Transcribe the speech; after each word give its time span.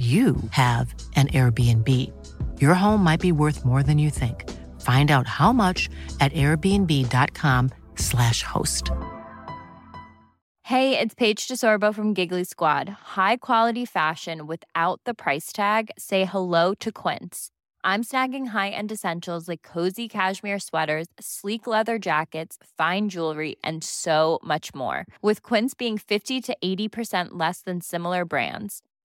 you 0.00 0.36
have 0.52 0.94
an 1.14 1.28
Airbnb. 1.28 1.86
Your 2.58 2.72
home 2.72 3.04
might 3.04 3.20
be 3.20 3.32
worth 3.32 3.66
more 3.66 3.82
than 3.82 3.98
you 3.98 4.08
think. 4.08 4.48
Find 4.80 5.10
out 5.10 5.26
how 5.26 5.52
much 5.52 5.90
at 6.20 6.32
airbnb.com/slash 6.32 8.42
host. 8.42 8.90
Hey, 10.62 10.98
it's 10.98 11.14
Paige 11.14 11.46
DeSorbo 11.46 11.94
from 11.94 12.14
Giggly 12.14 12.44
Squad. 12.44 12.88
High 12.88 13.36
quality 13.36 13.84
fashion 13.84 14.46
without 14.46 15.02
the 15.04 15.12
price 15.12 15.52
tag. 15.52 15.90
Say 15.98 16.24
hello 16.24 16.72
to 16.76 16.90
Quince. 16.90 17.50
I'm 17.84 18.02
snagging 18.04 18.46
high-end 18.48 18.92
essentials 18.92 19.48
like 19.48 19.62
cozy 19.62 20.08
cashmere 20.08 20.60
sweaters, 20.60 21.08
sleek 21.18 21.66
leather 21.66 21.98
jackets, 21.98 22.56
fine 22.78 23.10
jewelry, 23.10 23.56
and 23.62 23.84
so 23.84 24.38
much 24.42 24.74
more. 24.74 25.04
With 25.20 25.42
Quince 25.42 25.74
being 25.74 25.98
50 25.98 26.40
to 26.40 26.56
80% 26.62 27.28
less 27.32 27.60
than 27.62 27.80
similar 27.80 28.24
brands 28.24 28.82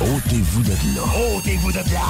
Ôtez-vous 0.00 0.62
de 0.62 0.70
là. 0.96 1.02
Ôtez-vous 1.36 1.72
de 1.72 1.78
là. 1.78 2.00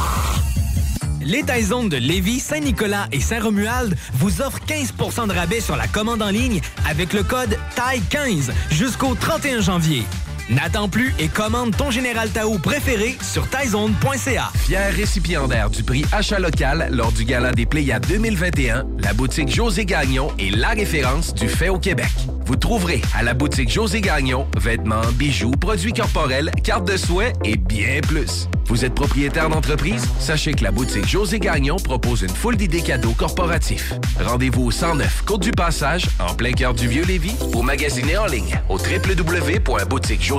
Les 1.20 1.42
Taizones 1.42 1.88
de 1.88 1.96
Lévis, 1.96 2.40
Saint-Nicolas 2.40 3.08
et 3.12 3.20
Saint-Romuald 3.20 3.96
vous 4.14 4.40
offrent 4.40 4.60
15% 4.66 5.26
de 5.28 5.32
rabais 5.32 5.60
sur 5.60 5.76
la 5.76 5.86
commande 5.86 6.22
en 6.22 6.30
ligne 6.30 6.60
avec 6.88 7.12
le 7.12 7.22
code 7.22 7.58
TAI15 7.76 8.50
jusqu'au 8.70 9.14
31 9.14 9.60
janvier. 9.60 10.04
N'attends 10.50 10.88
plus 10.88 11.14
et 11.20 11.28
commande 11.28 11.76
ton 11.76 11.92
Général 11.92 12.28
Tao 12.30 12.58
préféré 12.58 13.16
sur 13.22 13.48
taizone.ca. 13.48 14.50
Fier 14.56 14.92
récipiendaire 14.92 15.70
du 15.70 15.84
prix 15.84 16.04
Achat 16.10 16.40
local 16.40 16.88
lors 16.90 17.12
du 17.12 17.24
Gala 17.24 17.52
des 17.52 17.66
Pléiades 17.66 18.04
2021, 18.08 18.84
la 18.98 19.12
boutique 19.12 19.54
José 19.54 19.84
Gagnon 19.84 20.32
est 20.40 20.50
la 20.50 20.70
référence 20.70 21.34
du 21.34 21.48
fait 21.48 21.68
au 21.68 21.78
Québec. 21.78 22.10
Vous 22.46 22.56
trouverez 22.56 23.00
à 23.14 23.22
la 23.22 23.32
boutique 23.32 23.70
José 23.70 24.00
Gagnon 24.00 24.48
vêtements, 24.58 25.06
bijoux, 25.14 25.52
produits 25.52 25.92
corporels, 25.92 26.50
cartes 26.64 26.90
de 26.90 26.96
souhait 26.96 27.32
et 27.44 27.56
bien 27.56 28.00
plus. 28.02 28.48
Vous 28.66 28.84
êtes 28.84 28.94
propriétaire 28.94 29.48
d'entreprise? 29.48 30.08
Sachez 30.18 30.54
que 30.54 30.64
la 30.64 30.72
boutique 30.72 31.08
José 31.08 31.38
Gagnon 31.38 31.76
propose 31.76 32.22
une 32.22 32.28
foule 32.28 32.56
d'idées 32.56 32.82
cadeaux 32.82 33.14
corporatifs. 33.14 33.94
Rendez-vous 34.20 34.64
au 34.64 34.70
109 34.70 35.22
Côte 35.24 35.42
du 35.42 35.52
Passage, 35.52 36.06
en 36.18 36.34
plein 36.34 36.52
cœur 36.52 36.74
du 36.74 36.88
Vieux-Lévis, 36.88 37.34
ou 37.54 37.62
magasinez 37.62 38.16
en 38.16 38.26
ligne 38.26 38.60
au 38.68 38.78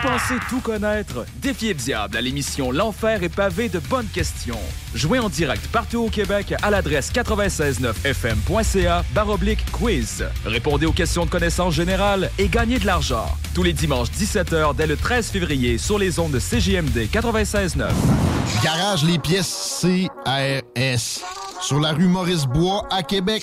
Vous 0.00 0.08
pensez 0.08 0.34
tout 0.48 0.60
connaître? 0.60 1.24
Défiez 1.36 1.70
le 1.70 1.78
diable 1.80 2.16
à 2.16 2.20
l'émission 2.20 2.70
L'Enfer 2.70 3.24
est 3.24 3.28
pavé 3.28 3.68
de 3.68 3.80
bonnes 3.80 4.06
questions. 4.06 4.60
Jouez 4.94 5.18
en 5.18 5.28
direct 5.28 5.66
partout 5.68 6.04
au 6.04 6.08
Québec 6.08 6.54
à 6.62 6.70
l'adresse 6.70 7.10
969fm.ca 7.12 9.04
baroblique 9.12 9.64
quiz. 9.72 10.24
Répondez 10.44 10.86
aux 10.86 10.92
questions 10.92 11.24
de 11.24 11.30
connaissance 11.30 11.74
générale 11.74 12.30
et 12.38 12.48
gagnez 12.48 12.78
de 12.78 12.86
l'argent. 12.86 13.26
Tous 13.54 13.64
les 13.64 13.72
dimanches 13.72 14.10
17h 14.10 14.76
dès 14.76 14.86
le 14.86 14.96
13 14.96 15.30
février 15.30 15.78
sur 15.78 15.98
les 15.98 16.20
ondes 16.20 16.32
de 16.32 16.38
CJMD 16.38 17.08
96.9. 17.12 17.88
Garage 18.62 19.02
les 19.04 19.18
pièces 19.18 19.82
CRS. 19.82 21.24
Sur 21.60 21.80
la 21.80 21.90
rue 21.90 22.06
Maurice-Bois 22.06 22.86
à 22.92 23.02
Québec. 23.02 23.42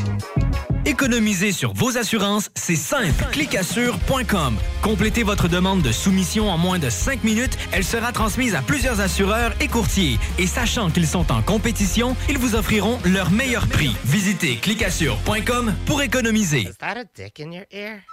Économiser 0.85 1.51
sur 1.51 1.73
vos 1.73 1.97
assurances, 1.97 2.49
c'est 2.55 2.75
simple. 2.75 3.25
Clicassure.com. 3.31 4.57
Complétez 4.81 5.21
votre 5.21 5.47
demande 5.47 5.83
de 5.83 5.91
soumission 5.91 6.49
en 6.49 6.57
moins 6.57 6.79
de 6.79 6.89
5 6.89 7.23
minutes. 7.23 7.55
Elle 7.71 7.83
sera 7.83 8.11
transmise 8.11 8.55
à 8.55 8.61
plusieurs 8.61 8.99
assureurs 8.99 9.53
et 9.61 9.67
courtiers. 9.67 10.17
Et 10.39 10.47
sachant 10.47 10.89
qu'ils 10.89 11.07
sont 11.07 11.31
en 11.31 11.43
compétition, 11.43 12.15
ils 12.29 12.39
vous 12.39 12.55
offriront 12.55 12.97
leur 13.05 13.29
meilleur 13.29 13.67
prix. 13.67 13.95
Visitez 14.05 14.55
clicassure.com 14.57 15.73
pour 15.85 16.01
économiser. 16.01 16.61
Is 16.61 16.77
that 16.79 16.97
a 16.97 17.03
dick 17.15 17.39
in 17.39 17.51
your 17.51 17.65
ear? 17.71 18.03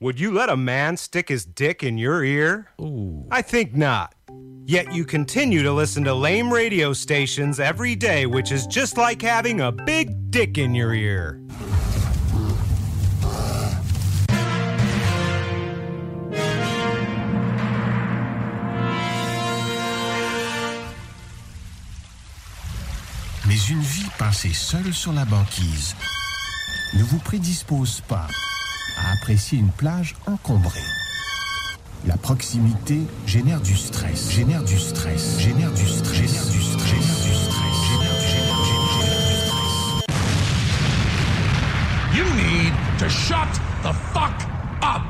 Would 0.00 0.18
you 0.18 0.32
let 0.32 0.48
a 0.48 0.56
man 0.56 0.96
stick 0.96 1.28
his 1.30 1.44
dick 1.44 1.82
in 1.82 1.98
your 1.98 2.24
ear? 2.24 2.66
Ooh. 2.80 3.26
I 3.30 3.42
think 3.42 3.74
not. 3.74 4.14
Yet 4.70 4.92
you 4.92 5.04
continue 5.04 5.64
to 5.64 5.72
listen 5.72 6.04
to 6.04 6.14
lame 6.14 6.48
radio 6.48 6.92
stations 6.92 7.58
every 7.58 7.96
day, 7.96 8.26
which 8.26 8.52
is 8.52 8.68
just 8.68 8.96
like 8.96 9.20
having 9.20 9.62
a 9.62 9.72
big 9.72 10.30
dick 10.30 10.58
in 10.58 10.76
your 10.76 10.94
ear. 10.94 11.40
Mais 23.48 23.58
une 23.68 23.80
vie 23.80 24.08
passée 24.20 24.52
seule 24.52 24.94
sur 24.94 25.12
la 25.12 25.24
banquise 25.24 25.96
ne 26.94 27.02
vous 27.02 27.18
prédispose 27.18 28.02
pas 28.02 28.28
à 28.98 29.14
apprécier 29.14 29.58
une 29.58 29.72
plage 29.72 30.14
encombrée. 30.28 30.99
La 32.06 32.16
proximité 32.16 32.98
génère 33.26 33.60
du 33.60 33.76
stress, 33.76 34.30
génère 34.30 34.62
du 34.64 34.78
stress, 34.78 35.38
génère 35.38 35.70
du 35.72 35.86
stress, 35.86 36.18
génère 36.22 36.46
du 36.46 36.62
stress, 36.62 36.88
génère 36.96 37.20
du 37.20 37.34
stress, 37.34 37.76
génère 37.90 38.16
du 38.16 38.24
génère, 38.24 38.24
génère, 38.24 38.62
du 38.64 38.74
stress. 38.96 40.06
You 42.16 42.24
need 42.36 42.72
to 42.98 43.08
shut 43.08 43.60
the 43.82 43.92
fuck 44.14 44.32
up. 44.82 45.02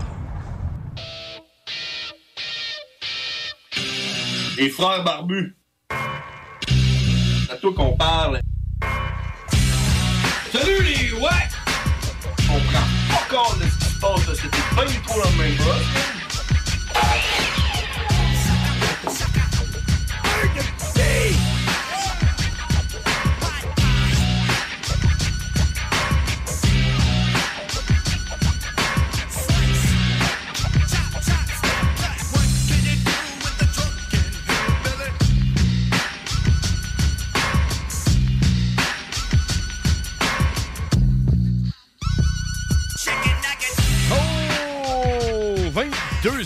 Les 4.58 4.68
frères 4.70 5.04
barbus. 5.04 5.56
C'est 7.46 7.52
à 7.52 7.56
toi 7.56 7.72
qu'on 7.72 7.96
parle. 7.96 8.40
Salut 10.52 10.82
les 10.82 11.12
ouais! 11.12 11.48
On 12.52 12.58
prend 12.58 12.86
pas 13.10 13.24
compte 13.30 13.58
de 13.60 13.64
ce 13.70 13.78
qui 13.78 13.84
se 13.84 14.00
passe, 14.00 14.26
là. 14.26 14.34
c'était 14.34 14.74
pas 14.74 14.84
du 14.84 14.98
tout 15.02 15.20
la 15.22 15.30
même 15.42 15.56
chose. 15.56 16.19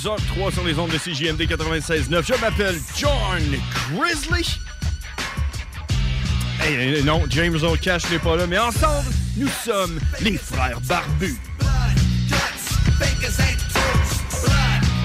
2h03 0.04 0.52
sur 0.52 0.64
les 0.64 0.78
ondes 0.78 0.90
de 0.90 0.98
CJMD 0.98 1.40
96.9. 1.42 2.26
Je 2.26 2.38
m'appelle 2.38 2.78
John 2.94 3.42
Grizzly. 3.96 4.58
Hey, 6.60 7.02
non, 7.02 7.22
James 7.30 7.56
O'Cash 7.62 8.10
n'est 8.10 8.18
pas 8.18 8.36
là, 8.36 8.46
mais 8.46 8.58
ensemble, 8.58 9.08
nous 9.38 9.48
sommes 9.48 9.98
les 10.20 10.36
frères 10.36 10.78
barbus. 10.82 11.38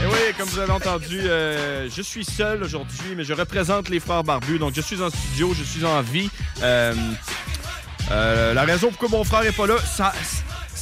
Et 0.02 0.06
oui, 0.06 0.34
comme 0.38 0.50
vous 0.50 0.60
avez 0.60 0.72
entendu, 0.72 1.22
euh, 1.22 1.90
je 1.90 2.02
suis 2.02 2.26
seul 2.26 2.62
aujourd'hui, 2.64 3.16
mais 3.16 3.24
je 3.24 3.34
représente 3.34 3.88
les 3.88 4.02
frères 4.02 4.26
barbus. 4.26 4.60
Donc, 4.60 4.74
je 4.76 4.82
suis 4.82 5.02
en 5.02 5.10
studio, 5.10 5.54
je 5.58 5.64
suis 5.64 5.86
en 5.86 6.02
vie. 6.02 6.30
Euh, 6.62 6.94
euh, 8.12 8.54
la 8.54 8.64
raison 8.64 8.90
pourquoi 8.90 9.10
mon 9.10 9.24
frère 9.24 9.44
est 9.44 9.56
pas 9.56 9.68
là, 9.68 9.78
ça, 9.80 10.14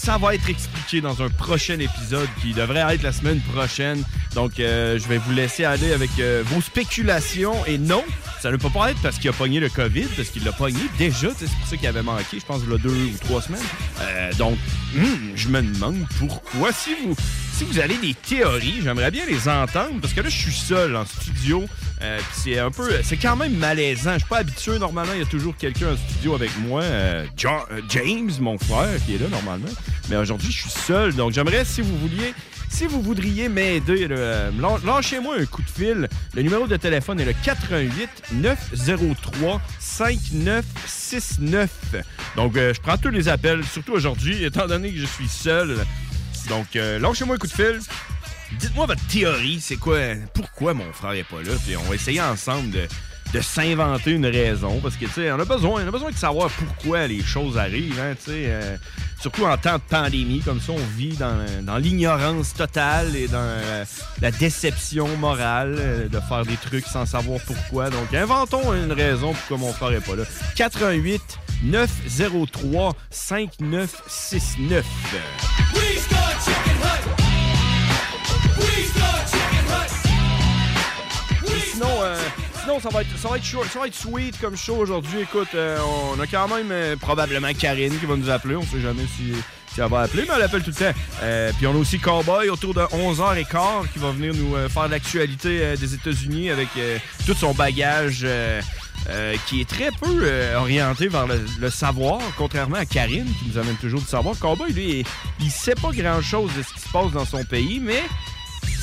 ça 0.08 0.18
va 0.18 0.36
être 0.36 0.50
expliqué 0.50 1.02
dans 1.02 1.22
un 1.22 1.28
prochain 1.28 1.78
épisode 1.80 2.30
qui 2.42 2.54
devrait 2.54 2.96
être 2.96 3.04
la 3.04 3.12
semaine 3.12 3.42
prochaine. 3.42 4.06
Donc, 4.36 4.58
euh, 4.58 4.98
je 4.98 5.06
vais 5.06 5.18
vous 5.18 5.34
laisser 5.34 5.66
aller 5.66 5.92
avec 5.92 6.12
euh, 6.20 6.44
vos 6.46 6.62
spéculations. 6.62 7.54
Et 7.66 7.78
non, 7.78 8.06
ça 8.42 8.52
ne 8.52 8.58
peut 8.58 8.70
pas 8.70 8.92
être 8.92 9.02
parce 9.02 9.18
qu'il 9.18 9.30
a 9.30 9.34
pogné 9.34 9.60
le 9.60 9.70
COVID, 9.70 10.06
parce 10.16 10.30
qu'il 10.30 10.44
l'a 10.44 10.52
pogné 10.52 10.80
déjà. 10.98 11.30
C'est 11.38 11.50
pour 11.50 11.68
ça 11.68 11.78
qu'il 11.78 11.88
avait 11.88 12.04
manqué, 12.04 12.40
je 12.40 12.46
pense, 12.46 12.62
il 12.66 12.72
y 12.72 12.76
a 12.76 12.78
deux 12.78 12.90
ou 12.90 13.18
trois 13.22 13.42
semaines. 13.42 13.62
Euh, 14.02 14.32
donc, 14.34 14.58
hmm, 14.96 15.36
je 15.36 15.48
me 15.50 15.62
demande 15.62 15.98
pourquoi. 16.20 16.72
Si 16.72 16.92
vous, 17.04 17.16
si 17.54 17.64
vous 17.64 17.80
avez 17.80 17.98
des 17.98 18.14
théories, 18.14 18.82
j'aimerais 18.84 19.12
bien 19.12 19.26
les 19.26 19.48
entendre 19.50 20.00
parce 20.02 20.14
que 20.14 20.22
là, 20.22 20.30
je 20.30 20.38
suis 20.38 20.54
seul 20.54 20.96
en 20.96 21.06
studio. 21.06 21.66
Euh, 22.02 22.20
c'est 22.32 22.60
un 22.60 22.70
peu, 22.70 22.92
c'est 23.04 23.18
quand 23.18 23.36
même 23.36 23.56
malaisant. 23.56 24.14
Je 24.14 24.20
suis 24.20 24.28
pas 24.30 24.38
habitué. 24.38 24.78
Normalement, 24.78 25.14
il 25.14 25.20
y 25.20 25.24
a 25.24 25.28
toujours 25.28 25.56
quelqu'un 25.58 25.94
en 25.94 25.98
studio 25.98 26.36
avec 26.36 26.52
moi. 26.60 26.84
euh, 26.84 27.26
James, 27.90 28.32
mon 28.40 28.58
frère, 28.60 29.04
qui 29.06 29.16
est 29.16 29.18
là 29.18 29.28
normalement. 29.30 29.70
Mais 30.10 30.16
aujourd'hui, 30.16 30.52
je 30.52 30.62
suis 30.62 30.70
seul. 30.70 31.16
Donc, 31.16 31.34
j'aimerais, 31.34 31.66
si 31.66 31.82
vous 31.82 31.98
vouliez, 31.98 32.34
si 32.70 32.86
vous 32.86 33.02
voudriez 33.02 33.50
m'aider, 33.50 34.08
euh, 34.12 34.52
lâ- 34.60 34.80
lâchez-moi 34.86 35.36
un 35.40 35.46
coup 35.46 35.62
de 35.62 35.70
fil. 35.70 36.08
Le 36.34 36.42
numéro 36.42 36.68
de 36.68 36.78
téléphone 36.78 37.20
est 37.20 37.26
le 37.26 37.34
88 37.44 38.10
903 38.34 39.62
5969. 39.80 41.70
Donc, 42.36 42.56
euh, 42.58 42.74
je 42.74 42.82
prends 42.82 42.98
tous 42.98 43.10
les 43.10 43.28
appels, 43.30 43.64
surtout 43.66 43.94
aujourd'hui, 43.94 44.44
étant 44.44 44.68
donné 44.68 44.92
que 44.94 45.00
je 45.00 45.06
suis 45.06 45.28
seul. 45.28 45.78
Donc, 46.50 46.76
euh, 46.76 47.00
lâchez-moi 47.00 47.36
un 47.36 47.40
coup 47.40 47.48
de 47.48 47.52
fil. 47.54 47.80
Dites-moi 48.60 48.86
votre 48.86 49.06
théorie, 49.08 49.60
c'est 49.60 49.76
quoi? 49.76 49.98
Pourquoi 50.34 50.74
mon 50.74 50.92
frère 50.94 51.12
est 51.14 51.24
pas 51.24 51.42
là? 51.44 51.52
Puis 51.66 51.76
on 51.76 51.84
va 51.84 51.96
essayer 51.96 52.22
ensemble 52.22 52.70
de, 52.72 52.88
de 53.34 53.42
s'inventer 53.42 54.12
une 54.12 54.26
raison. 54.26 54.80
Parce 54.82 54.96
que, 54.96 55.06
tu 55.06 55.12
sais, 55.12 55.32
on 55.32 55.40
a 55.40 55.46
besoin, 55.46 55.84
on 55.84 55.88
a 55.88 55.92
besoin 55.92 56.12
de 56.12 56.16
savoir 56.16 56.50
pourquoi 56.50 57.08
les 57.08 57.22
choses 57.24 57.58
arrivent, 57.58 58.00
hein, 58.00 58.14
tu 58.18 58.32
sais. 58.32 58.46
euh, 58.48 58.78
surtout 59.20 59.46
en 59.46 59.58
temps 59.58 59.76
de 59.76 59.82
pandémie, 59.90 60.40
comme 60.42 60.62
ça, 60.62 60.72
on 60.74 60.98
vit 60.98 61.16
dans, 61.18 61.46
dans 61.64 61.78
l'ignorance 61.78 62.54
totale 62.54 63.16
et 63.16 63.28
dans 63.28 63.38
euh, 63.40 63.84
la 64.22 64.32
déception 64.32 65.08
morale 65.18 65.76
euh, 65.80 66.08
de 66.08 66.20
faire 66.20 66.46
des 66.46 66.58
trucs 66.58 66.86
sans 66.86 67.06
savoir 67.06 67.40
pourquoi. 67.46 67.90
Donc, 67.90 68.14
inventons 68.14 68.74
une 68.74 68.92
raison 68.92 69.34
pourquoi 69.34 69.58
mon 69.58 69.74
frère 69.74 69.92
est 69.94 70.06
pas 70.06 70.16
là. 70.16 70.24
88 70.56 71.22
903 71.64 72.96
5969. 73.10 74.86
Et 81.46 81.60
sinon, 81.72 81.88
euh, 82.02 82.16
sinon 82.18 82.57
ça, 82.82 82.90
va 82.90 83.02
être, 83.02 83.18
ça, 83.18 83.30
va 83.30 83.38
être 83.38 83.46
ça 83.46 83.80
va 83.80 83.88
être 83.88 83.96
sweet 83.96 84.40
comme 84.40 84.58
show 84.58 84.76
aujourd'hui. 84.76 85.22
Écoute, 85.22 85.48
euh, 85.56 85.80
on 86.14 86.20
a 86.20 86.28
quand 86.28 86.48
même 86.50 86.70
euh, 86.72 86.96
probablement 86.98 87.54
Karine 87.58 87.98
qui 87.98 88.06
va 88.06 88.18
nous 88.18 88.30
appeler. 88.30 88.56
On 88.56 88.64
sait 88.64 88.82
jamais 88.82 89.06
si, 89.16 89.34
elle 89.78 89.90
va 89.90 90.02
appeler, 90.02 90.24
mais 90.28 90.34
elle 90.36 90.44
appelle 90.44 90.64
tout 90.64 90.72
le 90.72 90.76
temps. 90.76 91.00
Euh, 91.24 91.52
puis 91.58 91.66
on 91.66 91.72
a 91.72 91.78
aussi 91.78 91.98
Cowboy 91.98 92.50
autour 92.50 92.74
de 92.74 92.82
11h15 92.82 93.92
qui 93.94 94.00
va 94.00 94.12
venir 94.12 94.34
nous 94.34 94.56
faire 94.70 94.88
l'actualité 94.90 95.76
des 95.78 95.94
États-Unis 95.94 96.50
avec 96.50 96.68
tout 97.26 97.36
son 97.36 97.54
bagage. 97.54 98.28
qui 99.46 99.62
est 99.62 99.70
très 99.70 99.92
peu 99.92 100.30
orienté 100.58 101.08
vers 101.08 101.28
le, 101.28 101.40
le 101.60 101.70
savoir, 101.70 102.20
contrairement 102.38 102.78
à 102.78 102.86
Karine, 102.86 103.28
qui 103.40 103.50
nous 103.50 103.58
amène 103.58 103.76
toujours 103.76 104.02
du 104.02 104.08
savoir. 104.08 104.38
Cowboy, 104.38 104.74
lui, 104.74 105.00
il, 105.00 105.06
il 105.46 105.52
sait 105.52 105.76
pas 105.76 105.92
grand-chose 105.92 106.52
de 106.58 106.64
ce 106.64 106.74
qui 106.74 106.82
se 106.82 106.90
passe 106.90 107.12
dans 107.12 107.26
son 107.26 107.44
pays, 107.46 107.80
mais 107.82 108.04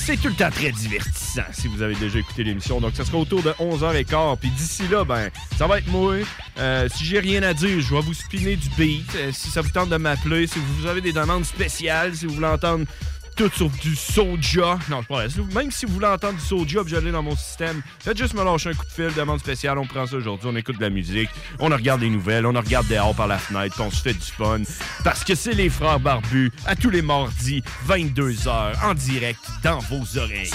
c'est 0.04 0.18
tout 0.18 0.28
le 0.28 0.34
temps 0.34 0.50
très 0.50 0.70
divertissant 0.70 1.44
si 1.50 1.66
vous 1.66 1.80
avez 1.80 1.94
déjà 1.94 2.18
écouté 2.18 2.44
l'émission. 2.44 2.78
Donc, 2.78 2.94
ça 2.94 3.06
sera 3.06 3.16
autour 3.16 3.42
de 3.42 3.50
11h15. 3.52 4.36
Puis 4.36 4.50
d'ici 4.50 4.82
là, 4.90 5.02
ben, 5.02 5.30
ça 5.56 5.66
va 5.66 5.78
être 5.78 5.88
moi. 5.88 6.16
Euh, 6.58 6.88
si 6.94 7.06
j'ai 7.06 7.20
rien 7.20 7.42
à 7.42 7.54
dire, 7.54 7.80
je 7.80 7.94
vais 7.94 8.02
vous 8.02 8.12
spinner 8.12 8.56
du 8.56 8.68
beat. 8.76 9.10
Euh, 9.16 9.30
si 9.32 9.48
ça 9.48 9.62
vous 9.62 9.70
tente 9.70 9.88
de 9.88 9.96
m'appeler, 9.96 10.46
si 10.46 10.58
vous 10.58 10.86
avez 10.86 11.00
des 11.00 11.12
demandes 11.12 11.46
spéciales, 11.46 12.14
si 12.14 12.26
vous 12.26 12.34
voulez 12.34 12.46
entendre 12.46 12.84
tout 13.34 13.50
sur 13.54 13.68
du 13.68 13.96
soja. 13.96 14.78
Non, 14.88 15.02
je 15.02 15.06
pas. 15.06 15.26
Même 15.54 15.70
si 15.70 15.86
vous 15.86 15.94
voulez 15.94 16.06
entendre 16.06 16.34
du 16.34 16.44
soja, 16.44 16.82
puis 16.84 16.94
je 16.94 17.00
l'ai 17.00 17.12
dans 17.12 17.22
mon 17.22 17.36
système, 17.36 17.82
faites 17.98 18.16
juste 18.16 18.34
me 18.34 18.44
lâcher 18.44 18.70
un 18.70 18.74
coup 18.74 18.86
de 18.86 18.90
fil, 18.90 19.12
demande 19.14 19.40
spéciale. 19.40 19.78
On 19.78 19.86
prend 19.86 20.06
ça 20.06 20.16
aujourd'hui, 20.16 20.48
on 20.50 20.56
écoute 20.56 20.76
de 20.76 20.82
la 20.82 20.90
musique, 20.90 21.30
on 21.58 21.68
regarde 21.68 22.00
les 22.00 22.10
nouvelles, 22.10 22.46
on 22.46 22.52
regarde 22.52 22.86
dehors 22.88 23.14
par 23.14 23.26
la 23.26 23.38
fenêtre, 23.38 23.76
on 23.80 23.90
se 23.90 24.02
fait 24.02 24.14
du 24.14 24.20
fun. 24.20 24.62
Parce 25.02 25.24
que 25.24 25.34
c'est 25.34 25.54
les 25.54 25.68
frères 25.68 26.00
barbus, 26.00 26.52
à 26.66 26.76
tous 26.76 26.90
les 26.90 27.02
mardis, 27.02 27.62
22h, 27.88 28.84
en 28.84 28.94
direct, 28.94 29.40
dans 29.62 29.78
vos 29.78 30.18
oreilles. 30.18 30.50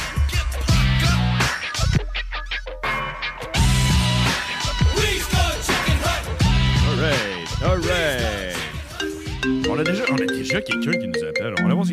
Alright, 6.92 7.64
alright. 7.64 8.58
On 9.70 9.80
a 9.80 9.84
déjà, 9.84 10.04
on 10.12 10.16
a 10.16 10.26
déjà 10.26 10.62
quelqu'un 10.62 10.92
qui 10.92 11.08
nous 11.08 11.24
appelle. 11.28 11.56
On 11.64 11.68
va. 11.68 11.84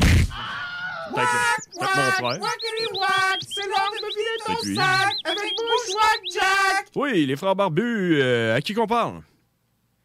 Peut-être 1.17 1.79
peut-être 1.79 2.21
mon 2.23 2.31
frère. 2.31 2.41
C'est 3.49 3.67
l'heure 3.67 3.91
de 3.91 4.05
me 4.05 4.11
filer 4.11 4.37
ton 4.45 4.55
Fait 4.57 4.67
lui. 4.69 4.77
sac 4.77 5.15
avec 5.25 5.53
Bushwack 5.57 6.21
Jack! 6.33 6.87
Oui, 6.95 7.27
les 7.27 7.37
frères 7.37 7.57
barbus, 7.57 8.21
euh, 8.21 8.55
à 8.57 8.61
qui 8.61 8.75
qu'on 8.75 8.87
parle? 8.87 9.23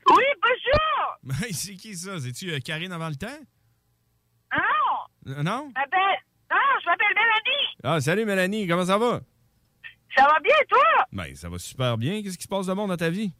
Oui, 0.08 0.24
bonjour! 0.42 1.18
Ben, 1.24 1.36
c'est 1.52 1.76
qui 1.76 1.96
ça? 1.96 2.20
C'est-tu 2.20 2.52
euh, 2.52 2.58
Karine 2.60 2.92
avant 2.92 3.10
le 3.10 3.16
temps? 3.16 3.28
Non! 4.52 5.32
Euh, 5.34 5.44
non? 5.44 5.66
Non, 5.66 6.58
je 6.82 6.86
m'appelle 6.90 7.14
Mélanie! 7.14 7.68
Ah, 7.84 8.02
salut 8.02 8.26
Mélanie, 8.26 8.68
comment 8.68 8.86
ça 8.86 8.98
va? 8.98 9.22
Ça 10.18 10.24
va 10.26 10.40
bien, 10.40 10.56
toi? 10.68 11.06
Ben, 11.12 11.36
ça 11.36 11.48
va 11.50 11.58
super 11.60 11.98
bien. 11.98 12.22
Qu'est-ce 12.24 12.38
qui 12.38 12.44
se 12.44 12.48
passe 12.50 12.66
de 12.68 12.74
bon 12.74 12.88
dans 12.88 12.98
ta 12.98 13.10
vie? 13.10 13.32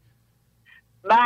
Ben, 1.02 1.16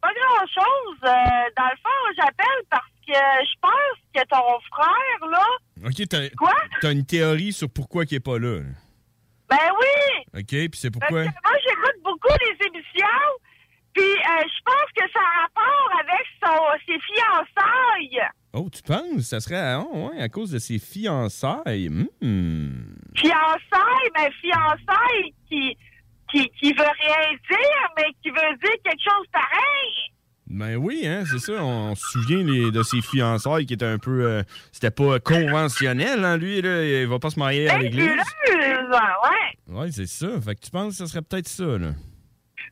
pas 0.00 0.12
grand-chose. 0.14 0.98
Euh, 1.02 1.50
dans 1.56 1.68
le 1.70 1.76
fond, 1.82 2.12
j'appelle 2.16 2.64
parce 2.70 2.86
que 3.08 3.14
je 3.14 3.54
pense 3.60 3.98
que 4.14 4.20
ton 4.28 4.60
frère, 4.70 5.30
là... 5.30 5.46
Ok, 5.86 6.06
t'as, 6.08 6.28
Quoi? 6.36 6.54
t'as 6.80 6.92
une 6.92 7.06
théorie 7.06 7.52
sur 7.52 7.70
pourquoi 7.70 8.04
il 8.04 8.14
est 8.14 8.20
pas 8.20 8.38
là. 8.38 8.60
Ben 9.48 9.56
oui! 9.80 10.24
Ok, 10.34 10.48
puis 10.48 10.70
c'est 10.74 10.90
pourquoi? 10.90 11.24
Parce 11.24 11.34
que 11.34 11.48
moi, 11.48 11.58
j'écoute 11.66 12.02
beaucoup 12.04 12.34
les 12.40 12.66
émissions, 12.66 13.30
puis 13.94 14.04
euh, 14.04 14.44
je 14.44 14.62
pense 14.64 14.92
que 14.94 15.10
ça 15.12 15.20
a 15.20 15.42
rapport 15.42 15.90
avec 16.00 16.26
son, 16.44 16.62
ses 16.86 16.98
fiançailles. 17.00 18.28
Oh, 18.52 18.68
tu 18.70 18.82
penses? 18.82 19.22
Ça 19.22 19.40
serait 19.40 19.76
ouais, 19.76 20.20
à 20.20 20.28
cause 20.28 20.50
de 20.50 20.58
ses 20.58 20.78
fiançailles. 20.78 21.88
Hmm. 22.20 22.94
Fiançailles, 23.16 24.10
ben 24.14 24.30
fiançailles 24.40 25.34
qui, 25.48 25.76
qui, 26.30 26.48
qui 26.60 26.72
veut 26.74 26.84
rien 26.84 27.30
dire, 27.48 27.88
mais 27.96 28.12
qui 28.22 28.28
veut 28.30 28.56
dire 28.62 28.76
quelque 28.84 29.02
chose 29.02 29.26
pareil. 29.32 30.12
Ben 30.50 30.76
oui, 30.76 31.06
hein, 31.06 31.24
c'est 31.30 31.38
ça. 31.38 31.52
On 31.62 31.94
se 31.94 32.06
souvient 32.08 32.42
les- 32.42 32.70
de 32.70 32.82
ses 32.82 33.02
fiançailles 33.02 33.66
qui 33.66 33.74
étaient 33.74 33.84
un 33.84 33.98
peu. 33.98 34.24
euh, 34.24 34.42
c'était 34.72 34.90
pas 34.90 35.20
conventionnel, 35.20 36.24
hein, 36.24 36.36
lui, 36.38 36.62
là. 36.62 36.84
Il 36.84 37.06
va 37.06 37.18
pas 37.18 37.28
se 37.30 37.38
marier 37.38 37.68
à 37.68 37.76
l'église. 37.78 38.06
Nébuleuse, 38.06 38.88
ouais. 38.90 39.74
Ouais, 39.74 39.90
c'est 39.92 40.06
ça. 40.06 40.40
Fait 40.40 40.54
que 40.54 40.60
tu 40.60 40.70
penses 40.70 40.92
que 40.92 40.98
ça 40.98 41.06
serait 41.06 41.22
peut-être 41.22 41.48
ça, 41.48 41.64
là. 41.64 41.92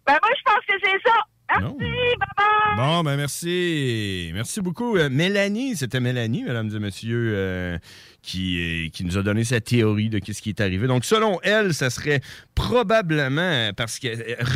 Ben 0.06 0.16
moi, 0.23 0.30
je 0.37 0.42
pense 0.45 0.64
que 0.66 0.73
c'est 0.83 1.09
ça. 1.09 1.16
Merci, 1.48 1.74
bye-bye. 1.78 2.76
Bon, 2.76 3.02
ben 3.04 3.16
merci. 3.16 4.30
Merci 4.34 4.60
beaucoup. 4.60 4.96
Euh, 4.96 5.08
Mélanie, 5.08 5.76
c'était 5.76 6.00
Mélanie, 6.00 6.42
mesdames 6.42 6.70
et 6.74 6.78
messieurs, 6.78 7.32
euh, 7.34 7.78
qui, 8.22 8.58
euh, 8.58 8.88
qui 8.90 9.04
nous 9.04 9.16
a 9.16 9.22
donné 9.22 9.44
sa 9.44 9.60
théorie 9.60 10.10
de 10.10 10.20
ce 10.20 10.42
qui 10.42 10.50
est 10.50 10.60
arrivé. 10.60 10.86
Donc, 10.86 11.04
selon 11.04 11.38
elle, 11.42 11.72
ça 11.72 11.88
serait 11.90 12.20
probablement 12.54 13.70
parce 13.76 13.98
que 13.98 14.08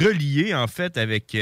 relié, 0.03 0.55
en 0.55 0.67
fait, 0.67 0.99
avec, 0.99 1.37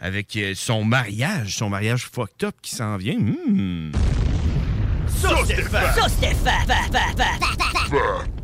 avec 0.00 0.38
son 0.54 0.84
mariage, 0.84 1.56
son 1.56 1.68
mariage 1.68 2.08
fucked 2.12 2.44
up 2.44 2.54
qui 2.62 2.74
s'en 2.74 2.96
vient. 2.96 3.18
Hmm. 3.18 3.92
Sauce 5.06 5.44
Stéphane! 5.44 5.94
Sauce 5.94 6.12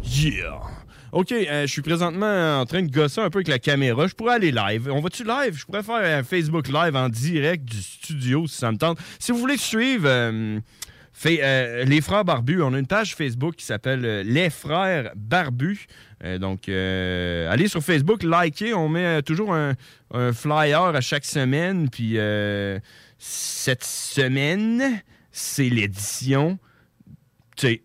Yeah! 0.05 0.75
OK, 1.13 1.33
euh, 1.33 1.63
je 1.63 1.73
suis 1.73 1.83
présentement 1.83 2.61
en 2.61 2.67
train 2.67 2.83
de 2.83 2.91
gosser 2.91 3.21
un 3.21 3.31
peu 3.31 3.39
avec 3.39 3.49
la 3.49 3.59
caméra. 3.59 4.07
Je 4.07 4.15
pourrais 4.15 4.35
aller 4.35 4.51
live. 4.51 4.91
On 4.91 5.01
va-tu 5.01 5.25
live? 5.25 5.57
Je 5.57 5.65
pourrais 5.65 5.83
faire 5.83 6.19
un 6.19 6.23
Facebook 6.23 6.69
live 6.69 6.97
en 6.97 7.09
direct 7.09 7.65
du 7.65 7.81
studio 7.81 8.47
si 8.47 8.57
ça 8.57 8.73
me 8.73 8.77
tente. 8.77 8.99
Si 9.19 9.33
vous 9.33 9.39
voulez 9.39 9.57
suivre 9.57 10.07
euh, 10.07 10.59
fait, 11.13 11.41
euh, 11.43 11.85
Les 11.85 12.01
Frères 12.01 12.25
Barbus, 12.25 12.61
on 12.61 12.75
a 12.75 12.79
une 12.79 12.87
page 12.87 13.15
Facebook 13.15 13.57
qui 13.57 13.65
s'appelle 13.65 14.23
Les 14.27 14.51
Frères 14.51 15.13
Barbus. 15.15 15.87
Donc, 16.41 16.69
allez 16.69 17.69
sur 17.69 17.83
Facebook, 17.83 18.23
likez. 18.23 18.75
On 18.75 18.89
met 18.89 19.23
toujours 19.23 19.55
un, 19.55 19.75
flyer 20.33 20.83
à 20.83 21.01
chaque 21.01 21.27
semaine. 21.27 21.89
Puis 21.91 22.17
cette 23.19 23.85
semaine, 23.85 25.03
c'est 25.31 25.69
l'édition 25.69 26.59
tu 27.57 27.67
sais, 27.67 27.83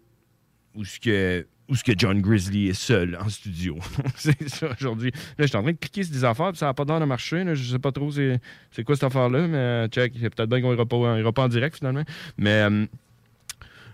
où 0.76 0.84
ce 0.86 1.00
que 1.00 1.48
où 1.72 1.76
ce 1.76 1.86
que 1.86 1.94
John 1.98 2.22
Grizzly 2.22 2.68
est 2.68 2.74
seul 2.74 3.18
en 3.20 3.30
studio. 3.30 3.78
c'est 4.16 4.50
ça 4.50 4.68
aujourd'hui. 4.78 5.12
Là, 5.38 5.46
je 5.46 5.48
suis 5.48 5.58
en 5.58 5.64
train 5.64 5.72
de 5.72 5.78
cliquer 5.78 6.04
sur 6.04 6.12
des 6.14 6.26
affaires, 6.26 6.50
puis 6.50 6.58
ça 6.58 6.66
n'a 6.66 6.74
pas 6.74 6.84
l'air 6.84 7.00
de 7.00 7.06
marcher. 7.06 7.46
Là. 7.46 7.56
Je 7.56 7.64
sais 7.64 7.80
pas 7.80 7.94
trop 7.94 8.12
c'est, 8.12 8.42
quoi 8.84 8.96
cette 8.96 9.06
affaire-là, 9.06 9.48
mais 9.48 9.88
check, 9.88 10.14
c'est 10.20 10.30
peut-être 10.30 10.50
bien 10.50 10.62
qu'on 10.62 10.74
ira 10.74 10.86
pas, 10.86 11.18
ira 11.18 11.32
pas 11.32 11.44
en 11.44 11.48
direct 11.48 11.78
finalement. 11.78 12.04
Mais 12.38 12.62
euh, 12.70 12.86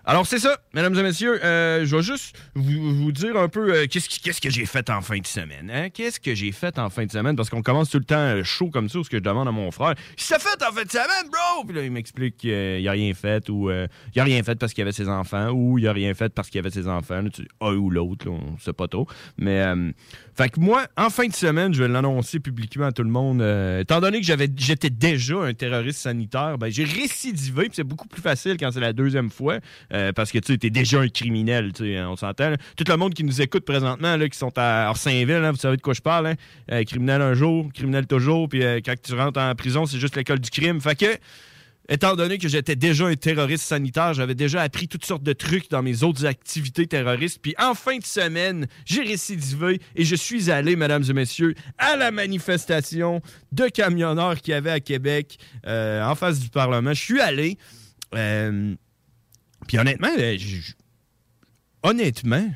alors, 0.10 0.26
c'est 0.26 0.40
ça, 0.40 0.58
mesdames 0.74 0.98
et 0.98 1.04
messieurs. 1.04 1.38
euh, 1.44 1.86
je 1.86 1.94
vais 1.94 2.02
juste 2.02 2.34
vous, 2.56 2.96
vous 2.96 3.12
dire 3.12 3.36
un 3.36 3.50
peu 3.50 3.74
euh, 3.74 3.88
qu'est-ce, 3.88 4.40
que 4.40 4.50
j'ai 4.50 4.66
fait 4.66 4.90
en 4.90 5.02
fin 5.02 5.18
de 5.18 5.28
semaine. 5.28 5.70
hein? 5.70 5.90
Qu'est-ce 5.90 6.22
que 6.22 6.34
j'ai 6.34 6.54
fait 6.54 6.80
en 6.80 6.90
fin 6.90 7.06
de 7.06 7.12
semaine? 7.12 7.36
Parce 7.36 7.50
qu'on 7.50 7.62
commence 7.62 7.90
tout 7.90 7.98
le 8.00 8.06
temps 8.06 8.16
euh, 8.16 8.42
chaud 8.42 8.70
comme 8.70 8.88
ça, 8.88 9.00
ce 9.04 9.10
que 9.10 9.18
je 9.18 9.22
demande 9.22 9.50
à 9.50 9.52
mon 9.52 9.70
frère 9.70 9.96
Qu'est-ce 10.16 10.36
fait 10.40 10.64
en 10.66 10.72
fin 10.72 10.86
de 10.86 10.90
semaine, 10.90 11.30
bro? 11.30 11.66
Puis 11.66 11.76
là, 11.76 11.84
il 11.84 11.92
m'explique 11.92 12.38
qu'il 12.38 12.88
a 12.88 12.92
rien 12.92 13.14
fait, 13.14 13.50
ou 13.50 13.70
il 13.70 14.22
a 14.22 14.24
rien 14.24 14.42
fait 14.44 14.56
parce 14.56 14.74
qu'il 14.74 14.82
avait 14.82 14.94
ses 14.94 15.10
enfants, 15.10 15.50
ou 15.50 15.78
il 15.78 15.86
a 15.90 15.92
rien 15.92 16.14
fait 16.14 16.34
parce 16.34 16.50
qu'il 16.50 16.60
avait 16.60 16.72
ses 16.72 16.88
enfants. 16.88 17.22
Tu 17.28 17.46
un 17.60 17.76
ou 17.76 17.90
l'autre, 17.90 18.30
on 18.30 18.58
sait 18.60 18.72
pas 18.72 18.88
trop. 18.88 19.08
Mais, 19.38 19.62
fait 20.36 20.48
que 20.50 20.62
moi, 20.62 20.88
en 20.96 21.10
fin 21.10 21.28
de 21.28 21.34
semaine, 21.34 21.74
je 21.74 21.84
vais 21.84 21.90
l'annoncer 21.90 22.40
publiquement 22.40 22.86
à 22.86 22.92
tout 22.94 23.04
le 23.04 23.10
monde. 23.10 23.42
étant 23.82 24.00
donné 24.00 24.22
que 24.22 24.26
j'avais, 24.26 24.48
j'étais 24.56 24.90
déjà 24.90 25.36
un 25.40 25.54
terroriste 25.54 26.00
sanitaire, 26.00 26.58
ben, 26.58 26.72
j'ai 26.72 26.86
récidivé, 26.86 27.64
puis 27.64 27.74
c'est 27.74 27.84
beaucoup 27.84 28.08
plus 28.08 28.22
facile 28.22 28.56
quand 28.58 28.72
c'est 28.72 28.80
la 28.80 28.94
deuxième 28.94 29.30
fois, 29.30 29.60
euh, 29.98 30.14
parce 30.14 30.32
que 30.32 30.38
tu 30.40 30.58
t'es 30.58 30.70
déjà 30.70 31.00
un 31.00 31.08
criminel, 31.08 31.72
hein, 31.80 32.08
on 32.10 32.16
s'entend. 32.16 32.54
Tout 32.76 32.84
le 32.88 32.98
monde 32.98 33.14
qui 33.14 33.24
nous 33.24 33.42
écoute 33.42 33.66
présentement, 33.66 34.16
là, 34.16 34.30
qui 34.30 34.38
sont 34.38 34.54
à 34.56 34.90
Orsainville, 34.90 35.44
hein, 35.44 35.52
vous 35.52 35.58
savez 35.58 35.78
de 35.78 35.82
quoi 35.82 35.94
je 35.94 36.02
parle, 36.02 36.28
hein? 36.28 36.36
Euh, 36.72 36.84
criminel 36.84 37.22
un 37.22 37.34
jour, 37.34 37.70
criminel 37.74 38.06
toujours, 38.06 38.48
puis 38.48 38.64
euh, 38.64 38.80
quand 38.84 38.94
tu 39.02 39.14
rentres 39.14 39.40
en 39.40 39.54
prison, 39.56 39.86
c'est 39.86 40.00
juste 40.00 40.16
l'école 40.16 40.40
du 40.40 40.50
crime. 40.50 40.80
Fait 40.80 40.96
que, 40.96 41.18
étant 41.90 42.16
donné 42.16 42.38
que 42.38 42.48
j'étais 42.48 42.76
déjà 42.76 43.08
un 43.08 43.16
terroriste 43.16 43.64
sanitaire, 43.64 44.14
j'avais 44.14 44.36
déjà 44.36 44.62
appris 44.62 44.88
toutes 44.88 45.06
sortes 45.06 45.24
de 45.24 45.34
trucs 45.34 45.70
dans 45.72 45.82
mes 45.82 46.04
autres 46.04 46.26
activités 46.26 46.86
terroristes. 46.86 47.40
Puis 47.42 47.56
en 47.58 47.74
fin 47.74 47.98
de 47.98 48.06
semaine, 48.06 48.68
j'ai 48.86 49.02
récidivé 49.02 49.80
et 49.96 50.06
je 50.06 50.16
suis 50.16 50.52
allé, 50.52 50.76
mesdames 50.76 51.04
et 51.10 51.14
messieurs, 51.14 51.56
à 51.78 51.96
la 51.96 52.12
manifestation 52.12 53.22
de 53.52 53.68
camionneurs 53.68 54.42
qu'il 54.42 54.52
y 54.52 54.56
avait 54.56 54.72
à 54.72 54.80
Québec 54.80 55.40
en 55.66 56.16
face 56.16 56.40
du 56.40 56.50
Parlement. 56.50 56.94
Je 56.94 57.02
suis 57.02 57.22
allé. 57.22 57.58
Puis 59.68 59.78
honnêtement, 59.78 60.10
j- 60.18 60.74
honnêtement, 61.84 62.50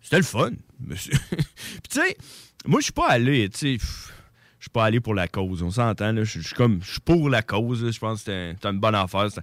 c'était 0.00 0.18
le 0.18 0.22
fun. 0.22 0.50
monsieur. 0.80 1.12
Puis 1.30 1.88
tu 1.90 2.00
sais, 2.00 2.16
moi 2.66 2.80
je 2.80 2.84
suis 2.84 2.92
pas 2.92 3.08
allé, 3.08 3.48
tu 3.48 3.78
sais, 3.78 3.78
je 4.58 4.64
suis 4.64 4.70
pas 4.72 4.84
allé 4.86 5.00
pour 5.00 5.14
la 5.14 5.28
cause. 5.28 5.62
On 5.62 5.70
s'entend, 5.70 6.12
là. 6.12 6.24
Je 6.24 6.40
suis 6.40 6.54
comme, 6.54 6.80
je 6.82 6.92
suis 6.92 7.00
pour 7.00 7.28
la 7.28 7.42
cause. 7.42 7.90
Je 7.90 7.98
pense 7.98 8.22
que 8.24 8.54
c'est 8.60 8.66
une 8.68 8.80
bonne 8.80 8.94
affaire. 8.94 9.26
Tu 9.30 9.40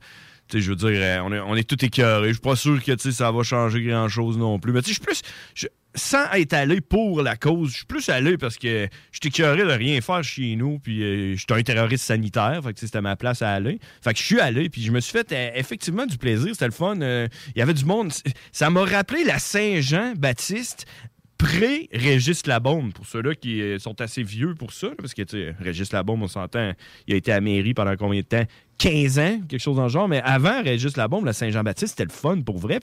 sais, 0.58 0.62
je 0.62 0.70
veux 0.72 0.76
dire, 0.76 0.90
euh, 0.94 1.20
on 1.24 1.32
est, 1.32 1.40
on 1.40 1.56
est 1.56 1.68
tout 1.70 1.84
écœuré. 1.86 2.30
Je 2.30 2.34
suis 2.34 2.42
pas 2.42 2.56
sûr 2.56 2.84
que 2.84 2.92
tu 2.94 3.00
sais, 3.00 3.12
ça 3.12 3.32
va 3.32 3.44
changer 3.44 3.84
grand-chose 3.84 4.38
non 4.38 4.58
plus. 4.60 4.72
Mais 4.74 4.82
tu 4.82 4.94
sais, 4.94 5.00
je 5.00 5.56
suis 5.60 5.68
plus... 5.68 5.70
sans 5.96 6.32
être 6.34 6.54
allé 6.54 6.80
pour 6.82 7.22
la 7.22 7.36
cause, 7.36 7.72
je 7.72 7.76
suis 7.78 7.86
plus 7.86 8.08
allé 8.10 8.38
parce 8.38 8.58
que 8.58 8.88
je 9.12 9.20
suis 9.22 9.28
écœuré 9.28 9.64
de 9.64 9.72
rien 9.72 10.00
faire 10.02 10.24
chez 10.24 10.56
nous, 10.56 10.80
puis 10.80 11.04
euh, 11.04 11.36
j'étais 11.36 11.54
un 11.54 11.62
terroriste 11.64 12.06
sanitaire, 12.06 12.62
fait 12.64 12.74
que 12.74 12.80
c'était 12.80 13.02
ma 13.02 13.16
place 13.16 13.42
à 13.42 13.52
aller. 13.52 13.80
Fait 14.04 14.14
que 14.14 14.20
je 14.20 14.24
suis 14.24 14.40
allé, 14.40 14.70
puis 14.70 14.82
je 14.82 14.92
me 14.92 15.00
suis 15.02 15.12
fait 15.12 15.32
euh, 15.32 15.52
effectivement 15.56 16.06
du 16.06 16.18
plaisir, 16.18 16.50
c'était 16.54 16.66
le 16.66 16.72
fun. 16.72 17.00
euh, 17.02 17.28
Il 17.56 17.60
y 17.60 17.62
avait 17.62 17.74
du 17.74 17.86
monde. 17.86 18.12
Ça 18.52 18.70
m'a 18.70 18.86
rappelé 18.86 19.24
la 19.26 19.38
Saint-Jean-Baptiste 19.40 20.86
pré-Régis 21.38 22.46
Labombe, 22.46 22.94
pour 22.94 23.06
ceux-là 23.08 23.34
qui 23.36 23.62
sont 23.80 24.00
assez 24.00 24.22
vieux 24.24 24.54
pour 24.54 24.72
ça, 24.72 24.90
parce 24.98 25.14
que, 25.14 25.24
Régis 25.62 25.92
Labombe, 25.92 26.22
on 26.22 26.28
s'entend, 26.28 26.74
il 27.08 27.16
a 27.16 27.18
été 27.18 27.32
à 27.32 27.42
mairie 27.42 27.74
pendant 27.74 27.96
combien 27.98 28.22
de 28.22 28.26
temps? 28.26 28.46
15 28.78 29.20
ans, 29.20 29.40
quelque 29.50 29.60
chose 29.60 29.76
dans 29.78 29.84
le 29.84 29.90
genre, 29.90 30.08
mais 30.08 30.22
avant 30.22 30.62
Régis 30.64 30.96
Labombe, 30.98 31.26
la 31.26 31.34
Saint-Jean-Baptiste, 31.34 31.98
c'était 31.98 32.06
le 32.12 32.16
fun 32.16 32.42
pour 32.42 32.60
vrai, 32.60 32.80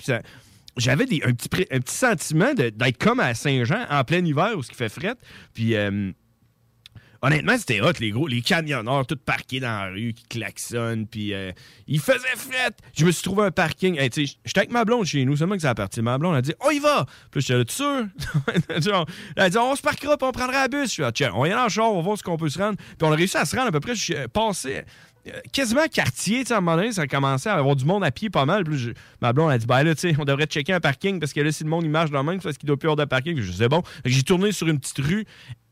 j'avais 0.79 1.05
un, 1.25 1.33
petit, 1.35 1.67
un 1.71 1.81
petit 1.81 1.95
sentiment 1.95 2.55
d'être 2.55 2.99
comme 2.99 3.21
à 3.21 3.35
Saint-Jean 3.35 3.85
en 3.91 4.05
plein 4.05 4.25
hiver 4.25 4.53
où 4.57 4.63
ce 4.63 4.71
qui 4.71 4.77
fait 4.77 4.89
fret, 4.89 5.15
puis... 5.53 5.75
euh, 5.75 6.13
Honnêtement, 7.21 7.59
c'était 7.59 7.81
hot, 7.81 7.95
les 7.99 8.13
gros, 8.13 8.29
les 8.29 8.43
camionneurs, 8.43 9.05
tous 9.05 9.17
parqués 9.17 9.59
dans 9.59 9.67
la 9.67 9.87
rue, 9.91 10.13
qui 10.15 10.23
klaxonnent, 10.29 11.09
puis 11.09 11.35
euh, 11.35 11.51
il 11.89 11.99
faisait 11.99 12.37
fret. 12.37 12.71
Je 12.97 13.05
me 13.05 13.11
suis 13.11 13.25
trouvé 13.25 13.43
un 13.47 13.51
parking. 13.51 13.99
Hey, 13.99 14.09
j'étais 14.15 14.59
avec 14.61 14.71
ma 14.71 14.85
blonde 14.85 15.05
chez 15.05 15.25
nous, 15.25 15.37
seulement 15.37 15.57
que 15.57 15.63
ça 15.63 15.71
a 15.71 15.75
parti. 15.75 16.01
Ma 16.01 16.17
blonde 16.17 16.37
a 16.37 16.43
dit, 16.43 16.55
on 16.61 16.71
y 16.71 16.79
va. 16.79 17.07
Puis 17.33 17.41
j'étais 17.41 17.59
là, 17.59 17.65
tu 17.65 17.75
sûr? 17.75 18.07
Elle 18.69 19.43
a 19.43 19.51
dit, 19.51 19.59
on 19.59 19.75
se 19.75 19.83
parquera, 19.83 20.17
puis 20.17 20.29
on 20.29 20.31
prendra 20.31 20.61
la 20.61 20.69
bus. 20.69 20.85
Je 20.85 20.93
suis 20.93 21.03
là, 21.03 21.11
on 21.35 21.45
y 21.45 21.51
dans 21.51 21.65
le 21.65 21.69
char, 21.69 21.91
on 21.91 21.97
va 21.97 22.03
voir 22.03 22.19
ce 22.19 22.23
qu'on 22.23 22.37
peut 22.37 22.51
se 22.51 22.59
rendre. 22.61 22.77
Puis 22.77 22.97
on 23.01 23.11
a 23.11 23.17
réussi 23.17 23.37
à 23.37 23.45
se 23.45 23.57
rendre 23.57 23.69
à 23.69 23.73
peu 23.73 23.81
près, 23.81 23.97
je 23.97 24.01
suis 24.05 24.15
euh, 24.15 24.29
passé 24.29 24.85
quasiment 25.53 25.87
quartier, 25.93 26.41
tu 26.41 26.47
sais, 26.49 26.55
à 26.55 26.59
un 26.59 26.61
moment 26.61 26.77
donné, 26.77 26.93
ça 26.93 27.03
a 27.03 27.07
commencé 27.07 27.49
à 27.49 27.55
avoir 27.55 27.77
du 27.77 27.85
monde 27.85 28.05
à 28.05 28.11
pied 28.11 28.31
pas 28.31 28.45
mal. 28.47 28.65
Je- 28.71 28.91
ma 29.21 29.33
blonde 29.33 29.51
a 29.51 29.59
dit, 29.59 29.67
ben 29.67 29.83
là, 29.83 29.95
tu 29.95 30.01
sais, 30.11 30.17
on 30.19 30.25
devrait 30.25 30.47
checker 30.47 30.73
un 30.73 30.81
parking 30.81 31.21
parce 31.21 31.33
que 31.33 31.41
là, 31.41 31.51
si 31.53 31.65
le 31.65 31.71
monde 31.71 31.85
il 31.85 31.91
marche 31.91 32.11
dans 32.11 32.23
le 32.23 32.31
même, 32.31 32.41
parce 32.41 32.57
qu'il 32.59 32.67
doit 32.67 32.77
plus 32.77 32.87
avoir 32.89 32.97
de 32.97 33.05
parking. 33.09 33.41
Je 33.41 33.51
dis, 33.51 33.57
c'est 33.57 33.69
bon. 33.69 33.83
J'ai 34.05 34.23
tourné 34.23 34.53
sur 34.53 34.69
une 34.69 34.79
petite 34.79 34.99
rue, 34.99 35.25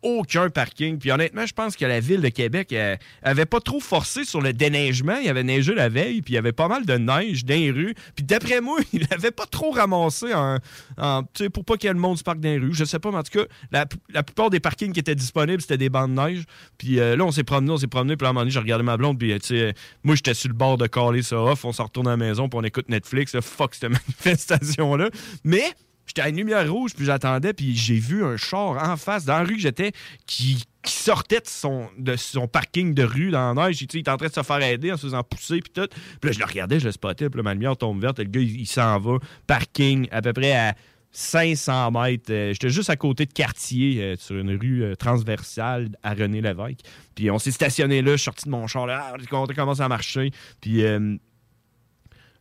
aucun 0.07 0.51
parking. 0.51 0.99
Puis 0.99 1.11
honnêtement, 1.11 1.47
je 1.47 1.53
pense 1.53 1.77
que 1.77 1.85
la 1.85 1.99
ville 1.99 2.21
de 2.21 2.29
Québec 2.29 2.73
euh, 2.73 2.97
avait 3.23 3.45
pas 3.45 3.61
trop 3.61 3.81
forcé 3.81 4.25
sur 4.25 4.41
le 4.41 4.53
déneigement. 4.53 5.17
Il 5.17 5.29
avait 5.29 5.43
neigé 5.43 5.75
la 5.75 5.89
veille, 5.89 6.23
puis 6.23 6.35
il 6.35 6.37
y 6.37 6.39
avait 6.39 6.53
pas 6.53 6.69
mal 6.69 6.87
de 6.87 6.95
neige 6.95 7.45
dans 7.45 7.55
les 7.55 7.73
rues. 7.73 7.95
Puis 8.15 8.25
d'après 8.25 8.61
moi, 8.61 8.79
il 8.93 9.07
avait 9.11 9.33
pas 9.33 9.47
trop 9.47 9.73
ramassé 9.73 10.33
en, 10.33 10.59
en- 10.97 11.25
pour 11.53 11.65
pas 11.65 11.77
que 11.77 11.89
le 11.89 11.95
monde 11.95 12.19
se 12.19 12.23
parque 12.23 12.39
dans 12.39 12.49
les 12.49 12.59
rues. 12.59 12.73
Je 12.73 12.85
sais 12.85 13.01
pas, 13.01 13.11
mais 13.11 13.19
en 13.19 13.23
tout 13.25 13.41
cas, 13.41 13.47
la, 13.73 14.23
plupart 14.23 14.51
des 14.51 14.61
parkings 14.61 14.93
qui 14.93 15.01
étaient 15.01 15.17
disponibles, 15.17 15.61
c'était 15.61 15.79
des 15.79 15.89
bancs 15.89 16.09
de 16.09 16.15
neige. 16.15 16.45
Puis 16.79 17.01
euh, 17.01 17.17
là, 17.17 17.25
on 17.25 17.33
s'est 17.33 17.45
promené, 17.45 17.73
on 17.73 17.77
s'est 17.77 17.89
promené. 17.89 18.17
Puis 18.17 18.27
à 18.27 18.31
un 18.31 18.33
moment 18.33 18.43
donné, 18.43 18.53
j'ai 18.53 18.61
regardé 18.61 18.85
ma 18.85 18.97
blonde, 18.97 19.19
puis 19.19 19.33
euh, 19.33 19.39
sais, 19.43 19.75
moi, 20.05 20.15
j'étais 20.15 20.35
sur 20.35 20.49
le 20.49 20.55
bord 20.55 20.79
de 20.79 20.87
caler 20.87 21.23
ça 21.23 21.41
off. 21.43 21.65
On 21.65 21.73
s'en 21.73 21.85
retourne 21.85 22.07
à 22.07 22.11
la 22.11 22.17
maison, 22.17 22.49
puis 22.49 22.59
on 22.61 22.65
écoute 22.65 22.89
Netflix. 22.89 23.35
là. 23.35 23.43
fuck 23.43 23.75
cette 23.75 23.91
manifestation-là. 23.91 25.11
Mais 25.43 25.65
J'étais 26.07 26.23
à 26.23 26.29
une 26.29 26.37
lumière 26.37 26.71
rouge, 26.71 26.93
puis 26.95 27.05
j'attendais, 27.05 27.53
puis 27.53 27.77
j'ai 27.77 27.99
vu 27.99 28.25
un 28.25 28.37
char 28.37 28.83
en 28.83 28.97
face, 28.97 29.25
dans 29.25 29.39
la 29.39 29.45
rue 29.45 29.57
que 29.57 29.61
j'étais, 29.61 29.93
qui, 30.27 30.65
sortait 30.85 31.41
de 31.41 31.49
son, 31.49 31.89
de 31.99 32.15
son 32.15 32.47
parking 32.47 32.95
de 32.95 33.03
rue 33.03 33.33
dans 33.33 33.53
la 33.53 33.67
neige. 33.67 33.83
Il 33.83 33.85
était 33.85 34.09
en 34.09 34.17
train 34.17 34.29
de 34.29 34.33
se 34.33 34.43
faire 34.45 34.63
aider 34.63 34.93
en 34.93 34.97
se 34.97 35.07
faisant 35.07 35.25
pousser, 35.25 35.61
puis 35.61 35.73
tout. 35.75 35.89
Puis 36.21 36.31
là, 36.31 36.33
je 36.33 36.39
le 36.39 36.45
regardais, 36.45 36.79
je 36.79 36.85
le 36.85 36.93
spottais, 36.93 37.29
puis 37.29 37.39
là, 37.39 37.43
ma 37.43 37.55
lumière 37.55 37.77
tombe 37.77 38.01
verte, 38.01 38.21
et 38.21 38.25
le 38.25 38.31
gars, 38.31 38.41
il, 38.41 38.67
s'en 38.67 38.99
va. 39.01 39.19
Parking, 39.49 40.07
à 40.13 40.23
peu 40.23 40.33
près 40.33 40.53
à 40.53 40.77
500 41.11 41.91
mètres. 41.91 42.31
Euh, 42.31 42.53
J'étais 42.53 42.69
juste 42.69 42.91
à 42.91 42.97
côté 42.97 43.27
de 43.27 43.33
quartier, 43.33 44.03
euh, 44.03 44.17
sur 44.17 44.37
une 44.37 44.57
rue 44.57 44.85
euh, 44.85 44.95
transversale 44.95 45.89
à 46.03 46.15
René 46.15 46.41
Lévesque. 46.41 46.81
Puis 47.15 47.31
on 47.31 47.39
s'est 47.39 47.51
stationné 47.51 48.03
là, 48.03 48.13
je 48.13 48.17
suis 48.19 48.25
sorti 48.27 48.45
de 48.45 48.51
mon 48.51 48.67
char, 48.67 48.87
là, 48.87 49.15
ah, 49.15 49.17
on 49.33 49.47
commence 49.47 49.81
à 49.81 49.89
marcher. 49.89 50.31
Puis 50.61 50.85
euh, 50.85 51.17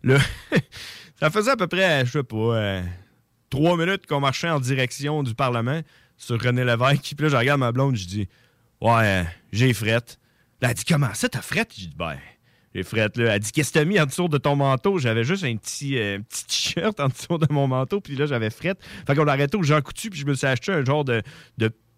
là, 0.03 0.17
ça 1.19 1.29
faisait 1.29 1.51
à 1.51 1.57
peu 1.57 1.67
près, 1.67 2.05
je 2.05 2.11
sais 2.11 2.23
pas, 2.23 2.81
trois 3.55 3.77
minutes 3.77 4.05
qu'on 4.05 4.19
marchait 4.19 4.49
en 4.49 4.59
direction 4.59 5.23
du 5.23 5.33
Parlement 5.33 5.79
sur 6.17 6.41
René 6.41 6.65
Lévesque. 6.65 7.13
Puis 7.15 7.23
là, 7.23 7.29
je 7.29 7.37
regarde 7.37 7.59
ma 7.59 7.71
blonde, 7.71 7.95
je 7.95 8.05
dis 8.05 8.27
Ouais, 8.81 9.25
j'ai 9.53 9.73
frette. 9.73 10.19
Là, 10.61 10.69
elle 10.69 10.75
dit 10.75 10.83
Comment 10.83 11.13
ça, 11.13 11.29
t'as 11.29 11.41
frette? 11.41 11.73
J'ai 11.77 11.87
dit 11.87 11.95
Ben, 11.95 12.17
j'ai 12.73 12.83
frette. 12.83 13.15
Là. 13.15 13.35
Elle 13.35 13.39
dit 13.39 13.53
Qu'est-ce 13.53 13.71
que 13.71 13.79
t'as 13.79 13.85
mis 13.85 13.97
en 13.97 14.05
dessous 14.05 14.27
de 14.27 14.37
ton 14.37 14.57
manteau? 14.57 14.99
J'avais 14.99 15.23
juste 15.23 15.45
un 15.45 15.55
petit, 15.55 15.97
euh, 15.97 16.19
t-shirt 16.47 16.99
en 16.99 17.07
dessous 17.07 17.37
de 17.37 17.47
mon 17.49 17.67
manteau. 17.67 18.01
Puis 18.01 18.17
là, 18.17 18.25
j'avais 18.25 18.49
frette. 18.49 18.77
Fait 19.07 19.15
qu'on 19.15 19.27
a 19.27 19.31
arrêté 19.31 19.55
au 19.55 19.63
Jean 19.63 19.81
Coutu. 19.81 20.09
Puis 20.09 20.19
je 20.19 20.25
me 20.25 20.33
suis 20.33 20.47
acheté 20.47 20.73
un 20.73 20.83
genre 20.83 21.05
de 21.05 21.23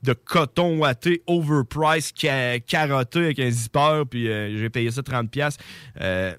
de 0.03 0.13
coton 0.13 0.77
ouaté 0.77 1.23
overpriced 1.25 2.13
ca- 2.17 2.59
carotté 2.59 3.19
avec 3.19 3.39
un 3.39 3.49
zipper 3.49 4.03
puis 4.09 4.29
euh, 4.29 4.57
j'ai 4.57 4.69
payé 4.69 4.91
ça 4.91 5.01
30 5.01 5.29
pièces 5.31 5.57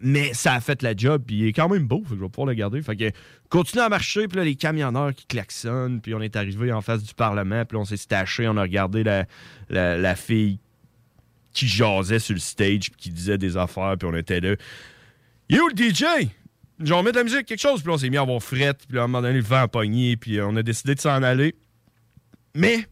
mais 0.01 0.33
ça 0.33 0.55
a 0.55 0.61
fait 0.61 0.83
la 0.83 0.95
job 0.97 1.23
puis 1.27 1.37
il 1.37 1.47
est 1.49 1.53
quand 1.53 1.69
même 1.69 1.87
beau 1.87 2.01
que 2.01 2.11
je 2.11 2.15
vais 2.15 2.29
pouvoir 2.29 2.47
le 2.47 2.55
garder. 2.55 2.81
Fait 2.83 2.97
que 2.97 3.11
continue 3.49 3.83
à 3.83 3.89
marcher 3.89 4.29
puis 4.29 4.39
là 4.39 4.45
les 4.45 4.55
camionneurs 4.55 5.15
qui 5.15 5.27
klaxonnent 5.27 6.01
puis 6.01 6.15
on 6.15 6.21
est 6.21 6.37
arrivé 6.37 6.73
en 6.73 6.81
face 6.81 7.03
du 7.03 7.15
parlement 7.15 7.65
puis 7.65 7.77
on 7.77 7.85
s'est 7.85 7.97
staché 7.97 8.47
on 8.49 8.57
a 8.57 8.63
regardé 8.63 9.03
la, 9.03 9.27
la, 9.69 10.15
fille 10.15 10.59
qui 11.53 11.67
jasait 11.67 12.19
sur 12.19 12.35
le 12.35 12.41
stage 12.41 12.91
puis 12.91 12.99
qui 12.99 13.11
disait 13.11 13.39
des 13.39 13.57
affaires 13.57 13.97
puis 13.99 14.09
on 14.09 14.15
était 14.15 14.41
là. 14.41 14.55
You 15.51 15.69
le 15.69 15.77
DJ 15.77 16.29
genre 16.81 17.03
mettre 17.03 17.15
de 17.15 17.19
la 17.21 17.25
musique 17.25 17.47
quelque 17.47 17.61
chose 17.61 17.83
puis 17.83 17.91
on 17.91 17.99
s'est 17.99 18.11
mis 18.11 18.19
à 18.19 18.23
avoir 18.23 18.43
frette 18.43 18.87
puis 18.89 18.99
à 18.99 19.05
un 19.05 19.07
moment 19.07 19.23
donné 19.23 19.35
le 19.35 19.45
vent 19.45 19.63
a 19.63 19.69
pogné 19.69 20.17
puis 20.17 20.41
on 20.41 20.55
a 20.57 20.63
décidé 20.63 20.95
de 20.95 21.01
s'en 21.01 21.23
aller. 21.23 21.55
Mais 22.55 22.87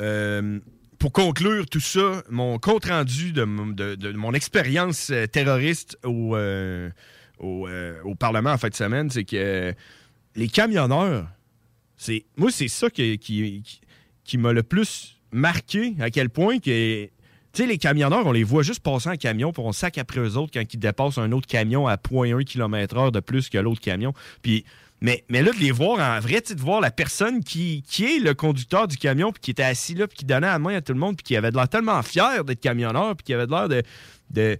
euh, 0.00 0.58
pour 0.98 1.12
conclure 1.12 1.66
tout 1.66 1.80
ça, 1.80 2.22
mon 2.28 2.58
compte 2.58 2.86
rendu 2.86 3.32
de, 3.32 3.44
mon- 3.44 3.66
expérience 4.34 5.10
euh, 5.10 5.26
terroriste 5.26 5.98
au, 6.04 6.36
euh, 6.36 6.90
au, 7.38 7.66
Parlement 8.14 8.50
en 8.52 8.58
fin 8.58 8.68
de 8.68 8.74
semaine, 8.74 9.08
c'est 9.10 9.24
que 9.24 9.74
les 10.36 10.48
camionneurs, 10.48 11.26
c'est 11.96 12.24
moi 12.36 12.50
c'est 12.50 12.68
ça 12.68 12.90
qui, 12.90 13.18
qui- 13.18 13.62
qui 14.24 14.38
m'a 14.38 14.52
le 14.52 14.62
plus 14.62 15.18
marqué, 15.32 15.94
à 16.00 16.10
quel 16.10 16.28
point 16.28 16.58
que 16.58 17.08
tu 17.52 17.62
sais, 17.62 17.68
les 17.68 17.78
camionneurs, 17.78 18.26
on 18.26 18.32
les 18.32 18.44
voit 18.44 18.62
juste 18.62 18.80
passer 18.80 19.08
en 19.08 19.16
camion, 19.16 19.52
puis 19.52 19.62
on 19.64 19.72
sac 19.72 19.98
après 19.98 20.20
eux 20.20 20.36
autres 20.36 20.52
quand 20.52 20.62
ils 20.72 20.78
dépassent 20.78 21.18
un 21.18 21.32
autre 21.32 21.48
camion 21.48 21.88
à 21.88 21.96
0.1 21.96 22.44
km/h 22.44 23.10
de 23.10 23.20
plus 23.20 23.48
que 23.48 23.58
l'autre 23.58 23.80
camion. 23.80 24.12
Puis, 24.42 24.64
mais, 25.00 25.24
mais 25.28 25.42
là, 25.42 25.52
de 25.52 25.58
les 25.58 25.72
voir 25.72 25.98
en 25.98 26.20
vrai, 26.20 26.40
de 26.40 26.60
voir 26.60 26.80
la 26.80 26.90
personne 26.90 27.42
qui, 27.42 27.82
qui 27.82 28.04
est 28.04 28.18
le 28.20 28.34
conducteur 28.34 28.86
du 28.86 28.96
camion, 28.96 29.32
puis 29.32 29.40
qui 29.40 29.50
était 29.50 29.62
assis 29.62 29.94
là, 29.94 30.06
puis 30.06 30.18
qui 30.18 30.24
donnait 30.24 30.46
la 30.46 30.58
main 30.58 30.76
à 30.76 30.80
tout 30.80 30.92
le 30.92 30.98
monde, 30.98 31.16
puis 31.16 31.24
qui 31.24 31.36
avait 31.36 31.50
de 31.50 31.56
l'air 31.56 31.68
tellement 31.68 32.02
fier 32.02 32.44
d'être 32.44 32.60
camionneur, 32.60 33.16
puis 33.16 33.24
qui 33.24 33.34
avait 33.34 33.46
de 33.46 33.50
l'air 33.50 33.68
de, 33.68 34.58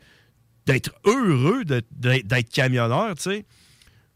d'être 0.66 0.90
heureux 1.04 1.64
d'être 1.64 2.50
camionneur, 2.50 3.14
tu 3.16 3.22
sais. 3.22 3.44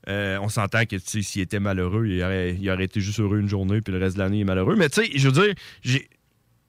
Euh, 0.08 0.38
on 0.42 0.50
s'entend 0.50 0.84
que 0.84 0.96
s'il 0.98 1.40
était 1.40 1.60
malheureux, 1.60 2.06
il 2.06 2.22
aurait, 2.22 2.54
il 2.60 2.70
aurait 2.70 2.84
été 2.84 3.00
juste 3.00 3.20
heureux 3.20 3.38
une 3.38 3.48
journée, 3.48 3.80
puis 3.80 3.92
le 3.92 3.98
reste 3.98 4.16
de 4.16 4.22
l'année, 4.22 4.38
il 4.38 4.40
est 4.42 4.44
malheureux. 4.44 4.76
Mais 4.76 4.88
tu 4.90 5.02
sais, 5.02 5.10
je 5.14 5.28
veux 5.28 5.32
dire, 5.32 5.54
j'ai 5.82 6.08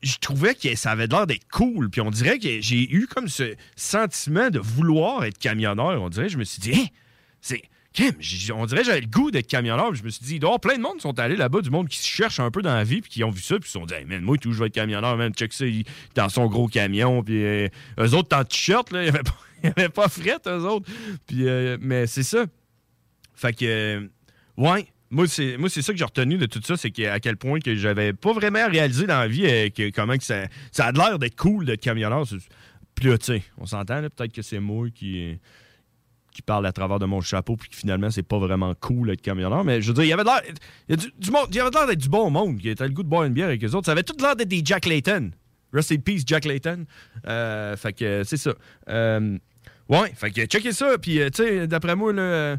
je 0.01 0.17
trouvais 0.19 0.55
que 0.55 0.75
ça 0.75 0.91
avait 0.91 1.07
l'air 1.07 1.27
d'être 1.27 1.47
cool. 1.51 1.89
Puis 1.89 2.01
on 2.01 2.11
dirait 2.11 2.39
que 2.39 2.61
j'ai 2.61 2.91
eu 2.93 3.07
comme 3.07 3.27
ce 3.27 3.55
sentiment 3.75 4.49
de 4.49 4.59
vouloir 4.59 5.23
être 5.25 5.37
camionneur. 5.37 6.01
On 6.01 6.09
dirait, 6.09 6.29
je 6.29 6.37
me 6.37 6.43
suis 6.43 6.61
dit, 6.61 6.73
Hein, 6.75 6.85
c'est. 7.41 7.61
On 8.53 8.65
dirait 8.65 8.83
j'avais 8.83 9.01
le 9.01 9.07
goût 9.07 9.31
d'être 9.31 9.47
camionneur. 9.47 9.89
Puis 9.91 9.99
Je 9.99 10.03
me 10.03 10.09
suis 10.09 10.25
dit, 10.25 10.35
avoir 10.37 10.59
plein 10.59 10.75
de 10.75 10.81
monde 10.81 10.99
sont 10.99 11.17
allés 11.17 11.37
là-bas, 11.37 11.61
du 11.61 11.69
monde 11.69 11.87
qui 11.87 11.97
se 11.97 12.07
cherche 12.07 12.41
un 12.41 12.51
peu 12.51 12.61
dans 12.61 12.73
la 12.73 12.83
vie, 12.83 12.99
puis 13.01 13.09
qui 13.09 13.23
ont 13.23 13.29
vu 13.29 13.41
ça, 13.41 13.55
puis 13.55 13.69
ils 13.69 13.71
se 13.71 13.79
sont 13.79 13.85
dit, 13.85 13.93
hey, 13.93 14.05
man, 14.05 14.21
moi, 14.21 14.37
tout, 14.37 14.51
je 14.51 14.59
vais 14.59 14.67
être 14.67 14.73
camionneur, 14.73 15.15
man, 15.15 15.33
check 15.33 15.53
ça, 15.53 15.63
dans 16.13 16.27
son 16.27 16.47
gros 16.47 16.67
camion, 16.67 17.23
puis 17.23 17.43
euh, 17.45 17.69
eux 17.99 18.13
autres, 18.13 18.35
en 18.35 18.43
t-shirt, 18.43 18.91
là, 18.91 19.03
il 19.05 19.11
n'y 19.11 19.17
avait 19.77 19.89
pas 19.89 20.09
fret, 20.09 20.39
eux 20.47 20.65
autres. 20.65 20.91
Puis, 21.25 21.47
euh, 21.47 21.77
mais 21.79 22.05
c'est 22.05 22.23
ça. 22.23 22.45
Fait 23.33 23.53
que, 23.53 23.65
euh, 23.65 24.07
ouais, 24.57 24.87
moi, 25.11 25.27
c'est, 25.27 25.57
ça 25.81 25.93
que 25.93 25.97
j'ai 25.97 26.05
retenu 26.05 26.37
de 26.37 26.45
tout 26.45 26.61
ça, 26.63 26.75
c'est 26.77 27.05
à 27.07 27.19
quel 27.19 27.37
point 27.37 27.59
que 27.59 27.75
j'avais 27.75 28.13
pas 28.13 28.33
vraiment 28.33 28.67
réalisé 28.67 29.05
dans 29.05 29.19
la 29.19 29.27
vie 29.27 29.45
euh, 29.45 29.69
que, 29.69 29.91
comment 29.91 30.17
que 30.17 30.23
ça, 30.23 30.45
ça 30.71 30.87
a 30.87 30.91
l'air 30.91 31.19
d'être 31.19 31.35
cool 31.35 31.65
d'être 31.65 31.81
camionneur. 31.81 32.25
Puis 32.95 33.09
là, 33.09 33.17
tu 33.17 33.25
sais, 33.25 33.43
on 33.57 33.65
s'entend, 33.65 34.01
peut-être 34.01 34.33
que 34.33 34.41
c'est 34.41 34.59
moi 34.59 34.89
qui, 34.89 35.37
qui 36.31 36.41
parle 36.41 36.65
à 36.65 36.71
travers 36.71 36.99
de 36.99 37.05
mon 37.05 37.21
chapeau, 37.21 37.55
puis 37.55 37.69
que 37.69 37.75
finalement, 37.75 38.09
c'est 38.09 38.23
pas 38.23 38.39
vraiment 38.39 38.73
cool 38.75 39.07
d'être 39.07 39.21
camionneur. 39.21 39.63
Mais 39.63 39.81
je 39.81 39.87
veux 39.87 39.93
dire, 39.93 40.03
il 40.03 40.09
y 40.09 40.13
avait 40.13 40.23
l'air, 40.23 40.41
il 40.89 40.95
y 41.55 41.59
avait 41.59 41.69
l'air 41.69 41.87
d'être 41.87 41.99
du 41.99 42.09
bon 42.09 42.29
monde, 42.29 42.57
qui 42.59 42.69
avait 42.69 42.87
le 42.87 42.93
goût 42.93 43.03
de 43.03 43.07
boire 43.07 43.23
une 43.23 43.33
bière 43.33 43.47
avec 43.47 43.61
les 43.61 43.73
autres. 43.75 43.85
Ça 43.85 43.93
avait 43.93 44.03
tout 44.03 44.17
l'air 44.19 44.35
d'être 44.35 44.49
des 44.49 44.61
Jack 44.63 44.85
Layton. 44.85 45.31
Rest 45.71 45.91
in 45.91 45.97
peace, 45.97 46.23
Jack 46.25 46.45
Layton. 46.45 46.85
Euh, 47.27 47.77
fait 47.77 47.93
que 47.93 48.23
c'est 48.23 48.37
ça. 48.37 48.53
Euh, 48.89 49.37
ouais, 49.87 50.11
fait 50.15 50.31
que 50.31 50.45
checkez 50.45 50.73
ça. 50.73 50.97
Puis, 50.97 51.19
tu 51.33 51.43
sais, 51.43 51.67
d'après 51.67 51.95
moi, 51.95 52.11
là, 52.11 52.57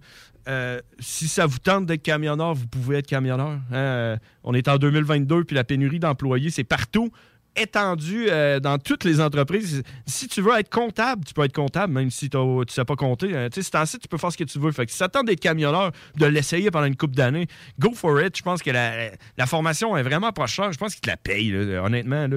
euh, 0.49 0.81
si 0.99 1.29
ça 1.29 1.47
vous 1.47 1.59
tente 1.59 1.87
d'être 1.87 2.03
camionneur, 2.03 2.55
vous 2.55 2.67
pouvez 2.67 2.99
être 2.99 3.07
camionneur. 3.07 3.49
hein. 3.49 3.61
Euh, 3.73 4.17
on 4.45 4.55
est 4.55 4.69
en 4.69 4.77
2022, 4.77 5.45
puis 5.45 5.57
la 5.57 5.65
pénurie 5.65 5.99
d'employés, 5.99 6.51
c'est 6.51 6.65
partout 6.65 7.11
étendu 7.57 8.27
euh, 8.29 8.61
dans 8.61 8.79
toutes 8.79 9.05
les 9.05 9.21
entreprises. 9.21 9.83
Si 10.07 10.29
tu 10.29 10.43
veux 10.43 10.59
être 10.59 10.69
comptable, 10.69 11.25
tu 11.25 11.35
peux 11.35 11.45
être 11.45 11.55
comptable, 11.55 11.93
même 11.93 12.11
si 12.11 12.29
tu 12.29 12.37
ne 12.37 12.65
sais 12.69 12.85
pas 12.85 12.97
compter. 12.97 13.35
Euh, 13.35 13.49
tu 13.49 13.63
sais, 13.63 13.99
tu 13.99 14.09
peux 14.09 14.19
faire 14.19 14.33
ce 14.33 14.37
que 14.37 14.45
tu 14.45 14.59
veux. 14.59 14.73
Fait 14.73 14.87
que 14.87 14.93
si 14.93 14.99
ça 14.99 15.09
tente 15.09 15.27
d'être 15.27 15.41
camionneur, 15.41 15.93
de 16.17 16.27
l'essayer 16.27 16.71
pendant 16.71 16.87
une 16.87 16.97
couple 16.97 17.15
d'années, 17.15 17.47
go 17.79 17.93
for 17.95 18.21
it. 18.21 18.37
Je 18.37 18.43
pense 18.43 18.63
que 18.63 18.71
la, 18.71 19.47
formation 19.47 19.97
est 19.97 20.03
vraiment 20.03 20.33
pas 20.33 20.47
chère. 20.47 20.73
Je 20.73 20.79
pense 20.79 20.95
qu'ils 20.95 21.03
te 21.03 21.09
la 21.09 21.17
payent. 21.17 21.55
Honnêtement, 21.57 22.29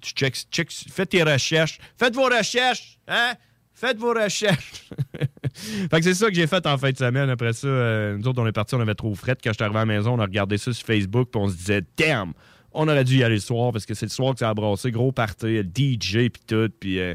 tu 0.00 0.12
checks, 0.12 0.46
checks, 0.50 0.72
fais 0.90 1.06
tes 1.06 1.22
recherches. 1.22 1.78
Faites 1.98 2.14
vos 2.14 2.24
recherches, 2.26 2.98
hein? 3.08 3.34
Faites 3.80 3.96
vos 3.96 4.12
recherches. 4.12 4.90
fait 5.54 5.88
que 5.90 6.02
c'est 6.02 6.12
ça 6.12 6.28
que 6.28 6.34
j'ai 6.34 6.46
fait 6.46 6.66
en 6.66 6.76
fin 6.76 6.90
de 6.90 6.98
semaine. 6.98 7.30
Après 7.30 7.54
ça, 7.54 7.66
euh, 7.66 8.18
nous 8.18 8.28
autres, 8.28 8.42
on 8.42 8.46
est 8.46 8.52
partis, 8.52 8.74
on 8.74 8.80
avait 8.80 8.94
trop 8.94 9.14
fret. 9.14 9.36
Quand 9.42 9.52
j'étais 9.52 9.64
arrivé 9.64 9.78
à 9.78 9.86
la 9.86 9.86
maison, 9.86 10.12
on 10.12 10.18
a 10.18 10.24
regardé 10.24 10.58
ça 10.58 10.74
sur 10.74 10.86
Facebook, 10.86 11.30
puis 11.32 11.40
on 11.40 11.48
se 11.48 11.56
disait, 11.56 11.82
damn, 11.96 12.34
on 12.72 12.86
aurait 12.88 13.04
dû 13.04 13.16
y 13.16 13.24
aller 13.24 13.36
le 13.36 13.40
soir 13.40 13.72
parce 13.72 13.86
que 13.86 13.94
c'est 13.94 14.04
le 14.04 14.10
soir 14.10 14.34
que 14.34 14.40
ça 14.40 14.50
a 14.50 14.54
brassé, 14.54 14.90
gros 14.90 15.12
party, 15.12 15.60
DJ, 15.60 16.28
puis 16.28 16.42
tout, 16.46 16.70
puis 16.78 17.00
euh, 17.00 17.14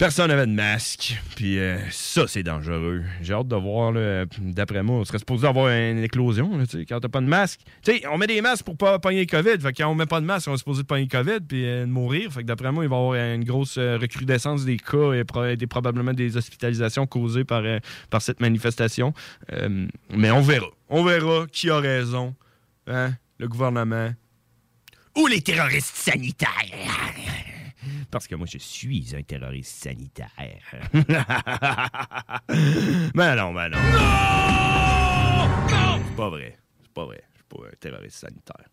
personne 0.00 0.28
n'avait 0.28 0.46
de 0.46 0.52
masque, 0.52 1.20
puis 1.36 1.58
euh, 1.58 1.78
ça, 1.90 2.26
c'est 2.26 2.42
dangereux. 2.42 3.02
J'ai 3.20 3.34
hâte 3.34 3.48
de 3.48 3.56
voir, 3.56 3.92
d'après 4.38 4.82
moi, 4.82 4.96
on 4.96 5.04
serait 5.04 5.18
supposé 5.18 5.46
avoir 5.46 5.68
une 5.68 6.02
éclosion, 6.02 6.56
là, 6.56 6.64
quand 6.88 7.00
t'as 7.00 7.08
pas 7.10 7.20
de 7.20 7.26
masque. 7.26 7.60
Sais, 7.82 8.00
on 8.10 8.16
met 8.16 8.26
des 8.26 8.40
masques 8.40 8.64
pour 8.64 8.78
pas 8.78 8.98
pogner 8.98 9.20
le 9.20 9.26
COVID, 9.26 9.60
fait 9.60 9.72
que 9.74 9.82
quand 9.82 9.90
on 9.90 9.94
met 9.94 10.06
pas 10.06 10.22
de 10.22 10.24
masque, 10.24 10.48
on 10.48 10.54
est 10.54 10.56
supposé 10.56 10.84
pogner 10.84 11.06
le 11.12 11.22
COVID, 11.22 11.40
puis 11.46 11.66
euh, 11.66 11.86
mourir, 11.86 12.32
fait 12.32 12.40
que 12.40 12.46
d'après 12.46 12.72
moi, 12.72 12.82
il 12.82 12.88
va 12.88 12.96
y 12.96 12.98
avoir 12.98 13.14
une 13.14 13.44
grosse 13.44 13.76
euh, 13.76 13.98
recrudescence 13.98 14.64
des 14.64 14.78
cas 14.78 15.12
et 15.12 15.66
probablement 15.66 16.14
des 16.14 16.34
hospitalisations 16.34 17.06
causées 17.06 17.44
par, 17.44 17.60
euh, 17.62 17.78
par 18.08 18.22
cette 18.22 18.40
manifestation. 18.40 19.12
Euh, 19.52 19.86
mais 20.08 20.30
on 20.30 20.40
verra. 20.40 20.68
On 20.88 21.04
verra 21.04 21.44
qui 21.52 21.68
a 21.68 21.78
raison. 21.78 22.34
Hein? 22.86 23.12
Le 23.36 23.48
gouvernement. 23.48 24.14
Ou 25.18 25.26
les 25.26 25.42
terroristes 25.42 25.94
sanitaires. 25.94 26.48
Parce 28.10 28.26
que 28.26 28.34
moi, 28.34 28.46
je 28.50 28.58
suis 28.58 29.14
un 29.16 29.22
terroriste 29.22 29.82
sanitaire. 29.82 30.30
ben 33.14 33.36
non, 33.36 33.52
ben 33.54 33.68
non. 33.68 33.78
C'est 36.06 36.16
pas 36.16 36.30
vrai. 36.30 36.58
C'est 36.82 36.92
pas 36.92 37.04
vrai. 37.04 37.22
Je 37.32 37.38
suis 37.38 37.44
pas 37.48 37.66
un 37.66 37.76
terroriste 37.78 38.16
sanitaire. 38.18 38.66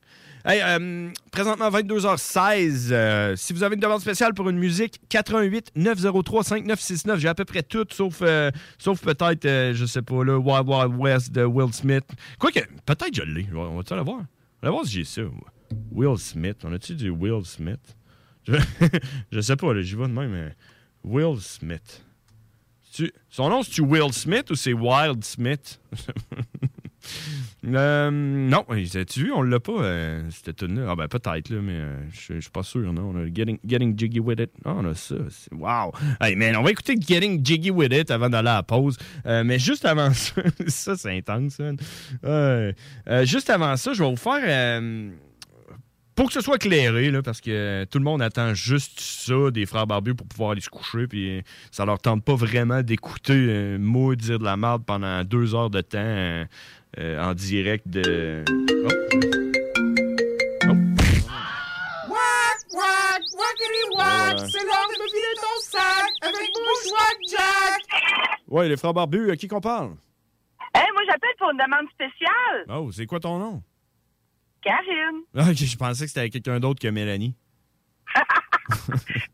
Hey, 0.46 0.62
euh, 0.64 1.12
présentement, 1.32 1.70
22h16. 1.70 2.90
euh, 2.92 3.36
si 3.36 3.52
vous 3.52 3.64
avez 3.64 3.76
une 3.76 3.82
demande 3.82 4.00
spéciale 4.00 4.34
pour 4.34 4.50
une 4.50 4.58
musique, 4.58 5.02
88 5.10 5.72
903 5.76 6.44
5969. 6.44 7.20
J'ai 7.20 7.28
à 7.28 7.36
peu 7.36 7.44
près 7.44 7.64
tout, 7.64 7.86
sauf, 7.92 8.20
euh, 8.22 8.50
sauf 8.78 9.02
peut-être, 9.02 9.74
je 9.74 9.86
sais 9.86 10.02
pas, 10.02 10.24
là, 10.24 10.38
Wild 10.38 10.68
Wild 10.70 10.96
West 10.96 11.32
de 11.34 11.44
Will 11.44 11.74
Smith. 11.74 12.06
Quoique, 12.40 12.62
peut-être 12.86 13.14
je 13.14 13.24
l'ai. 13.24 13.48
On 13.54 13.76
va-tu 13.78 13.94
aller 13.94 14.04
voir? 14.04 14.22
On 14.62 14.68
va 14.68 14.72
voir 14.72 14.86
si 14.86 14.94
j'ai 14.94 15.04
ça. 15.04 15.22
Will 15.92 16.18
Smith. 16.18 16.58
On 16.64 16.72
a-tu 16.72 16.96
du 16.96 17.10
Will 17.10 17.44
Smith? 17.46 17.97
Je, 19.32 19.40
sais 19.42 19.56
pas, 19.56 19.80
j'y 19.82 19.96
vais 19.96 20.08
de 20.08 20.14
même, 20.14 20.32
mais 20.32 20.56
Will 21.04 21.40
Smith. 21.40 22.04
Tu- 22.94 23.12
son 23.30 23.50
nom, 23.50 23.64
c'est-tu 23.64 23.82
Will 23.82 24.12
Smith 24.14 24.50
ou 24.52 24.56
c'est 24.56 24.74
Wild 24.74 25.24
Smith? 25.24 25.80
Euh, 27.66 28.10
non, 28.12 28.66
as-tu 28.70 29.26
vu, 29.26 29.32
on 29.34 29.42
l'a 29.42 29.60
pas, 29.60 29.82
euh, 29.82 30.24
cette 30.32 30.56
tune 30.56 30.80
là 30.80 30.90
Ah 30.92 30.96
ben 30.96 31.08
peut-être, 31.08 31.50
là, 31.50 31.60
mais 31.62 31.74
euh, 31.74 31.98
je 32.12 32.40
suis 32.40 32.50
pas 32.52 32.64
sûr, 32.64 32.94
non. 32.94 33.12
On 33.14 33.18
a 33.18 33.26
Getting, 33.34 33.58
Getting 33.66 33.98
Jiggy 33.98 34.20
With 34.20 34.40
It. 34.40 34.52
Ah, 34.64 34.74
on 34.78 34.86
a 34.86 34.94
ça. 34.94 35.16
Wow! 35.52 35.92
Hey, 36.22 36.36
man, 36.36 36.56
on 36.56 36.64
va 36.64 36.72
écouter 36.72 36.96
Getting 37.00 37.46
Jiggy 37.46 37.72
With 37.72 37.94
It 37.94 38.12
avant 38.12 38.30
d'aller 38.30 38.50
à 38.50 38.56
la 38.56 38.64
pause. 38.64 38.98
Euh, 39.26 39.44
mais 39.44 39.60
juste 39.60 39.86
avant 39.86 40.14
ça, 40.14 40.42
ça 40.68 40.96
c'est 40.96 41.18
intense. 41.18 41.58
Euh, 42.24 42.72
juste 43.24 43.50
avant 43.50 43.76
ça, 43.76 43.94
je 43.94 44.04
vais 44.04 44.10
vous 44.10 44.16
faire... 44.16 44.82
pour 46.18 46.28
que 46.28 46.34
ce 46.34 46.42
soit 46.42 46.56
éclairé, 46.56 47.12
là, 47.12 47.22
parce 47.22 47.40
que 47.40 47.86
tout 47.86 48.00
le 48.00 48.04
monde 48.04 48.24
attend 48.24 48.56
juste 48.56 49.00
ça 49.00 49.52
des 49.52 49.68
frères 49.68 49.86
barbus 49.86 50.16
pour 50.16 50.26
pouvoir 50.28 50.50
aller 50.52 50.62
se 50.62 50.70
coucher, 50.70 51.06
puis 51.06 51.44
ça 51.72 51.86
leur 51.86 52.00
tente 52.00 52.26
pas 52.26 52.34
vraiment 52.34 52.82
d'écouter 52.82 53.34
euh, 53.34 53.78
moi 53.80 54.16
dire 54.16 54.40
de 54.40 54.44
la 54.44 54.58
merde 54.58 54.84
pendant 54.84 55.24
deux 55.24 55.54
heures 55.54 55.70
de 55.70 55.82
temps 55.82 56.00
euh, 56.00 56.44
euh, 56.98 57.24
en 57.24 57.36
direct 57.36 57.88
de. 57.88 58.44
Oh. 58.50 58.54
Wack, 62.10 62.60
wack, 62.74 63.22
wackity 63.38 63.84
wack, 63.96 64.40
Ouais. 64.40 64.48
c'est 64.50 64.64
l'heure 64.64 64.88
de 64.90 64.96
me 65.00 65.06
vider 65.06 65.36
ton 65.36 65.56
sac 65.62 66.12
avec 66.24 66.50
Jack. 67.30 67.84
Ouais, 68.48 68.68
les 68.68 68.78
frères 68.78 68.94
barbus, 68.94 69.30
à 69.30 69.36
qui 69.36 69.48
qu'on 69.48 69.62
parle? 69.62 69.92
Hey, 70.74 70.88
moi, 70.94 71.04
j'appelle 71.06 71.36
pour 71.38 71.52
une 71.52 71.58
demande 71.58 71.88
spéciale. 71.92 72.66
Oh, 72.70 72.92
c'est 72.92 73.06
quoi 73.06 73.20
ton 73.20 73.38
nom? 73.38 73.62
Karine. 74.62 75.22
Ah, 75.36 75.50
ok, 75.50 75.56
je 75.56 75.78
pensais 75.78 76.06
que 76.06 76.12
c'était 76.12 76.30
quelqu'un 76.30 76.60
d'autre 76.60 76.82
que 76.82 76.88
Mélanie. 76.88 77.36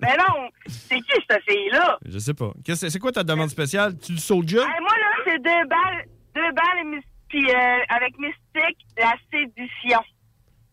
Mais 0.01 0.17
non, 0.17 0.49
c'est 0.67 0.99
qui 0.99 1.11
cette 1.29 1.43
fille-là? 1.43 1.97
Je 2.05 2.19
sais 2.19 2.33
pas. 2.33 2.51
Qu'est-ce- 2.63 2.89
C'est 2.89 2.99
quoi 2.99 3.11
ta 3.11 3.23
demande 3.23 3.49
spéciale? 3.49 3.97
Tu 3.97 4.11
le 4.13 4.17
soldier? 4.19 4.59
Hey, 4.59 4.81
moi, 4.81 4.91
là, 4.97 5.23
c'est 5.25 5.37
deux 5.41 5.67
balles, 5.69 6.05
deux 6.35 6.51
balles 6.53 6.97
et 6.97 7.01
puis 7.29 7.49
euh, 7.49 7.77
avec 7.89 8.13
Mystique, 8.19 8.85
la 8.97 9.13
séduction. 9.31 9.99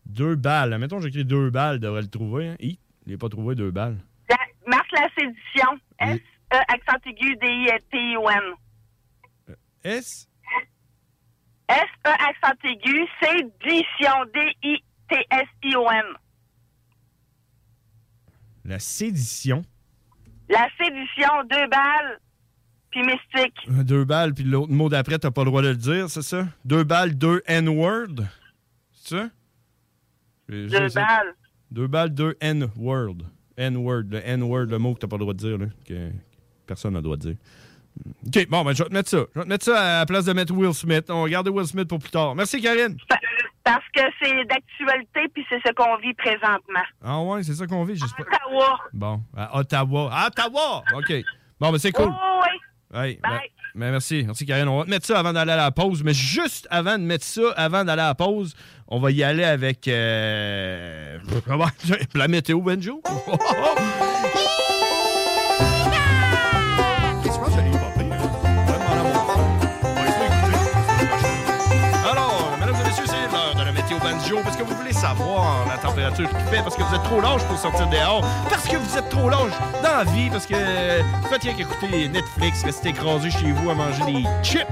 Deux 0.05 0.35
balles. 0.35 0.77
Mettons, 0.77 0.99
j'écris 0.99 1.25
deux 1.25 1.49
balles, 1.49 1.79
devrait 1.79 2.01
le 2.01 2.07
trouver. 2.09 2.49
Hein? 2.49 2.55
Hi, 2.59 2.79
il 3.05 3.11
n'est 3.13 3.17
pas 3.17 3.29
trouvé 3.29 3.55
deux 3.55 3.71
balles. 3.71 3.97
La, 4.29 4.37
marque 4.67 4.91
la 4.91 5.07
séduction. 5.17 5.79
S-E, 5.99 6.55
accent 6.67 6.97
aigu, 7.05 7.35
D-I-T-I-O-N. 7.37 8.43
S? 9.83 10.27
S-E, 11.71 12.09
accent 12.09 12.57
aigu, 12.63 13.07
sédition, 13.21 14.25
D-I-T-S-I-O-N. 14.33 16.05
La 18.65 18.79
sédition. 18.79 19.63
La 20.49 20.67
séduction, 20.77 21.29
deux 21.49 21.67
balles, 21.67 22.19
puis 22.91 23.01
Mystique. 23.03 23.57
Euh, 23.69 23.83
Deux 23.83 24.03
balles, 24.05 24.33
puis 24.33 24.43
l'autre 24.43 24.71
mot 24.71 24.89
d'après, 24.89 25.17
t'as 25.17 25.31
pas 25.31 25.41
le 25.43 25.49
droit 25.49 25.61
de 25.61 25.69
le 25.69 25.75
dire, 25.77 26.09
c'est 26.09 26.21
ça? 26.21 26.45
Deux 26.65 26.83
balles, 26.83 27.15
deux 27.17 27.41
N-word. 27.47 28.25
C'est 28.91 29.17
ça? 29.17 29.29
Deux 30.49 30.67
balles. 30.89 31.33
Deux 31.71 31.87
balles, 31.87 32.09
deux 32.13 32.35
N-word. 32.41 33.15
N-word, 33.57 34.03
le 34.09 34.17
N-word, 34.27 34.65
le 34.65 34.77
mot 34.77 34.93
que 34.93 34.99
t'as 34.99 35.07
pas 35.07 35.15
le 35.15 35.21
droit 35.21 35.33
de 35.33 35.39
dire, 35.39 35.57
là, 35.57 35.67
que 35.85 36.11
personne 36.67 36.93
n'a 36.93 36.99
le 36.99 37.03
droit 37.03 37.15
de 37.17 37.21
dire. 37.21 37.35
OK, 38.27 38.47
bon, 38.49 38.63
ben, 38.63 38.73
je 38.73 38.83
vais 38.83 38.89
te 38.89 38.93
mettre 38.93 39.09
ça. 39.09 39.17
Je 39.33 39.39
vais 39.39 39.45
te 39.45 39.49
mettre 39.49 39.65
ça 39.65 39.79
à 39.79 39.99
la 39.99 40.05
place 40.05 40.25
de 40.25 40.33
mettre 40.33 40.53
Will 40.53 40.73
Smith. 40.73 41.05
On 41.09 41.23
va 41.23 41.29
garder 41.29 41.49
Will 41.49 41.67
Smith 41.67 41.87
pour 41.87 41.99
plus 41.99 42.11
tard. 42.11 42.35
Merci, 42.35 42.61
Karine. 42.61 42.97
Parce 43.63 43.85
que 43.95 44.01
c'est 44.21 44.45
d'actualité, 44.45 45.27
puis 45.33 45.45
c'est 45.49 45.59
ce 45.65 45.71
qu'on 45.73 45.97
vit 45.97 46.13
présentement. 46.13 46.85
Ah 47.03 47.21
ouais, 47.21 47.43
c'est 47.43 47.53
ça 47.53 47.67
qu'on 47.67 47.83
vit, 47.83 47.95
j'espère. 47.95 48.25
Ottawa. 48.25 48.79
Bon, 48.93 49.21
à 49.35 49.57
Ottawa. 49.59 50.09
À 50.11 50.27
Ottawa! 50.27 50.83
OK. 50.95 51.13
Bon, 51.59 51.71
ben, 51.71 51.77
c'est 51.77 51.91
cool. 51.91 52.09
Oh, 52.09 52.41
oui. 52.41 52.97
Ouais, 52.97 53.19
ben, 53.21 53.39
ben, 53.75 53.91
merci, 53.91 54.23
merci 54.25 54.45
Karine. 54.45 54.67
On 54.67 54.79
va 54.79 54.85
te 54.85 54.89
mettre 54.89 55.05
ça 55.05 55.19
avant 55.19 55.31
d'aller 55.31 55.51
à 55.51 55.57
la 55.57 55.71
pause. 55.71 56.03
Mais 56.03 56.13
juste 56.13 56.67
avant 56.71 56.97
de 56.97 57.03
mettre 57.03 57.25
ça, 57.25 57.51
avant 57.55 57.85
d'aller 57.85 58.01
à 58.01 58.07
la 58.07 58.15
pause, 58.15 58.55
on 58.87 58.99
va 58.99 59.11
y 59.11 59.23
aller 59.23 59.43
avec 59.43 59.87
euh, 59.87 61.19
la 62.15 62.27
météo, 62.27 62.61
Benjo. 62.61 63.01
température 75.81 76.29
qu'il 76.29 76.39
fait 76.55 76.61
parce 76.63 76.75
que 76.75 76.83
vous 76.83 76.95
êtes 76.95 77.03
trop 77.03 77.21
large 77.21 77.43
pour 77.45 77.57
sortir 77.57 77.87
dehors, 77.87 78.25
parce 78.49 78.67
que 78.67 78.77
vous 78.77 78.97
êtes 78.97 79.09
trop 79.09 79.29
large 79.29 79.51
dans 79.83 79.97
la 79.97 80.03
vie, 80.05 80.29
parce 80.29 80.45
que 80.45 80.53
euh, 80.55 81.01
faites 81.29 81.43
rien 81.43 81.53
qu'écouter 81.53 82.07
Netflix, 82.09 82.63
restez 82.63 82.89
écrasé 82.89 83.29
chez 83.31 83.51
vous 83.51 83.69
à 83.69 83.73
manger 83.75 84.03
des 84.05 84.23
chips. 84.43 84.65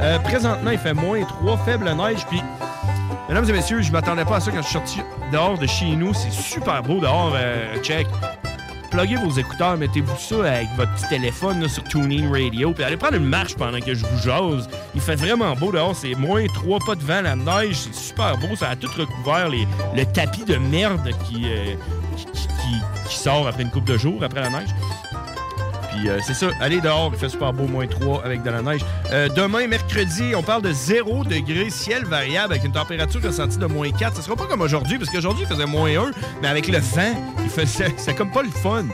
Euh, 0.00 0.18
présentement, 0.20 0.70
il 0.70 0.78
fait 0.78 0.94
moins 0.94 1.22
3, 1.24 1.56
faible 1.58 1.90
neige, 1.94 2.26
puis 2.28 2.42
Mesdames 3.28 3.48
et 3.48 3.52
messieurs, 3.52 3.82
je 3.82 3.90
m'attendais 3.90 4.24
pas 4.24 4.36
à 4.36 4.40
ça 4.40 4.52
quand 4.52 4.58
je 4.58 4.62
suis 4.62 4.72
sorti 4.74 5.02
dehors 5.32 5.58
de 5.58 5.66
chez 5.66 5.96
nous. 5.96 6.14
C'est 6.14 6.30
super 6.30 6.80
beau 6.82 7.00
dehors. 7.00 7.32
euh, 7.34 7.76
check. 7.82 8.06
Pluguez 8.96 9.16
vos 9.16 9.30
écouteurs, 9.30 9.76
mettez-vous 9.76 10.16
ça 10.16 10.36
avec 10.54 10.68
votre 10.74 10.90
petit 10.94 11.08
téléphone 11.08 11.60
là, 11.60 11.68
sur 11.68 11.84
TuneIn 11.84 12.30
Radio, 12.30 12.72
puis 12.72 12.82
allez 12.82 12.96
prendre 12.96 13.16
une 13.16 13.26
marche 13.26 13.54
pendant 13.54 13.78
que 13.78 13.92
je 13.92 14.06
vous 14.06 14.18
jase. 14.22 14.70
Il 14.94 15.02
fait 15.02 15.16
vraiment 15.16 15.54
beau 15.54 15.70
dehors, 15.70 15.94
c'est 15.94 16.14
moins 16.14 16.46
3 16.46 16.78
pas 16.86 16.94
de 16.94 17.02
vent, 17.02 17.20
la 17.20 17.36
neige, 17.36 17.76
c'est 17.76 17.94
super 17.94 18.38
beau, 18.38 18.56
ça 18.56 18.70
a 18.70 18.76
tout 18.76 18.88
recouvert 18.96 19.50
les- 19.50 19.68
le 19.94 20.06
tapis 20.06 20.46
de 20.46 20.56
merde 20.56 21.10
qui, 21.28 21.42
euh, 21.44 21.74
qui, 22.16 23.14
sort 23.14 23.46
après 23.46 23.64
une 23.64 23.70
coupe 23.70 23.84
de 23.84 23.98
jours, 23.98 24.24
après 24.24 24.40
la 24.40 24.48
neige. 24.48 24.68
Euh, 26.06 26.18
c'est 26.22 26.34
ça, 26.34 26.48
allez 26.60 26.80
dehors, 26.80 27.10
il 27.12 27.18
fait 27.18 27.28
super 27.28 27.52
beau, 27.52 27.66
moins 27.66 27.86
3 27.86 28.24
avec 28.24 28.42
de 28.42 28.50
la 28.50 28.62
neige. 28.62 28.80
Euh, 29.12 29.28
demain, 29.28 29.66
mercredi, 29.66 30.34
on 30.36 30.42
parle 30.42 30.62
de 30.62 30.72
0 30.72 31.24
degré, 31.24 31.70
ciel 31.70 32.04
variable 32.04 32.52
avec 32.52 32.64
une 32.64 32.72
température 32.72 33.22
ressentie 33.22 33.58
de 33.58 33.66
moins 33.66 33.90
4. 33.90 34.16
Ce 34.16 34.22
sera 34.22 34.36
pas 34.36 34.46
comme 34.46 34.60
aujourd'hui, 34.60 34.98
parce 34.98 35.10
qu'aujourd'hui, 35.10 35.44
il 35.48 35.52
faisait 35.52 35.66
moins 35.66 35.90
1, 35.90 36.10
mais 36.42 36.48
avec 36.48 36.68
le 36.68 36.78
vent, 36.78 37.14
il 37.42 37.50
faisait, 37.50 37.94
c'est 37.96 38.14
comme 38.14 38.30
pas 38.30 38.42
le 38.42 38.50
fun. 38.50 38.84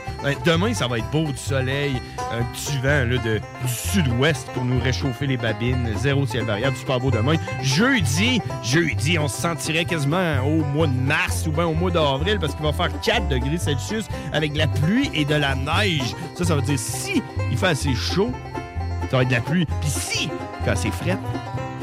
Demain, 0.45 0.73
ça 0.73 0.87
va 0.87 0.97
être 0.97 1.09
beau, 1.11 1.25
du 1.25 1.37
soleil, 1.37 2.01
un 2.31 2.43
petit 2.53 2.77
vent 2.77 3.05
là, 3.05 3.17
de, 3.17 3.39
du 3.39 3.73
sud-ouest 3.73 4.47
pour 4.53 4.65
nous 4.65 4.79
réchauffer 4.79 5.27
les 5.27 5.37
babines. 5.37 5.89
Zéro 5.97 6.25
ciel 6.25 6.45
variable, 6.45 6.75
super 6.77 6.99
beau 6.99 7.11
demain. 7.11 7.35
Jeudi, 7.61 8.41
jeudi, 8.63 9.19
on 9.19 9.27
se 9.27 9.41
sentirait 9.41 9.85
quasiment 9.85 10.39
au 10.45 10.63
mois 10.63 10.87
de 10.87 10.93
mars 10.93 11.45
ou 11.47 11.51
bien 11.51 11.65
au 11.65 11.73
mois 11.73 11.91
d'avril 11.91 12.39
parce 12.39 12.55
qu'il 12.55 12.63
va 12.63 12.73
faire 12.73 12.89
4 13.01 13.27
degrés 13.27 13.57
Celsius 13.57 14.05
avec 14.31 14.53
de 14.53 14.57
la 14.57 14.67
pluie 14.67 15.09
et 15.13 15.25
de 15.25 15.35
la 15.35 15.55
neige. 15.55 16.15
Ça, 16.35 16.45
ça 16.45 16.55
veut 16.55 16.61
dire 16.61 16.79
si 16.93 17.23
il 17.51 17.57
fait 17.57 17.67
assez 17.67 17.93
chaud, 17.93 18.31
ça 19.09 19.17
va 19.17 19.23
être 19.23 19.29
de 19.29 19.33
la 19.33 19.41
pluie. 19.41 19.65
Puis 19.81 19.89
si 19.89 20.25
il 20.25 20.65
fait 20.65 20.71
assez 20.71 20.91
frais, 20.91 21.17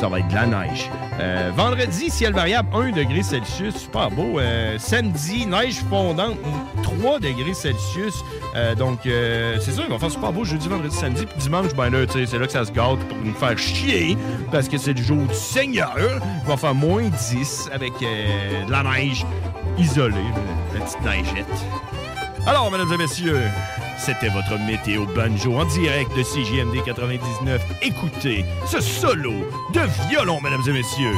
ça 0.00 0.08
va 0.08 0.20
être 0.20 0.28
de 0.28 0.34
la 0.34 0.46
neige. 0.46 0.90
Euh, 1.20 1.50
vendredi, 1.54 2.08
ciel 2.08 2.32
variable, 2.32 2.68
1 2.74 2.92
degré 2.92 3.22
Celsius, 3.22 3.76
super 3.76 4.10
beau. 4.10 4.38
Euh, 4.38 4.78
samedi, 4.78 5.46
neige 5.46 5.82
fondante, 5.90 6.38
3 6.82 7.18
degrés 7.18 7.52
Celsius. 7.52 8.24
Euh, 8.56 8.74
donc, 8.74 9.04
euh, 9.04 9.58
c'est 9.60 9.72
ça, 9.72 9.82
il 9.86 9.92
va 9.92 9.98
faire 9.98 10.10
super 10.10 10.32
beau 10.32 10.44
jeudi, 10.44 10.68
vendredi, 10.68 10.96
samedi. 10.96 11.26
Puis 11.26 11.36
dimanche, 11.38 11.74
ben 11.74 11.90
là, 11.90 12.06
c'est 12.08 12.38
là 12.38 12.46
que 12.46 12.52
ça 12.52 12.64
se 12.64 12.72
gâte 12.72 12.98
pour 13.08 13.18
nous 13.22 13.34
faire 13.34 13.58
chier 13.58 14.16
parce 14.50 14.68
que 14.68 14.78
c'est 14.78 14.94
le 14.94 15.02
jour 15.02 15.26
du 15.26 15.34
Seigneur. 15.34 15.94
Il 15.98 16.48
va 16.48 16.56
faire 16.56 16.74
moins 16.74 17.08
10 17.08 17.68
avec 17.72 17.92
de 18.00 18.70
la 18.70 18.82
neige 18.82 19.26
isolée, 19.76 20.16
la 20.72 20.80
petite 20.80 21.02
neigette. 21.02 21.46
Alors, 22.46 22.70
mesdames 22.70 22.92
et 22.94 22.96
messieurs, 22.96 23.42
c'était 24.00 24.28
votre 24.28 24.58
météo 24.58 25.04
banjo 25.14 25.54
en 25.54 25.66
direct 25.66 26.10
de 26.16 26.22
CJMD 26.22 26.82
99. 26.84 27.60
Écoutez 27.82 28.44
ce 28.66 28.80
solo 28.80 29.32
de 29.74 29.80
violon, 30.08 30.40
mesdames 30.40 30.62
et 30.66 30.72
messieurs. 30.72 31.14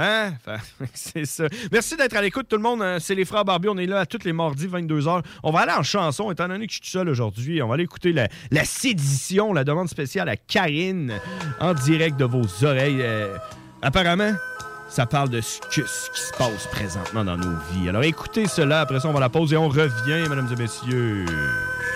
Hein? 0.00 0.34
C'est 0.94 1.24
ça. 1.24 1.46
Merci 1.72 1.96
d'être 1.96 2.16
à 2.16 2.22
l'écoute, 2.22 2.46
tout 2.48 2.56
le 2.56 2.62
monde. 2.62 2.82
Euh, 2.82 2.98
C'est 3.00 3.16
les 3.16 3.24
Frères 3.24 3.44
Barbie. 3.44 3.68
On 3.68 3.76
est 3.78 3.86
là 3.86 4.06
tous 4.06 4.24
les 4.24 4.32
mardis, 4.32 4.68
22h. 4.68 5.22
On 5.42 5.50
va 5.50 5.60
aller 5.60 5.72
en 5.72 5.82
chanson, 5.82 6.30
étant 6.30 6.46
donné 6.46 6.66
que 6.68 6.72
je 6.72 6.78
suis 6.80 6.90
seul 6.90 7.08
aujourd'hui. 7.08 7.60
On 7.62 7.68
va 7.68 7.74
aller 7.74 7.84
écouter 7.84 8.12
la, 8.12 8.28
la 8.52 8.64
sédition, 8.64 9.52
la 9.52 9.64
demande 9.64 9.88
spéciale 9.88 10.28
à 10.28 10.36
Karine, 10.36 11.14
en 11.58 11.74
direct 11.74 12.16
de 12.16 12.24
vos 12.24 12.44
oreilles. 12.64 13.00
Euh, 13.00 13.36
apparemment, 13.82 14.34
ça 14.88 15.06
parle 15.06 15.28
de 15.28 15.40
ce, 15.40 15.58
que- 15.60 15.86
ce 15.86 16.10
qui 16.10 16.20
se 16.20 16.32
passe 16.36 16.66
présentement 16.72 17.24
dans 17.24 17.36
nos 17.36 17.56
vies. 17.72 17.88
Alors 17.88 18.02
écoutez 18.04 18.46
cela, 18.46 18.80
après 18.80 19.00
ça, 19.00 19.08
on 19.08 19.12
va 19.12 19.20
la 19.20 19.28
pause 19.28 19.52
et 19.52 19.56
on 19.56 19.68
revient, 19.68 20.28
mesdames 20.28 20.48
et 20.52 20.56
messieurs. 20.56 21.24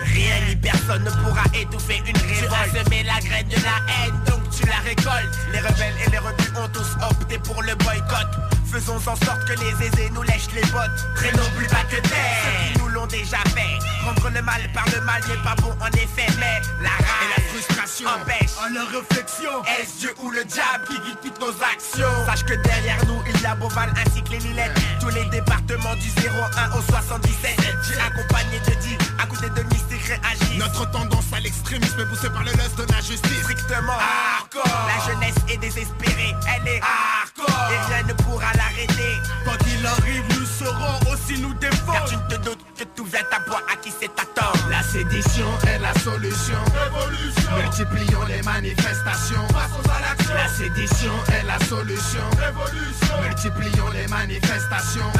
Rien 0.05 0.35
ni 0.49 0.55
personne 0.55 1.03
ne 1.03 1.09
pourra 1.09 1.43
étouffer 1.59 1.97
une 2.07 2.17
révolte. 2.17 2.49
Tu 2.49 2.77
as 2.79 2.83
semé 2.83 3.03
la 3.03 3.19
graine 3.19 3.47
de 3.47 3.55
la 3.55 4.05
haine, 4.05 4.13
donc 4.27 4.41
tu 4.51 4.65
la 4.67 4.77
récoltes. 4.83 5.37
Les 5.51 5.59
rebelles 5.59 5.95
et 6.05 6.09
les 6.11 6.17
rebus 6.17 6.51
ont 6.57 6.67
tous 6.69 6.95
opté 7.09 7.37
pour 7.39 7.61
le 7.63 7.73
boycott. 7.75 8.27
Faisons 8.71 8.95
en 8.97 9.15
sorte 9.15 9.45
que 9.47 9.53
les 9.59 9.85
aisés 9.87 10.09
nous 10.13 10.23
lèchent 10.23 10.51
les 10.55 10.61
bottes. 10.71 11.07
Traînons 11.15 11.49
plus 11.55 11.67
bas 11.67 11.83
que 11.89 12.01
terre. 12.01 12.82
L'ont 13.03 13.07
déjà 13.07 13.39
fait. 13.53 13.79
Prendre 14.01 14.29
le 14.29 14.41
mal 14.41 14.61
par 14.73 14.85
le 14.95 15.01
mal 15.01 15.21
n'est 15.27 15.43
pas 15.43 15.55
bon 15.61 15.75
en 15.81 15.87
effet, 15.87 16.31
mais 16.39 16.61
la 16.81 16.89
rage 16.89 17.23
et 17.23 17.41
la 17.41 17.47
frustration 17.49 18.07
empêchent 18.07 18.55
à 18.63 18.69
leur 18.69 18.87
réflexion. 18.87 19.51
Est-ce 19.77 19.99
Dieu 19.99 20.13
ou 20.23 20.31
le 20.31 20.45
diable 20.45 20.85
qui 20.87 20.95
guide 21.01 21.17
toutes 21.21 21.39
nos 21.41 21.51
actions? 21.51 22.25
Sache 22.25 22.45
que 22.45 22.53
derrière 22.53 23.05
nous, 23.05 23.21
il 23.27 23.41
y 23.41 23.45
a 23.45 23.55
Beauval 23.55 23.91
ainsi 23.99 24.23
que 24.23 24.29
les 24.29 24.39
Lillettes. 24.39 24.79
Tous 25.01 25.09
les 25.09 25.25
départements 25.25 25.95
du 25.95 26.07
01 26.07 26.77
au 26.77 26.81
77. 26.81 27.59
J'ai 27.83 27.99
accompagné 27.99 28.59
de 28.59 28.73
10 28.73 28.97
à 29.19 29.25
côté 29.25 29.49
de 29.49 29.63
mystique 29.63 30.03
réagit. 30.07 30.57
Notre 30.57 30.89
tendance 30.91 31.25
à 31.35 31.41
l'extrémisme 31.41 31.99
est 31.99 32.05
poussée 32.05 32.29
par 32.29 32.45
le 32.45 32.51
lust 32.51 32.77
de 32.77 32.85
la 32.89 33.01
justice. 33.01 33.43
Strictement 33.43 33.99
hardcore. 33.99 34.63
La 34.63 35.11
jeunesse 35.11 35.35
est 35.49 35.57
désespérée, 35.57 36.33
elle 36.55 36.67
est 36.69 36.79
hardcore. 36.79 37.69
Et 37.69 37.93
rien 37.93 38.03
ne 38.07 38.13
pourra 38.13 38.53
l'arrêter. 38.55 39.19
Quand 39.43 39.59
il 39.67 39.85
arrive, 39.85 40.23
nous 40.39 40.45
saurons 40.45 40.99
aussi 41.11 41.41
nous 41.41 41.53
défendre. 41.55 41.91
Car 41.93 42.05
tu 42.05 42.15
ne 42.15 42.37
te 42.37 42.52
que 42.77 42.83
tout 42.95 43.05
vient 43.05 43.19
à 43.31 43.39
point 43.41 43.61
à 43.71 43.75
qui 43.77 43.91
c'est 43.91 44.11
attendre. 44.19 44.67
La 44.69 44.81
sédition 44.83 45.47
est 45.67 45.79
la 45.79 45.93
solution. 45.99 46.57
Révolution. 46.73 47.51
Multiplions 47.57 48.25
les 48.27 48.41
manifestations. 48.41 49.47
Passons 49.47 49.89
à 49.89 50.01
l'action. 50.01 50.33
La 50.33 50.47
sédition 50.47 51.13
est 51.29 51.45
la 51.45 51.59
solution. 51.65 52.23
Révolution. 52.39 53.21
Multiplions 53.21 53.89
les 53.93 54.07
manifestations. 54.07 55.11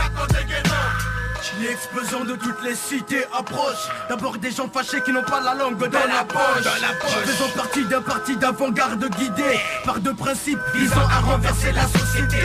L'explosion 1.61 2.25
de 2.25 2.35
toutes 2.35 2.61
les 2.63 2.75
cités 2.75 3.23
approche 3.37 3.87
D'abord 4.09 4.37
des 4.37 4.51
gens 4.51 4.67
fâchés 4.69 5.01
qui 5.03 5.11
n'ont 5.11 5.23
pas 5.23 5.39
la 5.39 5.53
langue 5.53 5.77
dans, 5.77 5.87
la 5.91 6.23
poche, 6.23 6.63
dans 6.63 6.81
la 6.81 6.93
poche. 6.99 7.11
Faisons 7.25 7.49
partie 7.55 7.85
d'un 7.85 8.01
parti 8.01 8.35
d'avant-garde 8.37 9.07
guidé 9.17 9.59
Par 9.85 9.99
deux 9.99 10.13
principes 10.13 10.59
visant 10.73 11.07
à 11.09 11.19
renverser 11.19 11.71
la 11.71 11.87
société 11.87 12.37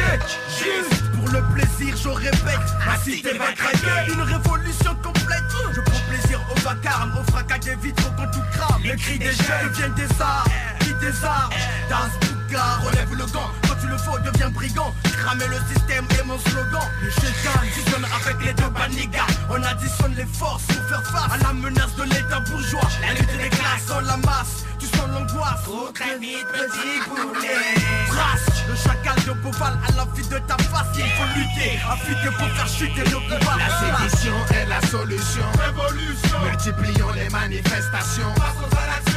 Juste 0.49 1.08
pour 1.29 1.41
le 1.41 1.45
plaisir, 1.55 1.97
je 1.97 2.09
répète 2.09 2.61
Ma 2.87 2.97
cité 2.97 3.37
va 3.37 3.53
craquer. 3.53 4.13
Une 4.13 4.21
révolution 4.21 4.95
complète. 5.03 5.45
Je 5.75 5.81
prends 5.81 6.01
plaisir 6.09 6.41
au 6.51 6.61
vacarme, 6.61 7.13
au 7.19 7.31
fracas 7.31 7.59
des 7.59 7.75
vitres 7.77 8.11
quand 8.17 8.31
tout 8.31 8.45
crame. 8.53 8.83
Les 8.83 8.97
cris 8.97 9.19
des 9.19 9.33
jeunes 9.33 9.69
deviennent 9.71 9.95
des 9.95 10.09
arts 10.21 10.47
Qui 10.81 10.95
des 10.95 11.25
arts. 11.25 11.51
Dans 11.91 11.97
ce 11.97 12.33
bouquin, 12.33 12.63
relève 12.85 13.15
le 13.15 13.27
gant. 13.27 13.51
Quand 13.67 13.75
tu 13.81 13.89
le 13.89 13.97
faut, 13.99 14.19
deviens 14.19 14.51
brigand. 14.51 14.95
Cramer 15.05 15.47
le 15.49 15.75
système 15.75 16.07
est 16.19 16.25
mon 16.25 16.39
slogan. 16.39 16.89
Les 17.03 17.11
chétans 17.11 17.61
fusionnent 17.73 18.09
avec 18.23 18.47
les 18.47 18.53
deux 18.55 18.71
banigas. 18.71 19.27
On 19.51 19.63
additionne 19.63 20.15
les 20.15 20.27
forces 20.27 20.65
pour 20.65 20.89
faire 20.89 21.03
face 21.05 21.33
à 21.33 21.39
la 21.43 21.53
menace 21.53 21.95
de 21.97 22.05
l'état 22.05 22.41
bourgeois. 22.41 22.89
La 23.03 23.15
lutte 23.15 23.37
des 23.37 23.51
classes. 23.51 23.87
dans 23.89 24.01
la 24.01 24.17
masse 24.19 24.68
Tu 24.79 24.87
sens 24.87 25.09
l'angoisse 25.13 25.63
Trop 25.65 25.91
très 25.93 26.19
vite, 26.19 26.47
petit 26.53 26.99
poulet. 27.09 27.75
Trace 28.09 28.65
le 28.69 28.77
chacal 28.77 29.17
de 29.27 29.33
Beauval 29.41 29.79
à 29.87 29.93
la 29.97 30.05
vie 30.15 30.27
de 30.29 30.39
ta 30.39 30.57
face 30.57 30.87
Il 30.97 31.03
faut 31.03 31.39
lutter, 31.39 31.79
affûter 31.91 32.37
pour 32.37 32.49
faire 32.49 32.69
chuter 32.69 33.11
le 33.11 33.19
pouvoir 33.29 33.59
La 33.59 34.09
sédition 34.09 34.35
est 34.55 34.67
la 34.67 34.81
solution. 34.87 35.43
Révolution. 35.59 36.39
Multiplions 36.45 37.13
les 37.13 37.29
manifestations. 37.31 38.35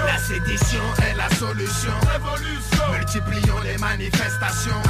La 0.05 0.17
sédition 0.17 0.81
est 1.07 1.15
la 1.15 1.29
solution. 1.35 1.93
Révolution. 2.11 2.91
Multiplions 2.91 3.59
les 3.63 3.77
manifestations. 3.77 4.81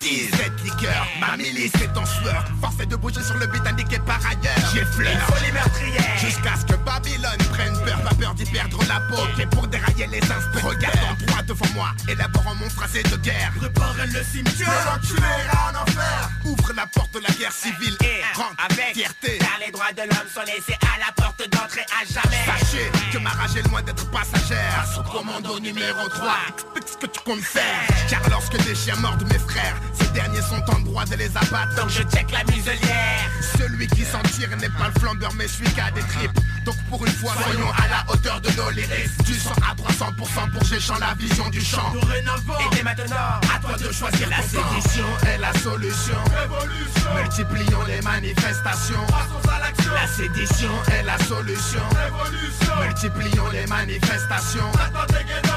Disette 0.00 0.62
liqueur, 0.62 1.06
ma 1.20 1.36
milice 1.36 1.74
est 1.74 1.98
en 1.98 2.06
sueur. 2.06 2.44
Force 2.60 2.78
est 2.80 2.86
de 2.86 2.94
bouger 2.94 3.20
sur 3.20 3.36
le 3.36 3.46
but 3.48 3.66
indiqué 3.66 3.98
par 4.06 4.20
ailleurs. 4.24 4.70
J'effleure, 4.72 5.10
il 5.12 5.20
faut 5.34 5.44
les 5.44 5.50
meurtrières 5.50 6.18
Jusqu'à 6.18 6.54
ce 6.56 6.64
que 6.66 6.76
Babylone 6.84 7.38
prenne 7.50 7.74
peur 7.84 8.00
Pas 8.02 8.14
peur 8.14 8.34
d'y 8.34 8.44
perdre 8.44 8.78
la 8.88 9.00
peau. 9.00 9.22
Et 9.40 9.46
pour 9.46 9.66
dérailler 9.66 10.06
les 10.06 10.22
inspecteurs 10.22 10.70
Regarde 10.70 10.98
en 11.10 11.26
droit 11.26 11.42
devant 11.42 11.74
moi. 11.74 11.88
Élabore 12.08 12.46
un 12.46 12.54
monstre 12.54 12.84
assez 12.84 13.02
de 13.02 13.16
guerre. 13.16 13.52
Préparez 13.58 14.06
le 14.06 14.22
cimetière. 14.22 14.68
L'enculé 14.86 15.22
en 15.52 15.82
enfer. 15.82 16.30
Ouvre 16.44 16.72
la 16.76 16.86
porte 16.86 17.14
de 17.14 17.18
la 17.18 17.34
guerre 17.34 17.52
civile. 17.52 17.96
Et 18.02 18.22
rentre 18.36 18.54
avec 18.70 18.94
fierté. 18.94 19.38
Car 19.38 19.58
les 19.64 19.72
droits 19.72 19.92
de 19.92 20.02
l'homme 20.02 20.28
sont 20.32 20.46
laissés 20.46 20.78
à 20.82 20.98
la 21.04 21.12
porte 21.12 21.42
d'entrée 21.50 21.86
à 21.90 22.04
jamais. 22.06 22.44
Sachez 22.46 22.90
que 23.12 23.18
ma 23.18 23.30
rage 23.30 23.56
est 23.56 23.68
loin 23.68 23.82
d'être 23.82 24.08
passagère. 24.12 24.86
Son 24.94 25.02
commando 25.02 25.58
numéro 25.58 26.08
3 26.08 26.32
Explique 26.50 26.88
ce 26.88 26.96
que 26.96 27.06
tu 27.06 27.20
comptes 27.24 27.42
faire. 27.42 27.64
Car 28.08 28.22
lorsque 28.30 28.56
des 28.64 28.76
chiens 28.76 28.96
mordent 28.96 29.26
mes 29.28 29.38
frères 29.40 29.74
Ces 29.94 30.08
derniers 30.08 30.42
sont 30.42 30.62
en 30.74 30.80
droit 30.80 31.04
de 31.04 31.16
les 31.16 31.30
abattre 31.36 31.74
Donc 31.76 31.88
je 31.88 32.02
check 32.02 32.30
la 32.30 32.44
muselière 32.52 33.30
Celui 33.58 33.86
qui 33.88 34.04
s'en 34.04 34.20
tire 34.34 34.50
n'est 34.56 34.68
pas 34.68 34.90
le 34.94 35.00
flambeur 35.00 35.32
mais 35.36 35.48
celui 35.48 35.70
qui 35.72 35.80
a 35.80 35.90
des 35.90 36.02
tripes 36.02 36.38
Donc 36.64 36.76
pour 36.88 37.04
une 37.04 37.12
fois, 37.12 37.32
soyons 37.34 37.70
à 37.70 37.88
la 37.88 38.12
hauteur 38.12 38.40
de 38.40 38.50
nos 38.56 38.70
lyrics. 38.70 39.10
Du 39.24 39.34
100 39.34 39.50
à 39.50 39.74
300% 39.74 40.50
pour 40.52 40.64
Géchant 40.64 40.98
la 40.98 41.14
vision 41.14 41.48
du 41.50 41.60
champ. 41.60 41.92
Dorénavant, 41.92 42.58
et 42.60 42.76
dès 42.76 42.82
maintenant, 42.82 43.40
À 43.54 43.58
toi 43.58 43.76
de 43.76 43.92
choisir 43.92 44.28
la 44.28 44.42
sédition 44.42 45.06
est 45.26 45.38
la 45.38 45.52
solution. 45.54 46.18
Révolution. 46.38 47.14
Multiplions 47.14 47.82
les 47.86 48.00
manifestations. 48.02 49.06
Passons 49.06 49.48
à 49.54 49.58
l'action. 49.60 49.92
La 49.92 50.06
sédition 50.06 50.70
est 50.92 51.02
la 51.04 51.18
solution. 51.18 51.82
Révolution. 51.90 52.74
Multiplions 52.82 53.48
les 53.52 53.66
manifestations. 53.66 54.72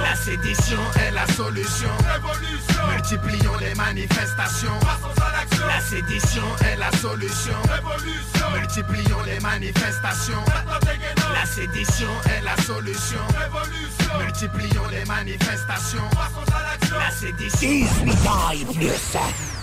La 0.02 0.16
sédition 0.16 0.80
est 1.00 1.12
la 1.12 1.28
solution. 1.28 1.90
Révolution. 2.14 2.88
Multiplions 2.90 3.58
les 3.60 3.76
manifestations. 3.76 4.21
Passons 4.22 4.68
à 4.68 5.32
l'action. 5.32 5.66
La 5.68 5.82
sédition 5.82 6.44
est 6.64 6.76
la 6.76 6.92
solution. 6.92 7.56
Révolution. 7.68 8.52
Multiplions 8.54 9.24
les 9.26 9.40
manifestations. 9.40 10.46
La 11.34 11.46
sédition 11.46 12.08
est 12.26 12.44
la 12.44 12.56
solution. 12.62 13.18
Révolution. 13.36 14.20
Multiplions 14.20 14.88
les 14.92 15.06
manifestations. 15.06 16.08
Passons 16.12 16.54
à 16.56 16.72
l'action. 16.72 16.98
La 17.00 17.10
sédition. 17.10 17.68
18 17.68 18.28
ans 18.28 18.52
et 18.54 18.66
plus. 18.76 19.18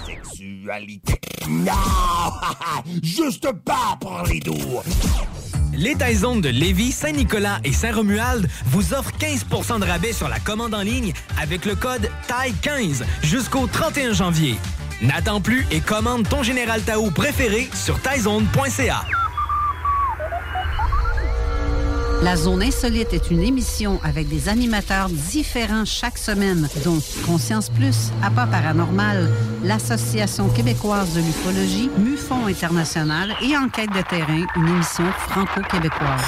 Sexualité. 0.06 1.20
Non! 1.48 1.72
Juste 3.02 3.52
pas 3.64 3.96
pour 4.00 4.24
les 4.24 4.40
doux. 4.40 4.82
Les 5.80 5.94
Taizones 5.94 6.40
de 6.40 6.48
Lévis, 6.48 6.90
Saint-Nicolas 6.90 7.60
et 7.62 7.72
Saint-Romuald 7.72 8.48
vous 8.66 8.94
offrent 8.94 9.12
15% 9.16 9.78
de 9.78 9.84
rabais 9.84 10.12
sur 10.12 10.28
la 10.28 10.40
commande 10.40 10.74
en 10.74 10.82
ligne 10.82 11.12
avec 11.40 11.64
le 11.64 11.76
code 11.76 12.10
TAI15 12.26 13.04
jusqu'au 13.22 13.68
31 13.68 14.12
janvier. 14.12 14.56
N'attends 15.02 15.40
plus 15.40 15.64
et 15.70 15.78
commande 15.78 16.28
ton 16.28 16.42
Général 16.42 16.82
Tao 16.82 17.12
préféré 17.12 17.68
sur 17.72 18.00
taizone.ca. 18.00 19.04
La 22.22 22.36
Zone 22.36 22.62
Insolite 22.62 23.12
est 23.12 23.30
une 23.30 23.42
émission 23.42 24.00
avec 24.02 24.28
des 24.28 24.48
animateurs 24.48 25.08
différents 25.08 25.84
chaque 25.84 26.18
semaine, 26.18 26.68
dont 26.84 26.98
Conscience 27.24 27.70
Plus, 27.70 28.10
Appât 28.22 28.46
Paranormal, 28.46 29.30
l'Association 29.62 30.48
québécoise 30.48 31.14
de 31.14 31.20
l'ufologie, 31.20 31.90
MUFON 31.98 32.46
International 32.46 33.34
et 33.40 33.56
Enquête 33.56 33.90
de 33.90 34.02
terrain, 34.02 34.44
une 34.56 34.68
émission 34.68 35.04
franco-québécoise. 35.28 36.22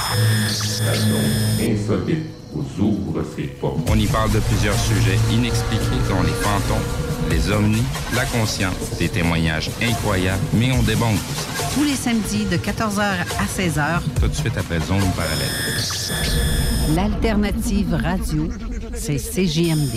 Insolite 1.61 2.41
vous 2.53 2.85
ouvre 2.85 3.25
ses 3.37 3.45
portes. 3.45 3.79
On 3.89 3.99
y 3.99 4.07
parle 4.07 4.33
de 4.33 4.41
plusieurs 4.41 4.75
sujets 4.75 5.19
inexpliqués, 5.33 5.85
dont 6.09 6.23
les 6.23 6.33
fantômes, 6.33 6.79
les 7.29 7.51
ovnis, 7.51 7.83
la 8.15 8.25
conscience, 8.27 8.75
des 8.99 9.09
témoignages 9.09 9.71
incroyables, 9.83 10.41
mais 10.55 10.73
on 10.73 10.83
débonque 10.83 11.15
aussi. 11.15 11.75
Tous 11.75 11.85
les 11.85 11.95
samedis 11.95 12.45
de 12.47 12.57
14h 12.57 13.01
à 13.01 13.61
16h, 13.61 14.01
Tout 14.21 14.29
de 14.29 14.35
suite 14.35 14.57
après 14.57 14.81
Zone 14.81 15.03
Parallèle. 15.17 16.95
l'alternative 16.95 17.95
radio, 18.03 18.49
c'est 18.95 19.17
CJMD. 19.17 19.95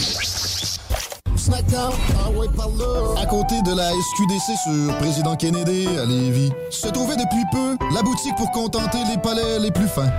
À 3.18 3.26
côté 3.26 3.62
de 3.64 3.76
la 3.76 3.90
SQDC 3.92 4.58
sur 4.64 4.98
Président 4.98 5.36
Kennedy 5.36 5.88
à 6.02 6.06
Lévis, 6.06 6.52
se 6.70 6.88
trouvait 6.88 7.18
depuis 7.18 7.44
peu 7.52 7.78
la 7.94 8.02
boutique 8.02 8.36
pour 8.38 8.50
contenter 8.52 9.00
les 9.10 9.18
palais 9.18 9.60
les 9.60 9.72
plus 9.72 9.88
fins. 9.88 10.12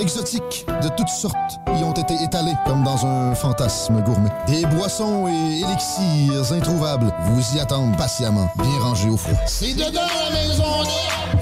Exotiques 0.00 0.66
de 0.82 0.88
toutes 0.96 1.08
sortes 1.08 1.34
y 1.78 1.82
ont 1.82 1.92
été 1.92 2.14
étalées 2.22 2.54
comme 2.66 2.84
dans 2.84 3.04
un 3.04 3.34
fantasme 3.34 4.00
gourmet. 4.02 4.30
Des 4.46 4.64
boissons 4.66 5.26
et 5.28 5.60
élixirs 5.60 6.52
introuvables 6.52 7.12
vous 7.24 7.56
y 7.56 7.60
attendent 7.60 7.96
patiemment, 7.96 8.48
bien 8.56 8.78
rangés 8.80 9.08
au 9.08 9.16
froid. 9.16 9.38
C'est 9.46 9.74
dedans 9.74 10.00
la 10.24 10.30
maison 10.30 10.64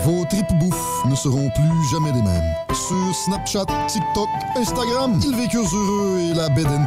Vos 0.00 0.24
tripes 0.24 0.52
bouffe 0.58 1.04
ne 1.04 1.14
seront 1.14 1.50
plus 1.50 1.90
jamais 1.90 2.12
les 2.12 2.22
mêmes. 2.22 2.54
Sur 2.70 3.14
Snapchat, 3.14 3.66
TikTok, 3.86 4.28
Instagram, 4.56 5.20
ils 5.22 5.36
vécurent 5.36 5.74
heureux 5.74 6.18
et 6.30 6.34
la 6.34 6.48
bed 6.48 6.66
and. 6.66 6.86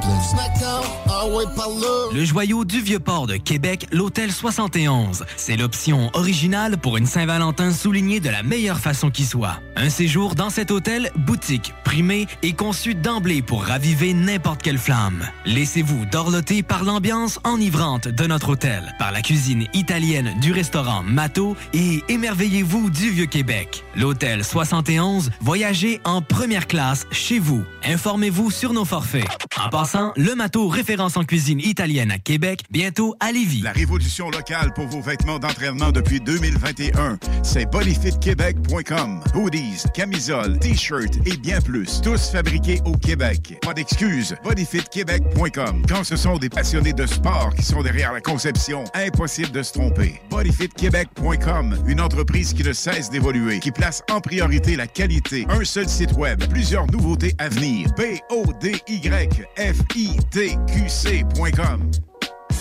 Ah. 1.09 1.23
Le 2.13 2.23
joyau 2.23 2.65
du 2.65 2.81
Vieux-Port 2.81 3.27
de 3.27 3.37
Québec, 3.37 3.87
l'Hôtel 3.91 4.31
71. 4.31 5.25
C'est 5.37 5.55
l'option 5.55 6.09
originale 6.13 6.77
pour 6.77 6.97
une 6.97 7.05
Saint-Valentin 7.05 7.71
soulignée 7.71 8.19
de 8.19 8.29
la 8.29 8.43
meilleure 8.43 8.79
façon 8.79 9.09
qui 9.09 9.25
soit. 9.25 9.59
Un 9.75 9.89
séjour 9.89 10.35
dans 10.35 10.49
cet 10.49 10.71
hôtel, 10.71 11.11
boutique, 11.15 11.73
primé 11.83 12.27
et 12.43 12.53
conçu 12.53 12.95
d'emblée 12.95 13.41
pour 13.41 13.63
raviver 13.63 14.13
n'importe 14.13 14.61
quelle 14.61 14.77
flamme. 14.77 15.25
Laissez-vous 15.45 16.05
dorloter 16.05 16.63
par 16.63 16.83
l'ambiance 16.83 17.39
enivrante 17.43 18.07
de 18.07 18.27
notre 18.27 18.49
hôtel, 18.49 18.95
par 18.99 19.11
la 19.11 19.21
cuisine 19.21 19.67
italienne 19.73 20.33
du 20.41 20.51
restaurant 20.51 21.03
Mato 21.03 21.55
et 21.73 22.03
émerveillez-vous 22.07 22.89
du 22.95 23.09
Vieux-Québec. 23.09 23.83
L'Hôtel 23.95 24.43
71, 24.43 25.31
voyagez 25.41 25.99
en 26.05 26.21
première 26.21 26.67
classe 26.67 27.05
chez 27.11 27.39
vous. 27.39 27.63
Informez-vous 27.83 28.51
sur 28.51 28.73
nos 28.73 28.85
forfaits. 28.85 29.27
En 29.61 29.69
passant, 29.69 30.13
le 30.15 30.33
Mato 30.35 30.67
référence 30.67 31.17
en 31.17 31.23
cuisine 31.23 31.59
italienne 31.59 32.11
à 32.11 32.19
Québec, 32.19 32.61
bientôt 32.69 33.15
à 33.19 33.31
Lévis. 33.31 33.61
La 33.61 33.71
révolution 33.71 34.29
locale 34.29 34.73
pour 34.73 34.87
vos 34.87 35.01
vêtements 35.01 35.39
d'entraînement 35.39 35.91
depuis 35.91 36.19
2021, 36.21 37.17
c'est 37.43 37.69
bodyfitquebec.com. 37.69 39.21
Hoodies, 39.35 39.83
camisoles, 39.93 40.57
t-shirts 40.59 41.17
et 41.25 41.37
bien 41.37 41.59
plus. 41.61 42.01
Tous 42.01 42.29
fabriqués 42.31 42.79
au 42.85 42.95
Québec. 42.97 43.57
Pas 43.61 43.73
d'excuses. 43.73 44.35
bodyfitquebec.com. 44.43 45.83
Quand 45.87 46.03
ce 46.03 46.15
sont 46.15 46.37
des 46.37 46.49
passionnés 46.49 46.93
de 46.93 47.05
sport 47.05 47.53
qui 47.55 47.63
sont 47.63 47.83
derrière 47.83 48.13
la 48.13 48.21
conception, 48.21 48.85
impossible 48.93 49.51
de 49.51 49.63
se 49.63 49.73
tromper. 49.73 50.21
bodyfitquebec.com, 50.29 51.77
une 51.87 52.01
entreprise 52.01 52.53
qui 52.53 52.63
ne 52.63 52.73
d'évoluer, 53.11 53.59
qui 53.59 53.71
place 53.71 54.03
en 54.11 54.21
priorité 54.21 54.75
la 54.75 54.85
qualité. 54.85 55.45
Un 55.49 55.63
seul 55.63 55.89
site 55.89 56.13
web, 56.13 56.43
plusieurs 56.49 56.85
nouveautés 56.91 57.33
à 57.39 57.49
venir. 57.49 57.89
B 57.97 58.01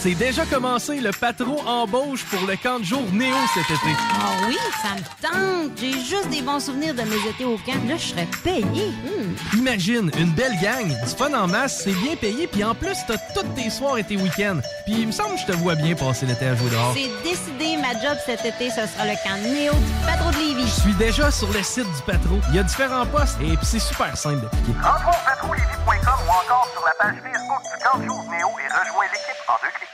C'est 0.04 0.14
déjà 0.16 0.44
commencé, 0.44 1.00
le 1.00 1.12
patron 1.12 1.66
embauche 1.66 2.26
pour 2.26 2.46
le 2.46 2.56
camp 2.56 2.78
de 2.78 2.84
jour 2.84 3.00
Néo 3.10 3.34
cet 3.54 3.64
été. 3.64 3.96
Ah 4.20 4.44
oui, 4.46 4.58
ça 4.82 4.90
me 4.96 5.22
tente. 5.22 5.78
J'ai 5.80 5.92
juste 5.92 6.28
des 6.28 6.42
bons 6.42 6.60
souvenirs 6.60 6.92
de 6.92 7.00
mes 7.00 7.30
étés 7.30 7.46
au 7.46 7.56
camp. 7.56 7.88
Là, 7.88 7.96
je 7.96 8.08
serais 8.08 8.28
payé. 8.42 8.90
Hmm. 8.90 9.56
Imagine, 9.56 10.10
une 10.18 10.30
belle 10.32 10.58
gang, 10.60 10.88
du 10.88 11.16
fun 11.16 11.32
en 11.32 11.46
masse, 11.46 11.84
c'est 11.84 11.94
bien 11.94 12.16
payé, 12.16 12.46
puis 12.46 12.62
en 12.62 12.74
plus, 12.74 12.98
t'as 13.08 13.16
tous 13.34 13.48
tes 13.56 13.70
soirs 13.70 13.96
et 13.96 14.04
tes 14.04 14.18
week-ends. 14.18 14.60
Puis 14.84 14.94
il 14.98 15.06
me 15.06 15.12
semble 15.12 15.36
que 15.36 15.40
je 15.40 15.46
te 15.46 15.52
vois 15.52 15.74
bien 15.74 15.94
passer 15.94 16.26
l'été 16.26 16.48
à 16.48 16.54
jouer 16.54 16.68
dehors. 16.68 16.94
C'est 16.94 17.22
décidé, 17.26 17.78
ma 17.78 17.98
job 17.98 18.18
cet 18.26 18.44
été, 18.44 18.68
ce 18.68 18.86
sera 18.86 19.06
le 19.06 19.14
camp 19.24 19.40
Néo 19.42 19.72
du 19.72 20.06
patron 20.06 20.30
de 20.32 20.36
Lévis. 20.36 20.66
Je 20.66 20.80
suis 20.82 20.94
déjà 20.96 21.30
sur 21.30 21.50
le 21.50 21.62
site 21.62 21.90
du 21.90 22.02
patron. 22.02 22.42
Il 22.50 22.56
y 22.56 22.58
a 22.58 22.62
différents 22.62 23.06
postes 23.06 23.38
et 23.40 23.56
puis 23.56 23.64
c'est 23.66 23.78
super 23.78 24.14
simple 24.18 24.42
d'appliquer. 24.42 24.72
Rentre 24.82 25.08
au 25.08 25.24
patrolévis.com 25.24 26.18
ou 26.26 26.30
encore 26.30 26.68
sur 26.74 26.84
la 26.84 26.92
page 26.92 27.16
Facebook 27.22 27.62
du 27.62 27.82
camp 27.82 27.98
de 27.98 28.04
jour 28.04 28.22
Néo 28.24 28.48
et 28.60 28.68
rejoins 28.68 29.06
l'équipe 29.06 29.40
en 29.48 29.54
deux 29.62 29.72
clics. 29.78 29.93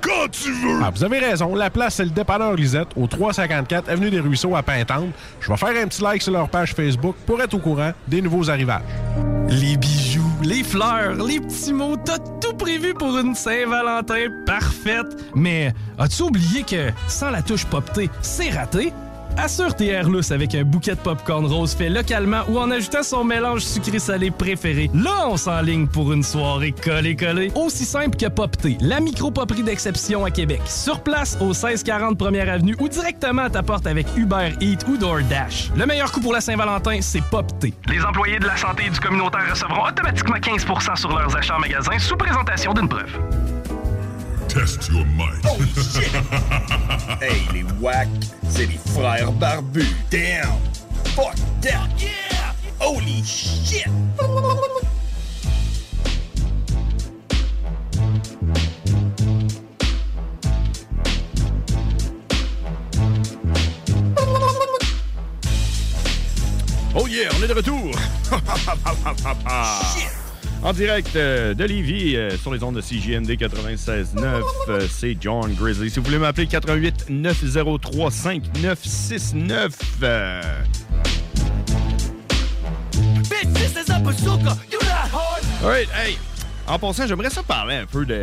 quand 0.00 0.30
tu 0.30 0.52
veux! 0.52 0.80
Ah, 0.82 0.90
vous 0.94 1.04
avez 1.04 1.18
raison. 1.18 1.54
La 1.54 1.70
place, 1.70 1.96
c'est 1.96 2.04
le 2.04 2.10
dépanneur 2.10 2.54
Lisette, 2.54 2.88
au 2.96 3.06
354 3.06 3.88
Avenue 3.88 4.10
des 4.10 4.20
Ruisseaux 4.20 4.56
à 4.56 4.62
Pintante. 4.62 5.10
Je 5.40 5.50
vais 5.50 5.56
faire 5.56 5.82
un 5.82 5.86
petit 5.86 6.02
like 6.02 6.22
sur 6.22 6.32
leur 6.32 6.48
page 6.48 6.74
Facebook 6.74 7.16
pour 7.26 7.40
être 7.40 7.54
au 7.54 7.58
courant 7.58 7.92
des 8.06 8.22
nouveaux 8.22 8.50
arrivages. 8.50 8.82
Les 9.48 9.76
bijoux, 9.76 10.30
les 10.42 10.62
fleurs, 10.62 11.14
les 11.14 11.40
petits 11.40 11.72
mots, 11.72 11.96
t'as 11.96 12.18
tout 12.18 12.54
prévu 12.56 12.92
pour 12.92 13.16
une 13.18 13.34
Saint-Valentin 13.34 14.26
parfaite. 14.44 15.06
Mais 15.34 15.72
as-tu 15.98 16.22
oublié 16.22 16.62
que 16.62 16.90
sans 17.06 17.30
la 17.30 17.42
touche 17.42 17.64
poptée, 17.64 18.10
c'est 18.20 18.50
raté? 18.50 18.92
Assure 19.40 19.72
tes 19.76 19.86
airlus 19.86 20.32
avec 20.32 20.56
un 20.56 20.64
bouquet 20.64 20.96
de 20.96 21.00
popcorn 21.00 21.46
rose 21.46 21.72
fait 21.72 21.88
localement 21.88 22.42
ou 22.48 22.58
en 22.58 22.72
ajoutant 22.72 23.04
son 23.04 23.22
mélange 23.22 23.60
sucré-salé 23.60 24.32
préféré. 24.32 24.90
Là, 24.92 25.28
on 25.28 25.36
s'enligne 25.36 25.86
pour 25.86 26.12
une 26.12 26.24
soirée 26.24 26.72
collée-collée. 26.72 27.52
Aussi 27.54 27.84
simple 27.84 28.16
que 28.16 28.26
Popté, 28.26 28.76
la 28.80 28.98
micro-poperie 28.98 29.62
d'exception 29.62 30.24
à 30.24 30.32
Québec. 30.32 30.60
Sur 30.66 31.00
place, 31.00 31.38
au 31.40 31.50
1640 31.50 32.18
Première 32.18 32.48
Avenue 32.48 32.74
ou 32.80 32.88
directement 32.88 33.42
à 33.42 33.50
ta 33.50 33.62
porte 33.62 33.86
avec 33.86 34.08
Uber 34.16 34.54
Eats 34.60 34.84
ou 34.88 34.96
DoorDash. 34.96 35.70
Le 35.76 35.86
meilleur 35.86 36.10
coup 36.10 36.20
pour 36.20 36.32
la 36.32 36.40
Saint-Valentin, 36.40 36.98
c'est 37.00 37.22
Popté. 37.22 37.72
Les 37.88 38.04
employés 38.04 38.40
de 38.40 38.46
la 38.46 38.56
santé 38.56 38.86
et 38.86 38.90
du 38.90 38.98
communautaire 38.98 39.48
recevront 39.48 39.86
automatiquement 39.86 40.36
15% 40.36 40.96
sur 40.96 41.16
leurs 41.16 41.36
achats 41.36 41.54
en 41.54 41.60
magasin 41.60 41.96
sous 42.00 42.16
présentation 42.16 42.74
d'une 42.74 42.88
preuve. 42.88 43.16
Test 44.48 44.88
your 44.88 45.04
might. 45.16 45.44
Oh 45.44 45.62
shit! 45.76 46.10
Hey, 47.20 47.42
les 47.52 47.64
wack, 47.80 48.08
c'est 48.50 48.66
les 48.66 48.78
frères 48.92 49.32
barbus. 49.32 49.86
Damn. 50.10 50.58
Fuck 51.14 51.34
that. 51.62 51.88
Yeah. 51.98 52.54
Holy 52.80 53.22
shit. 53.24 53.86
Oh 67.00 67.06
yeah, 67.06 67.28
on 67.38 67.42
est 67.42 67.46
de 67.46 67.54
retour! 67.54 67.92
En 70.62 70.72
direct 70.72 71.14
euh, 71.14 71.54
de 71.54 71.64
Lévis 71.64 72.16
euh, 72.16 72.36
sur 72.36 72.52
les 72.52 72.62
ondes 72.64 72.74
de 72.74 72.80
CJMD 72.80 73.30
96.9, 73.30 74.42
euh, 74.68 74.86
c'est 74.90 75.16
John 75.20 75.54
Grizzly. 75.54 75.88
Si 75.88 76.00
vous 76.00 76.04
voulez 76.06 76.18
m'appeler 76.18 76.46
88 76.48 77.06
903 77.10 78.10
5969. 78.10 79.72
euh, 80.02 80.42
Bitch, 83.30 83.52
this 83.54 83.72
is 83.86 83.90
a 83.92 84.00
bazooka. 84.00 84.56
You 84.72 84.78
not 84.82 85.08
hard. 85.12 85.42
Alright, 85.62 85.88
hey. 85.94 86.18
En 86.66 86.78
passant, 86.78 87.06
j'aimerais 87.06 87.30
ça 87.30 87.42
parler 87.42 87.76
un 87.76 87.86
peu 87.86 88.04
de, 88.04 88.14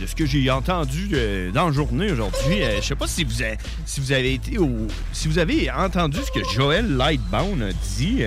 de- 0.00 0.06
ce 0.06 0.14
que 0.16 0.26
j'ai 0.26 0.50
entendu 0.50 1.10
dans 1.54 1.66
la 1.66 1.72
journée 1.72 2.10
aujourd'hui. 2.10 2.62
Je 2.80 2.84
sais 2.84 2.96
pas 2.96 3.06
si 3.06 3.22
vous, 3.22 3.42
avez, 3.42 3.58
si 3.84 4.00
vous 4.00 4.10
avez 4.10 4.32
été 4.34 4.58
au. 4.58 4.88
Si 5.12 5.28
vous 5.28 5.38
avez 5.38 5.70
entendu 5.70 6.18
ce 6.24 6.32
que 6.32 6.44
Joël 6.52 6.96
Lightbound 6.96 7.62
a 7.62 7.72
dit 7.96 8.22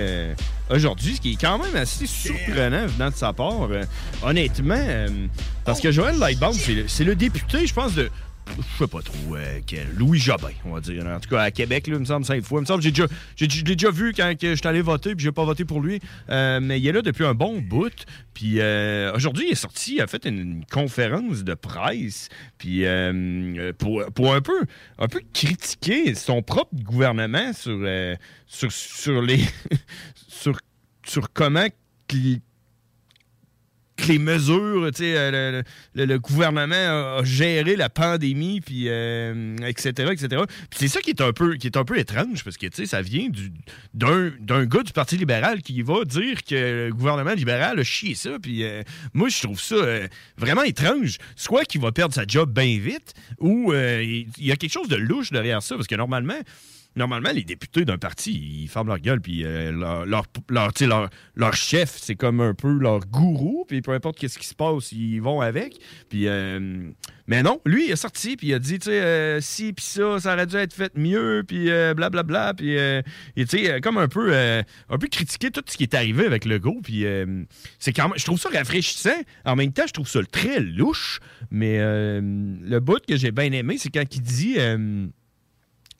aujourd'hui, 0.70 1.16
ce 1.16 1.20
qui 1.20 1.32
est 1.32 1.40
quand 1.40 1.58
même 1.58 1.76
assez 1.76 2.06
surprenant 2.06 2.86
venant 2.86 3.10
de 3.10 3.14
sa 3.14 3.32
part. 3.32 3.68
Euh, 3.70 3.84
honnêtement, 4.22 4.74
euh, 4.76 5.08
parce 5.64 5.80
que 5.80 5.90
Joël 5.90 6.18
Lightbound, 6.18 6.54
c'est 6.54 6.74
le, 6.74 6.88
c'est 6.88 7.04
le 7.04 7.14
député, 7.14 7.66
je 7.66 7.74
pense, 7.74 7.94
de. 7.94 8.10
Je 8.48 8.78
sais 8.78 8.86
pas 8.86 9.02
trop 9.02 9.36
euh, 9.36 9.60
quel. 9.66 9.88
Louis 9.96 10.18
Jobin, 10.18 10.50
on 10.64 10.74
va 10.74 10.80
dire. 10.80 11.04
En 11.06 11.20
tout 11.20 11.28
cas, 11.28 11.42
à 11.42 11.50
Québec, 11.50 11.86
là, 11.88 11.94
il 11.94 12.00
me 12.00 12.04
semble, 12.04 12.24
cinq 12.24 12.42
fois. 12.44 12.60
Il 12.60 12.62
me 12.62 12.66
semble 12.66 12.82
j'ai 12.82 12.90
déjà, 12.90 13.06
je 13.36 13.44
l'ai 13.44 13.76
déjà 13.76 13.90
vu 13.90 14.12
quand 14.16 14.32
je 14.40 14.54
suis 14.54 14.68
allé 14.68 14.80
voter, 14.80 15.14
puis 15.14 15.24
j'ai 15.24 15.32
pas 15.32 15.44
voté 15.44 15.64
pour 15.64 15.80
lui. 15.80 16.00
Euh, 16.30 16.60
mais 16.62 16.80
il 16.80 16.86
est 16.86 16.92
là 16.92 17.02
depuis 17.02 17.24
un 17.24 17.34
bon 17.34 17.60
bout. 17.60 17.92
Puis 18.34 18.60
euh, 18.60 19.12
aujourd'hui, 19.14 19.46
il 19.48 19.52
est 19.52 19.56
sorti, 19.56 19.96
il 19.96 20.00
a 20.00 20.06
fait 20.06 20.24
une, 20.26 20.64
conférence 20.70 21.42
de 21.42 21.54
presse, 21.54 22.28
puis 22.58 22.84
euh, 22.84 23.72
pour, 23.78 24.04
pour 24.14 24.34
un 24.34 24.40
peu, 24.40 24.64
un 24.98 25.08
peu 25.08 25.20
critiquer 25.32 26.14
son 26.14 26.42
propre 26.42 26.74
gouvernement 26.74 27.52
sur, 27.52 27.86
sur, 28.46 28.70
sur 28.72 29.22
les, 29.22 29.40
sur, 30.28 30.58
sur 31.04 31.32
comment 31.32 31.66
que 33.96 34.06
les 34.08 34.18
mesures, 34.18 34.90
tu 34.92 35.02
sais, 35.02 35.14
euh, 35.16 35.62
le, 35.94 36.18
gouvernement 36.18 36.74
a, 37.18 37.24
géré 37.24 37.76
la 37.76 37.88
pandémie, 37.88 38.60
puis 38.60 38.84
euh, 38.88 39.56
etc., 39.66 40.12
etc. 40.12 40.42
Puis 40.70 40.78
c'est 40.78 40.88
ça 40.88 41.00
qui 41.00 41.10
est 41.10 41.20
un 41.20 41.32
peu, 41.32 41.56
qui 41.56 41.66
est 41.66 41.76
un 41.76 41.84
peu 41.84 41.98
étrange, 41.98 42.44
parce 42.44 42.56
que, 42.56 42.66
tu 42.66 42.76
sais, 42.76 42.86
ça 42.86 43.02
vient 43.02 43.28
du- 43.28 43.52
d'un 43.94 44.66
gars 44.66 44.82
du 44.82 44.92
Parti 44.92 45.16
libéral 45.16 45.62
qui 45.62 45.80
va 45.82 46.04
dire 46.04 46.44
que 46.44 46.86
le 46.86 46.92
gouvernement 46.92 47.32
libéral 47.32 47.78
a 47.78 47.84
chié 47.84 48.14
ça, 48.14 48.38
puis 48.40 48.64
euh, 48.64 48.82
moi, 49.14 49.28
je 49.28 49.42
trouve 49.42 49.60
ça 49.60 49.74
euh, 49.74 50.08
vraiment 50.36 50.62
étrange. 50.62 51.18
Soit 51.34 51.64
qu'il 51.64 51.80
va 51.80 51.92
perdre 51.92 52.14
sa 52.14 52.26
job 52.26 52.52
bien 52.52 52.78
vite, 52.78 53.14
ou 53.38 53.72
euh, 53.72 54.02
il 54.02 54.46
y 54.46 54.52
a 54.52 54.56
quelque 54.56 54.72
chose 54.72 54.88
de 54.88 54.96
louche 54.96 55.32
derrière 55.32 55.62
ça, 55.62 55.74
parce 55.76 55.86
que 55.86 55.94
normalement... 55.94 56.38
Normalement, 56.96 57.30
les 57.30 57.44
députés 57.44 57.84
d'un 57.84 57.98
parti, 57.98 58.62
ils 58.62 58.68
ferment 58.68 58.88
leur 58.88 58.98
gueule, 59.00 59.20
puis 59.20 59.44
euh, 59.44 59.70
leur, 59.70 60.06
leur, 60.06 60.24
leur, 60.48 60.70
leur- 60.80 61.10
leur 61.34 61.54
chef, 61.54 61.94
c'est 61.98 62.14
comme 62.14 62.40
un 62.40 62.54
peu 62.54 62.72
leur 62.72 63.00
gourou, 63.00 63.66
puis 63.68 63.82
peu 63.82 63.92
importe 63.92 64.18
qu'est-ce 64.18 64.38
qui 64.38 64.46
se 64.46 64.54
passe, 64.54 64.92
ils 64.92 65.20
vont 65.20 65.42
avec. 65.42 65.78
Puis, 66.08 66.26
euh, 66.26 66.88
mais 67.26 67.42
non, 67.42 67.60
lui, 67.66 67.86
il 67.86 67.90
est 67.92 67.96
sorti, 67.96 68.38
puis 68.38 68.46
il 68.48 68.54
a 68.54 68.58
dit, 68.58 68.78
tu 68.78 68.86
sais, 68.86 69.02
euh, 69.02 69.40
si, 69.42 69.74
puis 69.74 69.84
ça, 69.84 70.18
ça 70.20 70.32
aurait 70.32 70.46
dû 70.46 70.56
être 70.56 70.72
fait 70.72 70.96
mieux, 70.96 71.44
puis 71.46 71.70
euh, 71.70 71.92
blablabla, 71.92 72.54
puis, 72.54 72.78
euh, 72.78 73.02
tu 73.36 73.46
sais, 73.46 73.70
euh, 73.72 73.80
comme 73.80 73.98
un 73.98 74.08
peu, 74.08 74.30
euh, 74.32 74.62
un 74.88 74.96
peu 74.96 75.08
critiquer 75.08 75.50
tout 75.50 75.62
ce 75.66 75.76
qui 75.76 75.82
est 75.82 75.92
arrivé 75.94 76.24
avec 76.24 76.46
le 76.46 76.58
go, 76.58 76.80
puis 76.82 77.04
euh, 77.04 77.44
c'est 77.78 77.92
quand 77.92 78.08
même, 78.08 78.16
je 78.18 78.24
trouve 78.24 78.40
ça 78.40 78.48
rafraîchissant. 78.48 79.10
En 79.44 79.54
même 79.54 79.72
temps, 79.72 79.86
je 79.86 79.92
trouve 79.92 80.08
ça 80.08 80.20
très 80.24 80.60
louche, 80.60 81.20
mais 81.50 81.76
euh, 81.78 82.20
le 82.22 82.78
bout 82.80 83.04
que 83.06 83.16
j'ai 83.16 83.32
bien 83.32 83.52
aimé, 83.52 83.76
c'est 83.76 83.90
quand 83.90 84.14
il 84.14 84.22
dit... 84.22 84.56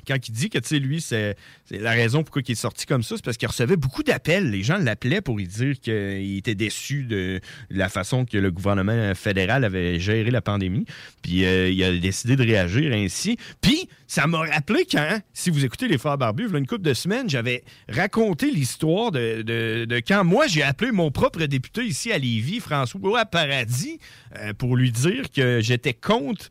quand 0.06 0.28
il 0.28 0.32
dit 0.32 0.50
que, 0.50 0.58
tu 0.58 0.68
sais, 0.68 0.78
lui, 0.78 1.00
c'est 1.00 1.36
la 1.70 1.92
raison 1.92 2.22
pourquoi 2.22 2.42
il 2.46 2.52
est 2.52 2.54
sorti 2.54 2.86
comme 2.86 3.02
ça, 3.02 3.16
c'est 3.16 3.24
parce 3.24 3.36
qu'il 3.36 3.48
recevait 3.48 3.76
beaucoup 3.76 4.02
d'appels. 4.02 4.50
Les 4.50 4.62
gens 4.62 4.78
l'appelaient 4.78 5.20
pour 5.20 5.36
lui 5.36 5.46
dire 5.46 5.78
qu'il 5.80 6.36
était 6.36 6.54
déçu 6.54 7.04
de 7.04 7.40
la 7.70 7.88
façon 7.88 8.24
que 8.24 8.38
le 8.38 8.50
gouvernement 8.50 9.14
fédéral 9.14 9.64
avait 9.64 9.98
géré 9.98 10.30
la 10.30 10.40
pandémie. 10.40 10.84
Puis 11.22 11.44
euh, 11.44 11.70
il 11.70 11.82
a 11.82 11.96
décidé 11.96 12.36
de 12.36 12.42
réagir 12.42 12.92
ainsi. 12.92 13.36
Puis 13.60 13.88
ça 14.06 14.26
m'a 14.26 14.38
rappelé 14.38 14.86
quand, 14.90 15.20
si 15.32 15.50
vous 15.50 15.64
écoutez 15.64 15.88
les 15.88 15.98
Frères 15.98 16.18
Barbus, 16.18 16.44
il 16.46 16.52
y 16.52 16.54
a 16.54 16.58
une 16.58 16.66
couple 16.66 16.82
de 16.82 16.94
semaines, 16.94 17.28
j'avais 17.28 17.64
raconté 17.88 18.50
l'histoire 18.50 19.10
de 19.10 20.00
quand 20.06 20.24
moi 20.24 20.46
j'ai 20.46 20.62
appelé 20.62 20.92
mon 20.92 21.10
propre 21.10 21.44
député 21.44 21.84
ici 21.84 22.12
à 22.12 22.18
Lévis, 22.18 22.60
François 22.60 23.24
Paradis, 23.24 23.98
euh, 24.38 24.52
pour 24.54 24.76
lui 24.76 24.90
dire 24.90 25.30
que 25.30 25.60
j'étais 25.60 25.94
contre 25.94 26.50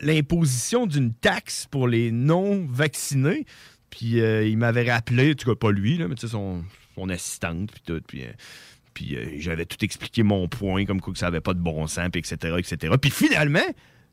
l'imposition 0.00 0.86
d'une 0.86 1.12
taxe 1.12 1.66
pour 1.70 1.88
les 1.88 2.10
non-vaccinés. 2.10 3.46
Puis 3.90 4.20
euh, 4.20 4.46
il 4.46 4.58
m'avait 4.58 4.90
rappelé, 4.90 5.32
en 5.32 5.34
tout 5.34 5.48
cas 5.48 5.56
pas 5.56 5.72
lui, 5.72 5.96
là, 5.96 6.08
mais 6.08 6.16
son, 6.16 6.64
son 6.94 7.08
assistante, 7.08 7.70
puis 7.72 7.82
tout. 7.86 8.00
Puis, 8.06 8.24
euh, 8.24 9.18
euh, 9.18 9.36
j'avais 9.38 9.66
tout 9.66 9.82
expliqué 9.84 10.22
mon 10.22 10.48
point, 10.48 10.84
comme 10.84 11.00
quoi 11.00 11.12
que 11.12 11.18
ça 11.18 11.26
avait 11.26 11.40
pas 11.40 11.54
de 11.54 11.60
bon 11.60 11.86
sens, 11.86 12.08
puis 12.10 12.20
etc., 12.20 12.56
etc. 12.58 12.94
Puis 13.00 13.10
finalement, 13.10 13.60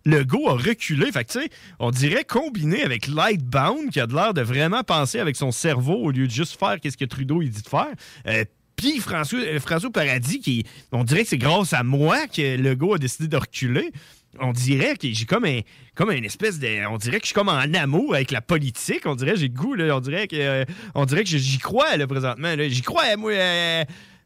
le 0.06 0.19
a 0.19 0.52
reculé. 0.52 1.12
Fait 1.12 1.24
tu 1.26 1.39
sais, 1.39 1.50
on 1.80 1.91
dirait 1.91 2.26
combiné 2.26 2.84
avec 2.84 3.08
Lightbound, 3.08 3.89
qui 3.91 4.00
a 4.00 4.06
l'air 4.06 4.34
de 4.34 4.41
vraiment 4.41 4.84
penser 4.84 5.19
avec 5.19 5.36
son 5.36 5.52
cerveau 5.52 5.96
au 5.96 6.12
lieu 6.12 6.28
de 6.28 6.32
juste 6.32 6.60
faire 6.60 6.80
qu'est-ce 6.80 6.98
que 6.98 7.06
Trudeau 7.06 7.41
il 7.41 7.50
dit 7.50 7.62
de 7.62 7.69
faire. 7.69 7.93
Puis 8.76 9.00
François, 9.00 9.39
François 9.60 9.91
Paradis, 9.91 10.39
qui, 10.39 10.65
on 10.91 11.04
dirait 11.04 11.24
que 11.24 11.30
c'est 11.30 11.38
grâce 11.38 11.74
à 11.74 11.84
moi 11.84 12.28
que 12.28 12.58
le 12.58 12.76
go 12.76 12.96
a 12.96 12.98
décidé 12.98 13.28
de 13.28 13.38
reculer. 13.38 13.91
On 14.39 14.52
dirait 14.52 14.96
que 14.98 15.08
j'ai 15.12 15.26
comme 15.26 15.46
un, 15.46 15.62
une 16.10 16.26
espèce 16.26 16.60
de. 16.60 16.88
On 16.88 16.98
dirait 16.98 17.19
que 17.19 17.24
je 17.26 17.28
suis 17.28 17.36
comme 17.36 17.50
en 17.50 17.74
amour 17.74 18.15
avec 18.15 18.32
la 18.32 18.41
politique. 18.41 19.06
On 19.06 19.15
dirait 19.15 19.34
que 19.34 19.39
j'ai 19.39 19.50
goût, 19.50 19.76
là. 19.76 19.96
On 19.96 20.00
dirait 20.00 20.28
que, 20.28 20.36
euh, 20.36 20.65
on 20.96 21.06
dirait 21.06 21.24
que 21.24 21.30
j'y 21.30 21.58
crois, 21.60 21.98
là, 21.98 22.08
présentement. 22.08 22.54
J'y 22.58 22.82
crois, 22.82 23.15
moi. 23.15 23.32
euh, 23.32 23.84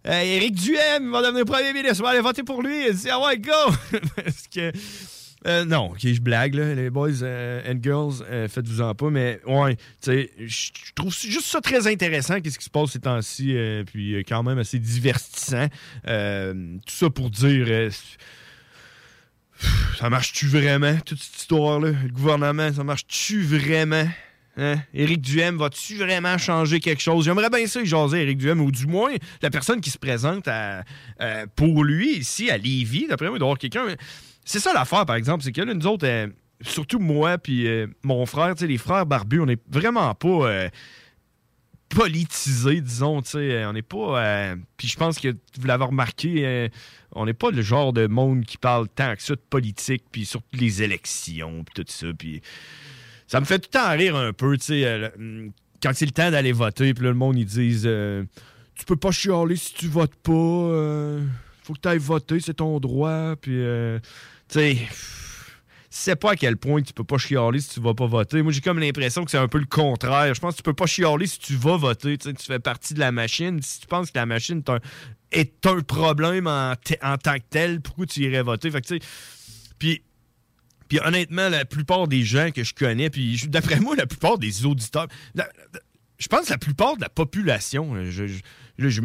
euh, 0.08 0.22
Éric 0.22 0.56
Duhem 0.56 1.12
va 1.12 1.22
premier 1.46 1.74
ministre. 1.74 2.00
On 2.00 2.04
va 2.04 2.12
aller 2.12 2.22
voter 2.22 2.44
pour 2.44 2.62
lui. 2.62 2.96
C'est 2.96 3.10
ah 3.10 3.20
ouais, 3.20 3.38
go! 3.38 3.52
Parce 4.16 4.48
que. 4.48 4.72
euh, 5.46 5.66
non, 5.66 5.92
je 6.02 6.22
blague, 6.22 6.56
là, 6.56 6.74
les 6.74 6.90
boys 6.90 7.22
euh, 7.24 7.62
and 7.70 7.80
girls, 7.84 8.24
faites-vous-en 8.50 8.96
pas, 8.96 9.10
mais 9.10 9.40
ouais, 9.46 9.76
tu 10.02 10.30
je 10.46 10.72
trouve 10.96 11.14
juste 11.14 11.46
ça 11.48 11.62
très 11.62 11.88
intéressant, 11.88 12.40
qu'est-ce 12.40 12.58
qui 12.58 12.66
se 12.66 12.70
passe 12.70 12.92
ces 12.92 13.00
temps-ci, 13.00 13.56
puis 13.86 14.18
quand 14.28 14.44
même 14.44 14.58
assez 14.58 14.80
divertissant. 14.80 15.68
Tout 16.04 16.96
ça 16.96 17.10
pour 17.10 17.30
dire, 17.30 17.92
ça 19.98 20.10
marche-tu 20.10 20.48
vraiment, 20.48 20.96
toute 21.06 21.20
cette 21.20 21.38
histoire-là? 21.38 21.90
Le 21.90 22.10
gouvernement, 22.10 22.72
ça 22.72 22.84
marche-tu 22.84 23.42
vraiment? 23.42 24.08
Hein? 24.58 24.76
Éric 24.94 25.22
Duhem, 25.22 25.58
va-tu 25.58 25.98
vraiment 25.98 26.38
changer 26.38 26.80
quelque 26.80 27.02
chose? 27.02 27.26
J'aimerais 27.26 27.50
bien 27.50 27.66
ça, 27.68 27.84
jaser 27.84 28.22
Éric 28.22 28.38
Duhem, 28.38 28.62
ou 28.62 28.72
du 28.72 28.86
moins 28.86 29.12
la 29.42 29.50
personne 29.50 29.82
qui 29.82 29.90
se 29.90 29.98
présente 29.98 30.48
euh, 30.48 31.46
pour 31.56 31.84
lui 31.84 32.18
ici 32.18 32.50
à 32.50 32.58
Lévis. 32.58 33.08
D'après 33.08 33.28
moi, 33.28 33.38
il 33.38 33.40
doit 33.40 33.48
y 33.48 33.50
avoir 33.50 33.58
quelqu'un. 33.58 33.86
C'est 34.46 34.60
ça 34.60 34.74
l'affaire, 34.74 35.06
par 35.06 35.16
exemple, 35.16 35.44
c'est 35.44 35.52
que 35.52 35.62
là, 35.62 35.74
nous 35.74 35.88
autres, 35.88 36.08
euh, 36.08 36.28
surtout 36.62 37.00
moi 37.00 37.38
puis 37.38 37.68
euh, 37.68 37.88
mon 38.04 38.26
frère, 38.26 38.54
les 38.60 38.78
frères 38.78 39.06
barbus, 39.06 39.42
on 39.42 39.46
n'est 39.46 39.60
vraiment 39.70 40.14
pas. 40.14 40.70
Politisé, 41.90 42.82
disons, 42.82 43.22
tu 43.22 43.30
sais, 43.32 43.38
euh, 43.38 43.70
on 43.70 43.74
n'est 43.74 43.82
pas... 43.82 44.24
euh, 44.24 44.56
Puis 44.78 44.88
je 44.88 44.98
pense 44.98 45.20
que 45.20 45.30
vous 45.60 45.68
l'avez 45.68 45.86
remarqué, 45.86 46.46
euh, 46.46 46.70
on 47.14 47.26
n'est 47.26 47.34
pas 47.34 47.52
le 47.52 47.62
genre 47.62 47.94
de 47.94 48.08
monde 48.08 48.44
qui 48.46 48.58
parle 48.58 48.88
tant 48.90 49.16
que 49.16 49.22
ça 49.24 49.36
de 49.36 49.42
politique, 49.50 50.04
puis 50.12 50.26
surtout 50.26 50.56
les 50.58 50.84
élections, 50.84 51.64
puis 51.64 51.84
tout 51.84 51.92
ça, 51.92 52.08
puis 52.18 52.42
ça 53.28 53.40
me 53.40 53.46
fait 53.46 53.60
tout 53.60 53.70
le 53.74 53.80
temps 53.80 53.92
rire 53.92 54.16
un 54.16 54.34
peu, 54.34 54.58
tu 54.58 54.66
sais, 54.66 54.86
euh, 54.86 55.10
le- 55.18 55.52
quand 55.82 55.92
c'est 55.94 56.06
le 56.06 56.12
temps 56.12 56.32
d'aller 56.32 56.52
voter, 56.52 56.94
puis 56.94 57.04
le 57.04 57.14
monde, 57.14 57.38
ils 57.38 57.46
disent 57.46 57.88
Tu 58.76 58.86
peux 58.86 58.96
pas 58.96 59.12
chialer 59.12 59.56
si 59.56 59.74
tu 59.74 59.88
votes 59.88 60.16
pas, 60.16 60.32
faut 61.64 61.74
que 61.74 61.80
tu 61.82 61.88
ailles 61.88 61.98
voter, 61.98 62.40
c'est 62.40 62.56
ton 62.56 62.80
droit», 62.80 63.36
puis, 63.42 63.52
tu 64.50 64.60
sais 64.60 64.78
sais 65.90 66.16
pas 66.16 66.32
à 66.32 66.36
quel 66.36 66.58
point 66.58 66.82
tu 66.82 66.94
peux 66.94 67.04
pas 67.04 67.18
chialer 67.18 67.60
si 67.60 67.70
tu 67.70 67.80
vas 67.80 67.94
pas 67.94 68.08
voter. 68.08 68.42
Moi, 68.42 68.52
j'ai 68.52 68.62
comme 68.62 68.80
l'impression 68.80 69.24
que 69.26 69.32
c'est 69.32 69.38
un 69.38 69.48
peu 69.48 69.60
le 69.60 69.66
contraire. 69.66 70.34
Je 70.34 70.40
pense 70.40 70.54
que 70.54 70.58
tu 70.58 70.64
peux 70.64 70.74
pas 70.74 70.86
chialer 70.86 71.28
si 71.28 71.40
tu 71.40 71.56
vas 71.56 71.78
voter. 71.78 72.18
Tu 72.18 72.34
fais 72.40 72.60
partie 72.60 72.94
de 72.94 73.00
la 73.00 73.12
machine. 73.12 73.62
Si 73.62 73.82
tu 73.82 73.88
penses 73.88 74.12
que 74.12 74.18
la 74.18 74.26
machine 74.26 74.62
est 75.32 75.66
un, 75.66 75.82
problème 75.82 76.48
en, 76.48 76.76
tant 76.76 77.36
que 77.36 77.44
tel, 77.50 77.82
pourquoi 77.82 78.06
tu 78.06 78.22
irais 78.22 78.44
voter? 78.44 78.72
Fait 78.72 78.82
que, 78.82 78.88
tu 78.88 79.00
sais, 79.00 79.06
puis 79.80 80.02
puis 80.88 81.00
honnêtement, 81.04 81.50
la 81.50 81.66
plupart 81.66 82.08
des 82.08 82.24
gens 82.24 82.50
que 82.52 82.64
je 82.64 82.74
connais, 82.74 83.10
puis 83.10 83.42
d'après 83.48 83.80
moi, 83.80 83.96
la 83.96 84.08
plupart 84.08 84.38
des 84.38 84.66
auditeurs, 84.66 85.08
je 86.18 86.28
pense 86.28 86.46
que 86.46 86.52
la 86.52 86.58
plupart 86.58 86.96
de 86.96 87.02
la 87.02 87.10
population, 87.10 87.94
là, 87.94 88.10
je, 88.10 88.26
je- 88.28 88.40
je- 88.90 89.02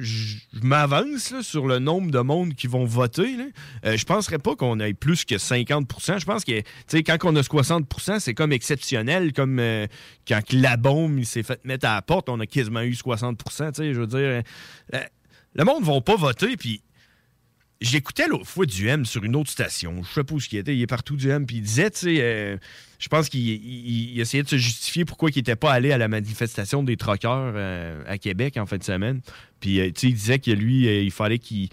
je 0.00 0.36
m'avance 0.62 1.40
sur 1.42 1.66
le 1.66 1.78
nombre 1.78 2.10
de 2.10 2.20
monde 2.20 2.54
qui 2.54 2.66
vont 2.66 2.84
voter. 2.84 3.36
Euh, 3.84 3.96
je 3.96 4.04
penserais 4.04 4.38
pas 4.38 4.56
qu'on 4.56 4.80
ait 4.80 4.94
plus 4.94 5.24
que 5.24 5.34
50% 5.34 6.20
Je 6.20 6.24
pense 6.24 6.44
que 6.44 6.62
quand 7.00 7.18
on 7.24 7.36
a 7.36 7.40
60% 7.40 8.20
c'est 8.20 8.34
comme 8.34 8.52
exceptionnel, 8.52 9.32
comme 9.32 9.58
euh, 9.58 9.86
quand 10.26 10.40
la 10.52 10.76
bombe 10.76 11.22
s'est 11.24 11.42
fait 11.42 11.64
mettre 11.64 11.86
à 11.86 11.94
la 11.96 12.02
porte, 12.02 12.28
on 12.28 12.40
a 12.40 12.46
quasiment 12.46 12.82
eu 12.82 12.94
60 12.94 13.42
tu 13.44 13.52
sais, 13.54 13.94
Je 13.94 14.00
veux 14.00 14.06
dire, 14.06 14.42
euh, 14.94 15.00
le 15.54 15.64
monde 15.64 15.80
ne 15.80 15.86
va 15.86 16.00
pas 16.00 16.16
voter, 16.16 16.56
puis 16.56 16.82
J'écoutais 17.80 18.26
l'autre 18.26 18.46
fois 18.46 18.66
du 18.66 18.88
M 18.88 19.04
sur 19.04 19.22
une 19.22 19.36
autre 19.36 19.50
station. 19.50 20.02
Je 20.02 20.12
sais 20.12 20.24
pas 20.24 20.34
où 20.34 20.40
il 20.50 20.58
était. 20.58 20.74
Il 20.74 20.82
est 20.82 20.86
partout 20.88 21.14
du 21.14 21.30
M. 21.30 21.46
Puis 21.46 21.56
il 21.58 21.62
disait, 21.62 21.90
tu 21.92 21.98
sais, 21.98 22.16
euh, 22.20 22.56
je 22.98 23.06
pense 23.06 23.28
qu'il 23.28 23.40
il- 23.48 24.10
il 24.14 24.20
essayait 24.20 24.42
de 24.42 24.48
se 24.48 24.56
justifier 24.58 25.04
pourquoi 25.04 25.30
il 25.30 25.36
n'était 25.36 25.54
pas 25.54 25.72
allé 25.72 25.92
à 25.92 25.98
la 25.98 26.08
manifestation 26.08 26.82
des 26.82 26.96
troqueurs 26.96 27.52
euh, 27.54 28.02
à 28.08 28.18
Québec 28.18 28.56
en 28.56 28.66
fin 28.66 28.78
de 28.78 28.82
semaine. 28.82 29.20
Puis, 29.60 29.78
euh, 29.78 29.86
tu 29.92 30.00
sais, 30.00 30.06
il 30.08 30.14
disait 30.14 30.38
que 30.40 30.50
lui, 30.50 30.86
il 31.04 31.12
fallait 31.12 31.38
qu'il. 31.38 31.68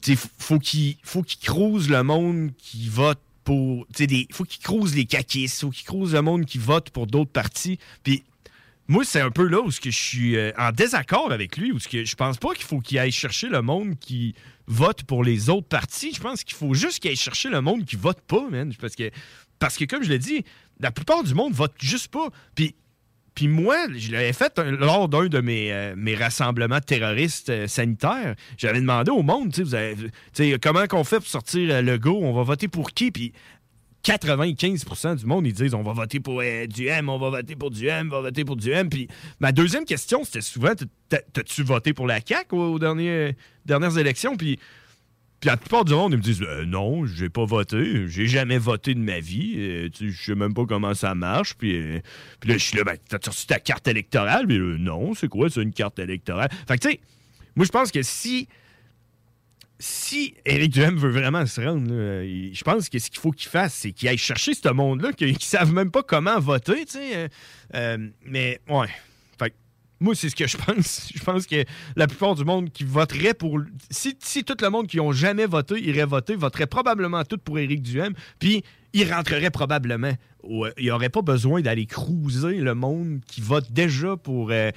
Tu 0.00 0.16
sais, 0.16 0.28
faut 0.38 0.58
qu'il 0.58 0.96
faut 1.02 1.22
qu'il 1.22 1.40
crouse 1.40 1.90
le 1.90 2.02
monde 2.02 2.52
qui 2.56 2.88
vote 2.88 3.20
pour. 3.44 3.86
Tu 3.94 4.06
sais, 4.08 4.26
faut 4.32 4.44
qu'il 4.44 4.62
crouse 4.62 4.94
les 4.94 5.04
caquistes. 5.04 5.60
Faut 5.60 5.70
qu'il 5.70 5.84
crouse 5.84 6.14
le 6.14 6.22
monde 6.22 6.46
qui 6.46 6.56
vote 6.56 6.88
pour 6.88 7.06
d'autres 7.06 7.30
partis. 7.30 7.78
Puis, 8.02 8.22
moi, 8.88 9.04
c'est 9.04 9.20
un 9.20 9.30
peu 9.30 9.46
là 9.46 9.60
où 9.60 9.70
je 9.70 9.90
suis 9.90 10.36
en 10.56 10.70
désaccord 10.72 11.30
avec 11.30 11.58
lui, 11.58 11.72
où 11.72 11.78
je 11.78 12.14
pense 12.14 12.38
pas 12.38 12.54
qu'il 12.54 12.64
faut 12.64 12.80
qu'il 12.80 12.98
aille 12.98 13.12
chercher 13.12 13.48
le 13.50 13.60
monde 13.60 13.98
qui 13.98 14.34
vote 14.66 15.02
pour 15.04 15.24
les 15.24 15.50
autres 15.50 15.68
partis. 15.68 16.12
Je 16.14 16.20
pense 16.20 16.44
qu'il 16.44 16.56
faut 16.56 16.74
juste 16.74 17.00
qu'il 17.00 17.10
aille 17.10 17.16
chercher 17.16 17.48
le 17.48 17.60
monde 17.60 17.84
qui 17.84 17.96
vote 17.96 18.20
pas, 18.20 18.48
man. 18.50 18.72
Parce 19.58 19.76
que, 19.76 19.84
comme 19.84 20.02
je 20.02 20.10
l'ai 20.10 20.18
dit, 20.18 20.44
la 20.80 20.90
plupart 20.90 21.22
du 21.24 21.34
monde 21.34 21.52
vote 21.52 21.74
juste 21.78 22.08
pas. 22.08 22.28
Puis, 22.54 22.74
puis 23.34 23.48
moi, 23.48 23.76
je 23.94 24.12
l'avais 24.12 24.32
fait 24.32 24.58
lors 24.58 25.08
d'un 25.08 25.26
de 25.26 25.40
mes, 25.40 25.70
euh, 25.70 26.16
rassemblements 26.18 26.80
terroristes 26.80 27.50
euh, 27.50 27.66
sanitaires. 27.66 28.34
J'avais 28.56 28.80
demandé 28.80 29.10
au 29.10 29.22
monde, 29.22 29.54
comment 30.62 30.86
qu'on 30.86 31.04
fait 31.04 31.18
pour 31.18 31.26
sortir 31.26 31.74
euh, 31.74 31.82
le 31.82 31.98
go, 31.98 32.18
on 32.22 32.32
va 32.32 32.44
voter 32.44 32.66
pour 32.66 32.92
qui? 32.92 33.10
Puis 33.10 33.34
95% 34.06 35.16
du 35.16 35.26
monde, 35.26 35.46
ils 35.46 35.52
disent 35.52 35.74
on 35.74 35.82
va 35.82 35.92
voter 35.92 36.20
pour 36.20 36.40
euh, 36.40 36.66
du 36.66 36.86
M, 36.86 37.08
on 37.08 37.18
va 37.18 37.30
voter 37.30 37.56
pour 37.56 37.70
du 37.70 37.86
M, 37.88 38.08
on 38.12 38.16
va 38.16 38.20
voter 38.22 38.44
pour 38.44 38.56
du 38.56 38.70
M. 38.70 38.88
Puis 38.88 39.08
ma 39.40 39.50
deuxième 39.52 39.84
question, 39.84 40.22
c'était 40.24 40.40
souvent 40.40 40.72
t'as- 41.08 41.18
t'as-tu 41.32 41.62
voté 41.64 41.92
pour 41.92 42.06
la 42.06 42.20
CAQ 42.24 42.54
aux, 42.54 42.78
derniers- 42.78 43.34
dernières 43.64 43.98
élections? 43.98 44.36
Puis, 44.36 44.58
la 45.44 45.56
plupart 45.56 45.84
du 45.84 45.92
monde, 45.92 46.12
ils 46.12 46.16
me 46.18 46.22
disent 46.22 46.42
Euh, 46.42 46.64
non, 46.64 47.04
j'ai 47.04 47.28
pas 47.28 47.44
voté, 47.44 48.06
j'ai 48.08 48.26
jamais 48.26 48.58
voté 48.58 48.94
de 48.94 49.00
ma 49.00 49.20
vie, 49.20 49.54
euh, 49.58 49.88
sais, 49.92 50.08
je 50.08 50.22
sais 50.24 50.34
même 50.34 50.54
pas 50.54 50.64
comment 50.66 50.94
ça 50.94 51.14
marche. 51.14 51.54
Puis, 51.54 51.76
euh, 51.76 51.98
là, 52.44 52.54
je 52.54 52.58
suis 52.58 52.76
là, 52.76 52.84
ben, 52.84 52.96
t'as 53.08 53.18
reçu 53.30 53.46
ta 53.46 53.58
carte 53.60 53.86
électorale? 53.88 54.46
Puis 54.46 54.56
euh, 54.56 54.76
non, 54.78 55.14
c'est 55.14 55.28
quoi 55.28 55.50
ça, 55.50 55.60
une 55.62 55.72
carte 55.72 55.98
électorale? 55.98 56.48
Fait 56.68 56.78
que 56.78 56.82
tu 56.86 56.90
sais, 56.92 57.00
moi 57.54 57.66
je 57.66 57.70
pense 57.70 57.90
que 57.92 58.02
si 58.02 58.48
si 59.78 60.34
Éric 60.44 60.72
Duhem 60.72 60.96
veut 60.96 61.10
vraiment 61.10 61.44
se 61.46 61.60
rendre, 61.60 61.86
je 61.90 62.64
pense 62.64 62.88
que 62.88 62.98
ce 62.98 63.10
qu'il 63.10 63.20
faut 63.20 63.30
qu'il 63.30 63.48
fasse, 63.48 63.74
c'est 63.74 63.92
qu'il 63.92 64.08
aille 64.08 64.16
chercher 64.18 64.54
ce 64.54 64.68
monde-là 64.70 65.12
qui 65.16 65.26
ne 65.26 65.38
savent 65.38 65.72
même 65.72 65.90
pas 65.90 66.02
comment 66.02 66.38
voter, 66.40 66.84
tu 66.86 66.92
sais. 66.92 67.16
euh, 67.16 67.28
euh, 67.74 68.08
mais, 68.24 68.58
ouais. 68.68 68.88
Fait 69.38 69.54
moi, 70.00 70.14
c'est 70.14 70.28
ce 70.30 70.36
que 70.36 70.46
je 70.46 70.56
pense. 70.66 71.10
Je 71.14 71.22
pense 71.22 71.46
que 71.46 71.64
la 71.94 72.06
plupart 72.06 72.34
du 72.34 72.44
monde 72.44 72.70
qui 72.70 72.84
voterait 72.84 73.34
pour. 73.34 73.60
Si, 73.90 74.16
si 74.22 74.44
tout 74.44 74.56
le 74.62 74.68
monde 74.70 74.86
qui 74.86 74.96
n'ont 74.96 75.12
jamais 75.12 75.46
voté 75.46 75.78
irait 75.82 76.06
voter, 76.06 76.36
voterait 76.36 76.66
probablement 76.66 77.24
tout 77.24 77.38
pour 77.38 77.58
Éric 77.58 77.82
Duhem, 77.82 78.14
puis 78.38 78.62
il 78.94 79.12
rentrerait 79.12 79.50
probablement. 79.50 80.12
il 80.48 80.72
n'y 80.84 80.90
aurait 80.90 81.10
pas 81.10 81.22
besoin 81.22 81.60
d'aller 81.60 81.84
cruiser 81.86 82.56
le 82.58 82.74
monde 82.74 83.20
qui 83.26 83.40
vote 83.42 83.70
déjà 83.70 84.16
pour. 84.16 84.50
euh, 84.50 84.70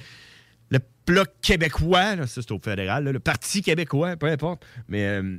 Bloc 1.10 1.28
québécois, 1.42 2.16
ça 2.18 2.26
c'est 2.26 2.52
au 2.52 2.60
fédéral, 2.60 3.04
le 3.04 3.18
Parti 3.18 3.62
québécois, 3.62 4.16
peu 4.16 4.26
importe. 4.26 4.64
Mais, 4.88 5.06
euh, 5.06 5.38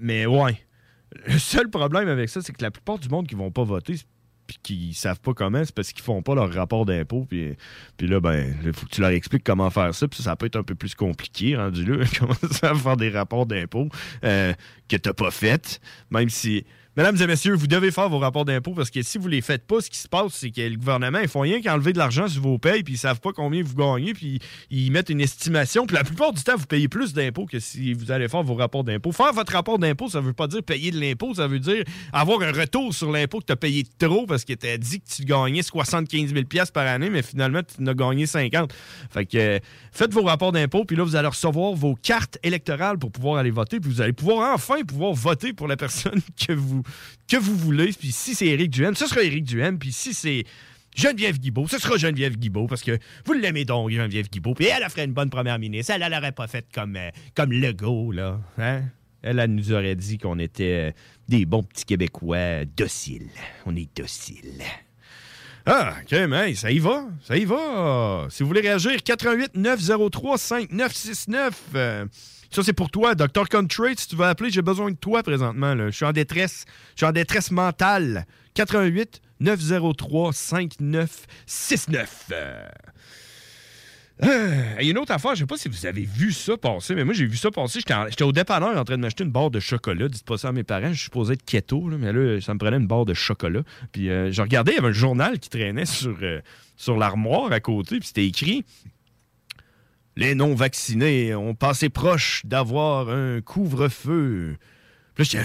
mais 0.00 0.26
ouais. 0.26 0.58
Le 1.26 1.38
seul 1.38 1.68
problème 1.68 2.08
avec 2.08 2.28
ça, 2.28 2.40
c'est 2.40 2.52
que 2.52 2.62
la 2.62 2.72
plupart 2.72 2.98
du 2.98 3.08
monde 3.08 3.28
qui 3.28 3.36
vont 3.36 3.52
pas 3.52 3.62
voter, 3.62 3.94
puis 4.46 4.58
qui 4.62 4.94
savent 4.94 5.20
pas 5.20 5.32
comment, 5.32 5.64
c'est 5.64 5.74
parce 5.74 5.92
qu'ils 5.92 6.02
font 6.02 6.22
pas 6.22 6.34
leur 6.34 6.52
rapport 6.52 6.84
d'impôt. 6.84 7.24
Puis, 7.28 7.56
là, 8.00 8.18
ben, 8.18 8.52
il 8.64 8.72
faut 8.72 8.86
que 8.86 8.90
tu 8.90 9.00
leur 9.00 9.10
expliques 9.10 9.44
comment 9.44 9.70
faire 9.70 9.94
ça. 9.94 10.08
Puis 10.08 10.18
ça, 10.18 10.30
ça 10.30 10.36
peut 10.36 10.46
être 10.46 10.56
un 10.56 10.64
peu 10.64 10.74
plus 10.74 10.96
compliqué, 10.96 11.56
rendu 11.56 11.84
là, 11.84 12.04
commencer 12.18 12.66
à 12.66 12.74
faire 12.74 12.96
des 12.96 13.10
rapports 13.10 13.46
d'impôt 13.46 13.88
euh, 14.24 14.52
que 14.88 14.96
t'as 14.96 15.12
pas 15.12 15.30
fait. 15.30 15.80
Même 16.10 16.30
si. 16.30 16.64
Mesdames 16.94 17.16
et 17.22 17.26
messieurs, 17.26 17.54
vous 17.54 17.68
devez 17.68 17.90
faire 17.90 18.10
vos 18.10 18.18
rapports 18.18 18.44
d'impôt 18.44 18.74
parce 18.74 18.90
que 18.90 19.00
si 19.00 19.16
vous 19.16 19.26
les 19.26 19.40
faites 19.40 19.66
pas, 19.66 19.80
ce 19.80 19.88
qui 19.88 19.96
se 19.96 20.08
passe, 20.08 20.34
c'est 20.34 20.50
que 20.50 20.60
le 20.60 20.76
gouvernement, 20.76 21.20
ils 21.20 21.28
font 21.28 21.40
rien 21.40 21.62
qu'enlever 21.62 21.94
de 21.94 21.98
l'argent 21.98 22.28
sur 22.28 22.42
vos 22.42 22.58
payes, 22.58 22.82
puis 22.82 22.94
ils 22.94 22.98
savent 22.98 23.20
pas 23.20 23.32
combien 23.32 23.62
vous 23.62 23.74
gagnez, 23.74 24.12
puis 24.12 24.40
ils 24.68 24.92
mettent 24.92 25.08
une 25.08 25.22
estimation. 25.22 25.86
Puis 25.86 25.96
la 25.96 26.04
plupart 26.04 26.34
du 26.34 26.42
temps, 26.42 26.54
vous 26.54 26.66
payez 26.66 26.88
plus 26.88 27.14
d'impôts 27.14 27.46
que 27.46 27.60
si 27.60 27.94
vous 27.94 28.12
allez 28.12 28.28
faire 28.28 28.42
vos 28.42 28.52
rapports 28.52 28.84
d'impôt. 28.84 29.10
Faire 29.10 29.32
votre 29.32 29.54
rapport 29.54 29.78
d'impôt, 29.78 30.10
ça 30.10 30.20
veut 30.20 30.34
pas 30.34 30.46
dire 30.48 30.62
payer 30.62 30.90
de 30.90 31.00
l'impôt, 31.00 31.32
ça 31.32 31.46
veut 31.46 31.60
dire 31.60 31.82
avoir 32.12 32.42
un 32.42 32.52
retour 32.52 32.92
sur 32.92 33.10
l'impôt 33.10 33.40
que 33.40 33.46
tu 33.46 33.52
as 33.52 33.56
payé 33.56 33.84
trop 33.98 34.26
parce 34.26 34.44
que 34.44 34.52
tu 34.52 34.66
as 34.66 34.76
dit 34.76 35.00
que 35.00 35.08
tu 35.08 35.24
gagnais 35.24 35.62
75 35.62 36.34
000 36.34 36.44
par 36.74 36.86
année, 36.86 37.08
mais 37.08 37.22
finalement, 37.22 37.60
tu 37.62 37.82
en 37.82 37.86
as 37.86 37.94
gagné 37.94 38.26
50. 38.26 38.70
Fait 39.10 39.24
que 39.24 39.38
euh, 39.38 39.58
faites 39.92 40.12
vos 40.12 40.24
rapports 40.24 40.52
d'impôt, 40.52 40.84
puis 40.84 40.98
là, 40.98 41.04
vous 41.04 41.16
allez 41.16 41.28
recevoir 41.28 41.72
vos 41.72 41.94
cartes 41.94 42.36
électorales 42.42 42.98
pour 42.98 43.10
pouvoir 43.10 43.38
aller 43.38 43.50
voter, 43.50 43.80
puis 43.80 43.90
vous 43.90 44.02
allez 44.02 44.12
pouvoir 44.12 44.52
enfin 44.52 44.82
pouvoir 44.86 45.14
voter 45.14 45.54
pour 45.54 45.68
la 45.68 45.78
personne 45.78 46.20
que 46.46 46.52
vous, 46.52 46.81
que 47.28 47.36
vous 47.36 47.56
voulez. 47.56 47.92
Puis 47.92 48.12
si 48.12 48.34
c'est 48.34 48.46
Éric 48.46 48.70
Duhem, 48.70 48.94
ce 48.94 49.06
sera 49.06 49.22
Éric 49.22 49.44
Duhem, 49.44 49.78
puis 49.78 49.92
si 49.92 50.14
c'est 50.14 50.44
Geneviève 50.94 51.38
Guibault, 51.38 51.68
ce 51.68 51.78
sera 51.78 51.96
Geneviève 51.96 52.36
Guibault, 52.36 52.66
parce 52.66 52.82
que 52.82 52.98
vous 53.24 53.32
l'aimez 53.32 53.64
donc, 53.64 53.90
Geneviève 53.90 54.28
Guibault, 54.28 54.54
puis 54.54 54.66
elle, 54.66 54.82
elle 54.82 54.90
ferait 54.90 55.04
une 55.04 55.12
bonne 55.12 55.30
première 55.30 55.58
ministre. 55.58 55.92
Elle, 55.94 56.02
elle 56.02 56.12
l'aurait 56.12 56.32
pas 56.32 56.46
faite 56.46 56.66
comme, 56.74 56.96
euh, 56.96 57.10
comme 57.34 57.52
Legault, 57.52 58.12
là. 58.12 58.40
Hein? 58.58 58.82
Elle, 59.22 59.38
elle 59.38 59.54
nous 59.54 59.72
aurait 59.72 59.94
dit 59.94 60.18
qu'on 60.18 60.38
était 60.38 60.90
euh, 60.90 60.92
des 61.28 61.46
bons 61.46 61.62
petits 61.62 61.84
Québécois 61.84 62.64
dociles. 62.64 63.30
On 63.66 63.74
est 63.76 63.88
dociles. 63.96 64.62
Ah, 65.64 65.94
OK, 66.02 66.18
mais 66.28 66.54
ça 66.56 66.72
y 66.72 66.80
va, 66.80 67.06
ça 67.22 67.36
y 67.36 67.44
va. 67.44 68.26
Si 68.30 68.42
vous 68.42 68.48
voulez 68.48 68.62
réagir, 68.62 69.00
88 69.02 69.54
903 69.54 70.36
5969. 70.36 71.62
Euh, 71.76 72.06
ça, 72.52 72.62
c'est 72.62 72.72
pour 72.74 72.90
toi, 72.90 73.14
Dr. 73.14 73.48
Country. 73.48 73.94
Si 73.96 74.08
tu 74.08 74.16
veux 74.16 74.26
appeler, 74.26 74.50
j'ai 74.50 74.60
besoin 74.62 74.90
de 74.90 74.96
toi 74.96 75.22
présentement. 75.22 75.74
Je 75.76 75.90
suis 75.90 76.04
en 76.04 76.12
détresse. 76.12 76.66
Je 76.94 76.98
suis 76.98 77.06
en 77.06 77.12
détresse 77.12 77.50
mentale. 77.50 78.26
88 78.54 79.22
903 79.40 80.32
5969. 80.32 82.26
Euh, 82.32 82.68
euh, 84.22 84.76
et 84.78 84.88
une 84.88 84.98
autre 84.98 85.12
affaire, 85.12 85.34
je 85.34 85.40
sais 85.40 85.46
pas 85.46 85.56
si 85.56 85.68
vous 85.68 85.86
avez 85.86 86.02
vu 86.02 86.32
ça 86.32 86.56
passer, 86.56 86.94
mais 86.94 87.04
moi 87.04 87.14
j'ai 87.14 87.26
vu 87.26 87.36
ça 87.36 87.50
passer. 87.50 87.80
J'étais 87.80 88.22
au 88.22 88.32
dépanneur 88.32 88.76
en 88.76 88.84
train 88.84 88.96
de 88.96 89.02
m'acheter 89.02 89.24
une 89.24 89.30
barre 89.30 89.50
de 89.50 89.58
chocolat. 89.58 90.08
Dites 90.08 90.24
pas 90.24 90.36
ça 90.36 90.48
à 90.48 90.52
mes 90.52 90.62
parents, 90.62 90.92
je 90.92 90.98
suis 90.98 91.04
supposé 91.04 91.34
être 91.34 91.44
keto, 91.44 91.88
là, 91.88 91.96
mais 91.98 92.12
là, 92.12 92.40
ça 92.40 92.54
me 92.54 92.58
prenait 92.58 92.76
une 92.76 92.86
barre 92.86 93.04
de 93.04 93.14
chocolat. 93.14 93.62
Puis 93.90 94.10
euh, 94.10 94.30
je 94.30 94.42
regardais, 94.42 94.72
il 94.72 94.76
y 94.76 94.78
avait 94.78 94.88
un 94.88 94.92
journal 94.92 95.38
qui 95.38 95.48
traînait 95.48 95.86
sur, 95.86 96.16
euh, 96.22 96.40
sur 96.76 96.96
l'armoire 96.96 97.50
à 97.52 97.60
côté, 97.60 97.98
puis 97.98 98.08
c'était 98.08 98.26
écrit 98.26 98.64
Les 100.16 100.34
non-vaccinés 100.34 101.34
ont 101.34 101.54
passé 101.54 101.88
proche 101.88 102.44
d'avoir 102.44 103.08
un 103.08 103.40
couvre-feu. 103.40 104.56
Puis 105.14 105.30
là, 105.34 105.42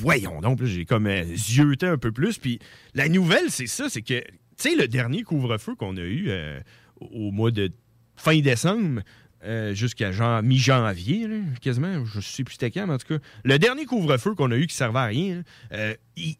voyons 0.00 0.40
donc, 0.40 0.62
j'ai 0.64 0.84
comme 0.84 1.06
euh, 1.06 1.24
zioté 1.34 1.86
un 1.86 1.98
peu 1.98 2.12
plus. 2.12 2.38
Puis 2.38 2.58
la 2.94 3.08
nouvelle, 3.08 3.50
c'est 3.50 3.66
ça, 3.66 3.88
c'est 3.88 4.02
que, 4.02 4.20
tu 4.20 4.30
sais, 4.56 4.76
le 4.76 4.88
dernier 4.88 5.22
couvre-feu 5.22 5.74
qu'on 5.74 5.96
a 5.96 6.02
eu 6.02 6.26
euh, 6.28 6.60
au 7.00 7.30
mois 7.30 7.50
de 7.50 7.70
fin 8.16 8.38
décembre, 8.40 9.02
euh, 9.42 9.74
jusqu'à 9.74 10.12
genre 10.12 10.42
mi-janvier, 10.42 11.26
quasiment, 11.62 12.04
je 12.04 12.20
sais 12.20 12.44
plus 12.44 12.52
c'était 12.52 12.70
quand, 12.70 12.86
mais 12.86 12.92
en 12.92 12.98
tout 12.98 13.18
cas, 13.18 13.24
le 13.42 13.58
dernier 13.58 13.86
couvre-feu 13.86 14.34
qu'on 14.34 14.50
a 14.50 14.56
eu 14.56 14.66
qui 14.66 14.76
servait 14.76 14.98
à 14.98 15.06
rien, 15.06 15.42
euh, 15.72 15.94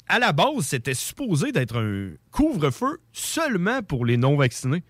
à 0.07 0.19
la 0.19 0.33
base, 0.33 0.67
c'était 0.67 0.93
supposé 0.93 1.51
d'être 1.51 1.79
un 1.79 2.11
couvre-feu 2.31 3.01
seulement 3.13 3.83
pour 3.83 4.05
les 4.05 4.19
non-vaccinés. 4.19 4.83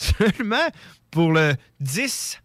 Seulement 0.00 0.68
pour 1.10 1.32
le 1.32 1.54
10 1.80 2.40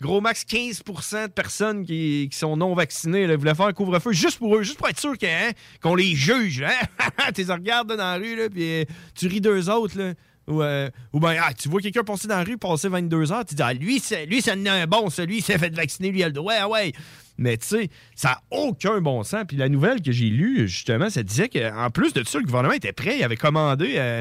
gros 0.00 0.20
max 0.20 0.44
15% 0.44 1.26
de 1.26 1.32
personnes 1.32 1.84
qui, 1.84 2.28
qui 2.30 2.38
sont 2.38 2.56
non 2.56 2.74
vaccinées 2.74 3.26
là, 3.26 3.36
voulaient 3.36 3.54
faire 3.54 3.66
un 3.66 3.72
couvre-feu 3.72 4.12
juste 4.12 4.38
pour 4.38 4.56
eux, 4.56 4.62
juste 4.62 4.78
pour 4.78 4.88
être 4.88 5.00
sûr 5.00 5.14
hein, 5.22 5.50
qu'on 5.82 5.94
les 5.94 6.14
juge. 6.14 6.62
Hein? 6.62 7.04
tu 7.34 7.42
les 7.42 7.52
regardes 7.52 7.88
dans 7.88 7.96
la 7.96 8.14
rue, 8.14 8.36
là, 8.36 8.48
puis 8.48 8.62
euh, 8.62 8.84
tu 9.14 9.26
ris 9.26 9.40
d'eux 9.40 9.68
autres. 9.68 9.98
Là. 9.98 10.14
Ou, 10.46 10.62
euh, 10.62 10.90
ou 11.12 11.20
bien, 11.20 11.36
ah, 11.42 11.52
tu 11.54 11.68
vois 11.68 11.80
quelqu'un 11.80 12.02
passer 12.02 12.26
dans 12.26 12.38
la 12.38 12.44
rue, 12.44 12.56
passer 12.56 12.88
22 12.88 13.32
heures, 13.32 13.44
tu 13.44 13.54
dis, 13.54 13.62
ah, 13.62 13.72
lui, 13.72 14.02
lui, 14.26 14.42
ça 14.42 14.54
en 14.54 14.66
a 14.66 14.72
un 14.72 14.86
bon, 14.86 15.10
celui, 15.10 15.38
il 15.38 15.42
s'est 15.42 15.58
fait 15.58 15.74
vacciner, 15.74 16.10
lui, 16.10 16.20
il 16.20 16.24
a 16.24 16.28
le. 16.28 16.40
Ouais, 16.40 16.62
ouais. 16.64 16.92
Mais 17.40 17.56
tu 17.56 17.66
sais, 17.66 17.88
ça 18.14 18.28
n'a 18.28 18.42
aucun 18.50 19.00
bon 19.00 19.22
sens. 19.24 19.44
Puis 19.48 19.56
la 19.56 19.70
nouvelle 19.70 20.02
que 20.02 20.12
j'ai 20.12 20.28
lue, 20.28 20.68
justement, 20.68 21.08
ça 21.08 21.22
disait 21.22 21.48
qu'en 21.48 21.90
plus 21.90 22.12
de 22.12 22.22
ça, 22.22 22.38
le 22.38 22.44
gouvernement 22.44 22.74
était 22.74 22.92
prêt. 22.92 23.16
Il 23.16 23.24
avait 23.24 23.38
commandé 23.38 23.94
euh, 23.96 24.20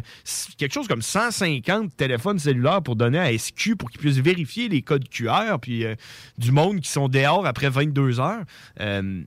quelque 0.57 0.74
chose 0.74 0.88
comme 0.88 1.01
150 1.01 1.97
téléphones 1.97 2.39
cellulaires 2.39 2.82
pour 2.82 2.95
donner 2.95 3.20
à 3.20 3.38
SQ 3.38 3.76
pour 3.78 3.91
qu'ils 3.91 3.99
puissent 3.99 4.20
vérifier 4.20 4.70
les 4.70 4.82
codes 4.82 5.09
QR, 5.09 5.57
puis 5.61 5.84
euh, 5.84 5.95
du 6.38 6.53
monde 6.53 6.80
qui 6.80 6.89
sont 6.89 7.09
dehors 7.09 7.45
après 7.45 7.70
22 7.70 8.22
heures. 8.22 8.43
Euh, 8.80 9.22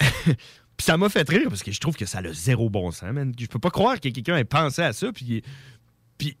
puis 0.00 0.34
ça 0.78 0.96
m'a 0.96 1.10
fait 1.10 1.28
rire 1.28 1.48
parce 1.50 1.62
que 1.62 1.72
je 1.72 1.80
trouve 1.80 1.94
que 1.94 2.06
ça 2.06 2.20
a 2.20 2.32
zéro 2.32 2.70
bon 2.70 2.90
sens, 2.90 3.12
man. 3.12 3.34
Je 3.38 3.46
peux 3.46 3.58
pas 3.58 3.70
croire 3.70 4.00
que 4.00 4.08
quelqu'un 4.08 4.38
ait 4.38 4.44
pensé 4.44 4.80
à 4.80 4.94
ça, 4.94 5.12
puis, 5.12 5.42
puis, 6.16 6.38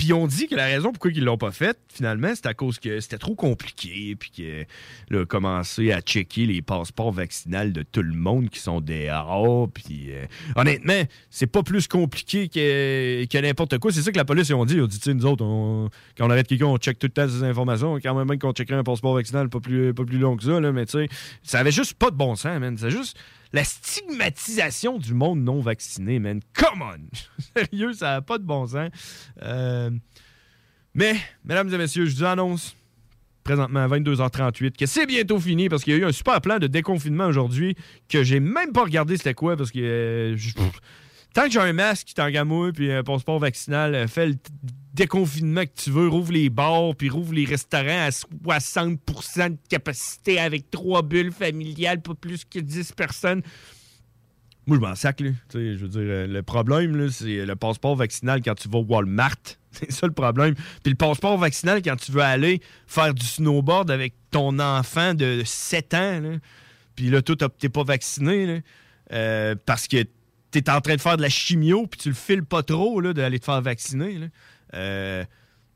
Puis 0.00 0.14
on 0.14 0.26
dit 0.26 0.48
que 0.48 0.54
la 0.54 0.64
raison 0.64 0.92
pourquoi 0.92 1.10
ils 1.10 1.22
l'ont 1.22 1.36
pas 1.36 1.50
fait, 1.50 1.76
finalement, 1.92 2.32
c'est 2.34 2.46
à 2.46 2.54
cause 2.54 2.78
que 2.78 3.00
c'était 3.00 3.18
trop 3.18 3.34
compliqué, 3.34 4.16
puis 4.18 4.30
que 4.30 4.64
là, 5.14 5.26
commencé 5.26 5.92
à 5.92 6.00
checker 6.00 6.46
les 6.46 6.62
passeports 6.62 7.12
vaccinaux 7.12 7.68
de 7.68 7.82
tout 7.82 8.00
le 8.00 8.14
monde 8.14 8.48
qui 8.48 8.60
sont 8.60 8.80
des 8.80 9.10
rares, 9.10 9.68
puis 9.74 10.06
euh, 10.08 10.24
honnêtement, 10.56 11.02
c'est 11.28 11.46
pas 11.46 11.62
plus 11.62 11.86
compliqué 11.86 12.48
que, 12.48 13.42
n'importe 13.42 13.76
quoi. 13.76 13.92
C'est 13.92 14.00
ça 14.00 14.10
que 14.10 14.16
la 14.16 14.24
police 14.24 14.48
ils 14.48 14.54
ont 14.54 14.64
dit. 14.64 14.76
Ils 14.76 14.82
ont 14.84 14.86
dit, 14.86 14.98
nous 15.14 15.26
autres, 15.26 15.44
quand 16.16 16.26
on 16.26 16.30
arrête 16.30 16.46
quelqu'un, 16.46 16.68
on 16.68 16.78
check 16.78 16.98
tout 16.98 17.08
le 17.08 17.12
temps 17.12 17.28
ces 17.28 17.42
informations. 17.42 17.96
Quand 18.02 18.14
même, 18.14 18.26
même 18.26 18.38
qu'on 18.38 18.52
checkerait 18.52 18.78
un 18.78 18.82
passeport 18.82 19.12
vaccinal 19.12 19.50
pas 19.50 19.60
plus, 19.60 19.92
pas 19.92 20.06
plus 20.06 20.18
long 20.18 20.34
que 20.34 20.44
ça, 20.44 20.60
là, 20.60 20.72
mais 20.72 20.86
tu 20.86 20.92
sais, 20.92 21.08
ça 21.42 21.58
avait 21.58 21.72
juste 21.72 21.92
pas 21.92 22.10
de 22.10 22.16
bon 22.16 22.36
sens, 22.36 22.58
man. 22.58 22.74
C'est 22.78 22.90
juste 22.90 23.18
la 23.52 23.64
stigmatisation 23.64 24.98
du 24.98 25.14
monde 25.14 25.40
non 25.42 25.60
vacciné, 25.60 26.18
man. 26.18 26.40
Come 26.54 26.82
on! 26.82 26.98
Sérieux, 27.56 27.92
ça 27.92 28.10
n'a 28.12 28.22
pas 28.22 28.38
de 28.38 28.44
bon 28.44 28.66
sens. 28.66 28.90
Euh, 29.42 29.90
mais, 30.94 31.16
mesdames 31.44 31.72
et 31.72 31.78
messieurs, 31.78 32.06
je 32.06 32.16
vous 32.16 32.24
annonce 32.24 32.74
présentement 33.44 33.80
à 33.80 33.88
22h38 33.88 34.76
que 34.76 34.86
c'est 34.86 35.06
bientôt 35.06 35.40
fini 35.40 35.68
parce 35.68 35.82
qu'il 35.82 35.94
y 35.94 35.96
a 35.96 35.98
eu 36.00 36.04
un 36.04 36.12
super 36.12 36.40
plan 36.40 36.58
de 36.58 36.66
déconfinement 36.66 37.26
aujourd'hui 37.26 37.74
que 38.08 38.22
j'ai 38.22 38.38
même 38.38 38.72
pas 38.72 38.82
regardé 38.84 39.16
c'était 39.16 39.34
quoi 39.34 39.56
parce 39.56 39.70
que 39.70 39.78
euh, 39.80 40.36
je- 40.36 40.52
pff, 40.54 40.70
tant 41.32 41.44
que 41.46 41.50
j'ai 41.50 41.58
un 41.60 41.72
masque 41.72 42.08
qui 42.08 42.14
t'engamouille 42.14 42.72
puis 42.72 42.92
un 42.92 43.02
passeport 43.02 43.38
vaccinal, 43.38 43.94
euh, 43.94 44.06
fais 44.06 44.26
le 44.26 44.34
déconfinement 44.94 45.62
que 45.62 45.74
tu 45.74 45.90
veux, 45.90 46.08
rouvre 46.08 46.32
les 46.32 46.50
bars 46.50 46.94
puis 46.96 47.08
rouvre 47.08 47.32
les 47.32 47.44
restaurants 47.44 48.06
à 48.06 48.10
60% 48.10 49.50
de 49.50 49.56
capacité 49.68 50.38
avec 50.38 50.70
trois 50.70 51.02
bulles 51.02 51.32
familiales, 51.32 52.02
pas 52.02 52.14
plus 52.14 52.44
que 52.44 52.58
10 52.58 52.92
personnes. 52.92 53.42
Moi, 54.66 54.76
je 54.76 54.82
m'en 54.82 54.94
sac, 54.94 55.20
là. 55.20 55.30
Je 55.52 55.58
veux 55.58 55.88
dire, 55.88 56.00
euh, 56.02 56.26
le 56.26 56.42
problème, 56.42 57.10
c'est 57.10 57.44
le 57.44 57.56
passeport 57.56 57.96
vaccinal 57.96 58.40
quand 58.42 58.54
tu 58.54 58.68
vas 58.68 58.78
au 58.78 58.84
Walmart. 58.84 59.36
C'est 59.72 59.90
ça 59.92 60.06
le 60.06 60.12
problème. 60.12 60.54
Puis 60.82 60.90
le 60.90 60.96
passeport 60.96 61.38
vaccinal 61.38 61.80
quand 61.82 61.96
tu 61.96 62.12
veux 62.12 62.22
aller 62.22 62.60
faire 62.86 63.14
du 63.14 63.24
snowboard 63.24 63.90
avec 63.90 64.14
ton 64.30 64.58
enfant 64.58 65.14
de 65.14 65.42
7 65.44 65.94
ans. 65.94 66.22
Puis 66.96 67.08
là, 67.08 67.22
toi, 67.22 67.36
t'es 67.58 67.68
pas 67.68 67.84
vacciné, 67.84 68.46
là, 68.46 68.60
euh, 69.12 69.54
parce 69.66 69.86
que 69.86 70.04
t'es 70.50 70.68
en 70.68 70.80
train 70.80 70.96
de 70.96 71.00
faire 71.00 71.16
de 71.16 71.22
la 71.22 71.28
chimio, 71.28 71.86
puis 71.86 72.00
tu 72.00 72.08
le 72.08 72.14
files 72.14 72.44
pas 72.44 72.62
trop, 72.62 73.00
là, 73.00 73.12
d'aller 73.12 73.38
te 73.38 73.44
faire 73.44 73.62
vacciner. 73.62 74.18
Euh, 74.74 75.24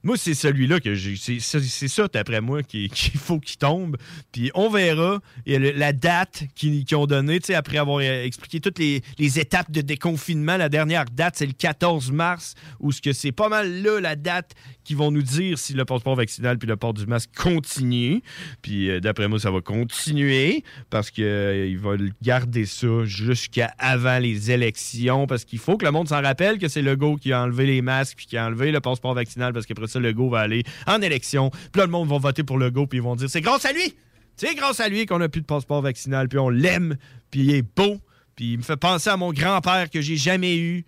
moi, 0.04 0.16
c'est 0.16 0.34
celui-là 0.34 0.78
que 0.80 0.94
j'ai. 0.94 1.16
C'est 1.16 1.88
ça, 1.88 2.06
d'après 2.12 2.40
moi, 2.40 2.62
qui- 2.62 2.88
qu'il 2.94 3.18
faut 3.18 3.40
qu'il 3.40 3.56
tombe. 3.56 3.96
Puis 4.32 4.50
on 4.54 4.68
verra. 4.70 5.20
Le- 5.46 5.72
la 5.72 5.92
date 5.92 6.44
qu'ils 6.54 6.84
ont 6.94 7.06
donnée, 7.06 7.40
après 7.54 7.78
avoir 7.78 7.98
euh, 7.98 8.24
expliqué 8.24 8.60
toutes 8.60 8.78
les, 8.78 9.02
les 9.18 9.38
étapes 9.40 9.70
de 9.70 9.80
déconfinement. 9.80 10.56
La 10.56 10.68
dernière 10.68 11.06
date, 11.06 11.34
c'est 11.38 11.46
le 11.46 11.52
14 11.52 12.12
mars, 12.12 12.54
où 12.80 12.92
ce 12.92 13.00
que 13.00 13.12
c'est 13.12 13.32
pas 13.32 13.48
mal 13.48 13.82
là, 13.82 14.00
la 14.00 14.14
date 14.16 14.52
qui 14.84 14.94
vont 14.94 15.10
nous 15.10 15.22
dire 15.22 15.58
si 15.58 15.72
le 15.72 15.84
passeport 15.86 16.14
vaccinal 16.14 16.58
puis 16.58 16.68
le 16.68 16.76
port 16.76 16.92
du 16.94 17.06
masque 17.06 17.30
continue. 17.36 18.22
Puis 18.62 18.90
euh, 18.90 19.00
d'après 19.00 19.28
moi, 19.28 19.38
ça 19.38 19.50
va 19.50 19.60
continuer 19.62 20.62
parce 20.90 21.10
qu'ils 21.10 21.78
veulent 21.78 22.12
garder 22.22 22.66
ça 22.66 23.04
jusqu'à 23.04 23.74
avant 23.78 24.18
les 24.18 24.50
élections 24.50 25.26
parce 25.26 25.44
qu'il 25.44 25.58
faut 25.58 25.76
que 25.78 25.84
le 25.84 25.90
monde 25.90 26.08
s'en 26.08 26.20
rappelle 26.22 26.58
que 26.58 26.68
c'est 26.68 26.82
Legault 26.82 27.16
qui 27.16 27.32
a 27.32 27.42
enlevé 27.42 27.66
les 27.66 27.80
masques 27.82 28.16
puis 28.18 28.26
qui 28.26 28.36
a 28.36 28.46
enlevé 28.46 28.70
le 28.72 28.80
passeport 28.80 29.14
vaccinal 29.14 29.52
parce 29.52 29.64
qu'après 29.66 29.86
ça, 29.94 30.00
Legault 30.00 30.28
va 30.28 30.40
aller 30.40 30.62
en 30.86 31.00
élection. 31.00 31.50
Puis 31.50 31.80
là, 31.80 31.86
le 31.86 31.92
monde 31.92 32.08
va 32.08 32.18
voter 32.18 32.42
pour 32.42 32.58
Legault 32.58 32.86
puis 32.86 32.98
ils 32.98 33.02
vont 33.02 33.16
dire 33.16 33.30
c'est 33.30 33.40
grâce 33.40 33.64
à 33.64 33.72
lui! 33.72 33.94
C'est 34.36 34.54
grâce 34.56 34.80
à 34.80 34.88
lui 34.88 35.06
qu'on 35.06 35.20
a 35.20 35.28
plus 35.28 35.40
de 35.40 35.46
passeport 35.46 35.80
vaccinal 35.80 36.28
puis 36.28 36.38
on 36.38 36.48
l'aime 36.48 36.96
puis 37.30 37.40
il 37.40 37.54
est 37.54 37.62
beau 37.62 38.00
puis 38.36 38.52
il 38.52 38.58
me 38.58 38.62
fait 38.62 38.76
penser 38.76 39.10
à 39.10 39.16
mon 39.16 39.32
grand-père 39.32 39.90
que 39.90 40.00
j'ai 40.00 40.16
jamais 40.16 40.56
eu. 40.56 40.84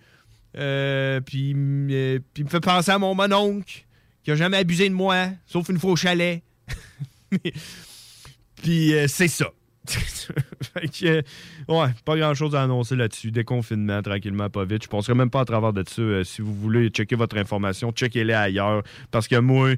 Euh, 0.59 1.21
puis, 1.21 1.55
euh, 1.55 2.19
puis 2.33 2.43
il 2.43 2.45
me 2.45 2.51
fait 2.51 2.61
penser 2.61 2.91
à 2.91 2.99
mon 2.99 3.15
mononcle 3.15 3.85
qui 4.25 4.31
a 4.31 4.35
jamais 4.35 4.57
abusé 4.57 4.89
de 4.89 4.95
moi, 4.95 5.29
sauf 5.47 5.69
une 5.69 5.79
fois 5.79 5.93
au 5.93 5.97
chalet. 5.97 6.43
puis 8.63 8.95
euh, 8.95 9.07
c'est 9.07 9.29
ça. 9.29 9.53
Fait 10.75 11.25
euh, 11.69 11.89
pas 12.05 12.17
grand 12.17 12.35
chose 12.35 12.55
à 12.55 12.63
annoncer 12.63 12.97
là-dessus. 12.97 13.31
Déconfinement, 13.31 14.03
tranquillement, 14.03 14.51
pas 14.51 14.65
vite. 14.65 14.85
Je 14.85 14.89
penserai 14.89 15.15
même 15.15 15.31
pas 15.31 15.41
à 15.41 15.45
travers 15.45 15.73
de 15.73 15.85
ça. 15.87 16.03
Euh, 16.03 16.25
si 16.25 16.43
vous 16.43 16.55
voulez 16.55 16.89
checker 16.89 17.17
votre 17.17 17.37
information, 17.39 17.93
checkez-les 17.93 18.33
ailleurs. 18.33 18.83
Parce 19.11 19.29
que 19.29 19.37
moi, 19.37 19.75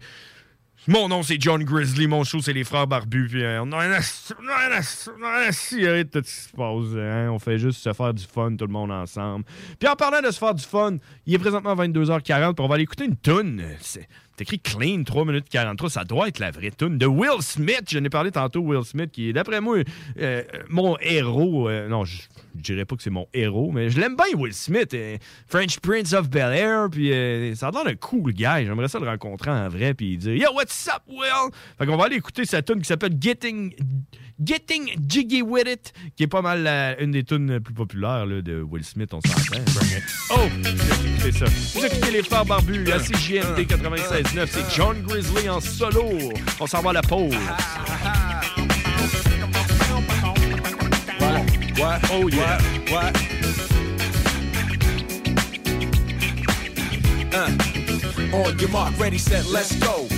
mon 0.86 1.08
nom 1.08 1.22
c'est 1.22 1.40
John 1.40 1.62
Grizzly, 1.64 2.06
mon 2.06 2.24
show 2.24 2.40
c'est 2.40 2.52
les 2.52 2.64
frères 2.64 2.86
barbus. 2.86 3.28
Puis 3.28 3.42
euh, 3.42 3.62
on 3.62 3.72
a 3.72 3.84
un 3.86 5.52
cigarette 5.52 6.14
de 6.14 6.20
tout 6.20 6.26
ce 6.26 6.44
qui 6.44 6.50
se 6.50 6.56
passe. 6.56 6.96
hein. 6.96 7.28
On 7.30 7.38
fait 7.38 7.58
juste 7.58 7.80
se 7.80 7.92
faire 7.92 8.14
du 8.14 8.24
fun, 8.24 8.56
tout 8.56 8.66
le 8.66 8.72
monde 8.72 8.90
ensemble. 8.90 9.44
Puis 9.78 9.88
en 9.88 9.96
parlant 9.96 10.22
de 10.26 10.30
se 10.30 10.38
faire 10.38 10.54
du 10.54 10.64
fun, 10.64 10.96
il 11.26 11.34
est 11.34 11.38
présentement 11.38 11.74
22h40. 11.74 12.54
Puis 12.54 12.64
on 12.64 12.68
va 12.68 12.74
aller 12.74 12.84
écouter 12.84 13.04
une 13.04 13.16
toune. 13.16 13.62
C'est 13.80 14.08
écrit 14.40 14.60
clean, 14.60 15.04
3 15.04 15.24
minutes 15.24 15.48
43. 15.48 15.90
Ça 15.90 16.04
doit 16.04 16.28
être 16.28 16.38
la 16.38 16.50
vraie 16.50 16.70
tune 16.70 16.98
de 16.98 17.06
Will 17.06 17.40
Smith. 17.40 17.82
Je 17.90 17.98
ai 17.98 18.08
parlé 18.08 18.30
tantôt, 18.30 18.60
Will 18.60 18.84
Smith, 18.84 19.10
qui 19.10 19.28
est 19.28 19.32
d'après 19.32 19.60
moi 19.60 19.78
euh, 20.18 20.42
mon 20.68 20.96
héros. 21.00 21.68
Euh, 21.68 21.88
non, 21.88 22.04
je 22.04 22.22
dirais 22.54 22.84
pas 22.84 22.96
que 22.96 23.02
c'est 23.02 23.10
mon 23.10 23.26
héros, 23.34 23.70
mais 23.72 23.90
je 23.90 24.00
l'aime 24.00 24.16
bien, 24.16 24.38
Will 24.38 24.54
Smith. 24.54 24.94
Euh, 24.94 25.16
French 25.46 25.80
Prince 25.80 26.12
of 26.12 26.28
Bel 26.28 26.52
Air. 26.52 26.88
Puis 26.90 27.08
ça 27.56 27.68
a 27.68 27.70
l'air 27.70 27.84
d'un 27.84 27.96
cool 27.96 28.32
gars. 28.32 28.64
J'aimerais 28.64 28.88
ça 28.88 28.98
le 28.98 29.08
rencontrer 29.08 29.50
en 29.50 29.68
vrai. 29.68 29.94
Puis 29.94 30.16
dire 30.16 30.34
Yo, 30.34 30.52
what's 30.54 30.88
up, 30.88 31.02
Will? 31.08 31.52
Fait 31.78 31.86
qu'on 31.86 31.96
va 31.96 32.04
aller 32.04 32.16
écouter 32.16 32.44
sa 32.44 32.62
tune 32.62 32.80
qui 32.80 32.86
s'appelle 32.86 33.16
Getting. 33.20 33.74
Getting 34.40 34.90
Jiggy 35.08 35.42
With 35.42 35.66
It, 35.66 35.92
qui 36.14 36.22
est 36.22 36.28
pas 36.28 36.42
mal 36.42 36.96
une 37.00 37.10
des 37.10 37.24
tunes 37.24 37.50
les 37.50 37.60
plus 37.60 37.74
populaires 37.74 38.24
de 38.26 38.62
Will 38.62 38.84
Smith, 38.84 39.12
on 39.12 39.20
s'entend. 39.20 39.60
Oh! 40.30 40.48
Vous 40.62 41.06
écoutez 41.08 41.32
ça. 41.32 41.46
Vous 41.74 41.84
écoutez 41.84 42.10
les 42.12 42.22
frères 42.22 42.44
barbus 42.44 42.86
CGMD 42.86 43.66
96 43.66 44.27
c'est 44.34 44.70
John 44.74 45.00
Grizzly 45.02 45.48
en 45.48 45.60
solo. 45.60 46.32
On 46.60 46.66
s'en 46.66 46.80
va 46.82 46.90
à 46.90 46.92
la 46.94 47.02
pause. 47.02 47.34
Oh 52.10 52.28
yeah. 52.28 52.58
Uh, 57.30 57.50
on 58.32 58.58
your 58.58 58.70
mark, 58.70 58.98
ready, 58.98 59.18
set, 59.18 59.46
let's 59.46 59.76
go. 59.76 60.17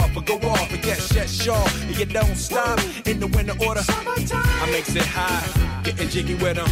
but 0.13 0.25
go 0.25 0.35
off. 0.49 0.69
But 0.69 0.85
yes, 0.85 1.13
yes, 1.15 1.31
sure. 1.31 1.65
And 1.87 1.97
you 1.97 2.05
don't 2.05 2.35
stop 2.35 2.79
in 3.05 3.19
the 3.19 3.27
winter 3.27 3.55
order. 3.65 3.81
I 3.87 4.69
makes 4.71 4.95
it 4.95 5.05
high, 5.05 5.45
getting 5.83 6.09
jiggy 6.09 6.35
with 6.35 6.55
them. 6.55 6.69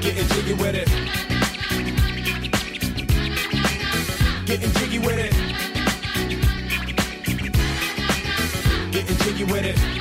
Getting 0.00 0.28
jiggy 0.28 0.54
with 0.54 0.74
it. 0.74 0.88
Getting 4.46 4.72
jiggy 4.72 4.98
with 4.98 5.18
it. 5.18 5.32
Getting 8.92 9.16
jiggy 9.18 9.44
with 9.44 9.64
it. 9.64 9.96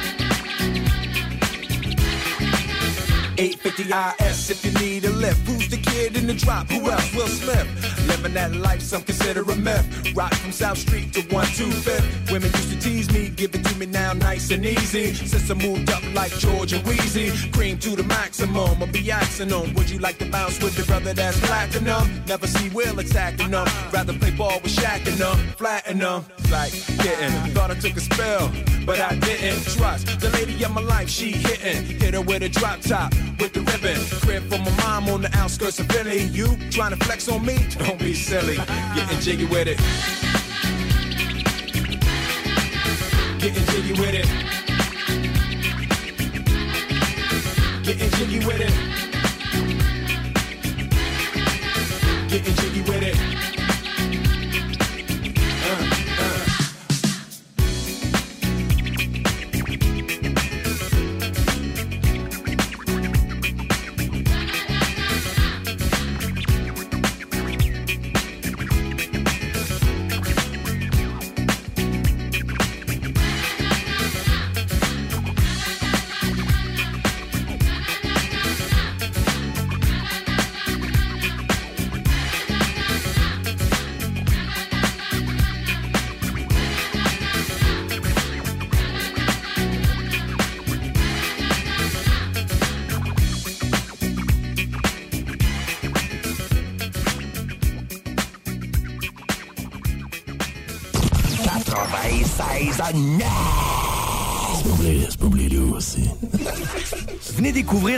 If 4.48 4.64
you 4.64 4.72
need 4.80 5.06
a 5.06 5.10
lift. 5.10 5.48
Who's 5.48 5.68
the 5.70 5.78
kid 5.78 6.16
in 6.16 6.28
the 6.28 6.34
drop? 6.34 6.70
Who 6.70 6.90
else? 6.92 7.16
Will 7.16 7.28
Smith. 7.28 7.68
Living 8.08 8.34
that 8.36 8.56
life, 8.56 8.82
some 8.82 9.02
consider 9.02 9.42
a 9.42 9.56
myth. 9.56 10.14
Rock 10.16 10.36
from 10.36 10.52
South 10.52 10.78
Street 10.78 11.14
to 11.14 11.22
125th. 11.22 12.32
Women 12.32 12.52
used 12.52 12.72
to 12.72 12.80
tease 12.80 13.12
me, 13.12 13.30
give 13.30 13.56
it 13.56 13.64
to 13.66 13.76
me 13.80 13.88
now 13.88 14.14
nice 14.14 14.52
and 14.52 14.64
easy. 14.64 15.14
Since 15.16 15.50
I 15.50 15.56
moved 15.56 15.90
up 15.90 16.04
like 16.14 16.32
George 16.34 16.74
and 16.74 16.86
Wheezy, 16.86 17.32
cream 17.54 17.80
to 17.80 17.96
the 17.96 18.04
maximum. 18.04 18.84
I'll 18.84 18.88
be 18.88 19.12
asking 19.12 19.50
them, 19.50 19.74
would 19.74 19.90
you 19.90 19.98
like 19.98 20.20
to 20.20 20.30
bounce 20.30 20.62
with 20.62 20.76
the 20.76 20.84
brother 20.84 21.14
that's 21.14 21.40
platinum? 21.40 22.24
Never 22.28 22.46
see 22.46 22.70
Will 22.70 23.00
attacking 23.00 23.50
them. 23.50 23.68
Rather 23.92 24.14
play 24.14 24.32
ball 24.32 24.60
with 24.62 24.76
Shaq 24.76 25.08
and 25.08 25.18
them, 25.18 25.38
flatten 25.58 25.98
them. 26.00 26.24
Like 26.52 26.72
getting, 27.02 27.32
thought 27.54 27.72
I 27.72 27.76
took 27.76 27.98
a 27.98 28.02
spell, 28.02 28.52
but 28.86 29.00
I 29.00 29.16
didn't 29.16 29.64
trust 29.76 30.20
the 30.20 30.30
lady 30.30 30.64
of 30.64 30.72
my 30.72 30.82
life. 30.82 31.10
She 31.10 31.32
hitting, 31.32 31.86
hit 32.00 32.14
her 32.14 32.22
with 32.22 32.44
a 32.44 32.50
drop 32.50 32.82
top 32.82 33.14
with 33.40 33.54
the 33.54 33.62
ribbon. 33.62 34.00
Crib 34.22 34.44
for 34.44 34.60
my 34.60 34.72
mom 34.84 35.10
on 35.10 35.22
the 35.22 35.36
outskirts 35.38 35.80
of 35.80 35.88
Philly. 35.88 36.24
You 36.26 36.58
trying 36.70 36.92
to 36.92 37.06
flex 37.06 37.28
on 37.28 37.46
me? 37.46 37.58
Don't 37.80 38.00
be 38.00 38.14
silly. 38.14 38.58
Getting 38.96 39.20
jiggy 39.20 39.46
with 39.46 39.68
it. 39.68 39.78
Getting 43.40 43.66
jiggy 43.66 43.94
with 44.00 44.14
it. 44.14 44.28
Getting 47.84 48.10
jiggy 48.12 48.46
with 48.46 48.62
it. 48.62 48.74
Getting 52.30 52.56
jiggy 52.56 52.82
with 52.82 53.04
it. 53.04 53.55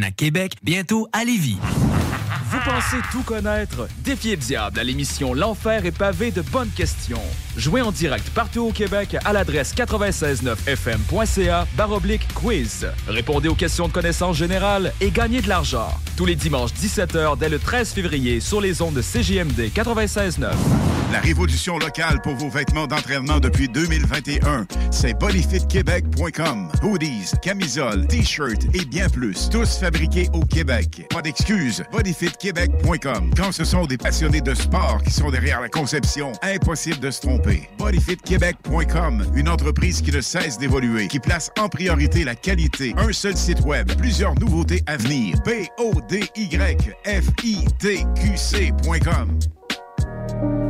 à 0.00 0.10
Québec, 0.10 0.54
bientôt 0.62 1.06
à 1.12 1.24
Lévis. 1.24 1.58
Vous 2.50 2.58
pensez 2.64 2.96
tout 3.10 3.22
connaître? 3.22 3.88
Défiez 3.98 4.36
le 4.36 4.42
diable 4.42 4.78
à 4.78 4.84
l'émission 4.84 5.34
L'Enfer 5.34 5.84
est 5.84 5.96
pavé 5.96 6.30
de 6.30 6.40
bonnes 6.40 6.70
questions. 6.70 7.20
Jouez 7.56 7.82
en 7.82 7.92
direct 7.92 8.30
partout 8.30 8.60
au 8.60 8.72
Québec 8.72 9.16
à 9.24 9.32
l'adresse 9.34 9.74
969fm.ca 9.74 11.66
baroblique 11.76 12.26
quiz. 12.34 12.86
Répondez 13.06 13.48
aux 13.48 13.54
questions 13.54 13.88
de 13.88 13.92
connaissances 13.92 14.36
générales 14.36 14.92
et 15.00 15.10
gagnez 15.10 15.42
de 15.42 15.48
l'argent. 15.48 15.88
Tous 16.16 16.24
les 16.24 16.36
dimanches 16.36 16.72
17h 16.72 17.38
dès 17.38 17.48
le 17.50 17.58
13 17.58 17.92
février 17.92 18.40
sur 18.40 18.60
les 18.60 18.80
ondes 18.80 18.94
de 18.94 19.02
CJMD 19.02 19.70
96.9. 19.74 20.52
La 21.12 21.20
révolution 21.20 21.78
locale 21.78 22.22
pour 22.22 22.34
vos 22.36 22.48
vêtements 22.48 22.86
d'entraînement 22.86 23.38
depuis 23.38 23.68
2021, 23.68 24.66
c'est 24.90 25.12
bodyfitquebec.com. 25.18 26.70
Hoodies, 26.82 27.32
camisoles, 27.42 28.06
t-shirts 28.06 28.64
et 28.72 28.86
bien 28.86 29.10
plus. 29.10 29.50
Tous 29.50 29.66
fabriqués 29.82 30.28
au 30.32 30.44
Québec. 30.44 31.04
Pas 31.10 31.22
d'excuses. 31.22 31.82
bodyfitquebec.com. 31.90 33.32
Quand 33.36 33.50
ce 33.50 33.64
sont 33.64 33.84
des 33.84 33.98
passionnés 33.98 34.40
de 34.40 34.54
sport 34.54 35.02
qui 35.02 35.10
sont 35.10 35.28
derrière 35.28 35.60
la 35.60 35.68
conception, 35.68 36.30
impossible 36.40 37.00
de 37.00 37.10
se 37.10 37.20
tromper. 37.20 37.68
bodyfitquebec.com, 37.78 39.24
une 39.34 39.48
entreprise 39.48 40.00
qui 40.00 40.12
ne 40.12 40.20
cesse 40.20 40.56
d'évoluer, 40.56 41.08
qui 41.08 41.18
place 41.18 41.50
en 41.58 41.68
priorité 41.68 42.22
la 42.22 42.36
qualité. 42.36 42.94
Un 42.96 43.12
seul 43.12 43.36
site 43.36 43.62
web, 43.62 43.90
plusieurs 43.98 44.36
nouveautés 44.36 44.84
à 44.86 44.96
venir. 44.96 45.36
B 45.44 45.66
O 45.78 45.92
D 46.08 46.30
Y 46.36 46.94
F 47.04 47.26
I 47.42 47.64
T 47.80 48.06
Q 48.14 48.36
C.com. 48.36 49.36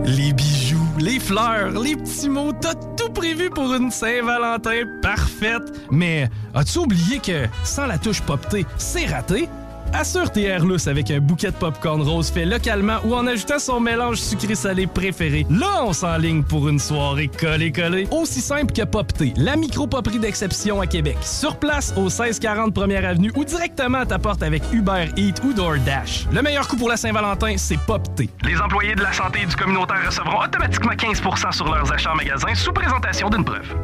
Les 0.04 0.32
bijoux, 0.32 0.78
les 0.98 1.20
fleurs, 1.20 1.78
les 1.80 1.96
petits 1.96 2.28
mots, 2.28 2.52
t'as 2.52 2.74
tout 2.96 3.10
prévu 3.12 3.50
pour 3.50 3.72
une 3.74 3.90
Saint-Valentin 3.90 4.84
parfaite. 5.00 5.71
Mais 5.92 6.28
as-tu 6.54 6.78
oublié 6.78 7.20
que 7.20 7.46
sans 7.62 7.86
la 7.86 7.98
touche 7.98 8.22
poptée, 8.22 8.66
c'est 8.78 9.06
raté? 9.06 9.48
Assure 9.92 10.32
tes 10.32 10.44
Airlus 10.44 10.86
avec 10.86 11.10
un 11.10 11.20
bouquet 11.20 11.48
de 11.48 11.56
popcorn 11.56 12.00
rose 12.00 12.30
fait 12.30 12.46
localement 12.46 12.96
ou 13.04 13.14
en 13.14 13.26
ajoutant 13.26 13.58
son 13.58 13.78
mélange 13.78 14.16
sucré-salé 14.16 14.86
préféré. 14.86 15.46
Là, 15.50 15.84
on 15.84 15.92
s'enligne 15.92 16.42
pour 16.42 16.68
une 16.68 16.78
soirée 16.78 17.28
collée-collée. 17.28 18.08
Aussi 18.10 18.40
simple 18.40 18.72
que 18.72 18.82
Popté, 18.82 19.34
la 19.36 19.54
micro-poperie 19.54 20.18
d'exception 20.18 20.80
à 20.80 20.86
Québec. 20.86 21.18
Sur 21.20 21.56
place, 21.56 21.92
au 21.96 22.04
1640 22.04 22.72
Première 22.72 23.04
Avenue 23.04 23.32
ou 23.36 23.44
directement 23.44 23.98
à 23.98 24.06
ta 24.06 24.18
porte 24.18 24.42
avec 24.42 24.62
Uber 24.72 25.08
Eats 25.18 25.44
ou 25.44 25.52
DoorDash. 25.52 26.26
Le 26.32 26.40
meilleur 26.40 26.66
coup 26.68 26.76
pour 26.76 26.88
la 26.88 26.96
Saint-Valentin, 26.96 27.54
c'est 27.58 27.78
Popté. 27.78 28.30
Les 28.44 28.58
employés 28.60 28.94
de 28.94 29.02
la 29.02 29.12
santé 29.12 29.40
et 29.42 29.46
du 29.46 29.56
communautaire 29.56 30.06
recevront 30.06 30.42
automatiquement 30.42 30.92
15% 30.92 31.52
sur 31.52 31.66
leurs 31.66 31.92
achats 31.92 32.12
en 32.12 32.16
magasin 32.16 32.54
sous 32.54 32.72
présentation 32.72 33.28
d'une 33.28 33.44
preuve. 33.44 33.74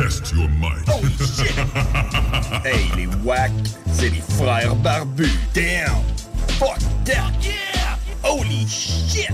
Test 0.00 0.32
your 0.34 0.48
might. 0.48 0.82
Oh 0.88 1.02
shit! 1.18 1.52
hey, 2.64 2.88
les 2.96 3.06
wack, 3.22 3.50
c'est 3.92 4.08
les 4.08 4.22
frères 4.38 4.74
barbus. 4.76 5.28
Damn! 5.52 6.02
Fuck 6.58 6.78
that! 7.04 7.30
Yeah! 7.42 7.98
Holy 8.24 8.66
shit! 8.66 9.28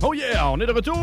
Oh 0.00 0.12
yeah, 0.14 0.48
on 0.48 0.60
est 0.60 0.66
de 0.66 0.72
retour! 0.72 0.94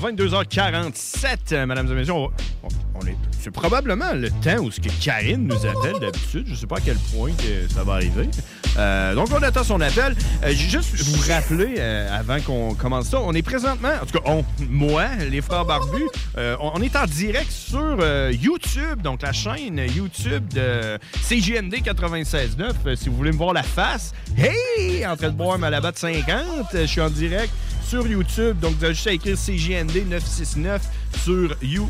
22h47, 0.00 1.66
mesdames 1.66 1.90
et 1.90 1.94
messieurs. 1.94 2.12
On 2.12 2.28
va, 2.28 2.32
on- 2.62 2.68
on 3.02 3.06
est, 3.08 3.16
c'est 3.40 3.50
probablement 3.50 4.12
le 4.12 4.30
temps 4.30 4.58
où 4.60 4.70
ce 4.70 4.80
que 4.80 4.88
Karine 5.02 5.46
nous 5.46 5.66
appelle 5.66 5.98
d'habitude. 6.00 6.46
Je 6.46 6.54
sais 6.54 6.66
pas 6.66 6.76
à 6.76 6.80
quel 6.80 6.96
point 6.96 7.32
ça 7.68 7.84
va 7.84 7.94
arriver. 7.94 8.28
Euh, 8.76 9.14
donc, 9.14 9.28
on 9.32 9.42
attend 9.42 9.64
son 9.64 9.80
appel. 9.80 10.14
Euh, 10.44 10.52
juste 10.52 10.94
vous 10.94 11.32
rappeler, 11.32 11.74
euh, 11.78 12.18
avant 12.18 12.40
qu'on 12.40 12.74
commence 12.74 13.08
ça, 13.08 13.20
on 13.20 13.32
est 13.32 13.42
présentement, 13.42 13.90
en 14.00 14.06
tout 14.06 14.18
cas, 14.18 14.30
moi, 14.68 15.04
les 15.28 15.40
frères 15.40 15.64
barbus, 15.64 16.08
euh, 16.38 16.56
on, 16.60 16.80
est 16.80 16.94
en 16.96 17.06
direct 17.06 17.50
sur 17.50 17.98
YouTube, 18.30 19.02
donc 19.02 19.22
la 19.22 19.32
chaîne 19.32 19.78
YouTube 19.94 20.46
de 20.54 20.98
CJND 21.28 21.74
96.9. 21.82 22.72
Euh, 22.86 22.96
si 22.96 23.08
vous 23.08 23.16
voulez 23.16 23.32
me 23.32 23.36
voir 23.36 23.52
la 23.52 23.62
face, 23.62 24.12
hey, 24.36 25.06
en 25.06 25.16
train 25.16 25.28
de 25.28 25.34
boire 25.34 25.58
ma 25.58 25.70
labatte 25.70 25.98
50, 25.98 26.28
euh, 26.74 26.82
je 26.82 26.86
suis 26.86 27.00
en 27.00 27.10
direct 27.10 27.52
sur 27.86 28.06
YouTube. 28.06 28.58
Donc, 28.60 28.76
vous 28.76 28.84
avez 28.84 28.94
juste 28.94 29.06
à 29.06 29.12
écrire 29.12 29.36
CJND 29.36 30.08
969 30.08 30.82
sur 31.22 31.56
YouTube 31.62 31.88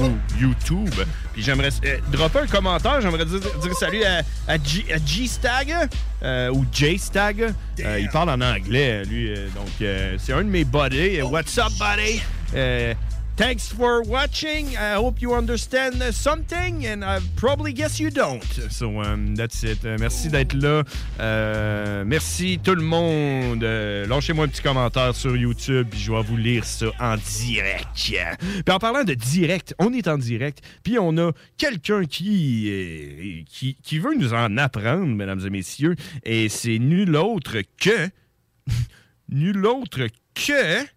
ou 0.00 0.10
YouTube. 0.38 0.94
Puis 1.32 1.42
j'aimerais 1.42 1.70
euh, 1.84 1.98
dropper 2.10 2.40
un 2.40 2.46
commentaire. 2.46 3.00
J'aimerais 3.00 3.24
dire, 3.24 3.40
dire 3.40 3.74
salut 3.74 4.02
à, 4.04 4.56
G-Stag 5.04 5.88
euh, 6.22 6.50
ou 6.50 6.64
J-Stag. 6.70 7.54
Euh, 7.80 8.00
il 8.00 8.08
parle 8.10 8.30
en 8.30 8.40
anglais, 8.40 9.04
lui. 9.04 9.34
donc, 9.54 9.68
euh, 9.82 10.16
c'est 10.18 10.32
un 10.32 10.44
de 10.44 10.50
mes 10.50 10.64
buddies. 10.64 11.22
What's 11.22 11.58
up, 11.58 11.72
buddy? 11.78 12.22
Thanks 13.38 13.68
for 13.68 14.02
watching. 14.02 14.76
I 14.76 14.94
hope 14.94 15.22
you 15.22 15.32
understand 15.32 16.02
something, 16.12 16.84
and 16.84 17.04
I 17.04 17.20
probably 17.36 17.72
guess 17.72 18.00
you 18.00 18.10
don't. 18.10 18.42
So, 18.68 19.00
um, 19.00 19.36
that's 19.36 19.62
it. 19.62 19.84
Euh, 19.84 19.96
merci 20.00 20.28
d'être 20.28 20.54
là. 20.54 20.82
Euh, 21.20 22.04
merci 22.04 22.58
tout 22.60 22.74
le 22.74 22.82
monde. 22.82 23.62
Euh, 23.62 24.08
Lâchez-moi 24.08 24.46
un 24.46 24.48
petit 24.48 24.60
commentaire 24.60 25.14
sur 25.14 25.36
YouTube, 25.36 25.86
puis 25.88 26.00
je 26.00 26.10
vais 26.10 26.22
vous 26.22 26.36
lire 26.36 26.64
ça 26.64 26.86
en 26.98 27.14
direct. 27.16 27.86
Puis 27.94 28.74
en 28.74 28.78
parlant 28.80 29.04
de 29.04 29.14
direct, 29.14 29.72
on 29.78 29.92
est 29.92 30.08
en 30.08 30.18
direct, 30.18 30.60
puis 30.82 30.98
on 30.98 31.16
a 31.18 31.30
quelqu'un 31.56 32.06
qui, 32.06 32.68
euh, 32.68 33.44
qui, 33.48 33.76
qui 33.80 34.00
veut 34.00 34.16
nous 34.16 34.34
en 34.34 34.56
apprendre, 34.56 35.06
mesdames 35.06 35.46
et 35.46 35.50
messieurs, 35.50 35.94
et 36.24 36.48
c'est 36.48 36.80
nul 36.80 37.14
autre 37.14 37.58
que... 37.80 38.10
nul 39.28 39.64
autre 39.64 40.08
que... 40.34 40.88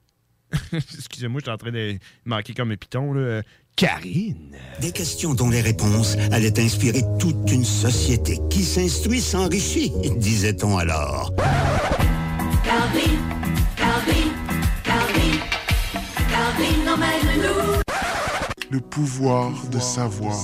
Excusez-moi, 0.73 1.39
je 1.39 1.45
suis 1.45 1.51
en 1.51 1.57
train 1.57 1.71
de 1.71 1.97
manquer 2.25 2.53
comme 2.53 2.71
un 2.71 2.77
piton, 2.77 3.13
là. 3.13 3.41
Karine. 3.75 4.55
Des 4.79 4.91
questions 4.91 5.33
dont 5.33 5.49
les 5.49 5.61
réponses 5.61 6.15
allaient 6.31 6.59
inspirer 6.59 7.01
toute 7.19 7.51
une 7.51 7.63
société 7.63 8.37
qui 8.49 8.63
s'instruit 8.63 9.21
s'enrichit, 9.21 9.91
disait-on 10.17 10.77
alors. 10.77 11.33
Calvin, 12.63 13.17
Calvin, 13.75 14.29
Calvin, 14.83 15.37
Calvin 16.29 16.93
emmène-nous. 16.93 17.81
Le 18.69 18.79
pouvoir 18.79 19.51
de 19.69 19.79
savoir. 19.79 20.35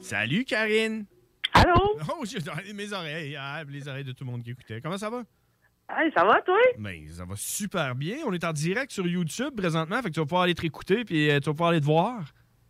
Salut, 0.00 0.44
Karine. 0.44 1.04
Allô? 1.52 1.98
Oh, 2.08 2.24
j'ai 2.24 2.72
mes 2.72 2.92
oreilles, 2.92 3.36
ah, 3.36 3.64
les 3.68 3.88
oreilles 3.88 4.04
de 4.04 4.12
tout 4.12 4.24
le 4.24 4.30
monde 4.30 4.42
qui 4.42 4.50
écoutait. 4.50 4.80
Comment 4.80 4.98
ça 4.98 5.10
va? 5.10 5.22
Hey, 5.88 6.10
ça 6.16 6.24
va, 6.24 6.40
toi? 6.42 6.56
Ben, 6.78 7.08
ça 7.10 7.24
va 7.24 7.34
super 7.36 7.94
bien. 7.94 8.16
On 8.26 8.32
est 8.32 8.44
en 8.44 8.52
direct 8.52 8.90
sur 8.92 9.06
YouTube 9.06 9.54
présentement, 9.56 9.96
fait 10.02 10.08
que 10.08 10.14
tu 10.14 10.20
vas 10.20 10.26
pouvoir 10.26 10.42
aller 10.42 10.54
te 10.54 10.62
réécouter, 10.62 11.04
puis 11.04 11.30
euh, 11.30 11.38
tu 11.38 11.46
vas 11.46 11.52
pouvoir 11.52 11.70
aller 11.70 11.80
te 11.80 11.84
voir. 11.86 12.20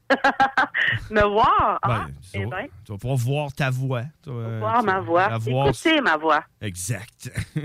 Me 1.10 1.22
voir? 1.22 1.78
Ah, 1.82 2.06
Ben, 2.06 2.14
eh 2.34 2.38
tu, 2.38 2.44
vas, 2.44 2.50
ben, 2.56 2.66
tu 2.84 2.92
vas 2.92 2.98
pouvoir 2.98 3.16
voir 3.16 3.52
ta 3.52 3.70
voix. 3.70 4.02
Tu 4.22 4.30
vas, 4.30 4.36
euh, 4.36 4.58
voir 4.60 4.80
tu 4.80 4.86
ma 4.86 4.92
vas 4.94 5.00
voix. 5.00 5.28
la 5.30 5.38
voir. 5.38 5.72
Ma 6.02 6.16
voix. 6.16 6.44
Exact. 6.60 7.30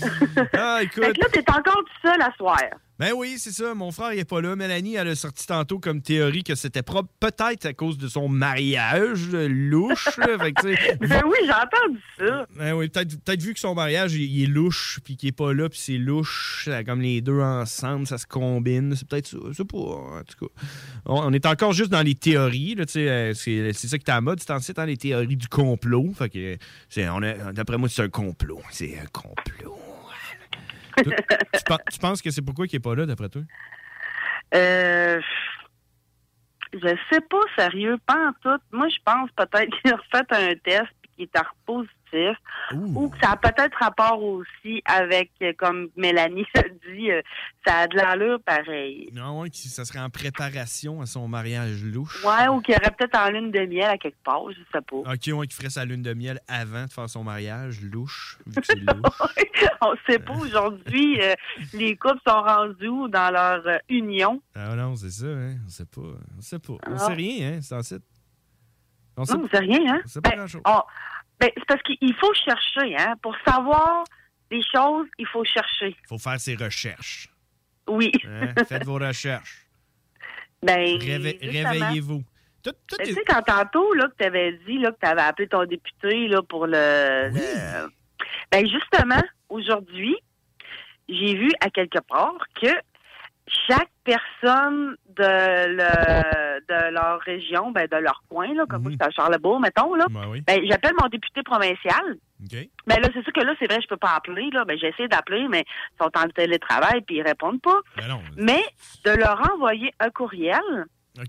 ah, 0.56 0.78
écoute. 0.82 1.04
Fait 1.04 1.12
que 1.12 1.20
là, 1.20 1.26
t'es 1.32 1.50
encore 1.50 1.82
tout 1.84 2.08
seul 2.08 2.22
à 2.22 2.32
soir. 2.36 2.58
Ben 2.98 3.12
oui, 3.14 3.34
c'est 3.38 3.50
ça. 3.52 3.74
Mon 3.74 3.90
frère, 3.92 4.14
il 4.14 4.18
est 4.20 4.24
pas 4.24 4.40
là. 4.40 4.56
Mélanie, 4.56 4.94
elle 4.94 5.08
a 5.08 5.14
sorti 5.14 5.46
tantôt 5.46 5.78
comme 5.78 6.00
théorie 6.00 6.42
que 6.44 6.54
c'était 6.54 6.82
pro- 6.82 7.02
peut-être 7.20 7.66
à 7.66 7.74
cause 7.74 7.98
de 7.98 8.08
son 8.08 8.28
mariage 8.28 9.28
euh, 9.34 9.48
louche. 9.48 10.08
Fait 10.14 10.52
que, 10.52 10.96
Ben 11.06 11.22
oui, 11.26 11.36
j'ai 11.44 11.52
entendu 11.52 12.00
ça. 12.18 12.46
Ben 12.56 12.72
oui, 12.72 12.88
peut-être 12.88 13.22
peut 13.22 13.36
vu 13.38 13.52
que 13.52 13.60
son 13.60 13.74
mariage, 13.74 14.14
il, 14.14 14.22
il 14.22 14.44
est 14.44 14.46
louche, 14.46 14.98
puis 15.04 15.16
qu'il 15.16 15.28
est 15.28 15.32
pas 15.32 15.52
là, 15.52 15.68
puis 15.68 15.78
c'est 15.78 15.98
louche, 15.98 16.70
comme 16.86 17.02
les 17.02 17.20
deux 17.20 17.40
ensemble, 17.40 18.06
ça 18.06 18.16
se 18.16 18.26
combine. 18.26 18.94
C'est 18.96 19.06
peut-être 19.06 19.26
ça. 19.26 19.36
C'est 19.54 19.64
pas, 19.70 19.76
en 19.78 20.22
tout 20.26 20.46
cas. 20.46 20.52
On, 21.04 21.20
on 21.20 21.32
est 21.34 21.44
encore 21.44 21.74
juste 21.74 21.90
dans 21.90 22.02
les 22.02 22.14
théories, 22.14 22.76
euh, 22.96 23.34
C'est 23.34 23.72
ça 23.74 23.98
qui 23.98 24.04
est 24.04 24.10
à 24.10 24.14
la 24.14 24.20
mode, 24.22 24.40
c'est 24.40 24.52
en 24.52 24.58
site, 24.60 24.78
hein, 24.78 24.86
les 24.86 24.96
théories 24.96 25.36
du 25.36 25.48
complot. 25.48 26.12
Fait 26.16 26.30
que, 26.30 26.56
c'est- 26.88 27.08
on 27.10 27.22
a- 27.22 27.52
d'après 27.52 27.76
moi, 27.76 27.90
c'est 27.90 28.02
un 28.02 28.08
complot. 28.08 28.60
C'est 28.70 28.98
un 28.98 29.06
complot. 29.12 29.76
Tu, 30.96 31.04
tu 31.04 31.64
pen- 31.66 31.78
tu 31.92 31.98
penses 31.98 32.22
que 32.22 32.30
c'est 32.30 32.42
pourquoi 32.42 32.66
qu'il 32.66 32.76
est 32.76 32.80
pas 32.80 32.94
là, 32.94 33.06
d'après 33.06 33.28
toi? 33.28 33.42
Euh, 34.54 35.20
je 36.72 36.96
sais 37.10 37.20
pas, 37.20 37.40
sérieux, 37.56 37.96
pas 38.06 38.28
en 38.28 38.32
tout. 38.42 38.62
Moi, 38.72 38.88
je 38.88 38.98
pense 39.04 39.30
peut-être 39.32 39.70
qu'il 39.82 39.92
a 39.92 39.96
refait 39.96 40.26
un 40.30 40.54
test 40.56 40.90
puis 41.02 41.10
qu'il 41.16 41.24
est 41.24 41.38
en 41.38 41.44
Ou 42.72 43.08
que 43.08 43.18
ça 43.18 43.32
a 43.32 43.36
peut-être 43.36 43.76
rapport 43.78 44.22
aussi 44.22 44.82
avec, 44.84 45.30
euh, 45.42 45.52
comme 45.58 45.88
Mélanie 45.96 46.46
a 46.54 46.62
dit, 46.62 47.10
euh, 47.10 47.20
ça 47.66 47.78
a 47.80 47.86
de 47.86 47.96
l'allure 47.96 48.40
pareil. 48.44 49.08
Non, 49.12 49.40
ouais, 49.40 49.50
que 49.50 49.56
ça 49.56 49.84
serait 49.84 49.98
en 50.00 50.10
préparation 50.10 51.00
à 51.00 51.06
son 51.06 51.28
mariage 51.28 51.82
louche. 51.84 52.24
Ouais, 52.24 52.48
ou 52.48 52.60
qu'il 52.60 52.74
y 52.74 52.78
aurait 52.78 52.94
peut-être 52.96 53.18
en 53.18 53.30
lune 53.30 53.50
de 53.50 53.60
miel 53.66 53.90
à 53.90 53.98
quelque 53.98 54.22
part, 54.24 54.42
je 54.50 54.56
sais 54.72 54.82
pas. 54.82 54.96
Ok, 54.96 55.38
ouais, 55.38 55.46
qu'il 55.46 55.54
ferait 55.56 55.70
sa 55.70 55.84
lune 55.84 56.02
de 56.02 56.14
miel 56.14 56.40
avant 56.48 56.84
de 56.86 56.90
faire 56.90 57.08
son 57.08 57.24
mariage 57.24 57.80
louche, 57.82 58.38
vu 58.46 58.60
que 58.60 58.72
louche. 58.76 59.36
On 59.82 59.94
sait 60.08 60.18
pas 60.18 60.34
aujourd'hui, 60.34 61.20
euh, 61.20 61.34
les 61.74 61.96
couples 61.96 62.20
sont 62.26 62.40
rendus 62.42 62.88
où 62.88 63.08
dans 63.08 63.30
leur 63.32 63.66
euh, 63.66 63.78
union? 63.88 64.40
Ah 64.54 64.74
non, 64.74 64.96
c'est 64.96 65.10
ça, 65.10 65.26
hein. 65.26 65.56
On 65.66 65.68
sait 65.68 65.84
pas. 65.86 66.00
On 66.38 66.40
sait 66.40 66.58
pas. 66.58 66.72
On 66.86 66.94
Ah. 66.94 66.98
sait 66.98 67.12
rien, 67.14 67.52
hein, 67.54 67.58
c'est 67.62 67.74
en 67.74 67.82
site. 67.82 68.02
On 69.18 69.22
Non, 69.24 69.48
c'est 69.50 69.58
rien, 69.58 69.94
hein? 69.94 70.00
On 70.04 70.08
sait 70.08 70.20
pas 70.20 70.30
Ben, 70.30 70.36
grand-chose. 70.38 70.60
on- 70.66 70.82
ben, 71.40 71.50
c'est 71.56 71.64
parce 71.66 71.82
qu'il 71.82 72.14
faut 72.14 72.32
chercher, 72.34 72.96
hein? 72.96 73.14
Pour 73.22 73.36
savoir 73.46 74.04
des 74.50 74.62
choses, 74.74 75.06
il 75.18 75.26
faut 75.26 75.44
chercher. 75.44 75.94
Faut 76.08 76.18
faire 76.18 76.40
ses 76.40 76.54
recherches. 76.54 77.28
Oui. 77.88 78.10
hein? 78.24 78.52
Faites 78.68 78.84
vos 78.84 78.94
recherches. 78.98 79.66
Ben, 80.62 80.98
Réve-. 80.98 81.38
Réveillez-vous. 81.40 82.22
Ben, 82.64 82.72
tu 82.98 83.12
sais, 83.14 83.22
quand 83.26 83.42
tantôt, 83.42 83.92
là, 83.94 84.08
que 84.08 84.14
tu 84.18 84.24
avais 84.24 84.52
dit, 84.66 84.78
là, 84.78 84.90
que 84.90 84.98
tu 85.00 85.06
avais 85.08 85.20
appelé 85.22 85.46
ton 85.46 85.64
député, 85.64 86.26
là, 86.28 86.42
pour 86.42 86.66
le. 86.66 87.30
le- 87.32 87.88
Ben, 88.50 88.66
justement, 88.66 89.22
aujourd'hui, 89.48 90.16
j'ai 91.08 91.34
vu 91.36 91.50
à 91.60 91.70
quelque 91.70 92.00
part 92.08 92.34
que 92.60 92.66
chaque 93.68 93.90
personne 94.04 94.96
de, 95.16 95.22
le- 95.76 96.60
de 96.68 96.90
leur 96.92 97.20
région, 97.20 97.70
ben, 97.70 97.86
de 97.86 97.96
leur 97.96 98.22
coin, 98.28 98.52
là, 98.54 98.64
comme 98.68 98.82
moi, 98.82 98.92
c'est 98.98 99.06
à 99.06 99.10
Charlebourg, 99.10 99.60
mettons, 99.60 99.94
là, 99.94 100.06
Ben 100.10 100.28
oui. 100.28 100.42
ben, 100.46 100.60
j'appelle 100.68 100.94
mon 101.00 101.08
député 101.08 101.42
provincial. 101.42 102.16
OK. 102.42 102.68
Ben 102.86 103.00
là, 103.00 103.08
c'est 103.14 103.22
sûr 103.22 103.32
que 103.32 103.40
là, 103.40 103.54
c'est 103.58 103.70
vrai, 103.70 103.80
je 103.80 103.88
peux 103.88 103.96
pas 103.96 104.14
appeler, 104.16 104.50
là. 104.52 104.64
Ben, 104.64 104.76
j'essaie 104.78 105.08
d'appeler, 105.08 105.46
mais 105.48 105.64
ils 105.68 106.02
sont 106.04 106.10
en 106.16 106.28
télétravail 106.28 107.00
puis 107.06 107.16
ils 107.16 107.22
répondent 107.22 107.60
pas. 107.62 107.78
Ben 107.96 108.08
non. 108.08 108.20
Mais 108.36 108.62
de 109.04 109.10
leur 109.12 109.40
envoyer 109.54 109.92
un 110.00 110.10
courriel 110.10 110.60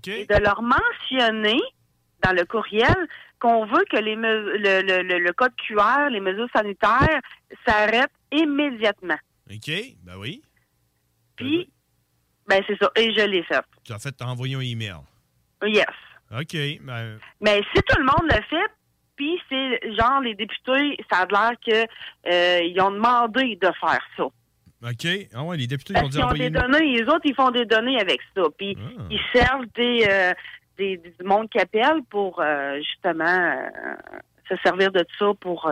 et 0.06 0.26
de 0.26 0.42
leur 0.42 0.60
mentionner 0.62 1.60
dans 2.24 2.32
le 2.32 2.44
courriel 2.44 2.94
qu'on 3.40 3.64
veut 3.66 3.84
que 3.90 3.96
les 3.96 4.16
le, 4.16 4.58
le, 4.82 5.18
le 5.18 5.32
code 5.32 5.52
QR, 5.66 6.10
les 6.10 6.20
mesures 6.20 6.48
sanitaires 6.54 7.20
s'arrêtent 7.66 8.10
immédiatement. 8.32 9.16
OK, 9.50 9.70
ben 10.02 10.16
oui. 10.18 10.42
Puis, 11.36 11.70
ben 12.48 12.62
c'est 12.66 12.78
ça. 12.80 12.90
Et 12.96 13.12
je 13.14 13.24
l'ai 13.26 13.42
fait. 13.44 13.60
Tu 13.84 13.92
as 13.92 13.98
fait 13.98 14.12
t'as 14.12 14.26
envoyé 14.26 14.54
un 14.56 14.60
email. 14.60 14.96
Yes. 15.64 15.86
OK, 16.32 16.56
ben. 16.82 17.18
Mais 17.40 17.60
si 17.74 17.82
tout 17.82 17.98
le 17.98 18.04
monde 18.04 18.30
le 18.30 18.42
fait, 18.48 18.70
puis 19.16 19.40
c'est 19.48 19.80
genre 19.96 20.20
les 20.20 20.34
députés, 20.34 20.96
ça 21.10 21.20
a 21.22 21.26
l'air 21.26 21.52
que 21.66 21.82
euh, 22.30 22.60
ils 22.64 22.80
ont 22.80 22.90
demandé 22.90 23.56
de 23.60 23.68
faire 23.80 24.00
ça. 24.16 24.24
OK. 24.24 25.06
Ah 25.34 25.42
ouais, 25.42 25.56
les 25.56 25.66
députés 25.66 25.94
ils 25.96 26.04
ont 26.04 26.08
dit 26.08 26.10
qu'ils 26.16 26.20
ont 26.20 26.26
envoyer 26.26 26.50
des 26.50 26.58
données, 26.60 26.96
les 26.96 27.02
autres, 27.02 27.22
ils 27.24 27.34
font 27.34 27.50
des 27.50 27.64
données 27.64 28.00
avec 28.00 28.20
ça. 28.36 28.42
Puis 28.56 28.76
Ah. 28.78 29.02
ils 29.10 29.20
servent 29.34 29.66
des, 29.74 30.06
euh, 30.08 30.32
des, 30.76 30.96
du 30.98 31.24
monde 31.24 31.48
qui 31.50 31.58
appelle 31.58 32.00
pour 32.08 32.40
euh, 32.40 32.76
justement 32.78 33.24
euh, 33.24 33.68
se 34.48 34.54
servir 34.62 34.92
de 34.92 35.04
ça 35.18 35.26
pour 35.40 35.70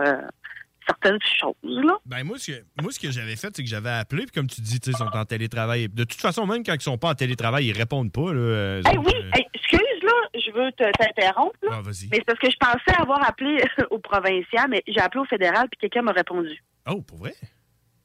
certaines 0.87 1.19
choses. 1.21 1.53
Là. 1.63 1.97
Ben 2.05 2.23
moi, 2.23 2.37
ce 2.39 2.51
que, 2.51 2.63
moi, 2.81 2.91
ce 2.91 2.99
que 2.99 3.11
j'avais 3.11 3.35
fait, 3.35 3.49
c'est 3.55 3.63
que 3.63 3.69
j'avais 3.69 3.89
appelé, 3.89 4.23
puis 4.23 4.31
comme 4.31 4.47
tu 4.47 4.61
dis, 4.61 4.79
ils 4.85 4.95
sont 4.95 5.05
en 5.13 5.25
télétravail. 5.25 5.89
De 5.89 6.03
toute 6.05 6.19
façon, 6.21 6.45
même 6.47 6.63
quand 6.63 6.73
ils 6.73 6.81
sont 6.81 6.97
pas 6.97 7.09
en 7.09 7.15
télétravail, 7.15 7.65
ils 7.67 7.73
répondent 7.77 8.11
pas. 8.11 8.33
Là, 8.33 8.39
euh, 8.39 8.81
Hey, 8.85 8.95
donc, 8.95 9.05
oui, 9.07 9.13
euh, 9.15 9.29
hey, 9.35 9.45
excuse, 9.53 10.03
là, 10.03 10.11
je 10.33 10.51
veux 10.51 10.71
te- 10.71 10.91
t'interrompre. 10.97 11.57
Ah, 11.69 11.81
vas-y. 11.81 12.07
Mais 12.09 12.17
c'est 12.17 12.25
parce 12.25 12.39
que 12.39 12.49
je 12.49 12.57
pensais 12.57 12.99
avoir 13.01 13.27
appelé 13.27 13.57
au 13.91 13.99
provincial, 13.99 14.67
mais 14.69 14.81
j'ai 14.87 14.99
appelé 14.99 15.21
au 15.21 15.25
fédéral, 15.25 15.67
puis 15.69 15.77
quelqu'un 15.81 16.01
m'a 16.03 16.13
répondu. 16.13 16.63
Oh, 16.89 17.01
pour 17.01 17.17
vrai? 17.19 17.33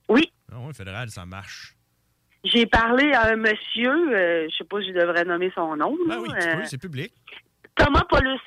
Oui. 0.09 0.33
Ah 0.53 0.59
ouais, 0.61 0.73
fédéral, 0.75 1.09
ça 1.11 1.25
marche. 1.25 1.75
J'ai 2.45 2.67
parlé 2.67 3.13
à 3.13 3.29
un 3.33 3.37
monsieur, 3.37 3.91
euh, 4.17 4.49
je 4.51 4.57
sais 4.57 4.65
pas 4.65 4.81
si 4.81 4.89
je 4.89 4.93
devrais 4.99 5.25
nommer 5.25 5.53
son 5.55 5.77
nom. 5.77 5.97
Ben 6.09 6.19
oui, 6.19 6.29
euh, 6.35 6.57
c'est 6.65 6.77
public. 6.81 7.13
Thomas 7.77 8.03
Paulus. 8.09 8.41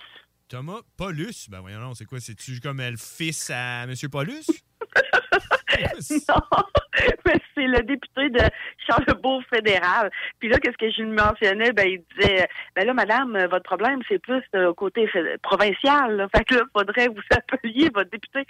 Thomas 0.47 0.81
Paulus. 0.97 1.49
Ben 1.49 1.59
voyons, 1.59 1.93
c'est 1.93 2.05
quoi? 2.05 2.19
C'est-tu 2.19 2.59
comme 2.59 2.81
le 2.81 2.97
fils 2.97 3.49
à 3.49 3.83
M. 3.83 3.93
Paulus? 4.11 4.47
non, 6.29 6.63
mais 7.25 7.33
c'est 7.53 7.67
le 7.67 7.81
député 7.81 8.29
de 8.29 8.41
Charlebourg 8.87 9.41
fédéral. 9.53 10.11
Puis 10.39 10.49
là, 10.49 10.57
qu'est-ce 10.59 10.77
que 10.77 10.89
je 10.91 11.01
lui 11.01 11.11
mentionnais? 11.11 11.71
Ben, 11.73 11.87
il 11.87 12.03
disait, 12.15 12.47
ben 12.75 12.85
là, 12.85 12.93
madame, 12.93 13.37
votre 13.49 13.63
problème, 13.63 13.99
c'est 14.07 14.19
plus 14.19 14.43
euh, 14.55 14.73
côté 14.73 15.09
provincial. 15.41 16.15
là. 16.15 16.27
Fait 16.35 16.45
que 16.45 16.55
là, 16.55 16.63
faudrait 16.73 17.07
vous 17.07 17.21
appeliez 17.31 17.89
votre 17.93 18.11
député. 18.11 18.45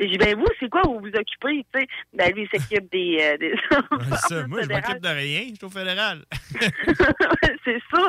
Et 0.00 0.08
j'ai 0.08 0.16
dit, 0.16 0.18
ben 0.18 0.36
vous, 0.38 0.46
c'est 0.58 0.68
quoi 0.68 0.82
vous 0.84 1.00
vous 1.00 1.08
occupez? 1.08 1.64
Tu 1.72 1.80
sais, 1.80 1.86
ben 2.12 2.32
lui, 2.34 2.48
il 2.52 2.60
s'occupe 2.60 2.90
des... 2.90 3.18
euh, 3.20 3.36
des 3.38 3.54
ça, 4.28 4.46
moi, 4.46 4.62
je 4.62 4.68
m'occupe 4.68 5.00
de 5.02 5.08
rien. 5.08 5.42
Je 5.50 5.54
suis 5.56 5.64
au 5.64 5.70
fédéral. 5.70 6.24
c'est 7.64 7.78
ça. 7.92 8.02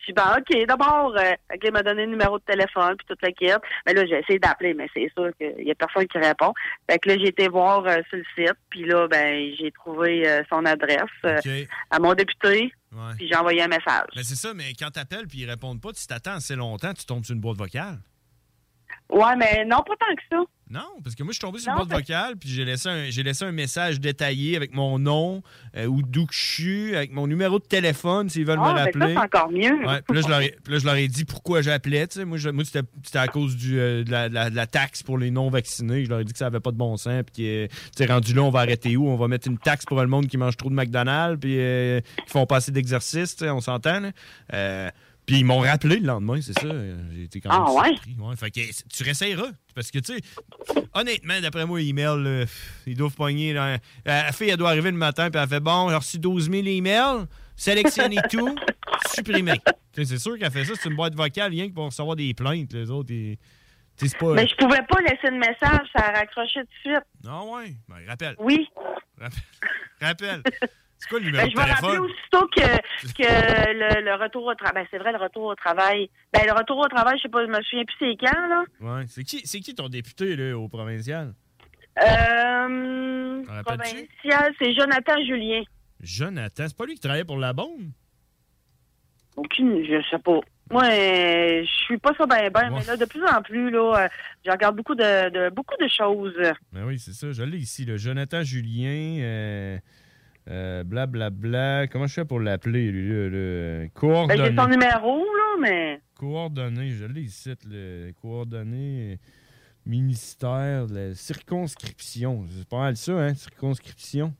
Je 0.00 0.06
dis, 0.06 0.12
ben, 0.12 0.36
OK, 0.38 0.66
d'abord, 0.66 1.16
euh, 1.16 1.32
il 1.62 1.72
m'a 1.72 1.82
donné 1.82 2.04
le 2.04 2.10
numéro 2.12 2.38
de 2.38 2.44
téléphone, 2.44 2.94
puis 2.96 3.06
toute 3.08 3.22
la 3.22 3.32
quête. 3.32 3.60
Mais 3.86 3.94
là, 3.94 4.04
j'ai 4.06 4.18
essayé 4.18 4.38
d'appeler, 4.38 4.74
mais 4.74 4.88
c'est 4.94 5.10
sûr 5.16 5.30
qu'il 5.38 5.66
y 5.66 5.70
a 5.70 5.74
personne 5.74 6.06
qui 6.06 6.18
répond. 6.18 6.52
Fait 6.90 6.98
que 6.98 7.08
là, 7.10 7.16
j'ai 7.18 7.28
été 7.28 7.48
voir 7.48 7.84
euh, 7.86 7.98
sur 8.08 8.18
le 8.18 8.24
site, 8.36 8.56
puis 8.70 8.84
là, 8.84 9.06
ben, 9.08 9.52
j'ai 9.58 9.70
trouvé 9.72 10.26
euh, 10.28 10.42
son 10.50 10.64
adresse 10.64 11.02
euh, 11.24 11.64
à 11.90 11.98
mon 11.98 12.14
député, 12.14 12.72
Ouais. 12.90 13.12
puis 13.18 13.28
j'ai 13.28 13.36
envoyé 13.36 13.60
un 13.60 13.68
message. 13.68 14.06
Ben, 14.16 14.22
c'est 14.24 14.34
ça, 14.34 14.54
mais 14.54 14.72
quand 14.78 14.88
t'appelles 14.90 15.26
puis 15.26 15.40
ils 15.40 15.50
répondent 15.50 15.78
pas, 15.78 15.92
tu 15.92 16.06
t'attends 16.06 16.36
assez 16.36 16.56
longtemps, 16.56 16.94
tu 16.94 17.04
tombes 17.04 17.22
sur 17.22 17.34
une 17.34 17.40
boîte 17.42 17.58
vocale. 17.58 17.98
Ouais, 19.10 19.36
mais 19.38 19.64
non, 19.64 19.78
pas 19.78 19.94
tant 19.98 20.14
que 20.16 20.22
ça. 20.30 20.42
Non, 20.70 20.84
parce 21.02 21.14
que 21.14 21.22
moi, 21.22 21.30
je 21.32 21.36
suis 21.36 21.40
tombé 21.40 21.58
sur 21.60 21.72
une 21.72 21.78
Non, 21.78 21.86
boîte 21.86 22.00
vocale, 22.00 22.36
puis 22.36 22.50
j'ai 22.50 22.62
laissé, 22.66 22.90
un, 22.90 23.08
j'ai 23.08 23.22
laissé 23.22 23.42
un 23.42 23.52
message 23.52 24.00
détaillé 24.00 24.54
avec 24.54 24.74
mon 24.74 24.98
nom, 24.98 25.42
euh, 25.74 25.86
ou 25.86 26.02
d'où 26.02 26.26
que 26.26 26.34
je 26.34 26.44
suis, 26.44 26.94
avec 26.94 27.10
mon 27.10 27.26
numéro 27.26 27.58
de 27.58 27.64
téléphone, 27.64 28.28
s'ils 28.28 28.44
veulent 28.44 28.58
Ah, 28.62 28.68
me 28.68 28.74
ben 28.74 28.84
rappeler. 28.84 29.14
ça, 29.14 29.20
c'est 29.30 29.36
encore 29.38 29.50
mieux. 29.50 29.86
Ouais, 29.86 30.02
puis 30.02 30.14
là, 30.14 30.20
je 30.20 30.28
leur 30.28 30.40
ai, 30.42 30.54
puis 30.62 30.74
là, 30.74 30.78
je 30.78 30.84
leur 30.84 30.96
ai 30.96 31.08
dit 31.08 31.24
pourquoi 31.24 31.62
j'appelais. 31.62 32.06
tu 32.06 32.18
sais. 32.18 32.26
Moi, 32.26 32.36
je- 32.36 32.50
moi 32.50 32.64
c'était, 32.66 32.86
c'était 33.02 33.18
à 33.18 33.28
cause 33.28 33.56
du, 33.56 33.80
euh, 33.80 34.04
de, 34.04 34.10
la, 34.10 34.28
de 34.28 34.34
la- 34.34 34.50
de 34.50 34.56
la 34.56 34.66
taxe 34.66 35.02
pour 35.02 35.16
les 35.16 35.30
non-vaccinés. 35.30 36.04
Je 36.04 36.10
leur 36.10 36.20
ai 36.20 36.24
dit 36.24 36.32
que 36.34 36.38
ça 36.38 36.48
avait 36.48 36.60
pas 36.60 36.70
de 36.72 36.76
bon 36.76 36.98
sens, 36.98 37.22
puis 37.32 37.42
que, 37.44 37.66
tu 37.66 37.72
sais, 37.96 38.04
rendu 38.04 38.34
là, 38.34 38.42
on 38.42 38.50
va 38.50 38.60
arrêter 38.60 38.94
où? 38.98 39.08
On 39.08 39.16
va 39.16 39.26
mettre 39.26 39.48
une 39.48 39.56
taxe 39.56 39.86
pour 39.86 39.98
le 40.02 40.06
monde 40.06 40.26
qui 40.26 40.36
mange 40.36 40.58
trop 40.58 40.68
de 40.68 40.74
McDonald's, 40.74 41.40
puis 41.40 41.56
euh, 41.58 42.00
qui 42.26 42.30
font 42.30 42.44
pas 42.44 42.56
assez 42.56 42.72
d'exercice, 42.72 43.36
tu 43.36 43.44
sais, 43.46 43.50
on 43.50 43.62
s'entend, 43.62 44.00
là. 44.00 44.92
Euh, 45.28 45.30
puis 45.30 45.40
ils 45.40 45.44
m'ont 45.44 45.58
rappelé 45.60 45.96
le 46.00 46.06
lendemain, 46.06 46.40
c'est 46.40 46.58
ça. 46.58 46.68
J'ai 47.12 47.24
été 47.24 47.40
quand 47.40 47.50
même 47.50 47.62
Ah, 47.66 47.72
ouais? 47.82 47.88
surpris. 47.94 48.16
Ouais, 48.18 48.36
fait 48.36 48.50
que 48.50 48.60
tu 48.94 49.02
réessayeras. 49.02 49.50
Parce 49.74 49.90
que, 49.90 49.98
tu 49.98 50.14
sais, 50.14 50.20
honnêtement, 50.94 51.40
d'après 51.40 51.66
moi, 51.66 51.80
email, 51.82 52.16
là, 52.22 52.44
ils 52.86 52.96
doivent 52.96 53.14
pogner. 53.14 53.52
là. 53.52 53.74
Euh, 53.74 53.78
La 54.06 54.32
fille, 54.32 54.48
elle 54.50 54.56
doit 54.56 54.70
arriver 54.70 54.90
le 54.90 54.96
matin, 54.96 55.30
puis 55.30 55.40
elle 55.40 55.48
fait 55.48 55.60
Bon, 55.60 55.88
j'ai 55.90 55.96
reçu 55.96 56.18
12 56.18 56.50
000 56.50 56.66
emails, 56.66 57.26
sélectionnez 57.56 58.16
tout, 58.30 58.54
supprimez. 59.14 59.60
Tu 59.92 60.04
sais, 60.04 60.04
C'est 60.04 60.18
sûr 60.18 60.38
qu'elle 60.38 60.50
fait 60.50 60.64
ça, 60.64 60.72
c'est 60.80 60.88
une 60.88 60.96
boîte 60.96 61.14
vocale, 61.14 61.50
rien 61.52 61.68
que 61.68 61.74
pour 61.74 61.84
recevoir 61.84 62.16
des 62.16 62.32
plaintes, 62.34 62.72
les 62.72 62.90
autres. 62.90 63.12
et- 63.12 63.38
pas. 64.20 64.32
Mais 64.34 64.46
je 64.46 64.54
pouvais 64.54 64.82
pas 64.88 65.00
laisser 65.00 65.26
de 65.28 65.38
message, 65.38 65.86
ça 65.92 66.04
a 66.06 66.12
raccroché 66.12 66.60
tout 66.60 66.66
de 66.66 66.94
suite. 66.94 67.04
Non, 67.24 67.52
ouais? 67.56 67.74
Ben, 67.88 67.96
rappelle. 68.06 68.36
Oui. 68.38 68.66
Rappelle. 69.20 69.42
rappelle. 70.00 70.42
C'est 70.98 71.08
quoi 71.10 71.20
le 71.20 71.26
numéro 71.26 71.44
Ben, 71.44 71.50
je 71.50 71.54
de 71.56 71.60
vais 71.60 71.70
rappeler 71.70 71.88
téléphone? 71.88 72.10
aussitôt 72.10 72.46
que, 72.48 73.12
que 73.22 73.72
le, 73.72 74.04
le 74.04 74.14
retour 74.22 74.44
au 74.46 74.54
travail. 74.54 74.74
Ben, 74.82 74.86
c'est 74.90 74.98
vrai, 74.98 75.12
le 75.12 75.18
retour 75.18 75.44
au 75.44 75.54
travail. 75.54 76.10
Ben, 76.32 76.42
le 76.46 76.52
retour 76.52 76.78
au 76.78 76.88
travail, 76.88 77.16
je 77.18 77.22
sais 77.22 77.28
pas, 77.28 77.44
je 77.46 77.50
me 77.50 77.62
souviens 77.62 77.84
plus 77.84 77.96
c'est 78.00 78.16
quand, 78.18 78.48
là. 78.48 78.64
Ouais. 78.80 79.04
C'est 79.08 79.22
qui, 79.24 79.46
c'est 79.46 79.60
qui 79.60 79.74
ton 79.74 79.88
député, 79.88 80.34
là, 80.36 80.56
au 80.58 80.68
provincial? 80.68 81.34
Euh, 82.00 83.42
provincial, 83.64 84.54
c'est 84.58 84.74
Jonathan 84.74 85.16
Julien. 85.26 85.62
Jonathan. 86.00 86.64
C'est 86.68 86.76
pas 86.76 86.86
lui 86.86 86.94
qui 86.94 87.00
travaillait 87.00 87.24
pour 87.24 87.38
la 87.38 87.52
bombe? 87.52 87.90
Aucune, 89.36 89.84
je 89.84 90.02
sais 90.10 90.18
pas. 90.18 90.40
Moi, 90.70 90.84
euh, 90.84 91.62
je 91.64 91.70
suis 91.84 91.96
pas 91.98 92.12
ça 92.18 92.26
ben 92.26 92.50
ben, 92.50 92.70
mais 92.70 92.84
là, 92.84 92.96
de 92.96 93.04
plus 93.06 93.24
en 93.24 93.40
plus, 93.40 93.70
là, 93.70 94.04
euh, 94.04 94.08
je 94.44 94.50
regarde 94.50 94.76
beaucoup 94.76 94.94
de, 94.94 95.30
de- 95.30 95.50
beaucoup 95.50 95.76
de 95.80 95.88
choses. 95.88 96.34
Ben 96.72 96.84
oui, 96.84 96.98
c'est 96.98 97.12
ça. 97.14 97.32
Je 97.32 97.42
l'ai 97.42 97.56
ici, 97.58 97.84
le 97.86 97.96
Jonathan 97.96 98.42
Julien. 98.42 99.18
Euh, 99.22 99.78
euh, 100.48 100.84
Blablabla. 100.84 101.86
Comment 101.88 102.06
je 102.06 102.14
fais 102.14 102.24
pour 102.24 102.40
l'appeler, 102.40 102.90
lui, 102.90 103.08
le 103.08 103.80
Ben, 103.82 103.90
Coordonnées. 103.90 104.44
j'ai 104.50 104.56
son 104.56 104.68
numéro, 104.68 105.16
là, 105.24 105.56
mais. 105.60 106.00
Coordonnées. 106.14 106.90
Je 106.90 107.04
l'ai 107.06 107.22
ici, 107.22 107.54
le 107.68 108.12
coordonnées. 108.20 109.12
euh, 109.14 109.16
Ministère 109.86 110.86
de 110.86 110.94
la 110.94 111.14
circonscription. 111.14 112.44
C'est 112.50 112.68
pas 112.68 112.78
mal 112.78 112.96
ça, 112.96 113.12
hein? 113.12 113.34
Circonscription. 113.34 114.34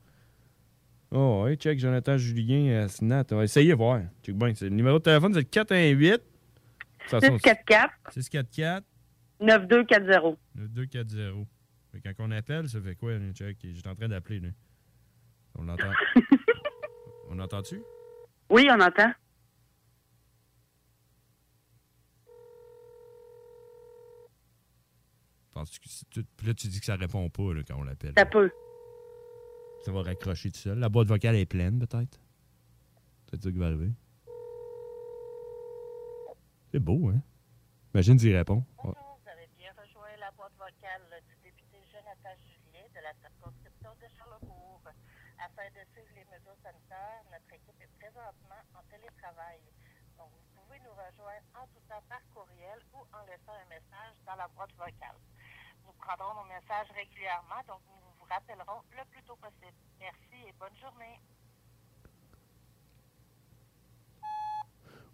Oh, 1.11 1.45
ouais, 1.45 1.57
check 1.57 1.79
Jonathan 1.79 2.19
Julien 2.19 2.83
à 2.83 2.89
Snat. 2.89 3.25
On 3.31 3.37
va 3.37 3.45
essayer 3.45 3.71
de 3.71 3.75
voir. 3.77 4.03
Check 4.23 4.37
bien. 4.37 4.53
Le 4.61 4.69
numéro 4.69 4.99
de 4.99 5.05
téléphone, 5.05 5.33
c'est 5.33 5.39
le 5.41 5.45
418 5.47 6.21
644 7.09 7.93
644 8.13 8.85
9240. 9.41 10.39
9240. 10.55 11.47
Fait 11.93 12.01
que 12.01 12.09
Quand 12.19 12.25
on 12.27 12.31
appelle, 12.33 12.69
ça 12.69 12.79
fait 12.83 12.95
quoi, 12.97 13.13
check? 13.33 13.57
J'étais 13.63 13.89
en 13.89 13.95
train 13.95 14.09
d'appeler, 14.09 14.41
là. 14.41 14.49
On 15.59 15.65
l'entend. 15.65 15.93
on 17.31 17.39
entend-tu? 17.39 17.83
Oui, 18.51 18.69
on 18.71 18.81
entend. 18.81 19.13
Penses-tu 25.53 25.81
que 25.81 25.89
c'est 25.89 26.09
tout- 26.11 26.27
Puis 26.37 26.47
là, 26.47 26.55
tu 26.55 26.69
dis 26.69 26.79
que 26.81 26.87
ça 26.87 26.97
répond 26.97 27.29
pas 27.31 27.53
là, 27.55 27.63
quand 27.67 27.77
on 27.77 27.83
l'appelle? 27.83 28.13
Ça 28.17 28.27
peut. 28.27 28.51
Ça 29.85 29.93
va 29.93 30.03
raccrocher 30.03 30.51
tout 30.51 30.59
seul. 30.59 30.79
La 30.79 30.89
boîte 30.89 31.09
vocale 31.09 31.37
est 31.37 31.47
pleine, 31.47 31.79
peut-être. 31.79 32.21
Peut-être 33.27 33.43
ça 33.43 33.51
qui 33.51 33.59
va 33.59 33.67
arriver. 33.67 33.91
C'est 36.73 36.81
beau, 36.81 37.09
hein? 37.09 37.21
Imagine 37.95 38.19
s'il 38.19 38.37
répond. 38.37 38.65
Ouais. 38.85 38.91
Vous 38.93 39.29
avez 39.31 39.49
bien 39.57 39.71
rejoint 39.81 40.17
la 40.21 40.31
boîte 40.33 40.53
vocale 40.59 41.03
du 41.29 41.35
député 41.43 41.79
Jonathan 41.91 42.37
Julien 42.43 42.85
de 42.95 43.01
la 43.03 43.15
circonscription 43.21 43.91
de 44.01 44.07
Charlebourg. 44.17 44.83
Afin 45.39 45.70
de 45.70 45.84
suivre 45.93 46.11
les 46.14 46.24
mesures 46.24 46.59
sanitaires, 46.62 47.22
notre 47.30 47.53
équipe 47.55 47.80
est 47.80 47.95
présentement 47.99 48.62
en 48.74 48.82
télétravail. 48.91 49.61
Donc, 50.18 50.30
vous 50.34 50.61
pouvez 50.61 50.78
nous 50.80 50.91
rejoindre 50.91 51.47
en 51.55 51.66
tout 51.68 51.80
temps 51.89 52.03
par 52.09 52.20
courriel 52.34 52.78
ou 52.93 53.07
en 53.14 53.22
laissant 53.22 53.55
un 53.55 53.68
message 53.70 54.18
dans 54.26 54.34
la 54.34 54.49
boîte 54.49 54.74
vocale. 54.74 55.18
Nous 55.86 55.93
prendrons 55.93 56.34
nos 56.43 56.49
messages 56.51 56.91
régulièrement, 56.91 57.62
donc 57.68 57.80
nous 57.86 58.01
vous 58.18 58.26
rappellerons 58.28 58.82
le 58.91 59.05
plus 59.11 59.22
tôt 59.22 59.36
possible. 59.36 59.78
Merci 60.01 60.43
et 60.47 60.53
bonne 60.59 60.76
journée. 60.76 61.20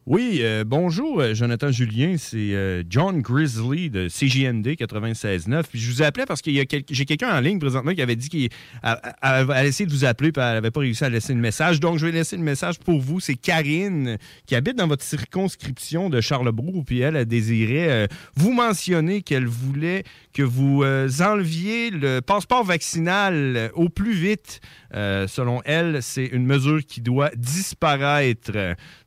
Oui, 0.06 0.40
euh, 0.42 0.64
bonjour, 0.66 1.18
euh, 1.22 1.32
Jonathan 1.32 1.70
Julien. 1.72 2.16
C'est 2.18 2.52
euh, 2.54 2.82
John 2.90 3.22
Grizzly 3.22 3.88
de 3.88 4.08
CJMD 4.08 4.74
96.9. 4.76 5.62
Puis 5.70 5.80
je 5.80 5.90
vous 5.90 6.02
appelais 6.02 6.26
parce 6.26 6.42
quel- 6.42 6.66
j'ai 6.90 7.04
quelqu'un 7.06 7.34
en 7.34 7.40
ligne 7.40 7.58
présentement 7.58 7.94
qui 7.94 8.02
avait 8.02 8.14
dit 8.14 8.28
qu'il 8.28 8.50
a- 8.82 8.92
a- 9.22 9.40
a- 9.40 9.50
a 9.54 9.64
essayé 9.64 9.86
de 9.86 9.90
vous 9.90 10.04
appeler, 10.04 10.30
puis 10.30 10.42
elle 10.44 10.52
n'avait 10.56 10.70
pas 10.70 10.80
réussi 10.80 11.04
à 11.04 11.08
laisser 11.08 11.32
le 11.32 11.40
message. 11.40 11.80
Donc, 11.80 11.96
je 11.98 12.04
vais 12.04 12.12
laisser 12.12 12.36
le 12.36 12.42
message 12.42 12.78
pour 12.80 13.00
vous. 13.00 13.18
C'est 13.18 13.34
Karine 13.34 14.18
qui 14.44 14.54
habite 14.54 14.76
dans 14.76 14.86
votre 14.88 15.02
circonscription 15.02 16.10
de 16.10 16.20
Charlebourg. 16.20 16.84
Puis 16.84 17.00
elle 17.00 17.16
a 17.16 17.24
désiré 17.24 18.06
vous 18.36 18.52
mentionner 18.52 19.22
qu'elle 19.22 19.46
voulait 19.46 20.04
que 20.34 20.42
vous 20.42 20.82
enleviez 20.84 21.88
le 21.88 22.20
passeport 22.20 22.62
vaccinal 22.62 23.70
au 23.72 23.88
plus 23.88 24.12
vite. 24.12 24.60
Selon 24.92 25.62
elle, 25.64 26.02
c'est 26.02 26.26
une 26.26 26.44
mesure 26.44 26.84
qui 26.84 27.00
doit 27.00 27.30
disparaître. 27.36 28.52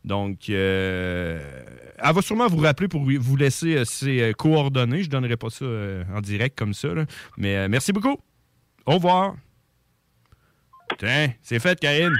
Donc, 0.03 0.49
euh, 0.87 1.39
elle 1.97 2.13
va 2.13 2.21
sûrement 2.21 2.47
vous 2.47 2.57
rappeler 2.57 2.87
pour 2.87 3.01
vous 3.01 3.35
laisser 3.35 3.77
euh, 3.77 3.85
ses 3.85 4.21
euh, 4.21 4.33
coordonnées. 4.33 5.01
Je 5.01 5.07
ne 5.07 5.11
donnerai 5.11 5.37
pas 5.37 5.49
ça 5.49 5.65
en 6.15 6.21
direct 6.21 6.57
comme 6.57 6.73
ça. 6.73 6.89
Mais 7.37 7.67
merci 7.67 7.91
beaucoup. 7.91 8.17
Au 8.85 8.93
revoir. 8.93 9.35
Tiens, 10.97 11.33
c'est 11.41 11.59
fait, 11.59 11.79
Karine. 11.79 12.15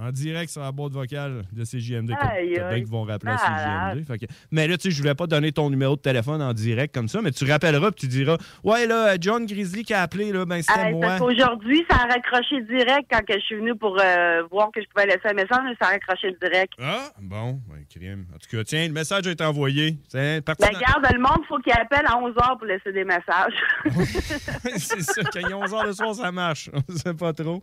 En 0.00 0.12
direct 0.12 0.50
sur 0.50 0.60
la 0.62 0.70
boîte 0.70 0.92
vocale 0.92 1.42
de 1.52 1.64
CJMD. 1.64 2.12
Aïe, 2.20 2.84
vont 2.84 3.02
rappeler 3.02 3.32
à 3.32 3.50
Malade. 3.50 3.96
CJMD. 3.98 4.06
Fait 4.06 4.18
que- 4.26 4.32
mais 4.52 4.68
là, 4.68 4.76
tu 4.76 4.82
sais, 4.84 4.90
je 4.92 5.00
voulais 5.02 5.14
pas 5.16 5.26
donner 5.26 5.50
ton 5.50 5.70
numéro 5.70 5.96
de 5.96 6.00
téléphone 6.00 6.40
en 6.40 6.52
direct 6.52 6.94
comme 6.94 7.08
ça, 7.08 7.20
mais 7.20 7.32
tu 7.32 7.44
rappelleras 7.50 7.90
puis 7.90 8.02
tu 8.02 8.06
diras 8.08 8.36
Ouais, 8.62 8.86
là, 8.86 9.16
John 9.20 9.44
Grizzly 9.46 9.82
qui 9.84 9.94
a 9.94 10.02
appelé, 10.02 10.30
là, 10.32 10.44
ben 10.46 10.62
c'était 10.62 10.92
moi. 10.92 11.00
parce 11.06 11.18
qu'aujourd'hui, 11.20 11.84
ça 11.90 11.96
a 11.96 12.06
raccroché 12.06 12.62
direct 12.62 13.08
quand 13.10 13.24
que 13.26 13.34
je 13.34 13.40
suis 13.44 13.56
venue 13.56 13.74
pour 13.74 13.96
euh, 14.00 14.42
voir 14.52 14.70
que 14.72 14.80
je 14.80 14.86
pouvais 14.94 15.06
laisser 15.06 15.26
un 15.28 15.34
message, 15.34 15.58
mais 15.64 15.74
ça 15.80 15.88
a 15.88 15.92
raccroché 15.92 16.36
direct. 16.40 16.72
Ah, 16.80 17.08
bon, 17.20 17.60
ben, 17.68 17.84
crime. 17.92 18.26
En 18.34 18.38
tout 18.38 18.56
cas, 18.56 18.62
tiens, 18.64 18.86
le 18.86 18.92
message 18.92 19.26
a 19.26 19.30
été 19.32 19.44
envoyé. 19.44 19.98
C'est 20.08 20.44
parti. 20.44 20.62
Ben, 20.64 20.78
garde, 20.78 21.06
le 21.12 21.18
monde, 21.18 21.44
faut 21.48 21.58
qu'il 21.58 21.72
appelle 21.72 22.06
à 22.06 22.16
11 22.18 22.34
h 22.34 22.56
pour 22.58 22.66
laisser 22.66 22.92
des 22.92 23.04
messages. 23.04 23.54
c'est 24.76 25.02
ça, 25.02 25.22
quand 25.24 25.40
il 25.40 25.46
est 25.50 25.54
11h 25.54 25.86
le 25.86 25.92
soir, 25.92 26.14
ça 26.14 26.30
marche. 26.30 26.70
On 26.88 26.92
sait 26.96 27.14
pas 27.14 27.32
trop. 27.32 27.60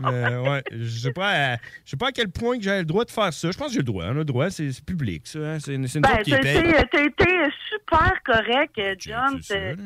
Mais 0.00 0.36
ouais, 0.36 0.62
je 0.72 0.88
sais 0.98 1.12
pas, 1.12 1.52
à- 1.54 1.56
je 1.84 1.90
sais 1.90 1.96
pas 1.96 2.08
à 2.08 2.12
quel 2.12 2.28
point 2.30 2.56
que 2.58 2.62
j'ai 2.64 2.78
le 2.78 2.84
droit 2.84 3.04
de 3.04 3.10
faire 3.10 3.32
ça. 3.32 3.50
Je 3.50 3.56
pense 3.56 3.68
que 3.68 3.72
j'ai 3.74 3.78
le 3.78 3.84
droit. 3.84 4.04
On 4.06 4.10
a 4.10 4.14
le 4.14 4.24
droit, 4.24 4.50
c'est 4.50 4.70
public, 4.84 5.26
ça. 5.26 5.38
hein. 5.38 5.58
C'est 5.60 5.74
c'est 5.86 5.98
une 5.98 6.02
Ben, 6.02 6.22
qui 6.22 6.30
t'as 6.30 7.02
été, 7.02 7.26
super 7.70 8.12
correct, 8.24 8.80
John. 8.98 9.40
T'es 9.40 9.76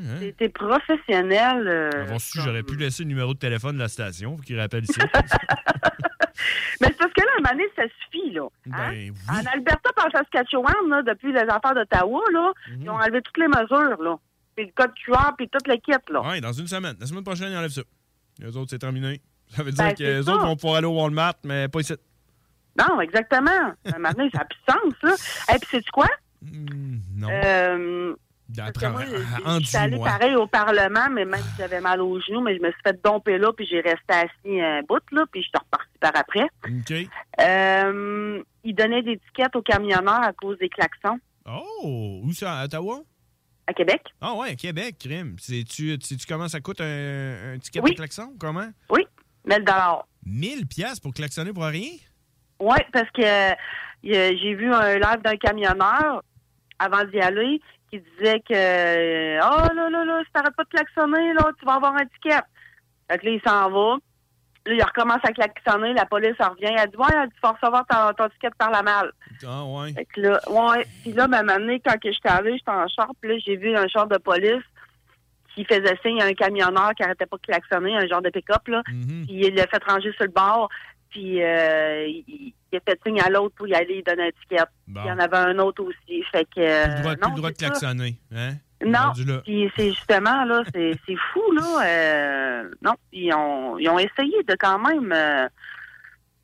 hein. 0.41 0.49
professionnel. 0.55 1.66
euh, 1.66 1.91
Avoir 2.03 2.20
su, 2.20 2.41
j'aurais 2.41 2.62
pu 2.62 2.76
laisser 2.76 3.03
le 3.05 3.09
numéro 3.09 3.34
de 3.34 3.39
téléphone 3.39 3.74
de 3.76 3.80
la 3.80 3.89
station 3.89 4.36
pour 4.36 4.45
qu'il 4.45 4.59
rappelle 4.59 4.84
ici. 4.84 4.99
Mais 6.80 6.86
c'est 6.89 6.97
parce 6.99 7.12
que 7.12 7.20
là, 7.20 7.26
à 7.34 7.39
un 7.39 7.43
moment 7.43 7.51
donné, 7.53 7.68
ça 7.74 7.82
suffit, 8.05 8.30
là. 8.32 8.47
Hein? 8.72 8.91
Ben 8.93 9.12
En 9.28 9.47
Alberta, 9.55 9.91
par 9.97 10.07
Saskatchewan, 10.12 10.89
là, 10.89 11.03
depuis 11.03 11.32
les 11.32 11.41
affaires 11.41 11.74
d'Ottawa, 11.74 12.20
là, 12.32 12.53
Mhm. 12.70 12.82
ils 12.82 12.91
ont 12.91 12.95
enlevé 12.95 13.20
toutes 13.22 13.39
les 13.39 13.49
mesures, 13.49 14.01
là. 14.03 14.16
Puis 14.55 14.66
le 14.66 14.72
code 14.74 14.93
QR, 14.95 15.32
puis 15.36 15.49
toute 15.49 15.66
l'équipe, 15.66 16.09
là. 16.11 16.20
Ouais, 16.22 16.41
dans 16.41 16.53
une 16.53 16.68
semaine. 16.68 16.95
La 17.01 17.07
semaine 17.07 17.24
prochaine, 17.24 17.51
ils 17.53 17.57
enlèvent 17.57 17.70
ça. 17.72 17.82
Les 18.39 18.57
autres, 18.57 18.70
c'est 18.70 18.78
terminé. 18.78 19.20
Ça 19.51 19.62
veut 19.62 19.72
dire 19.72 19.84
Ben, 19.84 19.94
que 19.94 20.03
les 20.03 20.22
ça. 20.22 20.32
autres 20.34 20.46
vont 20.46 20.57
pouvoir 20.57 20.76
aller 20.78 20.86
au 20.86 21.01
Walmart, 21.01 21.34
mais 21.44 21.68
pas 21.68 21.80
ici. 21.80 21.94
Non, 22.78 23.01
exactement. 23.01 23.51
Maintenant, 23.99 24.28
ça 24.32 24.38
n'a 24.38 24.44
plus 24.44 24.59
de 24.66 24.72
sens, 24.72 25.16
ça. 25.18 25.55
Et 25.55 25.59
puis, 25.59 25.68
sais-tu 25.70 25.90
quoi? 25.90 26.07
non. 27.16 27.28
Euh, 27.28 28.14
je 28.51 29.66
suis 29.66 29.76
allée 29.76 29.99
pareil 29.99 30.34
au 30.36 30.46
Parlement, 30.46 31.09
mais 31.11 31.24
même 31.26 31.40
si 31.40 31.51
j'avais 31.59 31.80
mal 31.80 32.01
aux 32.01 32.18
genoux, 32.20 32.40
mais 32.40 32.57
je 32.57 32.62
me 32.62 32.70
suis 32.70 32.80
fait 32.82 32.99
domper 33.05 33.36
là, 33.38 33.53
puis 33.53 33.66
j'ai 33.66 33.80
resté 33.80 34.11
assis 34.14 34.61
un 34.61 34.82
bout, 34.88 35.03
là, 35.12 35.24
puis 35.30 35.42
je 35.42 35.49
suis 35.49 35.59
reparti 35.59 35.99
par 36.01 36.12
après. 36.16 36.49
OK. 36.66 37.09
Euh, 37.40 38.42
ils 38.64 38.74
donnaient 38.74 39.03
des 39.03 39.18
tickets 39.18 39.55
aux 39.57 39.62
camionneurs 39.62 40.22
à 40.22 40.32
cause 40.32 40.59
des 40.59 40.68
klaxons 40.68 41.18
Oh! 41.51 42.20
Où 42.24 42.32
ça? 42.32 42.61
À 42.61 42.64
Ottawa? 42.64 43.01
à 43.66 43.74
Québec. 43.74 44.01
Ah 44.22 44.32
ouais, 44.34 44.53
à 44.53 44.55
Québec, 44.55 44.96
crime. 44.99 45.36
Sais-tu 45.38 45.99
sais-tu 46.01 46.26
comment 46.26 46.49
ça 46.49 46.59
coûte 46.59 46.80
un, 46.80 47.53
un 47.55 47.59
ticket 47.59 47.80
Oui. 47.82 47.90
de 47.90 47.96
klaxon? 47.96 48.32
Comment? 48.40 48.68
Oui, 48.88 49.07
1000 49.49 49.64
dollars. 49.64 50.07
1000 50.26 50.66
pièces 50.66 51.01
pour 51.01 51.12
klaxonner 51.12 51.53
pour 51.53 51.64
rien? 51.64 51.90
Oui, 52.61 52.76
parce 52.92 53.11
que 53.11 53.22
euh, 53.22 53.55
j'ai 54.03 54.55
vu 54.55 54.72
un 54.72 54.94
live 54.94 55.22
d'un 55.24 55.36
camionneur 55.36 56.22
avant 56.78 57.05
d'y 57.05 57.20
aller 57.20 57.61
qui 57.90 58.01
disait 58.01 58.40
que 58.40 59.38
Oh 59.38 59.74
là 59.74 59.90
là 59.90 60.05
là, 60.05 60.20
si 60.24 60.32
t'arrêtes 60.32 60.55
pas 60.55 60.64
de 60.64 60.68
klaxonner, 60.68 61.32
là, 61.32 61.51
tu 61.59 61.64
vas 61.64 61.74
avoir 61.74 61.94
un 61.94 62.05
ticket. 62.05 62.42
Fait 63.11 63.18
que 63.18 63.26
là, 63.26 63.32
il 63.32 63.40
s'en 63.46 63.70
va. 63.70 63.96
Là, 64.66 64.74
il 64.74 64.82
recommence 64.82 65.20
à 65.22 65.32
klaxonner, 65.32 65.94
la 65.94 66.05
police 66.05 66.36
en 66.40 66.51
revient, 66.51 66.74
elle 66.76 66.90
dit 66.90 66.96
Ouais, 66.96 67.07
elle 67.14 67.28
dit, 67.28 67.34
faut 67.42 67.53
recevoir 67.53 67.86
ton, 67.86 68.12
ton 68.12 68.28
ticket 68.30 68.51
par 68.59 68.70
la 68.70 68.82
malle. 68.82 69.12
Ah 69.46 69.64
ouais. 69.64 69.92
Fait 69.94 70.05
que 70.05 70.20
là, 70.20 70.40
ouais. 70.51 70.86
Puis 71.03 71.12
là, 71.12 71.26
ben, 71.26 71.38
un 71.38 71.42
moment 71.42 71.59
donné, 71.59 71.80
quand 71.80 71.99
que 71.99 72.12
j'étais 72.12 72.28
allée, 72.28 72.59
j'étais 72.59 72.70
en 72.70 72.86
char, 72.88 73.11
puis 73.20 73.30
là, 73.30 73.36
j'ai 73.46 73.57
vu 73.57 73.74
un 73.74 73.88
char 73.88 74.07
de 74.09 74.18
police 74.18 74.64
qui 75.59 75.64
faisait 75.64 75.98
signe 76.04 76.22
à 76.22 76.26
un 76.26 76.34
camionneur 76.34 76.92
qui 76.96 77.02
arrêtait 77.02 77.26
pas 77.26 77.36
de 77.36 77.42
klaxonner, 77.42 77.96
un 77.96 78.06
genre 78.06 78.22
de 78.22 78.30
pick-up, 78.30 78.66
là. 78.68 78.82
Mm-hmm. 78.88 79.26
Puis 79.26 79.34
il 79.46 79.54
l'a 79.54 79.66
fait 79.66 79.82
ranger 79.84 80.12
sur 80.12 80.24
le 80.24 80.30
bord, 80.30 80.68
puis 81.11 81.42
euh, 81.42 82.06
il, 82.06 82.52
il 82.72 82.76
a 82.76 82.80
fait 82.86 83.00
signe 83.04 83.20
à 83.20 83.28
l'autre 83.28 83.54
pour 83.56 83.66
y 83.66 83.74
aller, 83.74 83.96
il 83.98 84.04
donner 84.04 84.28
un 84.28 84.40
ticket. 84.42 84.62
Bon. 84.86 85.00
Il 85.04 85.09
y 85.09 85.11
en 85.11 85.18
avait 85.18 85.36
un 85.36 85.59
autre 85.59 85.82
aussi. 85.82 86.22
Fait 86.30 86.44
que. 86.44 86.61
euh, 86.61 86.84
Plus 86.84 86.94
le 86.96 87.02
droit, 87.02 87.14
plus 87.16 87.22
non, 87.22 87.28
le 87.30 87.36
droit 87.36 87.50
de 87.50 87.56
ça. 87.59 87.66
klaxonner. 87.66 88.14
Hein? 88.34 88.50
Non, 88.84 89.12
là. 89.26 89.40
puis 89.44 89.68
c'est 89.76 89.88
justement, 89.88 90.44
là, 90.44 90.62
c'est 90.72 90.96
fou, 91.32 91.50
là. 91.52 91.84
euh, 91.84 92.70
non, 92.80 92.92
ils 93.12 93.32
ont, 93.34 93.76
ils 93.78 93.88
ont 93.88 93.98
essayé 93.98 94.40
de 94.44 94.54
quand 94.56 94.78
même 94.78 95.12
euh, 95.12 95.48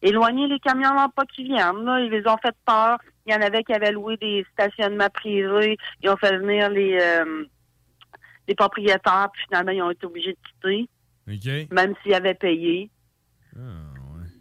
éloigner 0.02 0.48
les 0.48 0.58
camionneurs 0.58 1.12
pas 1.14 1.24
qui 1.26 1.44
viennent, 1.44 1.84
là. 1.84 2.00
Ils 2.00 2.10
les 2.10 2.26
ont 2.26 2.36
fait 2.38 2.54
peur. 2.66 2.98
Il 3.26 3.32
y 3.32 3.36
en 3.36 3.40
avait 3.40 3.62
qui 3.62 3.72
avaient 3.72 3.92
loué 3.92 4.16
des 4.16 4.44
stationnements 4.52 5.08
privés. 5.14 5.78
Ils 6.02 6.10
ont 6.10 6.16
fait 6.16 6.36
venir 6.36 6.68
les, 6.70 6.98
euh, 7.00 7.44
les 8.48 8.54
propriétaires, 8.54 9.28
puis 9.32 9.42
finalement, 9.48 9.72
ils 9.72 9.82
ont 9.82 9.90
été 9.90 10.06
obligés 10.06 10.32
de 10.32 10.38
quitter, 10.48 11.66
même 11.72 11.94
s'ils 12.02 12.14
avaient 12.14 12.34
payé. 12.34 12.90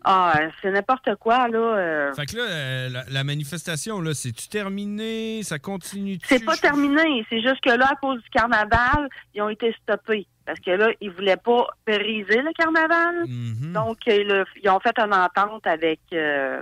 Ah, 0.06 0.38
c'est 0.62 0.70
n'importe 0.72 1.16
quoi, 1.16 1.48
là. 1.48 1.58
euh. 1.58 2.14
Fait 2.14 2.26
que 2.26 2.36
là, 2.36 2.44
euh, 2.44 2.90
la, 2.90 3.04
la 3.10 3.24
manifestation, 3.24 4.02
là, 4.02 4.14
c'est-tu 4.14 4.50
terminé? 4.50 5.44
Ça 5.44 5.60
continue 5.60 6.18
C'est 6.26 6.44
pas 6.44 6.58
terminé. 6.58 7.26
C'est 7.30 7.42
juste 7.42 7.62
que 7.62 7.70
là, 7.70 7.88
à 7.90 7.96
cause 7.96 8.22
du 8.22 8.30
carnaval, 8.30 9.08
ils 9.34 9.42
ont 9.42 9.48
été 9.48 9.74
stoppés. 9.82 10.28
Parce 10.46 10.60
que 10.60 10.72
là, 10.72 10.90
ils 11.00 11.10
voulaient 11.10 11.38
pas 11.38 11.68
briser 11.88 12.42
le 12.42 12.52
carnaval. 12.52 13.24
Mm-hmm. 13.28 13.72
Donc, 13.72 13.98
euh, 14.10 14.24
le- 14.26 14.46
ils 14.62 14.70
ont 14.70 14.80
fait 14.82 14.98
une 15.00 15.14
entente 15.14 15.66
avec 15.66 16.02
euh, 16.12 16.62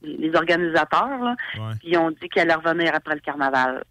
les 0.00 0.34
organisateurs. 0.34 1.18
Là, 1.22 1.36
Ouais. 1.58 1.74
puis 1.80 1.88
ils 1.90 1.98
ont 1.98 2.10
dit 2.12 2.30
qu'elle 2.30 2.50
allait 2.50 2.54
revenir 2.66 2.94
après 2.94 3.14
le 3.14 3.20
carnaval. 3.20 3.84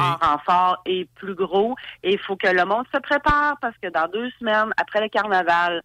En 0.00 0.16
renfort 0.16 0.82
et 0.86 1.06
plus 1.14 1.34
gros. 1.34 1.74
Et 2.02 2.12
il 2.12 2.18
faut 2.18 2.36
que 2.36 2.48
le 2.48 2.64
monde 2.64 2.86
se 2.92 3.00
prépare 3.00 3.56
parce 3.60 3.76
que 3.78 3.88
dans 3.88 4.08
deux 4.08 4.30
semaines, 4.38 4.72
après 4.76 5.00
le 5.00 5.08
carnaval, 5.08 5.82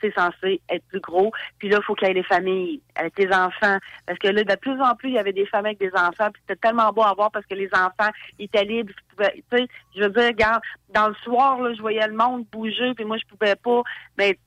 c'est 0.00 0.14
censé 0.14 0.60
être 0.68 0.84
plus 0.86 1.00
gros. 1.00 1.32
Puis 1.58 1.68
là, 1.68 1.78
il 1.80 1.84
faut 1.84 1.94
qu'il 1.94 2.08
y 2.08 2.10
ait 2.10 2.14
les 2.14 2.22
familles 2.22 2.80
avec 2.94 3.18
les 3.18 3.28
enfants. 3.28 3.78
Parce 4.06 4.18
que 4.18 4.28
là, 4.28 4.44
de 4.44 4.54
plus 4.56 4.80
en 4.80 4.94
plus, 4.94 5.08
il 5.08 5.14
y 5.14 5.18
avait 5.18 5.32
des 5.32 5.46
familles 5.46 5.76
avec 5.78 5.92
des 5.92 5.98
enfants. 5.98 6.30
Puis 6.32 6.42
c'était 6.46 6.60
tellement 6.60 6.92
beau 6.92 7.02
à 7.02 7.14
voir 7.14 7.30
parce 7.30 7.46
que 7.46 7.54
les 7.54 7.68
enfants 7.72 8.10
étaient 8.38 8.64
libres. 8.64 8.92
Tu 9.18 9.24
sais, 9.52 9.66
je 9.96 10.02
veux 10.02 10.10
dire, 10.10 10.26
regarde, 10.26 10.62
dans 10.90 11.08
le 11.08 11.14
soir, 11.16 11.60
là, 11.60 11.72
je 11.74 11.80
voyais 11.80 12.06
le 12.06 12.14
monde 12.14 12.44
bouger. 12.52 12.94
Puis 12.94 13.04
moi, 13.04 13.16
je 13.18 13.26
pouvais 13.26 13.56
pas. 13.56 13.82
Mais 14.16 14.38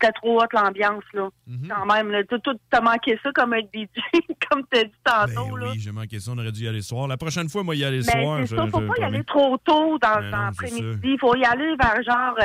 c'était 0.00 0.12
trop 0.12 0.40
haute 0.42 0.52
l'ambiance, 0.52 1.04
là. 1.14 1.28
Mhm. 1.46 1.68
Quand 1.68 1.86
même, 1.94 2.10
là. 2.10 2.22
Tout, 2.24 2.38
tout, 2.38 2.58
t'as 2.70 2.80
manqué 2.80 3.18
ça 3.22 3.30
comme 3.32 3.52
un 3.54 3.60
DJ, 3.60 3.88
comme 4.50 4.62
t'as 4.70 4.84
dit 4.84 4.92
tantôt, 5.04 5.56
là. 5.56 5.66
Ben 5.66 5.72
Oui, 5.72 5.80
j'ai 5.80 5.92
manqué 5.92 6.20
ça. 6.20 6.30
On 6.32 6.38
aurait 6.38 6.52
dû 6.52 6.64
y 6.64 6.68
aller 6.68 6.78
le 6.78 6.82
soir. 6.82 7.06
La 7.08 7.16
prochaine 7.16 7.48
fois, 7.48 7.62
moi, 7.62 7.74
y 7.74 7.84
aller 7.84 7.98
le 8.00 8.04
Mais 8.06 8.22
soir. 8.22 8.38
c'est 8.46 8.56
ça, 8.56 8.66
faut 8.68 8.80
je- 8.80 8.86
pas 8.86 8.94
y 9.00 9.04
aller 9.04 9.24
trop 9.24 9.56
tôt 9.58 9.98
dans, 9.98 10.14
c'est 10.20 10.30
l'après-midi. 10.30 11.16
Faut 11.18 11.34
y 11.36 11.44
aller 11.44 11.74
vers 11.80 12.02
genre 12.02 12.36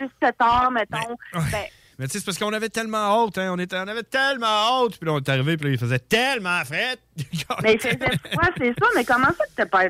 6-7 0.00 0.34
heures, 0.42 0.70
mettons. 0.70 1.16
Ben, 1.34 1.64
Mais 1.98 2.06
tu 2.06 2.12
sais, 2.12 2.18
c'est 2.20 2.26
parce 2.26 2.38
qu'on 2.38 2.52
avait 2.52 2.68
tellement 2.68 3.24
hâte, 3.24 3.38
hein. 3.38 3.52
On, 3.52 3.58
était, 3.58 3.76
on 3.76 3.88
avait 3.88 4.04
tellement 4.04 4.46
hâte. 4.46 4.98
Puis 4.98 5.06
là, 5.06 5.14
on 5.14 5.18
est 5.18 5.28
arrivé, 5.28 5.56
puis 5.56 5.66
là, 5.66 5.72
il 5.72 5.78
faisait 5.78 5.98
tellement 5.98 6.64
fret. 6.64 6.96
mais 7.62 7.72
il 7.74 7.80
faisait 7.80 7.98
froid, 7.98 8.48
c'est 8.56 8.72
ça, 8.78 8.86
mais 8.94 9.04
comment 9.04 9.26
ça 9.26 9.44
que 9.46 9.54
t'es 9.56 9.66
pas? 9.66 9.86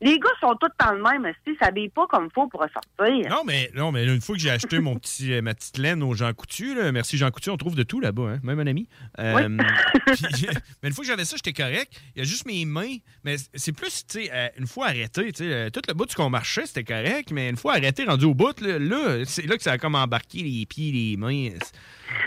Les 0.00 0.18
gars 0.18 0.28
sont 0.40 0.56
tous 0.56 0.68
dans 0.84 0.92
le 0.92 1.00
même, 1.00 1.32
si 1.44 1.52
ils 1.52 1.56
s'habillent 1.62 1.90
pas 1.90 2.08
comme 2.08 2.24
il 2.24 2.34
faut 2.34 2.48
pour 2.48 2.60
ressortir. 2.60 3.30
Non, 3.30 3.42
mais, 3.46 3.70
non, 3.76 3.92
mais 3.92 4.04
une 4.04 4.20
fois 4.20 4.34
que 4.34 4.40
j'ai 4.40 4.50
acheté 4.50 4.80
mon 4.80 4.96
petit, 4.96 5.32
euh, 5.32 5.42
ma 5.42 5.54
petite 5.54 5.78
laine 5.78 6.02
au 6.02 6.12
Jean 6.14 6.32
Coutu, 6.32 6.74
là, 6.74 6.90
merci 6.90 7.16
Jean 7.16 7.30
Coutu, 7.30 7.50
on 7.50 7.56
trouve 7.56 7.76
de 7.76 7.84
tout 7.84 8.00
là-bas, 8.00 8.30
hein, 8.34 8.40
même 8.42 8.58
un 8.58 8.66
ami. 8.66 8.88
Euh, 9.20 9.56
puis, 10.06 10.48
mais 10.82 10.88
une 10.88 10.92
fois 10.92 11.04
que 11.04 11.10
j'avais 11.10 11.24
ça, 11.24 11.36
j'étais 11.36 11.52
correct. 11.52 11.92
Il 12.16 12.18
y 12.18 12.22
a 12.22 12.24
juste 12.24 12.46
mes 12.46 12.64
mains. 12.64 12.96
Mais 13.22 13.36
c'est 13.54 13.72
plus, 13.72 14.04
tu 14.06 14.24
sais, 14.24 14.30
euh, 14.32 14.48
une 14.58 14.66
fois 14.66 14.86
arrêté, 14.86 15.32
tu 15.32 15.44
sais, 15.44 15.70
tout 15.70 15.82
le 15.86 15.94
bout 15.94 16.06
du 16.06 16.16
qu'on 16.16 16.30
marchait, 16.30 16.66
c'était 16.66 16.82
correct, 16.82 17.30
mais 17.30 17.48
une 17.48 17.56
fois 17.56 17.74
arrêté, 17.74 18.04
rendu 18.04 18.24
au 18.24 18.34
bout, 18.34 18.60
là, 18.60 18.80
là, 18.80 19.24
c'est 19.24 19.46
là 19.46 19.56
que 19.56 19.62
ça 19.62 19.72
a 19.72 19.78
comme 19.78 19.94
embarqué 19.94 20.42
les 20.42 20.66
pieds, 20.66 20.90
les 20.90 21.16
mains. 21.16 21.43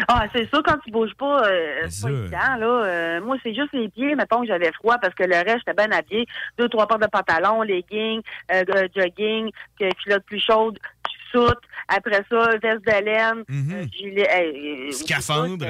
Ah, 0.08 0.26
c'est 0.34 0.50
ça, 0.50 0.62
quand 0.66 0.78
tu 0.84 0.92
bouges 0.92 1.14
pas, 1.16 1.48
euh, 1.48 1.86
c'est 1.90 2.04
pas 2.04 2.12
évident, 2.12 2.56
là. 2.60 2.66
Euh, 2.66 3.22
moi, 3.22 3.38
c'est 3.44 3.54
juste 3.54 3.74
les 3.74 3.90
pieds, 3.90 4.16
mettons 4.16 4.42
que 4.42 4.48
j'avais 4.48 4.72
froid 4.74 4.98
parce 5.02 5.14
que 5.14 5.24
le 5.24 5.36
reste, 5.36 5.60
j'étais 5.66 5.74
bien 5.74 5.92
habillé. 5.92 6.26
Deux, 6.58 6.70
trois 6.70 6.88
paires 6.88 7.00
de 7.00 7.08
pantalon, 7.08 7.62
leggings, 7.62 8.22
euh, 8.52 8.64
euh, 8.76 8.88
jogging, 8.96 9.52
culotte 9.78 10.24
plus 10.26 10.40
chaude, 10.40 10.78
soute. 11.32 11.62
Après 11.88 12.24
ça, 12.30 12.50
veste 12.62 12.86
de 12.86 13.06
laine, 13.06 13.44
euh, 13.50 13.86
gilet, 13.92 14.92
Scaphandre. 14.92 15.66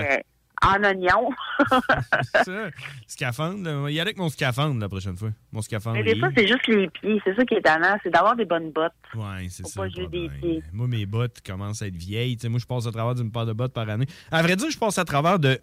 En 0.66 0.84
oignon. 0.84 1.30
ça. 2.44 2.70
Scaphandre, 3.08 3.64
là. 3.64 3.90
y 3.90 4.00
aller 4.00 4.02
avec 4.02 4.18
mon 4.18 4.30
scaphandre 4.30 4.80
la 4.80 4.90
prochaine 4.90 5.16
fois. 5.16 5.30
Mon 5.52 5.62
scaphandre. 5.62 5.98
Mais 5.98 6.04
des 6.04 6.20
fois, 6.20 6.30
c'est 6.36 6.48
juste 6.48 6.68
les 6.68 6.90
pieds. 6.90 7.22
C'est 7.24 7.36
ça 7.36 7.46
qui 7.46 7.54
est 7.56 7.60
étonnant, 7.60 7.98
c'est 8.04 8.10
d'avoir 8.10 8.36
des 8.36 8.46
bonnes 8.46 8.72
bottes. 8.72 8.92
Ouais, 9.16 9.48
c'est 9.50 9.66
ça. 9.68 9.82
pas 9.82 9.88
le 9.88 10.08
des 10.08 10.30
pieds. 10.30 10.64
Moi, 10.74 10.88
mes 10.88 11.06
bottes 11.06 11.42
commencent 11.46 11.82
à 11.82 11.88
être 11.88 11.96
vieilles. 11.96 12.38
Moi, 12.50 12.60
je 12.60 12.66
passe 12.66 12.88
à 12.88 12.92
travers 12.92 13.16
d'une 13.16 13.32
paire 13.32 13.46
de 13.46 13.54
bottes 13.54 13.74
par 13.74 13.88
année. 13.90 14.08
À 14.32 14.42
vrai 14.42 14.56
dire, 14.56 14.70
je 14.70 14.78
passe 14.78 14.98
à 14.98 15.06
travers 15.06 15.40
de 15.40 15.60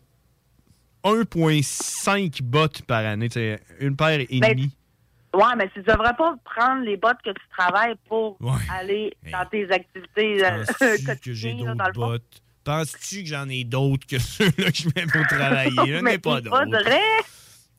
1,5 1.04 2.42
bottes 2.42 2.82
par 2.82 3.04
année. 3.04 3.28
Une 3.80 3.96
paire 3.96 4.20
et 4.20 4.40
Ben, 4.40 4.52
demie. 4.52 4.70
Ouais, 5.34 5.56
mais 5.58 5.68
tu 5.74 5.82
devrais 5.82 6.14
pas 6.14 6.36
prendre 6.44 6.82
les 6.84 6.96
bottes 6.96 7.18
que 7.24 7.30
tu 7.30 7.42
travailles 7.58 7.96
pour 8.08 8.36
Ouais. 8.40 8.52
aller 8.70 9.12
dans 9.32 9.44
tes 9.46 9.68
activités 9.70 10.44
euh, 10.44 10.64
Penses-tu 10.64 10.74
que 10.78 10.96
j'ai 10.96 11.04
quotidiennes, 11.50 11.74
d'autres 11.76 11.92
bottes? 11.92 12.42
Penses-tu 12.64 13.22
que 13.22 13.28
j'en 13.28 13.48
ai 13.48 13.64
d'autres 13.64 14.06
que 14.06 14.18
ceux-là 14.18 14.70
que 14.70 14.76
je 14.76 14.88
mets 14.96 15.06
pour 15.06 15.26
travailler? 15.26 16.00
Mais 16.02 16.18
pas 16.18 16.40
d'autres. 16.40 16.66
vrai. 16.82 17.00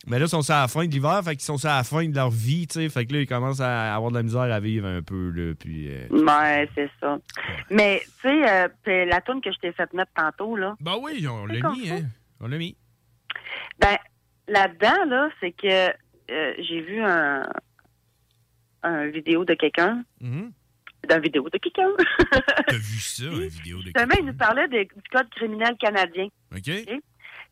Mais 0.08 0.20
là, 0.20 0.26
ils 0.26 0.30
sont 0.30 0.44
sur 0.44 0.54
la 0.54 0.68
fin 0.68 0.86
de 0.86 0.92
l'hiver, 0.92 1.20
fait 1.24 1.32
qu'ils 1.32 1.46
sont 1.46 1.58
sur 1.58 1.68
la 1.70 1.84
fin 1.84 2.08
de 2.08 2.14
leur 2.14 2.30
vie, 2.30 2.68
tu 2.68 2.74
sais. 2.76 2.90
Fait 2.90 3.08
que 3.08 3.14
là, 3.14 3.22
ils 3.22 3.28
commencent 3.28 3.60
à 3.62 3.96
avoir 3.96 4.12
de 4.12 4.18
la 4.18 4.22
misère 4.24 4.42
à 4.42 4.60
vivre 4.60 4.86
un 4.88 5.02
peu, 5.02 5.32
là. 5.32 5.54
Puis. 5.60 5.88
euh, 5.90 6.06
Ouais, 6.12 6.70
c'est 6.76 6.92
ça. 7.02 7.18
Mais, 7.72 8.04
tu 8.22 8.30
sais, 8.30 8.68
euh, 8.88 9.06
la 9.06 9.20
toune 9.22 9.42
que 9.42 9.52
je 9.52 9.58
t'ai 9.58 9.72
faite 9.72 9.92
mettre 9.94 10.12
tantôt, 10.16 10.56
là. 10.56 10.76
Ben 10.80 10.96
oui, 11.02 11.26
on 11.28 11.48
l'a 11.48 11.56
mis, 11.72 11.90
hein. 11.90 12.04
On 12.40 12.48
l'a 12.48 12.58
mis. 12.60 12.78
Ben, 13.80 13.98
là-dedans, 14.48 15.06
là, 15.08 15.30
c'est 15.40 15.54
que 15.54 15.88
euh, 16.32 16.54
j'ai 16.60 16.82
vu 16.82 17.02
un, 17.04 17.42
un 18.84 19.08
vidéo 19.08 19.44
de 19.44 19.56
quelqu'un. 19.56 20.04
Mhm. 21.06 21.10
D'un 21.10 21.20
vidéo 21.20 21.50
de 21.50 21.58
quelqu'un. 21.58 21.90
T'as 22.68 22.74
vu 22.78 23.00
ça, 23.00 23.24
une 23.26 23.48
vidéo 23.48 23.78
de 23.80 23.84
Justement, 23.86 24.16
il 24.20 24.26
nous 24.26 24.34
parlait 24.34 24.68
de- 24.68 24.84
du 24.84 25.10
code 25.12 25.30
criminel 25.32 25.76
canadien. 25.80 26.28
OK? 26.54 26.72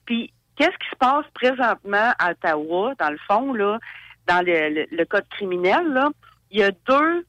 Puis, 0.05 0.33
qu'est-ce 0.57 0.69
qui 0.77 0.89
se 0.91 0.95
passe 0.97 1.25
présentement 1.33 2.13
à 2.19 2.31
Ottawa, 2.31 2.93
dans 2.99 3.09
le 3.09 3.17
fond, 3.27 3.53
là, 3.53 3.79
dans 4.27 4.45
le, 4.45 4.69
le- 4.69 4.87
le 4.91 5.05
code 5.05 5.27
criminel, 5.29 5.87
là? 5.93 6.09
Il 6.51 6.59
y 6.59 6.63
a 6.63 6.71
deux 6.71 7.25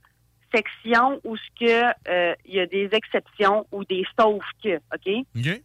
sections 0.54 1.20
où 1.24 1.36
ce 1.36 1.42
que 1.58 1.92
euh, 2.08 2.34
il 2.44 2.54
y 2.54 2.60
a 2.60 2.66
des 2.66 2.88
exceptions 2.92 3.66
ou 3.72 3.84
des 3.84 4.04
sauf 4.18 4.42
que, 4.62 4.76
OK? 4.76 5.24
OK? 5.36 5.62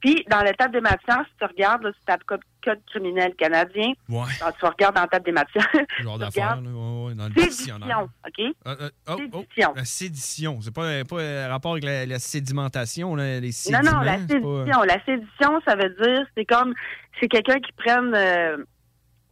Puis, 0.00 0.24
dans 0.30 0.40
la 0.42 0.52
table 0.52 0.74
des 0.74 0.80
matières, 0.82 1.24
si 1.30 1.36
tu 1.38 1.44
regardes, 1.44 1.82
là, 1.82 1.92
tu 1.92 1.98
tapes 2.04 2.24
code, 2.24 2.42
code 2.64 2.80
criminel 2.86 3.34
canadien, 3.36 3.92
Ouais. 4.08 4.24
quand 4.40 4.50
tu 4.58 4.64
regardes 4.64 4.94
dans 4.94 5.02
la 5.02 5.06
table 5.08 5.24
des 5.26 5.32
matières, 5.32 5.68
Genre 6.02 6.18
d'affaires. 6.18 6.58
Ouais, 6.62 7.06
ouais, 7.08 7.14
dans 7.14 7.28
le 7.28 7.34
sédition. 7.42 7.76
OK? 7.76 8.38
Euh, 8.40 8.76
euh, 8.80 8.90
oh, 9.08 9.16
oh, 9.32 9.38
Sédition. 9.42 9.72
la 9.76 9.84
sédition. 9.84 10.58
C'est 10.62 10.74
pas, 10.74 11.04
pas 11.04 11.16
euh, 11.20 11.48
rapport 11.48 11.72
avec 11.72 11.84
la, 11.84 12.06
la 12.06 12.18
sédimentation, 12.18 13.14
là, 13.16 13.40
les 13.40 13.46
Non, 13.48 13.52
sédiments. 13.52 13.92
non, 13.92 14.00
la 14.00 14.18
c'est 14.18 14.40
pas- 14.40 14.64
sédition. 14.64 14.82
La 14.82 15.04
sédition, 15.04 15.60
ça 15.66 15.76
veut 15.76 15.94
dire, 16.02 16.26
c'est 16.36 16.44
comme, 16.44 16.74
c'est 17.20 17.28
quelqu'un 17.28 17.60
qui 17.60 17.72
prenne, 17.72 18.12
euh, 18.14 18.56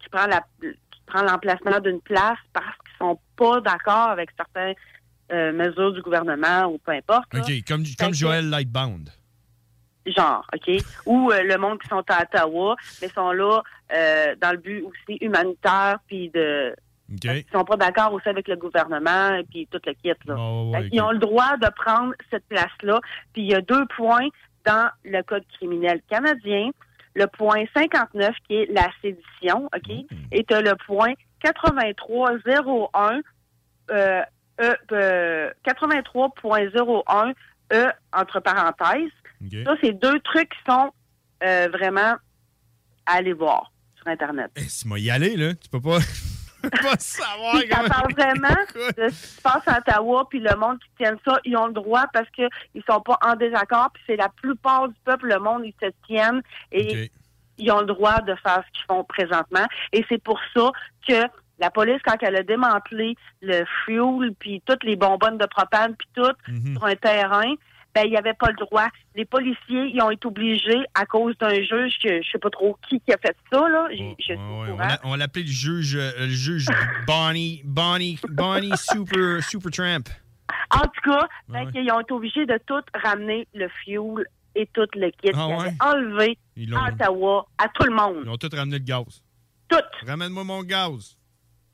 qui 0.02 0.08
prend 0.10 0.26
la, 0.26 0.40
qui 0.60 1.00
prend 1.06 1.22
l'emplacement 1.22 1.80
d'une 1.80 2.00
place 2.00 2.38
parce 2.52 2.66
qu'ils 2.66 2.98
sont 2.98 3.18
pas 3.36 3.60
d'accord 3.60 4.10
avec 4.10 4.30
certains 4.36 4.72
euh, 5.32 5.52
mesure 5.52 5.92
du 5.92 6.02
gouvernement 6.02 6.66
ou 6.66 6.78
peu 6.78 6.92
importe. 6.92 7.32
là. 7.32 7.40
OK, 7.40 7.52
comme, 7.66 7.84
comme 7.98 8.12
Joël 8.12 8.50
Lightbound. 8.50 9.08
Genre, 10.06 10.46
OK? 10.54 10.82
Ou 11.06 11.30
euh, 11.30 11.42
le 11.42 11.56
monde 11.58 11.80
qui 11.80 11.88
sont 11.88 12.02
à 12.08 12.22
Ottawa, 12.22 12.76
mais 13.00 13.08
sont 13.08 13.32
là 13.32 13.62
euh, 13.92 14.34
dans 14.40 14.52
le 14.52 14.58
but 14.58 14.82
aussi 14.82 15.18
humanitaire, 15.20 15.98
puis 16.06 16.30
de... 16.30 16.74
OK. 17.12 17.24
Ils 17.24 17.44
sont 17.52 17.64
pas 17.64 17.76
d'accord 17.76 18.12
aussi 18.12 18.28
avec 18.28 18.48
le 18.48 18.56
gouvernement, 18.56 19.34
et 19.34 19.44
puis 19.44 19.68
tout 19.70 19.80
le 19.84 19.92
kit, 19.92 20.12
là. 20.26 20.34
ouais, 20.34 20.88
qu'ils 20.88 21.02
ont 21.02 21.10
le 21.10 21.18
droit 21.18 21.56
de 21.58 21.68
prendre 21.76 22.14
cette 22.30 22.46
place-là, 22.48 23.00
puis 23.32 23.42
il 23.42 23.50
y 23.50 23.54
a 23.54 23.60
deux 23.60 23.84
points 23.96 24.28
dans 24.64 24.88
le 25.04 25.22
Code 25.22 25.44
criminel 25.54 26.00
canadien. 26.08 26.70
Le 27.14 27.26
point 27.26 27.64
59, 27.76 28.34
qui 28.46 28.54
est 28.54 28.72
la 28.72 28.88
sédition, 29.02 29.68
OK? 29.74 29.90
Et 30.30 30.44
tu 30.44 30.54
le 30.54 30.74
point 30.86 31.12
8301, 31.44 33.20
euh, 33.90 34.22
E, 34.60 34.74
euh, 34.92 35.50
83.01 35.64 37.34
E, 37.72 37.90
entre 38.12 38.40
parenthèses. 38.40 39.10
Ça, 39.64 39.74
c'est 39.82 39.92
deux 39.92 40.20
trucs 40.20 40.50
qui 40.50 40.58
sont 40.70 40.92
euh, 41.42 41.68
vraiment 41.72 42.14
à 43.06 43.14
aller 43.14 43.32
voir 43.32 43.72
sur 43.96 44.06
Internet. 44.06 44.50
Eh, 44.56 44.60
si 44.62 44.86
moi 44.86 44.98
y 44.98 45.10
aller, 45.10 45.36
là, 45.36 45.54
tu 45.54 45.68
peux 45.68 45.80
pas, 45.80 45.98
pas 46.62 46.96
savoir 46.98 47.56
ça 47.56 47.62
comment- 47.70 47.88
parle 47.88 48.12
vraiment 48.16 48.62
de 48.96 49.08
ce 49.08 49.20
qui 49.20 49.26
se 49.36 49.40
passe 49.40 49.62
à 49.66 49.78
Ottawa, 49.78 50.26
puis 50.28 50.38
le 50.40 50.54
monde 50.56 50.78
qui 50.78 50.88
tienne 50.98 51.16
ça, 51.24 51.40
ils 51.44 51.56
ont 51.56 51.66
le 51.66 51.72
droit 51.72 52.06
parce 52.12 52.28
qu'ils 52.30 52.48
sont 52.88 53.00
pas 53.00 53.18
en 53.24 53.34
désaccord, 53.34 53.90
puis 53.92 54.02
c'est 54.06 54.16
la 54.16 54.28
plupart 54.28 54.88
du 54.88 54.94
peuple, 55.04 55.28
le 55.28 55.38
monde, 55.40 55.62
ils 55.64 55.74
se 55.82 55.90
tiennent 56.06 56.42
et 56.70 57.10
ils 57.58 57.70
ont 57.72 57.80
le 57.80 57.86
droit 57.86 58.20
de 58.20 58.34
faire 58.36 58.62
ce 58.66 58.72
qu'ils 58.78 58.86
font 58.86 59.04
présentement. 59.04 59.66
Et 59.92 60.04
c'est 60.08 60.22
pour 60.22 60.38
ça 60.54 60.70
que 61.08 61.26
la 61.62 61.70
police, 61.70 62.00
quand 62.04 62.16
elle 62.22 62.36
a 62.36 62.42
démantelé 62.42 63.14
le 63.40 63.64
fuel, 63.84 64.34
puis 64.38 64.60
toutes 64.66 64.84
les 64.84 64.96
bonbonnes 64.96 65.38
de 65.38 65.46
propane, 65.46 65.94
puis 65.96 66.08
tout, 66.14 66.32
Mhm. 66.48 66.72
sur 66.74 66.84
un 66.84 66.96
terrain, 66.96 67.54
ben, 67.94 68.02
il 68.06 68.10
n'y 68.10 68.16
avait 68.16 68.34
pas 68.34 68.48
le 68.48 68.56
droit. 68.56 68.88
Les 69.14 69.24
policiers, 69.26 69.84
ils 69.94 70.00
ont 70.02 70.10
été 70.10 70.26
obligés, 70.26 70.82
à 70.94 71.04
cause 71.06 71.36
d'un 71.38 71.54
juge, 71.54 71.98
que 72.02 72.22
je 72.22 72.30
sais 72.32 72.38
pas 72.38 72.50
trop 72.50 72.76
qui 72.88 73.00
qui 73.00 73.12
a 73.12 73.18
fait 73.18 73.36
ça, 73.52 73.68
là. 73.68 73.86
Je 73.90 74.32
Ouais, 74.32 74.98
on 75.04 75.14
l'appelait 75.14 75.42
le 75.42 75.48
juge, 75.48 75.94
euh, 75.96 76.10
le 76.20 76.28
juge 76.28 76.66
Bonnie, 77.06 77.60
Bonnie, 77.64 78.18
Bonnie 78.28 78.72
Super, 78.76 79.42
Super 79.44 79.70
Tramp. 79.70 80.04
En 80.74 80.80
tout 80.80 81.10
cas, 81.10 81.28
fait 81.52 81.70
qu'ils 81.70 81.92
ont 81.92 82.00
été 82.00 82.12
obligés 82.12 82.46
de 82.46 82.58
tout 82.66 82.80
ramener 83.04 83.46
le 83.54 83.68
fuel 83.84 84.24
et 84.54 84.66
tout 84.72 84.86
le 84.94 85.10
kit. 85.10 85.30
Ah 85.34 85.46
Ils 85.48 85.54
ouais? 85.54 85.60
avaient 85.68 85.76
enlevé 85.80 86.38
Ils 86.56 86.74
à 86.74 86.88
Ottawa 86.88 87.46
à 87.58 87.68
tout 87.68 87.84
le 87.84 87.94
monde. 87.94 88.22
Ils 88.24 88.28
ont 88.30 88.36
tout 88.38 88.48
ramené 88.54 88.78
le 88.78 88.84
gaz. 88.84 89.22
Tout. 89.68 89.76
Ramène-moi 90.06 90.44
mon 90.44 90.62
gaz. 90.62 91.16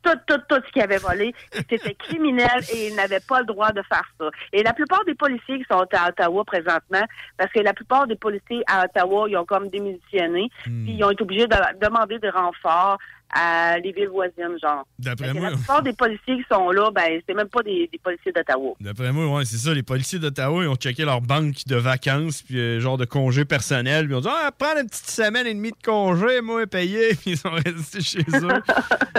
Tout, 0.02 0.18
tout, 0.26 0.40
tout 0.48 0.60
ce 0.66 0.72
qu'ils 0.72 0.82
avaient 0.82 0.98
volé. 0.98 1.34
C'était 1.52 1.94
criminel 1.94 2.60
et 2.72 2.88
ils 2.88 2.94
n'avaient 2.94 3.20
pas 3.20 3.40
le 3.40 3.46
droit 3.46 3.72
de 3.72 3.82
faire 3.82 4.04
ça. 4.18 4.30
Et 4.52 4.62
la 4.62 4.72
plupart 4.72 5.04
des 5.04 5.14
policiers 5.14 5.58
qui 5.58 5.64
sont 5.70 5.84
à 5.92 6.08
Ottawa 6.08 6.44
présentement, 6.44 7.04
parce 7.36 7.52
que 7.52 7.60
la 7.60 7.72
plupart 7.74 8.06
des 8.06 8.16
policiers 8.16 8.62
à 8.68 8.84
Ottawa, 8.84 9.26
ils 9.28 9.36
ont 9.36 9.44
comme 9.44 9.68
démissionné, 9.68 10.50
Hmm. 10.66 10.84
puis 10.84 10.94
ils 10.94 11.04
ont 11.04 11.10
été 11.10 11.22
obligés 11.22 11.46
de 11.46 11.56
demander 11.80 12.18
des 12.18 12.30
renforts 12.30 12.98
à 13.32 13.78
les 13.78 13.92
villes 13.92 14.08
voisines, 14.08 14.56
genre. 14.62 14.86
D'après 14.98 15.32
moi, 15.34 15.50
La 15.50 15.56
plupart 15.56 15.82
des 15.82 15.92
policiers 15.92 16.36
qui 16.36 16.44
sont 16.50 16.70
là, 16.70 16.90
ben, 16.90 17.20
c'est 17.26 17.34
même 17.34 17.48
pas 17.48 17.62
des, 17.62 17.88
des 17.92 17.98
policiers 17.98 18.32
d'Ottawa. 18.32 18.72
D'après 18.80 19.12
moi, 19.12 19.26
ouais, 19.38 19.44
c'est 19.44 19.56
ça. 19.58 19.74
Les 19.74 19.82
policiers 19.82 20.18
d'Ottawa, 20.18 20.62
ils 20.64 20.68
ont 20.68 20.76
checké 20.76 21.04
leur 21.04 21.20
banque 21.20 21.66
de 21.66 21.76
vacances, 21.76 22.42
puis 22.42 22.58
euh, 22.58 22.80
genre 22.80 22.96
de 22.98 23.04
congé 23.04 23.44
personnel, 23.44 24.06
puis 24.06 24.14
ils 24.14 24.16
ont 24.16 24.20
dit 24.20 24.28
Ah, 24.30 24.50
prends 24.56 24.76
une 24.80 24.88
petite 24.88 25.10
semaine 25.10 25.46
et 25.46 25.54
demie 25.54 25.70
de 25.72 25.76
congé, 25.84 26.40
moi, 26.40 26.66
payé, 26.66 27.08
puis 27.20 27.32
ils 27.32 27.36
sont 27.36 27.50
restés 27.50 28.00
chez 28.00 28.20
eux. 28.34 28.48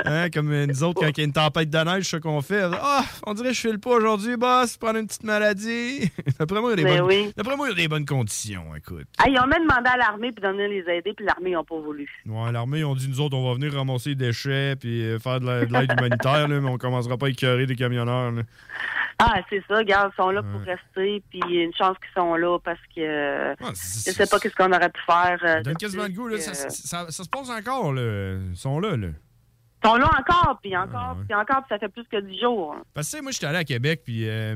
Hein, 0.05 0.30
comme 0.30 0.49
euh, 0.53 0.66
nous 0.66 0.84
autres, 0.84 1.01
quand 1.01 1.10
il 1.10 1.18
y 1.18 1.22
a 1.22 1.26
une 1.26 1.34
tempête 1.34 1.70
de 1.70 1.78
neige, 1.78 2.05
ce 2.05 2.16
qu'on 2.18 2.41
fait. 2.41 2.62
Ah, 2.64 3.03
on 3.28 3.34
dirait 3.34 3.49
que 3.49 3.55
je 3.55 3.60
file 3.60 3.80
pas 3.80 3.89
aujourd'hui, 3.91 4.38
boss, 4.38 4.78
prendre 4.78 4.97
une 4.97 5.07
petite 5.07 5.24
maladie. 5.26 6.10
D'après 6.39 6.62
moi, 6.62 6.72
il 6.74 6.80
y 6.80 6.82
a 6.82 6.84
des 6.86 6.89
Mais 6.89 6.97
bonnes- 6.99 7.07
oui. 7.07 7.34
D'après 7.36 7.57
moi, 7.57 7.68
il 7.68 7.72
y 7.72 7.74
a 7.74 7.76
des 7.76 7.88
bonnes 7.89 8.05
conditions, 8.05 8.64
écoute. 8.78 9.05
Ah, 9.18 9.26
ils 9.28 9.38
ont 9.38 9.45
même 9.45 9.64
demandé 9.64 9.89
à 9.93 9.97
l'armée 9.97 10.32
puis 10.32 10.41
donner 10.41 10.70
les 10.70 10.80
aider, 10.89 11.14
puis 11.16 11.26
l'armée 11.26 11.51
n'a 11.51 11.64
pas 11.64 11.78
voulu. 11.80 12.07
Ouais, 12.26 12.51
l'armée, 12.53 12.80
ils 12.80 12.86
ont 12.86 12.95
dit, 12.95 13.10
nous 13.10 13.20
autres, 13.20 13.36
on 13.36 13.45
va 13.49 13.55
venir 13.55 13.74
ramasser 13.74 13.99
les 14.06 14.16
déchets 14.16 14.76
puis 14.76 15.04
euh, 15.04 15.20
faire 15.20 15.39
de 15.39 15.45
la- 15.45 15.66
de 15.66 15.74
l'aide 15.74 15.91
humanitaire, 15.97 16.47
là, 16.47 16.60
mais 16.62 16.70
on 16.70 16.78
commencera 16.78 17.18
pas 17.18 17.26
à 17.28 17.30
écœurer 17.30 17.66
des 17.66 17.76
camionneurs. 17.76 18.32
là. 18.32 18.41
Ah, 19.20 19.41
c'est 19.50 19.62
ça, 19.68 19.78
regarde, 19.78 20.12
ils 20.14 20.22
sont 20.22 20.30
là 20.32 20.41
pour 20.43 20.62
rester, 20.62 21.22
puis 21.30 21.41
une 21.62 21.74
chance 21.74 21.97
qu'ils 21.97 22.14
sont 22.22 22.36
là 22.36 22.58
parce 22.64 22.80
que 22.95 23.02
euh, 23.02 23.54
je 23.60 24.12
sais 24.12 24.28
pas 24.28 24.39
qu'est-ce 24.39 24.56
qu'on 24.56 24.72
aurait 24.72 24.89
pu 24.89 25.02
faire. 25.06 25.38
euh, 25.43 25.62
donne 25.62 25.74
de 25.74 25.78
quasiment 25.80 26.04
le 26.04 26.10
goût, 26.10 26.28
là. 26.30 26.38
que- 26.38 26.41
Ça, 26.41 26.54
ça- 26.54 26.70
ça- 26.70 27.12
ça 27.12 27.24
se 27.24 27.30
passe 27.30 27.50
encore, 27.50 27.91
là. 27.93 28.38
Ils 28.50 28.56
sont 28.56 28.80
là, 28.80 28.95
là. 28.95 29.08
Sont 29.84 29.96
là 29.96 30.10
encore, 30.20 30.60
puis 30.62 30.76
encore, 30.76 31.16
puis 31.26 31.34
encore, 31.34 31.58
puis 31.64 31.70
ça 31.70 31.80
fait 31.80 31.88
plus 31.88 32.04
que 32.12 32.20
10 32.20 32.40
jours. 32.42 32.76
Parce 32.94 33.08
que, 33.08 33.12
tu 33.12 33.18
sais, 33.18 33.24
moi, 33.24 33.32
j'étais 33.32 33.46
allé 33.46 33.60
à 33.60 33.64
Québec, 33.64 34.02
puis, 34.04 34.28
euh, 34.28 34.54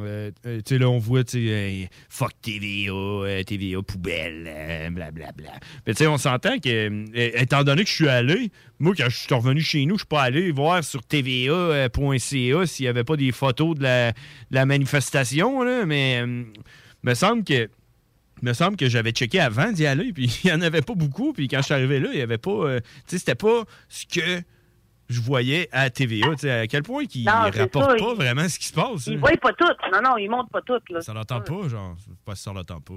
euh, 0.00 0.30
euh, 0.46 0.56
tu 0.58 0.62
sais, 0.66 0.78
là, 0.78 0.88
on 0.88 0.98
voit, 0.98 1.22
tu 1.22 1.46
sais, 1.46 1.84
euh, 1.84 1.86
fuck 2.08 2.32
TVA, 2.42 2.90
euh, 2.92 3.42
TVA 3.44 3.82
poubelle, 3.82 4.44
euh, 4.48 4.90
blablabla. 4.90 5.52
Mais, 5.86 5.94
tu 5.94 5.98
sais, 5.98 6.06
on 6.08 6.18
s'entend 6.18 6.58
que, 6.58 6.68
euh, 6.68 7.30
étant 7.34 7.62
donné 7.62 7.84
que 7.84 7.88
je 7.88 7.94
suis 7.94 8.08
allé, 8.08 8.50
moi, 8.80 8.94
quand 8.96 9.08
je 9.08 9.16
suis 9.16 9.32
revenu 9.34 9.60
chez 9.60 9.86
nous, 9.86 9.94
je 9.94 10.00
suis 10.00 10.08
pas 10.08 10.22
allé 10.22 10.50
voir 10.50 10.82
sur 10.82 11.02
TVA.ca 11.02 12.66
s'il 12.66 12.84
y 12.84 12.88
avait 12.88 13.04
pas 13.04 13.16
des 13.16 13.30
photos 13.32 13.76
de 13.78 13.82
la, 13.84 14.10
de 14.12 14.16
la 14.50 14.66
manifestation, 14.66 15.62
là, 15.62 15.86
mais, 15.86 16.20
euh, 16.24 16.44
me 17.04 17.14
semble 17.14 17.44
que. 17.44 17.68
me 18.42 18.52
semble 18.52 18.76
que 18.76 18.88
j'avais 18.88 19.12
checké 19.12 19.38
avant 19.38 19.70
d'y 19.70 19.86
aller, 19.86 20.12
puis 20.12 20.40
il 20.44 20.50
y 20.50 20.52
en 20.52 20.60
avait 20.62 20.82
pas 20.82 20.94
beaucoup, 20.94 21.32
puis 21.32 21.46
quand 21.46 21.58
je 21.58 21.62
suis 21.66 21.74
arrivé 21.74 22.00
là, 22.00 22.08
il 22.12 22.18
y 22.18 22.22
avait 22.22 22.38
pas. 22.38 22.50
euh, 22.50 22.80
tu 22.80 22.86
sais, 23.06 23.18
c'était 23.18 23.34
pas 23.36 23.62
ce 23.88 24.06
que 24.06 24.42
je 25.08 25.20
voyais 25.20 25.68
à 25.72 25.90
TVA, 25.90 26.30
tu 26.30 26.38
sais, 26.38 26.50
à 26.50 26.66
quel 26.66 26.82
point 26.82 27.04
qu'ils 27.06 27.28
rapportent 27.28 27.98
ça, 27.98 28.04
pas 28.04 28.14
vraiment 28.14 28.48
ce 28.48 28.58
qui 28.58 28.66
se 28.66 28.74
passe. 28.74 29.06
Ils 29.06 29.14
hein. 29.14 29.20
voient 29.20 29.36
pas 29.36 29.52
toutes. 29.52 29.92
Non, 29.92 30.00
non, 30.02 30.16
ils 30.16 30.28
montrent 30.28 30.50
pas 30.50 30.62
toutes. 30.62 30.88
Là. 30.90 31.00
Ça 31.00 31.12
l'entend 31.12 31.40
pas, 31.40 31.68
genre. 31.68 31.96
Pas 32.24 32.34
si 32.34 32.42
ça 32.42 32.52
l'entend 32.52 32.80
pas. 32.80 32.94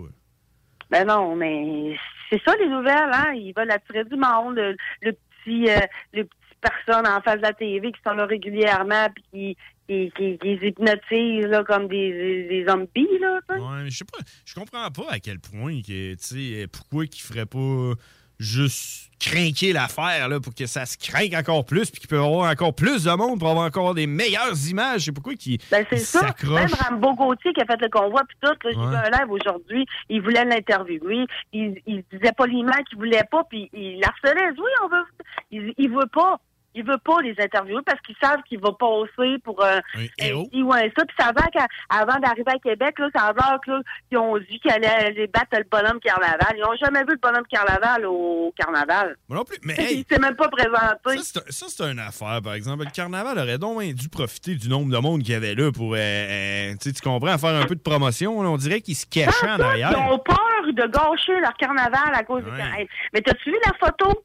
Ben 0.90 1.06
non, 1.06 1.36
mais 1.36 1.98
c'est 2.30 2.42
ça 2.44 2.56
les 2.56 2.70
nouvelles, 2.70 3.12
hein. 3.12 3.34
Ils 3.34 3.54
veulent 3.56 3.72
attirer 3.72 4.06
du 4.06 4.16
monde, 4.16 4.56
le, 4.56 4.76
le 5.02 5.12
petit, 5.12 5.70
euh, 5.70 5.80
le 6.14 6.24
petit 6.24 6.38
personne 6.62 7.08
en 7.08 7.22
face 7.22 7.38
de 7.38 7.42
la 7.42 7.54
TV 7.54 7.92
qui 7.92 8.00
sont 8.06 8.14
là 8.14 8.26
régulièrement 8.26 9.08
puis 9.14 9.58
qui, 9.88 10.12
qui, 10.16 10.38
qui, 10.38 10.54
hypnotisent 10.54 11.48
là, 11.48 11.64
comme 11.64 11.88
des, 11.88 12.48
des, 12.48 12.66
zombies, 12.68 13.20
là. 13.20 13.40
Ouais, 13.50 13.84
mais 13.84 13.90
je 13.90 13.98
sais 13.98 14.06
pas, 14.06 14.18
je 14.46 14.54
comprends 14.56 14.90
pas 14.92 15.12
à 15.12 15.20
quel 15.20 15.40
point 15.40 15.82
que, 15.82 16.14
tu 16.14 16.18
sais, 16.20 16.68
pourquoi 16.68 17.06
qu'ils 17.06 17.24
feraient 17.24 17.46
pas 17.46 17.94
juste 18.40 19.06
craquer 19.20 19.74
l'affaire 19.74 20.30
là 20.30 20.40
pour 20.40 20.54
que 20.54 20.68
ça 20.68 20.86
se 20.86 20.96
craque 20.96 21.34
encore 21.34 21.66
plus 21.66 21.90
puis 21.90 22.00
qu'il 22.00 22.08
peut 22.08 22.18
y 22.18 22.20
avoir 22.20 22.52
encore 22.52 22.76
plus 22.76 23.04
de 23.06 23.12
monde 23.12 23.40
pour 23.40 23.50
avoir 23.50 23.66
encore 23.66 23.96
des 23.96 24.06
meilleures 24.06 24.56
images. 24.70 25.06
C'est 25.06 25.12
pourquoi 25.12 25.34
qu'ils 25.34 25.58
Ben 25.72 25.84
c'est 25.90 25.98
ça. 25.98 26.22
Même. 26.44 26.68
Rambo 26.88 27.16
Gauthier 27.16 27.52
qui 27.54 27.62
a 27.62 27.66
fait 27.66 27.82
le 27.82 27.90
convoi 27.90 28.22
puis 28.28 28.38
tout, 28.42 28.48
là, 28.52 28.56
j'ai 28.72 28.78
Ouais. 28.78 28.88
vu 28.90 28.96
un 28.96 29.10
live 29.10 29.32
aujourd'hui, 29.32 29.86
il 30.10 30.22
voulait 30.22 30.46
l'interviewer, 30.46 31.26
il, 31.52 31.82
il 31.88 32.04
disait 32.14 32.32
poliment 32.38 32.72
qu'il 32.88 33.00
voulait 33.00 33.24
pas, 33.32 33.44
puis 33.50 33.70
il 33.74 34.00
harcelait. 34.06 34.50
Oui, 34.52 34.72
on 34.84 34.88
veut. 34.88 35.04
Il, 35.52 35.74
il 35.80 35.90
veut 35.90 36.06
pas. 36.14 36.40
Il 36.78 36.86
veut 36.86 36.98
pas 37.04 37.22
les 37.22 37.34
interviewer 37.40 37.82
parce 37.86 38.00
qu'ils 38.02 38.16
savent 38.22 38.42
qu'il 38.48 38.60
va 38.60 38.72
passer 38.72 39.38
pour 39.44 39.64
un, 39.66 39.80
un 39.96 40.44
ci 40.52 40.62
ou 40.62 40.72
un 40.72 40.82
ça. 40.96 41.06
Puis 41.06 41.16
ça 41.20 41.28
a 41.28 41.32
l'air 41.34 41.48
qu'avant 41.52 42.20
d'arriver 42.20 42.52
à 42.54 42.60
Québec, 42.60 43.00
là, 43.00 43.08
ça 43.16 43.22
a 43.28 43.34
l'air 43.34 43.60
qu'ils 44.08 44.18
ont 44.18 44.38
dit 44.38 44.60
qu'ils 44.60 44.72
allaient 44.72 45.28
battre 45.28 45.58
le 45.58 45.66
bonhomme 45.70 46.00
Carnaval. 46.00 46.54
Ils 46.56 46.64
ont 46.64 46.76
jamais 46.80 47.00
vu 47.02 47.14
le 47.14 47.20
bonhomme 47.22 47.46
Carnaval 47.50 48.06
au 48.06 48.54
Carnaval. 48.58 49.18
Moi 49.28 49.38
non 49.40 49.44
plus. 49.44 49.58
Mais 49.64 49.76
Il 49.80 49.84
hey, 50.00 50.06
s'est 50.10 50.20
même 50.20 50.36
pas 50.36 50.50
présenté. 50.50 51.18
ça, 51.24 51.42
c'est 51.68 51.84
un- 51.84 51.92
une 51.92 52.00
affaire, 52.00 52.42
par 52.44 52.54
exemple. 52.54 52.84
Le 52.86 52.92
carnaval 52.92 53.38
aurait 53.40 53.58
donc 53.58 53.82
dû 53.94 54.10
profiter 54.10 54.56
du 54.56 54.70
nombre 54.70 54.92
de 54.92 54.98
monde 55.00 55.22
qu'il 55.24 55.32
y 55.32 55.36
avait 55.36 55.56
là 55.56 55.72
pour, 55.72 55.94
euh, 55.96 55.98
euh, 55.98 56.74
tu 56.82 56.92
comprends, 57.02 57.38
faire 57.38 57.56
un 57.56 57.66
peu 57.66 57.76
de 57.76 57.82
promotion. 57.82 58.42
là. 58.44 58.50
On 58.50 58.58
dirait 58.58 58.82
qu'ils 58.82 58.96
se 58.96 59.06
cachaient 59.06 59.50
en 59.50 59.56
Ils 59.58 59.62
arrière. 59.62 60.12
ont 60.12 60.20
peur 60.20 60.38
de 60.68 60.86
gâcher 60.86 61.40
leur 61.40 61.54
carnaval 61.54 62.14
à 62.14 62.24
cause 62.24 62.44
du 62.44 62.50
carnaval. 62.50 62.86
Mais 63.14 63.22
t'as-tu 63.22 63.50
vu 63.52 63.58
la 63.66 63.72
photo? 63.80 64.24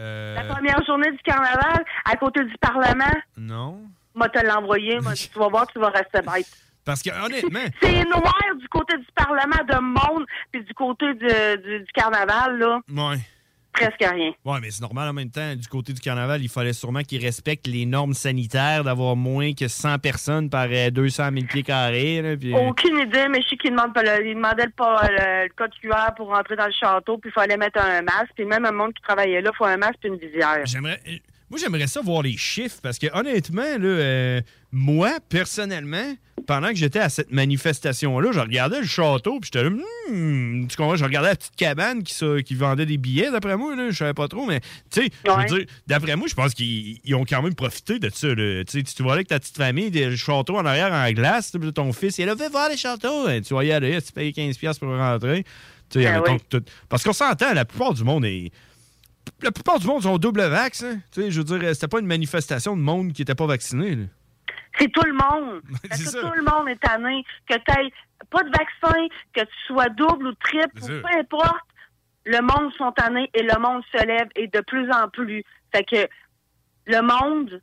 Euh, 0.00 0.34
La 0.34 0.44
première 0.44 0.82
journée 0.84 1.10
du 1.12 1.18
carnaval, 1.18 1.84
à 2.04 2.16
côté 2.16 2.42
du 2.44 2.56
Parlement? 2.58 3.04
Non. 3.36 3.82
Moi, 4.14 4.28
te 4.30 4.44
l'envoyer. 4.44 4.98
Tu 5.32 5.38
vas 5.38 5.48
voir, 5.48 5.66
tu 5.66 5.78
vas 5.78 5.90
rester 5.90 6.20
bête. 6.22 6.48
Parce 6.84 7.02
que, 7.02 7.10
honnêtement, 7.10 7.60
C'est 7.82 8.04
noir 8.04 8.34
du 8.58 8.68
côté 8.68 8.96
du 8.96 9.06
Parlement 9.14 9.62
de 9.68 9.78
monde, 9.80 10.24
puis 10.50 10.64
du 10.64 10.72
côté 10.74 11.12
du, 11.14 11.26
du- 11.62 11.80
du 11.80 11.92
carnaval, 11.92 12.58
là, 12.58 12.80
ouais. 12.88 13.18
Presque 13.72 14.00
rien. 14.00 14.32
Ouais, 14.44 14.58
mais 14.60 14.70
c'est 14.70 14.80
normal 14.82 15.08
en 15.08 15.12
même 15.12 15.30
temps. 15.30 15.54
Du 15.54 15.66
côté 15.68 15.92
du 15.92 16.00
carnaval, 16.00 16.42
il 16.42 16.48
fallait 16.48 16.72
sûrement 16.72 17.02
qu'ils 17.02 17.24
respectent 17.24 17.66
les 17.66 17.86
normes 17.86 18.14
sanitaires 18.14 18.84
d'avoir 18.84 19.16
moins 19.16 19.52
que 19.54 19.68
100 19.68 19.98
personnes 19.98 20.50
par 20.50 20.66
euh, 20.70 20.90
200 20.90 21.30
000 21.32 21.46
pieds 21.46 21.62
carrés. 21.62 22.22
là, 22.22 22.36
puis- 22.36 22.54
Aucune 22.54 22.98
idée, 22.98 23.26
mais 23.30 23.40
je 23.42 23.48
sais 23.48 23.56
qu'il 23.56 23.70
demande 23.70 23.94
pas 23.94 24.02
le, 24.02 24.26
il 24.26 24.34
demandait 24.34 24.64
le, 24.66 24.70
pas- 24.72 25.08
le, 25.08 25.44
le 25.44 25.52
code 25.56 25.72
QR 25.80 26.14
pour 26.16 26.28
rentrer 26.28 26.56
dans 26.56 26.66
le 26.66 26.72
château, 26.72 27.18
puis 27.18 27.30
il 27.30 27.32
fallait 27.32 27.56
mettre 27.56 27.80
un 27.82 28.02
masque, 28.02 28.30
puis 28.34 28.44
même 28.44 28.64
un 28.64 28.72
monde 28.72 28.92
qui 28.94 29.02
travaillait 29.02 29.40
là, 29.40 29.50
il 29.52 29.56
faut 29.56 29.64
un 29.64 29.76
masque 29.76 29.98
et 30.04 30.08
une 30.08 30.16
visière. 30.16 30.60
J'aimerais. 30.64 31.00
Moi, 31.50 31.58
j'aimerais 31.58 31.88
ça 31.88 32.00
voir 32.00 32.22
les 32.22 32.36
chiffres 32.36 32.78
parce 32.82 32.98
que, 32.98 33.06
honnêtement, 33.12 33.62
là, 33.62 33.78
euh, 33.84 34.40
moi, 34.70 35.18
personnellement, 35.28 36.14
pendant 36.46 36.68
que 36.68 36.76
j'étais 36.76 37.00
à 37.00 37.08
cette 37.08 37.32
manifestation-là, 37.32 38.30
je 38.32 38.38
regardais 38.40 38.80
le 38.80 38.86
château, 38.86 39.40
puis 39.40 39.50
j'étais 39.52 39.64
là, 39.68 39.70
Hmm, 40.10 40.66
tu 40.68 40.76
comprends, 40.76 40.96
je 40.96 41.04
regardais 41.04 41.28
la 41.30 41.36
petite 41.36 41.54
cabane 41.56 42.02
qui, 42.02 42.14
ça- 42.14 42.40
qui 42.44 42.54
vendait 42.54 42.86
des 42.86 42.96
billets, 42.98 43.30
d'après 43.30 43.56
moi, 43.56 43.74
là, 43.76 43.90
je 43.90 43.96
savais 43.96 44.14
pas 44.14 44.26
trop, 44.28 44.46
mais 44.46 44.60
tu 44.90 45.02
sais, 45.02 45.08
je 45.24 45.30
veux 45.30 45.36
Ouais. 45.36 45.44
dire, 45.46 45.64
d'après 45.86 46.16
moi, 46.16 46.26
je 46.28 46.34
pense 46.34 46.54
qu'ils 46.54 46.98
ils 47.04 47.14
ont 47.14 47.24
quand 47.24 47.42
même 47.42 47.54
profité 47.54 47.98
de 47.98 48.08
ça. 48.10 48.28
là. 48.28 48.64
Tu 48.64 48.82
te 48.84 49.02
vois 49.02 49.14
avec 49.14 49.28
ta 49.28 49.38
petite 49.40 49.56
famille, 49.56 49.90
le 49.90 50.16
château 50.16 50.56
en 50.56 50.64
arrière 50.64 50.92
en 50.92 51.10
glace, 51.12 51.52
ton 51.74 51.92
fils, 51.92 52.18
il 52.18 52.28
a 52.28 52.36
fait 52.36 52.48
voir 52.48 52.68
les 52.68 52.76
châteaux. 52.76 53.26
Hein, 53.28 53.40
Tu 53.40 53.54
y 53.54 53.72
aller, 53.72 54.00
tu 54.02 54.12
payes 54.12 54.32
15$ 54.32 54.78
pour 54.78 54.88
rentrer. 54.88 55.44
Tu 55.90 56.00
sais, 56.00 56.06
Ah 56.06 56.20
mettons 56.20 56.34
oui. 56.34 56.38
que 56.48 56.58
tout- 56.58 56.64
Parce 56.88 57.02
qu'on 57.02 57.12
s'entend, 57.12 57.52
la 57.52 57.64
plupart 57.64 57.92
du 57.94 58.04
monde 58.04 58.24
est. 58.24 58.50
La 59.42 59.52
plupart 59.52 59.78
du 59.78 59.86
monde 59.86 60.02
sont 60.02 60.18
double 60.18 60.42
vax. 60.42 60.82
hein. 60.82 61.00
Tu 61.12 61.22
sais, 61.22 61.30
je 61.30 61.40
veux 61.40 61.44
dire, 61.58 61.74
c'était 61.74 61.88
pas 61.88 62.00
une 62.00 62.06
manifestation 62.06 62.76
de 62.76 62.82
monde 62.82 63.12
qui 63.12 63.22
était 63.22 63.34
pas 63.34 63.46
vacciné. 63.46 63.94
là. 63.96 64.04
C'est 64.78 64.88
tout 64.92 65.02
le 65.04 65.12
monde. 65.12 65.62
Que 65.82 66.20
tout 66.20 66.32
le 66.34 66.42
monde 66.42 66.68
est 66.68 66.80
tanné. 66.80 67.24
Que 67.48 67.54
tu 67.56 67.92
pas 68.30 68.42
de 68.42 68.50
vaccin, 68.50 69.06
que 69.32 69.40
tu 69.40 69.56
sois 69.66 69.88
double 69.88 70.28
ou 70.28 70.34
triple, 70.34 70.82
ou 70.82 70.86
peu 70.86 71.18
importe, 71.18 71.64
le 72.24 72.40
monde 72.40 72.72
sont 72.74 72.92
tannés 72.92 73.30
et 73.34 73.42
le 73.42 73.58
monde 73.58 73.82
se 73.92 74.04
lève 74.06 74.28
et 74.36 74.46
de 74.46 74.60
plus 74.60 74.90
en 74.92 75.08
plus. 75.08 75.42
Fait 75.74 75.84
que 75.84 76.06
le 76.86 77.00
monde, 77.00 77.60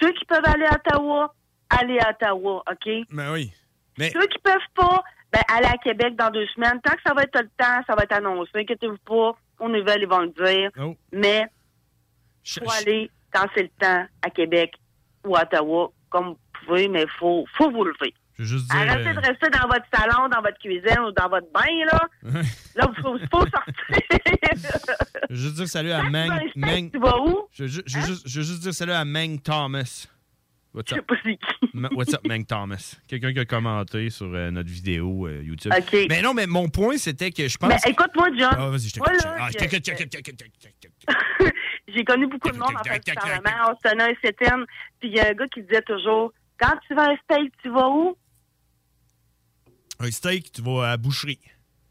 ceux 0.00 0.12
qui 0.12 0.24
peuvent 0.26 0.44
aller 0.44 0.66
à 0.66 0.74
Ottawa, 0.76 1.34
allez 1.70 1.98
à 1.98 2.10
Ottawa, 2.10 2.62
OK? 2.70 2.90
Ben 3.10 3.32
oui. 3.32 3.52
Mais 3.98 4.10
Ceux 4.10 4.26
qui 4.26 4.38
peuvent 4.38 4.56
pas, 4.74 5.02
ben 5.32 5.40
allez 5.48 5.66
à 5.66 5.76
Québec 5.78 6.14
dans 6.16 6.30
deux 6.30 6.46
semaines. 6.54 6.80
Tant 6.84 6.92
que 6.94 7.02
ça 7.06 7.14
va 7.14 7.22
être 7.22 7.40
le 7.40 7.48
temps, 7.56 7.82
ça 7.86 7.94
va 7.96 8.02
être 8.04 8.12
annoncé. 8.12 8.50
Inquiétez-vous 8.54 8.98
pas. 8.98 9.36
Aux 9.60 9.68
nouvelles, 9.68 10.02
ils 10.02 10.08
vont 10.08 10.20
le 10.20 10.28
dire. 10.30 10.70
Oh. 10.80 10.96
Mais 11.12 11.46
faut 12.58 12.70
aller 12.70 13.10
quand 13.32 13.46
c'est 13.54 13.62
le 13.62 13.68
temps 13.78 14.06
à 14.22 14.30
Québec 14.30 14.72
ou 15.24 15.36
à 15.36 15.42
Ottawa, 15.42 15.92
comme 16.08 16.28
vous 16.28 16.38
pouvez, 16.66 16.88
mais 16.88 17.06
faut, 17.18 17.44
faut 17.56 17.70
vous 17.70 17.84
lever. 17.84 18.14
juste 18.38 18.70
dire. 18.70 18.80
Arrêtez 18.80 19.10
euh, 19.10 19.14
de 19.14 19.26
rester 19.26 19.50
dans 19.50 19.68
votre 19.68 19.86
salon, 19.94 20.28
dans 20.28 20.40
votre 20.40 20.58
cuisine 20.58 21.00
ou 21.06 21.12
dans 21.12 21.28
votre 21.28 21.46
bain, 21.52 21.84
là. 21.92 22.00
Là, 22.74 22.90
il 22.96 23.02
faut, 23.02 23.18
faut 23.30 23.46
sortir. 23.46 23.74
Je 25.30 25.34
veux 25.34 25.40
juste 25.40 25.54
dire 25.54 25.68
salut 25.68 25.92
à 25.92 26.02
Mang. 26.02 26.28
Mang- 26.56 26.90
tu 26.90 26.98
vas 26.98 27.18
où? 27.20 27.28
Hein? 27.28 27.42
Je 27.52 27.64
veux 27.64 27.68
veux 27.68 28.06
juste, 28.06 28.28
je 28.28 28.40
veux 28.40 28.44
juste 28.44 28.60
dire 28.62 28.74
salut 28.74 28.92
à 28.92 29.04
Mang 29.04 29.38
Thomas. 29.42 30.06
What's 30.72 30.92
up? 30.92 31.10
What's 31.92 32.14
up, 32.14 32.24
Mang 32.26 32.44
Thomas? 32.44 32.96
Quelqu'un 33.08 33.32
qui 33.32 33.40
a 33.40 33.44
commenté 33.44 34.08
sur 34.10 34.26
euh, 34.32 34.50
notre 34.52 34.68
vidéo 34.70 35.26
euh, 35.26 35.42
YouTube. 35.42 35.72
Mais 36.08 36.22
non, 36.22 36.32
mais 36.32 36.46
mon 36.46 36.68
point, 36.68 36.96
c'était 36.96 37.32
que 37.32 37.48
je 37.48 37.58
pense. 37.58 37.70
Mais 37.70 37.90
écoute-moi, 37.90 38.28
John. 38.38 38.50
Ah, 38.56 38.68
vas-y, 38.68 38.88
je 38.88 38.94
t'écoute. 38.94 39.12
Ah, 39.24 39.48
je 39.48 39.52
j'ai- 39.58 39.66
t'écoute, 39.66 39.84
je 39.84 40.16
t'écoute, 40.18 42.04
connu 42.06 42.26
beaucoup 42.28 42.50
de 42.50 42.56
monde 42.58 42.74
en 42.76 42.84
fait 42.84 43.04
Parlement, 43.14 43.72
Austin 43.72 43.98
et 44.08 44.16
Sétine. 44.24 44.64
Puis 45.00 45.08
il 45.10 45.16
y 45.16 45.20
a 45.20 45.28
un 45.30 45.32
gars 45.32 45.48
qui 45.48 45.62
disait 45.62 45.82
toujours 45.82 46.32
Quand 46.58 46.74
tu 46.86 46.94
vas 46.94 47.02
à 47.08 47.10
un 47.10 47.16
steak, 47.24 47.52
tu 47.62 47.68
vas 47.70 47.88
où? 47.88 48.16
Un 49.98 50.10
steak, 50.10 50.52
tu 50.52 50.62
vas 50.62 50.84
à 50.84 50.88
la 50.90 50.96
boucherie. 50.96 51.40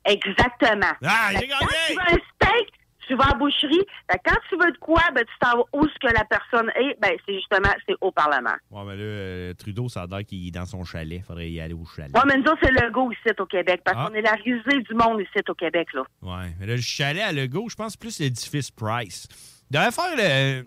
Exactement. 0.06 0.94
Ah, 1.04 1.32
j'ai 1.34 1.48
que 1.48 1.52
Quand 1.52 1.60
gagné! 1.60 1.68
tu 1.90 1.94
veux 1.96 2.00
un 2.02 2.18
steak, 2.36 2.74
tu 3.10 3.16
vas 3.16 3.26
à 3.26 3.30
la 3.32 3.36
boucherie. 3.36 3.86
Que 4.08 4.18
quand 4.24 4.38
tu 4.48 4.56
veux 4.58 4.72
de 4.72 4.78
quoi, 4.78 5.02
ben, 5.14 5.26
tu 5.26 5.34
t'en 5.42 5.58
vas 5.58 5.64
où 5.74 5.86
ce 5.86 6.08
que 6.08 6.14
la 6.14 6.24
personne 6.24 6.70
est. 6.76 6.98
Ben, 7.02 7.12
c'est 7.26 7.34
justement, 7.34 7.74
c'est 7.88 7.96
au 8.00 8.12
Parlement. 8.12 8.56
Ouais, 8.72 8.84
mais 8.86 8.96
là, 8.96 9.04
euh, 9.04 9.54
Trudeau, 9.56 9.90
ça 9.90 10.04
a 10.04 10.08
l'air 10.08 10.26
qu'il 10.26 10.48
est 10.48 10.52
dans 10.52 10.66
son 10.66 10.84
chalet. 10.86 11.22
Faudrait 11.26 11.50
y 11.52 11.60
aller 11.60 11.74
au 11.74 11.86
chalet. 11.86 12.16
Ouais, 12.16 12.22
mais 12.28 12.38
nous 12.38 12.44
autres, 12.44 12.60
c'est 12.64 12.72
le 12.72 12.90
go 12.92 13.12
ici 13.12 13.34
au 13.38 13.46
Québec. 13.46 13.82
Parce 13.84 13.98
Ah. 14.00 14.08
qu'on 14.08 14.14
est 14.16 14.22
la 14.22 14.34
risée 14.34 14.82
du 14.84 14.94
monde 14.94 15.20
ici 15.20 15.44
au 15.50 15.54
Québec, 15.56 15.88
là. 15.94 16.04
Ouais, 16.22 16.52
mais 16.60 16.68
là, 16.68 16.76
le 16.76 16.82
chalet 16.82 17.24
à 17.24 17.32
Legault, 17.34 17.68
je 17.70 17.76
pense 17.76 17.98
plus 17.98 18.20
l'édifice 18.20 18.72
Price. 18.72 19.28
Il 19.70 19.76
devrait 19.76 19.92
faire 19.92 20.16
le- 20.16 20.66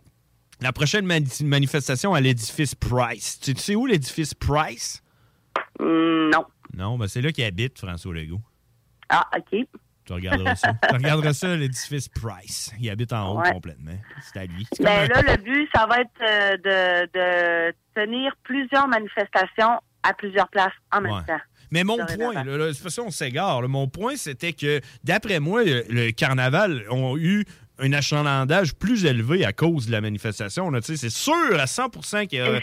la 0.60 0.72
prochaine 0.72 1.06
mani- 1.06 1.44
manifestation 1.44 2.12
à 2.14 2.20
l'édifice 2.20 2.74
Price. 2.74 3.40
Tu, 3.40 3.54
tu 3.54 3.60
sais 3.60 3.74
où 3.74 3.86
l'édifice 3.86 4.34
Price? 4.34 5.02
non. 5.80 6.44
Non, 6.74 6.96
ben 6.96 7.06
c'est 7.06 7.20
là 7.20 7.32
qu'il 7.32 7.44
habite, 7.44 7.78
François 7.78 8.14
Legault. 8.14 8.40
Ah, 9.08 9.28
OK. 9.36 9.66
Tu 10.04 10.12
regarderas 10.12 10.54
ça. 10.56 10.72
tu 10.88 10.94
regarderas 10.94 11.32
ça, 11.32 11.54
l'édifice 11.56 12.08
Price. 12.08 12.72
Il 12.80 12.90
habite 12.90 13.12
en 13.12 13.34
haut 13.34 13.40
Ouais. 13.40 13.52
complètement. 13.52 13.92
C'est 14.20 14.40
à 14.40 14.44
lui. 14.46 14.66
Ben 14.80 15.08
là, 15.08 15.22
le 15.22 15.36
but, 15.42 15.68
ça 15.74 15.86
va 15.86 16.00
être 16.00 16.10
euh, 16.22 16.56
de, 16.56 17.70
de 17.70 17.74
tenir 17.94 18.34
plusieurs 18.42 18.88
manifestations 18.88 19.80
à 20.02 20.12
plusieurs 20.14 20.48
places 20.48 20.72
en 20.92 21.00
même 21.00 21.12
Ouais. 21.12 21.24
temps. 21.26 21.40
Mais 21.70 21.84
mon 21.84 21.96
point, 21.96 22.34
là, 22.44 22.56
là, 22.58 22.72
c'est 22.74 22.82
parce 22.82 22.96
qu'on 22.96 23.10
s'égare. 23.10 23.62
là. 23.62 23.68
Mon 23.68 23.88
point, 23.88 24.16
c'était 24.16 24.52
que, 24.52 24.80
d'après 25.04 25.40
moi, 25.40 25.64
le, 25.64 25.84
le 25.88 26.10
carnaval 26.10 26.84
ont 26.90 27.16
eu 27.16 27.46
un 27.78 27.92
achalandage 27.92 28.74
plus 28.74 29.04
élevé 29.04 29.44
à 29.44 29.52
cause 29.52 29.86
de 29.86 29.92
la 29.92 30.00
manifestation. 30.00 30.70
C'est 30.82 31.10
sûr 31.10 31.34
à 31.58 31.66
100 31.66 31.90
qu'il 32.26 32.38
y 32.38 32.40
a... 32.42 32.60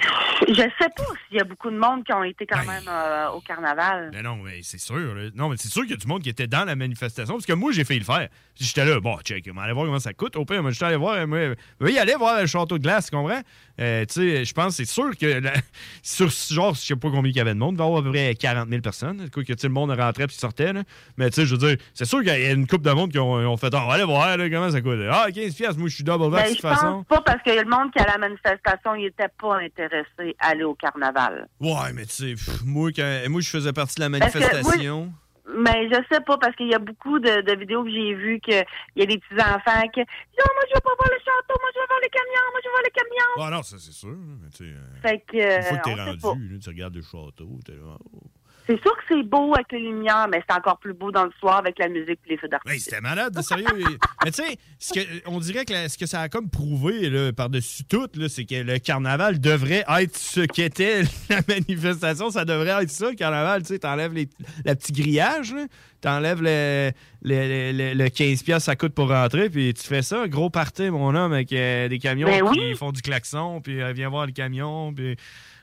Je 0.47 0.53
sais 0.53 0.69
pas 0.95 1.03
s'il 1.27 1.37
y 1.37 1.41
a 1.41 1.43
beaucoup 1.43 1.69
de 1.69 1.77
monde 1.77 2.03
qui 2.05 2.13
ont 2.13 2.23
été 2.23 2.45
quand 2.45 2.65
même 2.65 2.87
euh, 2.87 3.29
au 3.31 3.41
carnaval. 3.41 4.09
Mais 4.13 4.21
non, 4.21 4.37
mais 4.37 4.59
c'est 4.63 4.79
sûr. 4.79 4.95
là. 5.13 5.29
Non, 5.35 5.49
mais 5.49 5.57
c'est 5.57 5.67
sûr 5.67 5.81
qu'il 5.81 5.91
y 5.91 5.95
a 5.95 5.97
du 5.97 6.07
monde 6.07 6.21
qui 6.23 6.29
était 6.29 6.47
dans 6.47 6.63
la 6.63 6.75
manifestation. 6.75 7.33
Parce 7.35 7.45
que 7.45 7.53
moi, 7.53 7.71
j'ai 7.71 7.83
fait 7.83 7.97
le 7.97 8.05
faire. 8.05 8.29
J'étais 8.55 8.85
là, 8.85 8.99
bon, 8.99 9.17
check, 9.19 9.45
on 9.51 9.55
va 9.55 9.63
aller 9.63 9.73
voir 9.73 9.85
comment 9.85 9.99
ça 9.99 10.13
coûte. 10.13 10.35
Au 10.37 10.45
pire, 10.45 10.67
j'étais 10.71 10.85
allé 10.85 10.95
voir. 10.95 11.27
Moi, 11.27 11.55
oui, 11.81 11.97
aller 11.97 12.15
voir 12.15 12.39
le 12.41 12.47
château 12.47 12.77
de 12.77 12.83
glace, 12.83 13.09
tu 13.09 13.15
comprends? 13.17 13.41
Euh, 13.79 14.05
tu 14.05 14.13
sais, 14.13 14.45
je 14.45 14.53
pense, 14.53 14.75
c'est 14.75 14.85
sûr 14.85 15.15
que 15.17 15.25
la- 15.25 15.53
sur 16.03 16.31
ce 16.31 16.53
genre, 16.53 16.73
je 16.73 16.79
sais 16.81 16.95
pas 16.95 17.09
combien 17.09 17.31
il 17.31 17.35
y 17.35 17.39
avait 17.39 17.53
de 17.53 17.59
monde, 17.59 17.75
il 17.75 17.77
va 17.77 17.83
y 17.85 17.87
avoir 17.87 18.01
à 18.01 18.03
peu 18.03 18.11
près 18.11 18.35
40 18.35 18.69
000 18.69 18.81
personnes. 18.81 19.29
Quoi 19.33 19.43
que, 19.43 19.53
le 19.61 19.69
monde 19.69 19.91
rentrait 19.91 20.27
puis 20.27 20.35
sortait, 20.35 20.73
là. 20.73 20.83
Mais 21.17 21.29
tu 21.29 21.35
sais, 21.41 21.45
je 21.45 21.55
veux 21.55 21.67
dire, 21.67 21.77
c'est 21.93 22.05
sûr 22.05 22.19
qu'il 22.19 22.27
y 22.27 22.31
a 22.31 22.51
une 22.51 22.67
couple 22.67 22.85
de 22.85 22.91
monde 22.91 23.11
qui 23.11 23.19
ont, 23.19 23.31
ont 23.33 23.57
fait, 23.57 23.73
Ah, 23.73 23.83
on 23.83 23.87
va 23.87 23.93
aller 23.93 24.03
voir, 24.03 24.35
là, 24.37 24.49
comment 24.49 24.71
ça 24.71 24.81
coûte. 24.81 24.98
Ah, 25.11 25.27
15 25.31 25.55
piastres, 25.55 25.79
moi, 25.79 25.89
je 25.89 25.95
suis 25.95 26.03
double 26.03 26.25
Ben, 26.25 26.29
vax 26.31 26.49
de 26.49 26.55
je 26.55 26.61
toute 26.61 26.69
façon. 26.69 27.03
pense 27.03 27.05
pas 27.05 27.21
parce 27.21 27.43
que 27.43 27.51
le 27.51 27.65
monde 27.69 27.91
qui 27.91 27.99
à 27.99 28.07
la 28.07 28.17
manifestation, 28.17 28.95
il 28.95 29.05
était 29.05 29.29
pas 29.39 29.57
intéressé 29.59 30.35
à 30.39 30.49
aller 30.49 30.63
au 30.63 30.75
carnaval. 30.75 31.47
Ouais, 31.59 31.93
mais 31.93 32.05
tu 32.05 32.35
sais, 32.35 32.53
moi, 32.65 32.89
quand- 32.95 33.21
moi, 33.29 33.41
je 33.41 33.49
faisais 33.49 33.73
partie 33.73 33.95
de 33.95 34.01
la 34.01 34.09
moi, 34.09 34.19
manifestation. 34.19 35.13
Mais 35.57 35.89
je 35.89 35.95
sais 36.11 36.21
pas 36.21 36.37
parce 36.37 36.55
qu'il 36.55 36.67
y 36.67 36.75
a 36.75 36.79
beaucoup 36.79 37.17
de, 37.17 37.41
de 37.41 37.55
vidéos 37.59 37.83
que 37.83 37.89
j'ai 37.89 38.13
vues 38.13 38.39
que 38.39 38.51
il 38.95 38.99
y 38.99 39.01
a 39.01 39.05
des 39.07 39.17
petits 39.17 39.33
enfants 39.41 39.81
qui 39.91 39.99
disent 40.01 40.05
oh, 40.45 40.51
moi 40.53 40.63
je 40.69 40.75
veux 40.75 40.81
pas 40.81 40.93
voir 40.95 41.09
le 41.09 41.17
château, 41.17 41.55
moi 41.59 41.69
je 41.73 41.79
veux 41.79 41.87
voir 41.87 41.99
les 42.03 42.09
camions, 42.09 42.47
moi 42.51 42.59
je 42.61 42.67
veux 42.67 42.71
voir 42.71 42.83
les 42.85 42.91
camions. 42.91 43.47
Ah 43.47 43.49
non, 43.57 43.63
ça 43.63 43.77
c'est 43.79 43.91
sûr. 43.91 44.15
Mais 44.43 44.49
tu 44.51 44.57
sais, 44.57 44.63
euh, 44.75 45.01
Fait 45.01 45.19
que 45.27 45.37
une 45.57 45.63
fois 45.63 45.77
que 45.79 45.89
euh, 45.89 46.05
t'es 46.13 46.19
sait 46.19 46.27
rendu, 46.27 46.49
là, 46.49 46.59
tu 46.61 46.69
regardes 46.69 46.95
le 46.95 47.01
château, 47.01 47.59
t'es 47.65 47.71
là, 47.71 47.97
oh. 48.13 48.19
C'est 48.69 48.79
sûr 48.83 48.95
que 48.97 49.01
c'est 49.07 49.23
beau 49.23 49.55
avec 49.55 49.71
les 49.71 49.79
lumières, 49.79 50.27
mais 50.31 50.43
c'est 50.47 50.55
encore 50.55 50.77
plus 50.77 50.93
beau 50.93 51.11
dans 51.11 51.25
le 51.25 51.31
soir 51.39 51.57
avec 51.57 51.79
la 51.79 51.87
musique 51.89 52.19
et 52.27 52.29
les 52.29 52.37
feux 52.37 52.47
d'artifice. 52.47 52.75
Hey, 52.75 52.79
c'était 52.79 53.01
malade, 53.01 53.33
de 53.33 53.41
sérieux. 53.41 53.65
Mais 54.23 54.29
tu 54.29 54.43
sais, 54.43 54.57
ce 54.77 54.93
que- 54.93 55.27
on 55.27 55.39
dirait 55.39 55.65
que 55.65 55.73
la- 55.73 55.89
ce 55.89 55.97
que 55.97 56.05
ça 56.05 56.21
a 56.21 56.29
comme 56.29 56.51
prouvé 56.51 57.31
par-dessus 57.31 57.83
tout, 57.85 58.07
c'est 58.27 58.45
que 58.45 58.55
le 58.61 58.77
carnaval 58.77 59.39
devrait 59.39 59.83
être 59.99 60.15
ce 60.15 60.41
qu'était 60.41 61.01
la 61.29 61.39
manifestation. 61.47 62.29
Ça 62.29 62.45
devrait 62.45 62.83
être 62.83 62.91
ça, 62.91 63.09
le 63.09 63.15
carnaval. 63.15 63.61
Tu 63.63 63.69
sais, 63.69 63.79
t'enlèves 63.79 64.13
le 64.13 64.25
petit 64.75 64.91
grillage, 64.93 65.55
t'enlèves 66.01 66.43
le, 66.43 66.91
le, 67.23 67.71
le- 67.71 67.93
le 67.95 68.09
15 68.09 68.43
piastres 68.43 68.65
ça 68.67 68.75
coûte 68.75 68.93
pour 68.93 69.09
rentrer, 69.09 69.49
puis 69.49 69.73
tu 69.73 69.83
fais 69.87 70.03
ça, 70.03 70.27
gros 70.27 70.51
party, 70.51 70.91
mon 70.91 71.15
homme, 71.15 71.33
avec 71.33 71.51
euh, 71.53 71.87
des 71.87 71.97
camions 71.97 72.27
Ben 72.27 72.43
qui 72.51 72.59
oui. 72.59 72.75
font 72.75 72.91
du 72.91 73.01
klaxon, 73.01 73.61
puis 73.61 73.81
euh, 73.81 73.93
viens 73.93 74.09
voir 74.09 74.27
le 74.27 74.31
camion, 74.31 74.93
puis... 74.93 75.15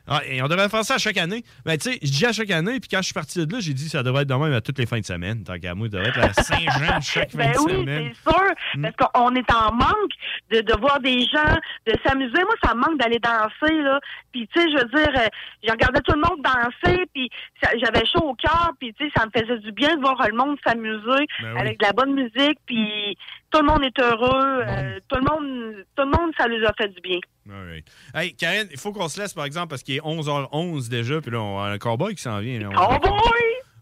Ah, 0.08 0.20
et 0.26 0.40
on 0.42 0.48
devrait 0.48 0.68
faire 0.68 0.84
ça 0.84 0.94
à 0.94 0.98
chaque 0.98 1.16
année. 1.16 1.42
Ben, 1.64 1.76
tu 1.76 1.90
sais, 1.92 1.98
je 2.02 2.10
dis 2.10 2.26
à 2.26 2.32
chaque 2.32 2.50
année, 2.50 2.78
puis 2.80 2.88
quand 2.88 2.98
je 2.98 3.04
suis 3.06 3.14
parti 3.14 3.44
de 3.44 3.52
là, 3.52 3.60
j'ai 3.60 3.74
dit 3.74 3.88
ça 3.88 4.02
devrait 4.02 4.22
être 4.22 4.28
de 4.28 4.34
même 4.34 4.52
à 4.52 4.60
toutes 4.60 4.78
les 4.78 4.86
fins 4.86 5.00
de 5.00 5.04
semaine. 5.04 5.42
Tant 5.44 5.58
qu'à 5.58 5.74
moi, 5.74 5.88
ça 5.90 5.96
devrait 5.98 6.08
être 6.10 6.18
à 6.18 6.32
Saint-Jean 6.42 7.00
chaque 7.00 7.30
fin 7.32 7.38
Ben 7.38 7.52
de 7.52 7.58
oui, 7.60 7.72
semaine. 7.72 8.12
c'est 8.14 8.30
sûr, 8.30 8.42
Mm. 8.74 8.82
parce 8.82 8.96
qu'on 9.12 9.34
est 9.34 9.52
en 9.52 9.72
manque 9.74 10.12
de, 10.50 10.60
de 10.60 10.80
voir 10.80 11.00
des 11.00 11.20
gens, 11.20 11.56
de 11.86 11.94
s'amuser. 12.04 12.32
Moi, 12.42 12.54
ça 12.64 12.74
me 12.74 12.80
manque 12.80 12.98
d'aller 13.00 13.18
danser, 13.18 13.74
là. 13.82 14.00
Puis, 14.32 14.48
tu 14.54 14.60
sais, 14.60 14.66
je 14.70 14.76
veux 14.78 14.88
dire, 15.02 15.12
euh, 15.20 15.28
je 15.66 15.70
regardais 15.70 16.00
tout 16.00 16.12
le 16.14 16.20
monde 16.20 16.42
danser, 16.42 17.04
puis 17.14 17.28
j'avais 17.62 18.04
chaud 18.06 18.24
au 18.30 18.34
cœur, 18.34 18.72
puis, 18.78 18.92
tu 18.94 19.04
sais, 19.06 19.12
ça 19.16 19.24
me 19.26 19.30
faisait 19.40 19.58
du 19.60 19.72
bien 19.72 19.96
de 19.96 20.00
voir 20.00 20.16
le 20.28 20.36
monde 20.36 20.56
s'amuser 20.66 21.26
Ben 21.42 21.54
oui. 21.54 21.60
avec 21.60 21.78
de 21.80 21.84
la 21.84 21.92
bonne 21.92 22.14
musique, 22.14 22.58
puis 22.66 23.16
tout 23.50 23.60
le 23.60 23.66
monde 23.66 23.84
est 23.84 23.98
heureux, 24.00 24.62
euh, 24.66 24.98
tout 25.08 25.16
le 25.16 25.22
monde, 25.22 25.84
tout 25.96 26.02
le 26.04 26.10
monde, 26.10 26.32
ça 26.36 26.46
lui 26.48 26.64
a 26.66 26.72
fait 26.76 26.88
du 26.88 27.00
bien. 27.00 27.18
All 27.50 27.66
right. 27.68 27.86
Hey, 28.14 28.34
Karine, 28.34 28.68
il 28.70 28.78
faut 28.78 28.92
qu'on 28.92 29.08
se 29.08 29.20
laisse, 29.20 29.32
par 29.34 29.44
exemple, 29.44 29.68
parce 29.68 29.82
qu'il 29.82 29.94
est 29.96 30.00
11h11 30.00 30.88
déjà, 30.88 31.20
puis 31.20 31.30
là, 31.30 31.40
on 31.40 31.58
a 31.60 31.68
un 31.70 31.78
cowboy 31.78 32.14
qui 32.14 32.22
s'en 32.22 32.38
vient. 32.40 32.58
là. 32.58 32.68
Cowboy! 32.74 33.20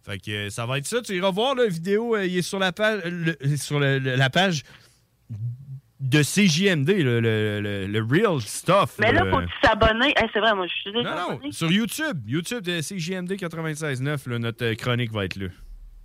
Fait 0.05 0.19
que 0.19 0.31
euh, 0.31 0.51
ça 0.51 0.66
va 0.66 0.77
être 0.78 0.86
ça. 0.86 1.01
Tu 1.01 1.16
iras 1.16 1.31
voir 1.31 1.55
la 1.55 1.66
vidéo, 1.66 2.15
euh, 2.15 2.27
il 2.27 2.36
est 2.36 2.43
sur 2.43 2.59
la 2.59 2.73
page, 2.73 3.01
le- 3.07 3.57
sur 3.57 3.81
le- 3.81 3.99
le- 3.99 4.16
la 4.16 4.28
page 4.28 4.62
de 6.01 6.23
CJMD, 6.23 6.89
le, 7.03 7.20
le, 7.20 7.61
le- 7.62 7.86
le 7.86 8.03
real 8.03 8.41
stuff. 8.43 8.97
Mais 8.99 9.12
là, 9.12 9.24
faut 9.31 9.41
s'abonner? 9.62 10.12
Hey, 10.16 10.28
c'est 10.35 10.41
vrai, 10.41 10.55
moi, 10.55 10.66
je 10.66 10.74
suis 10.74 10.93
déjà 10.93 11.11
Non, 11.15 11.39
non, 11.43 11.53
sur 11.53 11.70
YouTube. 11.73 12.20
YouTube 12.27 12.62
de 12.62 12.81
CJMD 12.82 13.32
96.9, 13.36 14.28
là, 14.28 14.39
notre 14.39 14.65
euh, 14.65 14.74
chronique 14.74 15.11
va 15.12 15.24
être 15.24 15.36
là. 15.36 15.47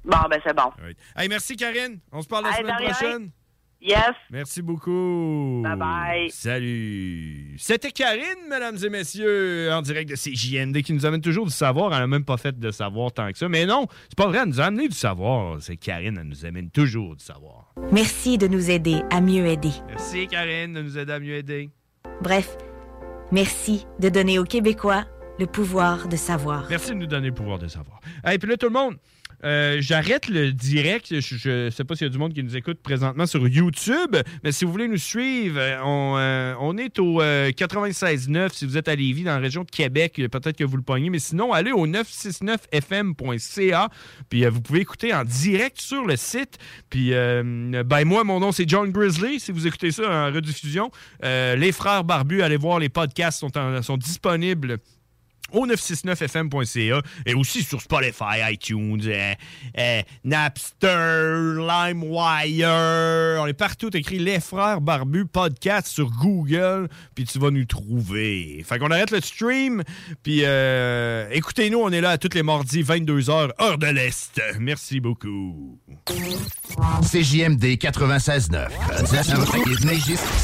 Bon, 0.05 0.17
ben, 0.29 0.39
c'est 0.45 0.55
bon. 0.55 0.71
Right. 0.81 0.97
Hey, 1.17 1.27
merci, 1.27 1.57
Karine. 1.57 1.99
On 2.13 2.21
se 2.21 2.27
parle 2.29 2.45
la 2.45 2.51
Hey, 2.51 2.57
semaine 2.61 2.75
prochaine. 2.77 3.31
Yes. 3.81 4.13
Merci 4.29 4.61
beaucoup. 4.61 5.61
Bye 5.63 5.77
bye. 5.77 6.29
Salut. 6.31 7.55
C'était 7.57 7.91
Karine, 7.91 8.47
mesdames 8.49 8.77
et 8.83 8.89
messieurs, 8.89 9.71
en 9.71 9.81
direct 9.81 10.09
de 10.09 10.15
CJND, 10.15 10.81
qui 10.81 10.91
nous 10.91 11.05
amène 11.05 11.21
toujours 11.21 11.45
du 11.45 11.51
savoir. 11.51 11.93
Elle 11.93 11.99
n'a 11.99 12.07
même 12.07 12.25
pas 12.25 12.35
fait 12.35 12.59
de 12.59 12.71
savoir 12.71 13.13
tant 13.13 13.31
que 13.31 13.37
ça. 13.37 13.47
Mais 13.47 13.65
non, 13.65 13.87
c'est 14.09 14.17
pas 14.17 14.27
vrai, 14.27 14.39
elle 14.43 14.49
nous 14.49 14.59
a 14.59 14.65
amené 14.65 14.89
du 14.89 14.95
savoir. 14.95 15.61
C'est 15.61 15.77
Karine, 15.77 16.17
elle 16.19 16.27
nous 16.27 16.45
amène 16.45 16.69
toujours 16.69 17.15
du 17.15 17.23
savoir. 17.23 17.73
Merci 17.91 18.37
de 18.37 18.47
nous 18.47 18.69
aider 18.69 19.01
à 19.11 19.21
mieux 19.21 19.45
aider. 19.45 19.71
Merci, 19.87 20.27
Karine, 20.27 20.73
de 20.73 20.81
nous 20.81 20.97
aider 20.97 21.13
à 21.13 21.19
mieux 21.19 21.35
aider. 21.35 21.69
Bref, 22.21 22.57
merci 23.31 23.85
de 23.99 24.09
donner 24.09 24.39
aux 24.39 24.43
Québécois 24.43 25.05
Le 25.39 25.45
pouvoir 25.45 26.09
de 26.09 26.17
savoir. 26.17 26.65
Merci 26.69 26.89
de 26.89 26.95
nous 26.95 27.07
donner 27.07 27.27
le 27.27 27.33
pouvoir 27.33 27.59
de 27.59 27.69
savoir. 27.69 28.01
Et 28.29 28.37
puis 28.37 28.49
là, 28.49 28.57
tout 28.57 28.67
le 28.67 28.73
monde, 28.73 28.97
euh, 29.43 29.77
j'arrête 29.79 30.27
le 30.27 30.51
direct. 30.51 31.19
Je 31.19 31.65
ne 31.65 31.69
sais 31.69 31.83
pas 31.83 31.95
s'il 31.95 32.07
y 32.07 32.09
a 32.09 32.11
du 32.11 32.17
monde 32.17 32.33
qui 32.33 32.43
nous 32.43 32.57
écoute 32.57 32.79
présentement 32.81 33.25
sur 33.25 33.47
YouTube, 33.47 34.15
mais 34.43 34.51
si 34.51 34.65
vous 34.65 34.71
voulez 34.71 34.87
nous 34.87 34.97
suivre, 34.97 35.59
euh, 35.59 35.77
on, 35.83 36.15
euh, 36.17 36.53
on 36.59 36.77
est 36.77 36.99
au 36.99 37.21
96.9 37.21 38.53
si 38.53 38.65
vous 38.65 38.77
êtes 38.77 38.87
à 38.87 38.95
Lévis, 38.95 39.23
dans 39.23 39.31
la 39.31 39.39
région 39.39 39.63
de 39.63 39.71
Québec. 39.71 40.21
Peut-être 40.31 40.57
que 40.57 40.63
vous 40.63 40.77
le 40.77 40.83
pognez, 40.83 41.09
mais 41.09 41.17
sinon, 41.19 41.53
allez 41.53 41.71
au 41.71 41.87
969fm.ca. 41.87 43.89
Puis 44.29 44.45
vous 44.45 44.61
pouvez 44.61 44.81
écouter 44.81 45.11
en 45.13 45.23
direct 45.23 45.79
sur 45.79 46.05
le 46.05 46.15
site. 46.15 46.57
Puis, 46.89 47.11
ben 47.11 48.05
moi, 48.05 48.23
mon 48.23 48.39
nom, 48.39 48.51
c'est 48.51 48.67
John 48.67 48.91
Grizzly. 48.91 49.39
Si 49.39 49.51
vous 49.51 49.67
écoutez 49.67 49.91
ça 49.91 50.09
en 50.09 50.33
rediffusion, 50.33 50.89
les 51.23 51.71
frères 51.71 52.03
barbus, 52.03 52.41
allez 52.41 52.57
voir, 52.57 52.79
les 52.79 52.89
podcasts 52.89 53.45
sont 53.81 53.97
disponibles 53.97 54.79
au 55.51 55.67
969fm.ca 55.67 57.01
et 57.25 57.33
aussi 57.33 57.63
sur 57.63 57.81
Spotify, 57.81 58.51
iTunes, 58.51 59.01
euh, 59.05 59.33
euh, 59.77 60.01
Napster, 60.23 61.55
LimeWire. 61.57 63.41
On 63.41 63.47
est 63.47 63.53
partout 63.53 63.95
écrit 63.95 64.19
Les 64.19 64.39
Frères 64.39 64.81
Barbus 64.81 65.25
podcast 65.25 65.87
sur 65.87 66.09
Google, 66.11 66.87
puis 67.15 67.25
tu 67.25 67.39
vas 67.39 67.51
nous 67.51 67.65
trouver. 67.65 68.63
Fait 68.67 68.79
qu'on 68.79 68.91
arrête 68.91 69.11
le 69.11 69.21
stream, 69.21 69.83
puis 70.23 70.41
euh, 70.43 71.27
écoutez-nous, 71.31 71.79
on 71.79 71.91
est 71.91 72.01
là 72.01 72.17
tous 72.17 72.33
les 72.33 72.43
mardis 72.43 72.83
22h 72.83 73.51
heure 73.61 73.77
de 73.77 73.87
l'Est. 73.87 74.41
Merci 74.59 74.99
beaucoup. 74.99 75.79
CJMD 77.01 77.63
96.9. 77.77 78.69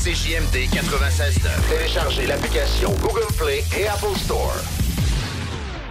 CJMD 0.03 0.55
96.9. 0.71 1.49
Téléchargez 1.69 2.27
l'application 2.27 2.91
Google 3.01 3.27
Play 3.37 3.63
et 3.77 3.87
Apple 3.87 4.17
Store. 4.17 4.55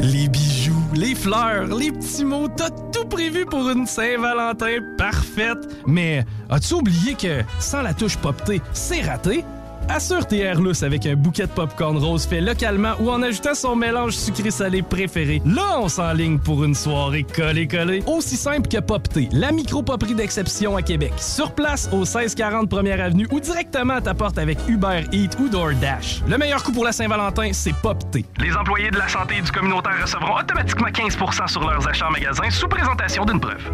Les 0.00 0.28
bijoux, 0.28 0.74
les 0.94 1.14
fleurs, 1.14 1.66
les 1.66 1.92
petits 1.92 2.24
mots, 2.24 2.48
t'as 2.48 2.70
tout 2.70 3.04
prévu 3.04 3.46
pour 3.46 3.70
une 3.70 3.86
Saint-Valentin 3.86 4.78
parfaite. 4.98 5.58
Mais 5.86 6.24
as-tu 6.50 6.74
oublié 6.74 7.14
que 7.14 7.42
sans 7.60 7.82
la 7.82 7.94
touche 7.94 8.16
poptée, 8.16 8.60
c'est 8.72 9.02
raté? 9.02 9.44
Assure 9.88 10.26
tes 10.26 10.38
airlus 10.38 10.82
avec 10.82 11.06
un 11.06 11.16
bouquet 11.16 11.46
de 11.46 11.52
popcorn 11.52 11.98
rose 11.98 12.26
fait 12.26 12.40
localement 12.40 12.92
ou 13.00 13.10
en 13.10 13.22
ajoutant 13.22 13.54
son 13.54 13.76
mélange 13.76 14.14
sucré-salé 14.14 14.82
préféré. 14.82 15.42
Là, 15.44 15.78
on 15.80 15.88
s'enligne 15.88 16.38
pour 16.38 16.64
une 16.64 16.74
soirée 16.74 17.24
collée-collée. 17.24 18.02
Aussi 18.06 18.36
simple 18.36 18.68
que 18.68 18.78
Popté, 18.78 19.28
la 19.32 19.52
micro-poperie 19.52 20.14
d'exception 20.14 20.76
à 20.76 20.82
Québec. 20.82 21.12
Sur 21.18 21.52
place 21.52 21.88
au 21.92 21.98
1640 21.98 22.68
Première 22.68 23.00
Avenue 23.00 23.26
ou 23.30 23.40
directement 23.40 23.94
à 23.94 24.00
ta 24.00 24.14
porte 24.14 24.38
avec 24.38 24.58
Uber 24.68 25.04
Eats 25.12 25.36
ou 25.40 25.48
DoorDash. 25.48 26.22
Le 26.26 26.38
meilleur 26.38 26.62
coup 26.62 26.72
pour 26.72 26.84
la 26.84 26.92
Saint-Valentin, 26.92 27.50
c'est 27.52 27.74
Popté. 27.74 28.24
Les 28.38 28.54
employés 28.54 28.90
de 28.90 28.98
la 28.98 29.08
santé 29.08 29.36
et 29.38 29.42
du 29.42 29.50
communautaire 29.50 30.00
recevront 30.00 30.38
automatiquement 30.38 30.88
15% 30.88 31.48
sur 31.48 31.68
leurs 31.68 31.86
achats 31.88 32.08
en 32.08 32.12
magasin 32.12 32.48
sous 32.50 32.68
présentation 32.68 33.24
d'une 33.24 33.40
preuve. 33.40 33.70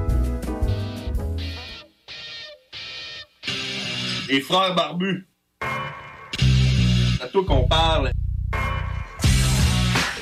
Les 4.28 4.40
frères 4.40 4.74
barbus. 4.74 5.27
C'est 7.30 7.38
à 7.38 7.42
toi 7.42 7.44
qu'on 7.44 7.68
parle. 7.68 8.10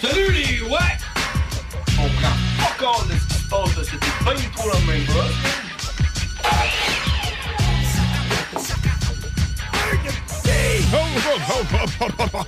Salut 0.01 0.33
les 0.33 0.62
ouais! 0.62 0.78
On 1.99 2.09
prend 2.09 2.37
pas 2.59 2.85
compte 2.85 3.09
de 3.09 3.15
ce 3.15 3.27
qui 3.27 3.35
se 3.35 3.49
passe, 3.49 3.77
là. 3.77 3.85
c'était 3.85 4.24
pas 4.24 4.35
du 4.35 4.45
tout 4.49 4.69
la 4.69 4.93
même 4.93 5.07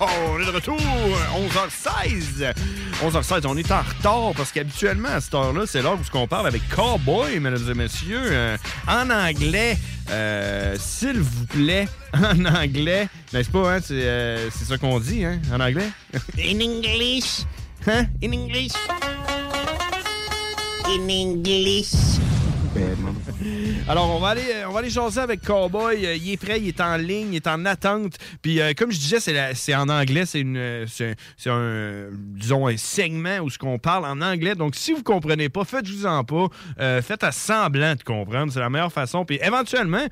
On 0.01 0.41
est 0.41 0.45
de 0.45 0.51
retour! 0.51 0.77
11h16! 0.77 2.53
11h16, 3.03 3.47
on 3.47 3.57
est 3.57 3.71
en 3.71 3.83
retard 3.83 4.33
parce 4.37 4.53
qu'habituellement, 4.53 5.09
à 5.09 5.21
cette 5.21 5.35
heure-là, 5.35 5.65
c'est 5.67 5.83
l'heure 5.83 5.99
où 5.99 6.17
on 6.19 6.27
parle 6.27 6.47
avec 6.47 6.69
Cowboy, 6.69 7.39
mesdames 7.39 7.71
et 7.71 7.75
messieurs, 7.75 8.23
euh, 8.25 8.57
en 8.89 9.11
anglais. 9.11 9.79
Euh, 10.11 10.77
S'il 10.79 11.21
vous 11.21 11.47
plaît, 11.47 11.89
en 12.15 12.45
anglais. 12.45 13.09
N'est-ce 13.33 13.51
pas, 13.51 13.75
hein? 13.75 13.79
C'est 13.83 13.95
euh, 14.05 14.51
c'est 14.51 14.65
ça 14.65 14.79
qu'on 14.79 14.99
dit, 15.01 15.25
hein? 15.25 15.41
En 15.53 15.61
anglais? 15.61 15.91
In 16.39 16.61
English. 16.61 17.43
Hein? 17.87 18.07
In 18.23 18.33
English? 18.33 18.73
In 20.87 21.09
English. 21.09 21.93
Alors, 23.89 24.15
on 24.15 24.21
va 24.21 24.29
aller, 24.29 24.43
euh, 24.55 24.69
on 24.69 24.73
va 24.73 24.81
aller 24.81 24.91
jaser 24.91 25.21
avec 25.21 25.43
Cowboy. 25.43 26.05
Euh, 26.07 26.17
il 26.17 26.33
est 26.33 26.37
prêt, 26.37 26.61
il 26.61 26.69
est 26.69 26.81
en 26.81 26.97
ligne, 26.97 27.33
il 27.33 27.37
est 27.37 27.47
en 27.47 27.65
attente. 27.65 28.15
Puis, 28.43 28.61
euh, 28.61 28.73
comme 28.77 28.91
je 28.91 28.99
disais, 28.99 29.21
c'est 29.55 29.75
en 29.75 29.89
anglais. 29.89 30.27
C'est 30.27 30.41
une, 30.41 30.57
un, 30.59 32.07
disons, 32.13 32.67
un 32.67 32.77
segment 32.77 33.39
où 33.39 33.51
ce 33.51 33.59
qu'on 33.59 33.79
parle 33.79 34.05
en 34.05 34.21
anglais. 34.21 34.55
Donc, 34.55 34.75
si 34.75 34.93
vous 34.93 35.03
comprenez 35.03 35.49
pas, 35.49 35.65
faites-vous-en 35.65 36.25
pas. 36.25 36.49
Euh, 36.81 37.03
faites 37.03 37.25
à 37.25 37.33
semblant 37.33 37.95
de 37.95 38.03
comprendre. 38.03 38.53
C'est 38.53 38.61
la 38.61 38.71
meilleure 38.71 38.93
façon. 38.93 39.25
Puis, 39.25 39.39
éventuellement, 39.43 40.07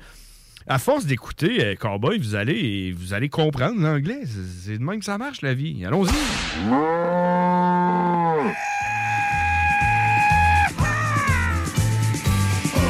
à 0.67 0.79
force 0.79 1.05
d'écouter 1.05 1.77
Cowboy, 1.79 2.17
vous 2.17 2.35
allez, 2.35 2.91
vous 2.91 3.13
allez 3.13 3.29
comprendre 3.29 3.79
l'anglais. 3.79 4.21
C'est 4.63 4.77
de 4.77 4.83
même 4.83 4.99
que 4.99 5.05
ça 5.05 5.17
marche, 5.17 5.41
la 5.41 5.53
vie. 5.53 5.85
Allons-y. 5.85 6.11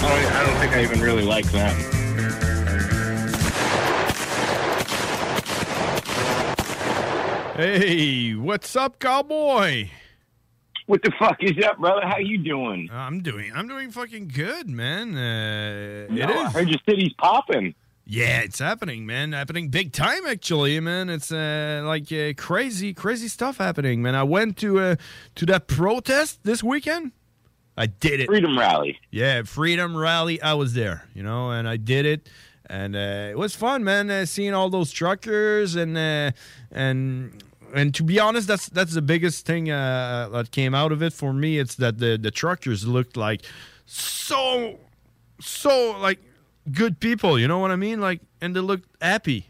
I 0.00 0.22
don't, 0.22 0.32
I 0.32 0.46
don't 0.46 0.56
think 0.60 0.72
I 0.74 0.82
even 0.82 1.00
really 1.00 1.22
like 1.24 1.44
them. 1.46 1.74
Hey, 7.56 8.34
what's 8.36 8.76
up, 8.76 9.00
Cowboy? 9.00 9.90
What 10.86 11.02
the 11.02 11.10
fuck 11.18 11.38
is 11.40 11.52
up, 11.64 11.78
brother? 11.78 12.02
How 12.06 12.18
you 12.18 12.38
doing? 12.38 12.88
I'm 12.92 13.20
doing. 13.20 13.50
I'm 13.52 13.66
doing 13.66 13.90
fucking 13.90 14.28
good, 14.28 14.68
man. 14.70 15.16
Uh, 15.16 16.06
No, 16.08 16.22
it 16.22 16.30
is. 16.30 16.36
I 16.36 16.50
heard 16.50 16.68
your 16.68 16.78
city's 16.88 17.12
popping. 17.14 17.74
Yeah, 18.06 18.40
it's 18.42 18.60
happening, 18.60 19.04
man. 19.06 19.32
Happening 19.32 19.70
big 19.70 19.92
time, 19.92 20.24
actually, 20.26 20.78
man. 20.78 21.10
It's 21.10 21.32
uh, 21.32 21.82
like 21.84 22.12
uh, 22.12 22.32
crazy, 22.36 22.94
crazy 22.94 23.26
stuff 23.26 23.58
happening, 23.58 24.02
man. 24.02 24.14
I 24.14 24.22
went 24.22 24.56
to 24.58 24.78
uh, 24.78 24.96
to 25.34 25.46
that 25.46 25.66
protest 25.66 26.44
this 26.44 26.62
weekend. 26.62 27.10
I 27.78 27.86
did 27.86 28.18
it. 28.18 28.26
Freedom 28.26 28.58
rally. 28.58 28.98
Yeah, 29.12 29.42
freedom 29.42 29.96
rally. 29.96 30.42
I 30.42 30.54
was 30.54 30.74
there, 30.74 31.04
you 31.14 31.22
know, 31.22 31.52
and 31.52 31.68
I 31.68 31.76
did 31.76 32.06
it, 32.06 32.28
and 32.66 32.96
uh, 32.96 33.28
it 33.30 33.38
was 33.38 33.54
fun, 33.54 33.84
man. 33.84 34.10
Uh, 34.10 34.26
seeing 34.26 34.52
all 34.52 34.68
those 34.68 34.90
truckers 34.90 35.76
and 35.76 35.96
uh, 35.96 36.32
and 36.72 37.40
and 37.72 37.94
to 37.94 38.02
be 38.02 38.18
honest, 38.18 38.48
that's 38.48 38.68
that's 38.68 38.94
the 38.94 39.02
biggest 39.02 39.46
thing 39.46 39.70
uh, 39.70 40.28
that 40.32 40.50
came 40.50 40.74
out 40.74 40.90
of 40.90 41.04
it 41.04 41.12
for 41.12 41.32
me. 41.32 41.60
It's 41.60 41.76
that 41.76 41.98
the 41.98 42.18
the 42.18 42.32
truckers 42.32 42.84
looked 42.84 43.16
like 43.16 43.42
so 43.86 44.76
so 45.40 45.96
like 46.00 46.18
good 46.72 46.98
people. 46.98 47.38
You 47.38 47.46
know 47.46 47.60
what 47.60 47.70
I 47.70 47.76
mean? 47.76 48.00
Like, 48.00 48.20
and 48.40 48.56
they 48.56 48.60
looked 48.60 48.88
happy. 49.00 49.46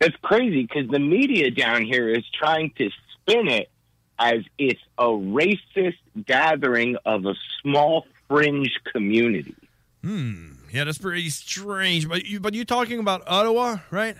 It's 0.00 0.16
crazy 0.22 0.62
because 0.62 0.88
the 0.88 1.00
media 1.00 1.50
down 1.50 1.84
here 1.84 2.08
is 2.08 2.24
trying 2.32 2.72
to 2.78 2.88
spin 3.12 3.48
it 3.48 3.68
as 4.18 4.40
it's 4.58 4.80
a 4.98 5.04
racist 5.06 5.96
gathering 6.26 6.96
of 7.04 7.24
a 7.26 7.34
small 7.62 8.06
fringe 8.28 8.72
community. 8.92 9.54
Hmm. 10.02 10.52
Yeah, 10.72 10.84
that's 10.84 10.98
pretty 10.98 11.28
strange. 11.30 12.08
But 12.08 12.24
you 12.26 12.40
but 12.40 12.54
you're 12.54 12.64
talking 12.64 12.98
about 12.98 13.22
Ottawa, 13.26 13.78
right? 13.90 14.16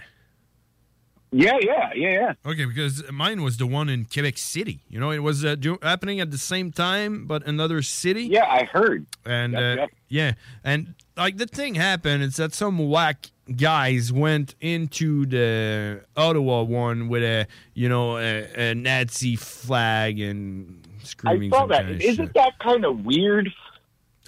Yeah, 1.30 1.58
yeah, 1.60 1.90
yeah, 1.94 2.10
yeah. 2.12 2.32
Okay, 2.50 2.64
because 2.64 3.04
mine 3.12 3.42
was 3.42 3.58
the 3.58 3.66
one 3.66 3.90
in 3.90 4.06
Quebec 4.06 4.38
City. 4.38 4.80
You 4.88 4.98
know, 4.98 5.10
it 5.10 5.18
was 5.18 5.44
uh, 5.44 5.56
do- 5.56 5.78
happening 5.82 6.20
at 6.20 6.30
the 6.30 6.38
same 6.38 6.72
time, 6.72 7.26
but 7.26 7.46
another 7.46 7.82
city. 7.82 8.24
Yeah, 8.24 8.46
I 8.46 8.64
heard. 8.64 9.04
And 9.26 9.52
Yep, 9.52 9.60
uh, 9.62 9.80
yep. 9.82 9.90
yeah, 10.08 10.32
and 10.64 10.94
like 11.18 11.36
the 11.36 11.44
thing 11.46 11.74
happened 11.74 12.22
is 12.22 12.36
that 12.36 12.54
some 12.54 12.78
whack 12.78 13.26
guys 13.56 14.12
went 14.12 14.54
into 14.60 15.26
the 15.26 16.04
Ottawa 16.16 16.62
one 16.62 17.08
with 17.08 17.22
a 17.22 17.46
you 17.74 17.88
know 17.88 18.18
a, 18.18 18.70
a 18.70 18.74
Nazi 18.74 19.36
flag 19.36 20.20
and 20.20 20.86
screaming. 21.02 21.52
I 21.52 21.56
saw 21.56 21.66
that. 21.66 21.88
Isn't 21.90 22.26
shit. 22.26 22.34
that 22.34 22.58
kind 22.58 22.84
of 22.84 23.04
weird? 23.04 23.48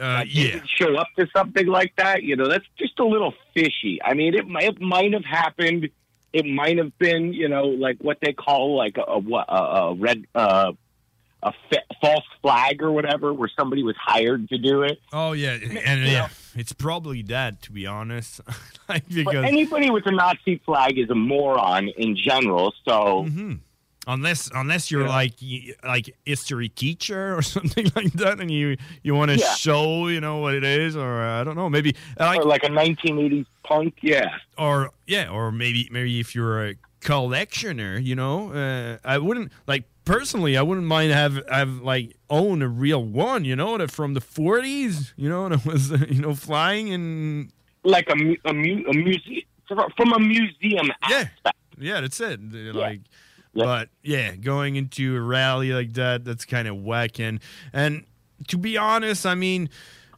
Uh, 0.01 0.23
could 0.23 0.63
show 0.67 0.97
up 0.97 1.09
to 1.19 1.27
something 1.37 1.67
like 1.67 1.95
that. 1.97 2.23
You 2.23 2.37
know, 2.37 2.49
that's 2.49 2.65
just 2.79 2.99
a 2.99 3.05
little 3.05 3.35
fishy. 3.55 4.01
I 4.03 4.15
mean, 4.15 4.35
it 4.35 4.49
might 4.49 4.65
it 4.65 4.81
might 4.81 5.13
have 5.13 5.25
happened. 5.25 5.91
It 6.33 6.47
might 6.47 6.79
have 6.79 6.97
been, 6.99 7.33
you 7.33 7.49
know, 7.49 7.65
like 7.65 7.99
what 8.01 8.19
they 8.23 8.33
call 8.33 8.77
like 8.77 8.97
a, 8.97 9.03
a 9.03 9.19
what 9.19 9.47
a, 9.49 9.95
red 9.95 10.27
uh, 10.35 10.73
a 11.43 11.53
fa- 11.69 11.83
false 12.01 12.25
flag 12.41 12.83
or 12.83 12.93
whatever, 12.93 13.35
where 13.35 13.51
somebody 13.59 13.83
was 13.83 13.97
hired 13.99 14.49
to 14.49 14.59
do 14.59 14.83
it. 14.83 15.01
Oh 15.13 15.33
yeah, 15.33 15.59
and 15.85 16.07
yeah, 16.07 16.29
it's 16.57 16.73
probably 16.73 17.23
that 17.23 17.63
to 17.63 17.73
be 17.73 17.87
honest. 17.87 18.41
like 18.89 19.05
But 19.25 19.37
anybody 19.37 19.91
with 19.91 20.07
a 20.07 20.13
Nazi 20.13 20.61
flag 20.65 20.99
is 20.99 21.11
a 21.11 21.15
moron 21.15 21.89
in 21.89 22.17
general. 22.17 22.73
So 22.85 23.25
Mm-hmm. 23.29 23.55
unless 24.07 24.51
unless 24.55 24.91
you're 24.91 25.07
like 25.09 25.35
like 25.85 26.15
history 26.25 26.69
teacher 26.69 27.37
or 27.37 27.43
something 27.57 27.87
like 27.95 28.13
that, 28.15 28.41
and 28.41 28.51
you 28.51 28.77
you 29.03 29.15
want 29.15 29.31
to 29.31 29.37
Yeah. 29.39 29.55
show 29.55 30.09
you 30.09 30.21
know 30.21 30.39
what 30.39 30.55
it 30.55 30.65
is, 30.65 30.97
or 30.97 31.23
uh, 31.23 31.41
I 31.41 31.45
don't 31.45 31.57
know, 31.57 31.69
maybe 31.71 31.95
uh, 32.19 32.25
like 32.27 32.41
or 32.41 32.45
like 32.45 32.65
a 32.65 32.69
1980s 32.71 33.47
punk, 33.63 33.95
yeah. 34.03 34.39
or 34.59 34.91
yeah, 35.07 35.29
or 35.31 35.53
maybe 35.53 35.89
maybe 35.93 36.19
if 36.21 36.35
you're 36.35 36.67
a 36.69 36.75
collectioner, 37.01 38.03
you 38.03 38.15
know, 38.17 38.53
uh, 38.53 38.99
I 39.05 39.19
wouldn't 39.19 39.53
like 39.67 39.85
personally, 40.11 40.57
I 40.57 40.63
wouldn't 40.63 40.87
mind 40.87 41.13
have 41.13 41.41
have 41.49 41.83
like 41.83 42.17
own 42.29 42.63
a 42.63 42.69
real 42.69 43.03
one, 43.03 43.45
you 43.45 43.55
know, 43.55 43.79
that 43.79 43.91
from 43.91 44.15
the 44.15 44.21
40s, 44.21 45.13
you 45.17 45.29
know, 45.29 45.49
that 45.49 45.65
was 45.65 45.91
you 46.11 46.21
know 46.21 46.35
flying 46.35 46.93
and 46.93 47.53
like 47.85 48.09
a 48.09 48.13
a, 48.49 48.53
mu- 48.53 48.85
a 48.89 48.93
museum 48.93 49.43
from 49.69 50.13
a 50.13 50.19
museum 50.19 50.91
yeah, 51.09 51.29
yeah, 51.79 52.01
that's 52.01 52.21
it. 52.21 52.41
Like, 52.75 53.01
but 53.55 53.89
yeah, 54.03 54.35
going 54.35 54.75
into 54.75 55.17
a 55.17 55.21
rally 55.21 55.73
like 55.73 55.93
that, 55.93 56.25
that's 56.25 56.45
kind 56.45 56.67
of 56.67 56.83
whack. 56.83 57.21
And 57.21 57.41
and 57.73 58.05
to 58.49 58.59
be 58.59 58.77
honest, 58.77 59.27
I 59.27 59.35
mean. 59.35 59.71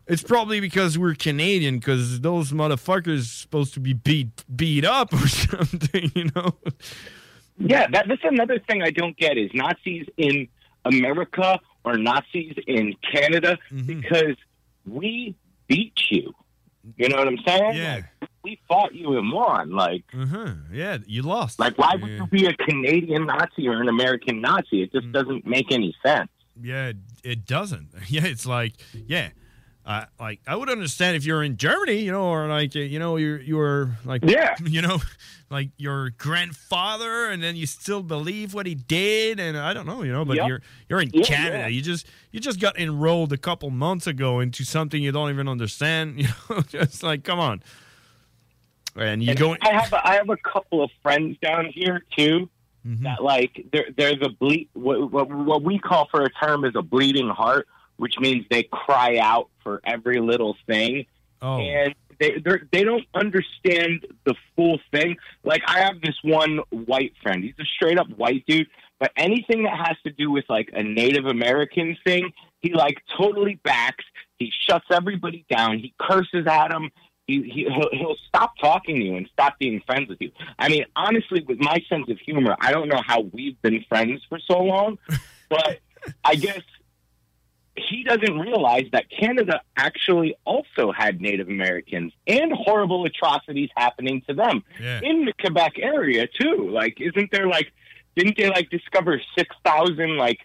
It's 0.09 0.23
probably 0.23 0.59
because 0.59 0.99
we're 0.99 1.15
Canadian, 1.15 1.79
because 1.79 2.21
those 2.21 2.51
motherfuckers 2.51 3.23
supposed 3.41 3.73
to 3.75 3.81
be 3.81 3.93
beat 3.93 4.45
beat 4.55 4.85
up 4.85 5.15
or 5.15 5.29
something, 5.29 6.11
you 6.17 6.29
know. 6.35 6.57
Yeah, 7.59 7.87
that, 7.93 8.09
that's 8.09 8.25
another 8.25 8.59
thing 8.59 8.83
I 8.83 8.91
don't 8.91 9.17
get 9.17 9.37
is 9.39 9.51
Nazis 9.55 10.07
in 10.17 10.49
America 10.85 11.59
or 11.85 11.97
Nazis 11.97 12.55
in 12.67 12.95
Canada 13.13 13.59
Mm-hmm. 13.73 14.01
because 14.01 14.37
we 14.87 15.35
beat 15.69 15.93
you. 16.11 16.33
You 16.97 17.09
know 17.09 17.17
what 17.19 17.29
I'm 17.29 17.39
saying? 17.47 17.75
Yeah. 17.77 17.95
Like, 18.21 18.31
we 18.43 18.61
fought 18.67 18.93
you 18.95 19.17
and 19.17 19.31
won. 19.33 19.71
Like, 19.71 20.03
Uh-huh. 20.13 20.55
Yeah, 20.73 20.99
you 21.07 21.23
lost. 21.23 21.61
like 21.61 21.79
why 21.79 21.95
would 21.95 22.11
you 22.11 22.27
be 22.27 22.47
a 22.47 22.55
Canadian 22.55 23.27
Nazi 23.27 23.69
or 23.69 23.81
an 23.81 23.89
American 23.89 24.41
Nazi? 24.41 24.83
It 24.83 24.93
just 24.93 25.07
Mm. 25.07 25.13
doesn't 25.13 25.47
make 25.47 25.71
any 25.71 25.95
sense. 26.05 26.29
Yeah, 26.61 26.89
it- 26.89 26.97
it 27.23 27.47
doesn't. 27.47 27.89
Yeah, 28.09 28.25
it's 28.25 28.47
like 28.47 28.73
yeah, 29.07 29.31
uh, 29.85 30.05
like 30.21 30.41
I 30.47 30.55
would 30.57 30.71
understand 30.71 31.17
if 31.17 31.25
you're 31.25 31.43
in 31.43 31.57
Germany, 31.57 31.99
you 32.01 32.13
know, 32.13 32.25
or 32.27 32.47
like 32.49 32.75
you 32.75 32.99
know 32.99 33.17
you're 33.17 33.41
you're 33.41 33.97
like 34.05 34.23
Yeah. 34.25 34.55
you 34.65 34.81
know, 34.81 34.99
like 35.51 35.71
your 35.77 36.11
grandfather, 36.11 37.29
and 37.29 37.43
then 37.43 37.57
you 37.57 37.67
still 37.67 38.03
believe 38.03 38.55
what 38.55 38.65
he 38.67 38.75
did, 38.77 39.41
and 39.41 39.59
I 39.59 39.75
don't 39.75 39.87
know, 39.87 40.03
you 40.03 40.13
know, 40.13 40.25
but 40.25 40.37
Yep. 40.37 40.49
you're 40.49 40.61
you're 40.89 41.01
in 41.03 41.11
Yeah, 41.13 41.25
Canada, 41.25 41.59
yeah. 41.59 41.67
you 41.67 41.83
just 41.83 42.07
you 42.31 42.39
just 42.41 42.61
got 42.61 42.79
enrolled 42.79 43.33
a 43.33 43.37
couple 43.37 43.71
months 43.71 44.07
ago 44.07 44.39
into 44.41 44.65
something 44.65 45.03
you 45.03 45.11
don't 45.13 45.31
even 45.31 45.49
understand, 45.49 46.19
you 46.21 46.29
know, 46.49 46.61
just 46.63 47.03
like 47.03 47.25
come 47.25 47.41
on, 47.41 47.61
and 48.97 49.23
you 49.23 49.31
And 49.31 49.39
go. 49.39 49.57
I 49.63 49.73
have 49.73 49.93
a, 49.93 50.07
I 50.09 50.15
have 50.15 50.29
a 50.29 50.37
couple 50.37 50.83
of 50.83 50.91
friends 51.03 51.37
down 51.43 51.67
here 51.67 52.05
too 52.17 52.49
Mm-hmm. 52.85 53.05
that 53.05 53.23
like 53.23 53.65
they're 53.73 53.87
they're 53.97 54.17
the 54.17 54.31
ble- 54.31 54.65
what, 54.73 55.13
what 55.13 55.31
what 55.31 55.63
we 55.63 55.79
call 55.79 56.09
for 56.11 56.23
a 56.23 56.29
term 56.31 56.65
is 56.65 56.73
a 56.75 56.83
bleeding 56.83 57.29
heart, 57.29 57.69
which 57.97 58.19
means 58.19 58.47
they 58.51 58.65
cry 58.65 59.19
out 59.19 59.49
for 59.63 59.81
every 59.85 60.21
little 60.21 60.57
thing, 60.67 61.07
Oh. 61.41 61.59
and 61.59 61.95
they 62.21 62.39
they're, 62.45 62.63
don't 62.71 63.05
understand 63.15 64.07
the 64.25 64.35
full 64.55 64.79
thing. 64.93 65.17
Like 65.43 65.63
I 65.67 65.81
have 65.81 66.01
this 66.01 66.17
one 66.23 66.61
white 66.71 67.15
friend; 67.23 67.43
he's 67.43 67.55
a 67.59 67.65
straight 67.65 67.99
up 67.99 68.09
white 68.17 68.45
dude, 68.47 68.69
but 69.01 69.11
anything 69.17 69.65
that 69.65 69.77
has 69.77 69.97
to 70.05 70.13
do 70.13 70.31
with 70.31 70.45
like 70.49 70.71
a 70.73 70.83
Native 70.83 71.27
American 71.27 71.97
thing, 72.05 72.33
he 72.61 72.73
like 72.73 72.99
totally 73.17 73.57
backs. 73.65 74.05
He 74.39 74.53
shuts 74.69 74.87
everybody 74.93 75.45
down. 75.51 75.79
He 75.79 75.95
curses 76.01 76.47
at 76.47 76.69
them. 76.71 76.91
He, 77.27 77.43
he 77.43 77.65
he'll, 77.65 77.89
he'll 77.93 78.17
stop 78.29 78.53
talking 78.61 78.97
to 78.97 79.03
you 79.05 79.17
and 79.17 79.29
stop 79.33 79.59
being 79.59 79.81
friends 79.87 80.09
with 80.09 80.21
you. 80.21 80.31
I 80.59 80.69
mean, 80.69 80.85
honestly, 80.95 81.45
with 81.47 81.59
my 81.61 81.83
sense 81.89 82.09
of 82.09 82.19
humor, 82.19 82.57
I 82.61 82.73
don't 82.73 82.89
know 82.89 83.01
how 83.05 83.21
we've 83.21 83.61
been 83.63 83.85
friends 83.89 84.23
for 84.29 84.39
so 84.41 84.61
long, 84.61 84.99
but 85.49 85.79
I 86.25 86.35
guess 86.37 86.61
he 87.77 88.05
doesn't 88.05 88.39
realize 88.39 88.87
that 88.93 89.07
Canada 89.11 89.63
actually 89.77 90.37
also 90.45 90.93
had 90.93 91.21
Native 91.21 91.49
Americans 91.49 92.13
and 92.27 92.53
horrible 92.53 93.07
atrocities 93.07 93.71
happening 93.77 94.23
to 94.29 94.35
them 94.35 94.63
Yeah. 94.81 95.01
in 95.03 95.25
the 95.25 95.33
Quebec 95.41 95.79
area 95.79 96.27
too. 96.27 96.69
Like, 96.71 97.01
isn't 97.01 97.31
there 97.31 97.47
like, 97.47 97.73
didn't 98.15 98.37
they 98.37 98.49
like 98.51 98.69
discover 98.69 99.21
six 99.37 99.57
thousand 99.65 100.19
like 100.19 100.41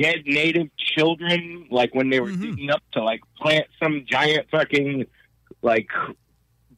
dead 0.00 0.22
Native 0.26 0.68
children 0.76 1.66
like 1.70 1.94
when 1.94 2.08
they 2.08 2.20
were 2.20 2.28
mm-hmm. 2.28 2.50
digging 2.50 2.70
up 2.70 2.82
to 2.92 3.02
like 3.02 3.20
plant 3.36 3.66
some 3.82 4.04
giant 4.06 4.46
fucking 4.50 5.06
like 5.62 5.88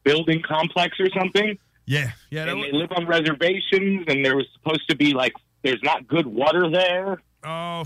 building 0.05 0.43
complex 0.43 0.99
or 0.99 1.11
something. 1.11 1.59
Yeah, 1.87 2.13
yeah. 2.31 2.47
and 2.47 2.63
they 2.63 2.73
live 2.73 2.93
on 2.93 3.07
reservations, 3.07 4.05
and 4.07 4.25
there 4.25 4.37
was 4.37 4.47
supposed 4.55 4.89
to 4.89 4.97
be 4.97 5.13
like 5.13 5.33
there's 5.63 5.83
not 5.83 6.07
good 6.07 6.27
water 6.27 6.71
there. 6.71 7.21
Oh, 7.43 7.85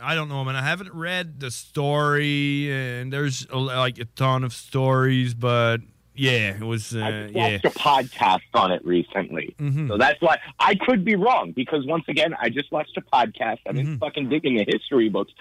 I 0.00 0.14
don't 0.14 0.28
know, 0.28 0.44
man. 0.44 0.54
I 0.56 0.62
haven't 0.62 0.92
read 0.94 1.40
the 1.40 1.50
story, 1.50 2.70
and 2.72 3.12
there's 3.12 3.50
like 3.50 3.98
a 3.98 4.04
ton 4.04 4.44
of 4.44 4.52
stories, 4.52 5.34
but 5.34 5.78
yeah, 6.14 6.54
it 6.56 6.60
was. 6.62 6.94
Uh, 6.94 7.28
yeah, 7.32 7.52
Watched 7.54 7.64
a 7.64 7.70
podcast 7.70 8.40
on 8.54 8.70
it 8.70 8.84
recently, 8.86 9.54
Mhm. 9.58 9.88
so 9.88 9.98
that's 9.98 10.20
why 10.22 10.38
I 10.60 10.76
could 10.76 11.04
be 11.04 11.16
wrong 11.16 11.50
because 11.50 11.84
once 11.86 12.04
again, 12.06 12.36
I 12.40 12.50
just 12.50 12.70
watched 12.70 12.96
a 12.96 13.00
podcast. 13.02 13.58
I 13.66 13.70
Mm-hmm. 13.70 13.76
didn't 13.78 13.98
fucking 13.98 14.28
dig 14.28 14.44
into 14.44 14.64
history 14.64 15.08
books, 15.08 15.32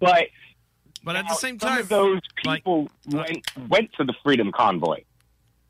but 0.00 0.24
but 1.04 1.14
at 1.14 1.28
the 1.28 1.34
same 1.34 1.58
time, 1.58 1.82
of 1.82 1.88
those 1.88 2.20
people 2.42 2.90
went 3.08 3.46
went 3.68 3.92
to 3.98 4.04
the 4.04 4.14
Freedom 4.24 4.50
Convoy. 4.50 5.02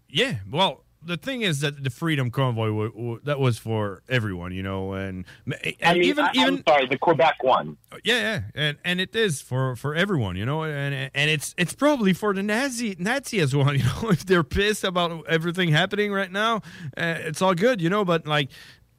yeah. 0.09 0.37
Well, 0.51 0.85
the 1.07 1.17
thing 1.17 1.43
is 1.43 1.61
that 1.61 1.83
the 1.85 1.91
Freedom 1.91 2.31
Convoy 2.31 2.71
wa- 2.73 2.91
wa- 2.95 3.19
that 3.25 3.39
was 3.41 3.59
for 3.59 4.03
everyone, 4.09 4.53
you 4.53 4.63
know, 4.63 4.93
and, 4.93 5.25
and 5.47 5.75
I 5.83 5.95
mean, 5.95 6.03
even 6.05 6.25
I, 6.25 6.31
even 6.35 6.63
sorry, 6.69 6.87
the 6.87 6.99
Quebec 6.99 7.43
one. 7.43 7.77
Yeah, 8.05 8.21
yeah, 8.21 8.41
and 8.55 8.77
and 8.85 9.01
it 9.01 9.15
is 9.17 9.41
for 9.41 9.77
for 9.77 9.95
everyone, 9.95 10.37
you 10.37 10.45
know, 10.45 10.65
and 10.65 11.11
and 11.15 11.31
it's 11.31 11.55
it's 11.57 11.73
probably 11.75 12.13
for 12.13 12.35
the 12.35 12.43
Nazi 12.43 12.97
Nazi 12.99 13.41
as 13.41 13.55
well, 13.55 13.75
you 13.77 13.85
know, 13.85 14.11
if 14.11 14.27
they're 14.27 14.45
pissed 14.45 14.85
about 14.85 15.27
everything 15.29 15.71
happening 15.71 16.13
right 16.13 16.31
now, 16.33 16.57
uh, 16.97 17.15
it's 17.21 17.41
all 17.41 17.55
good, 17.55 17.81
you 17.81 17.89
know, 17.91 18.05
but 18.05 18.27
like 18.27 18.49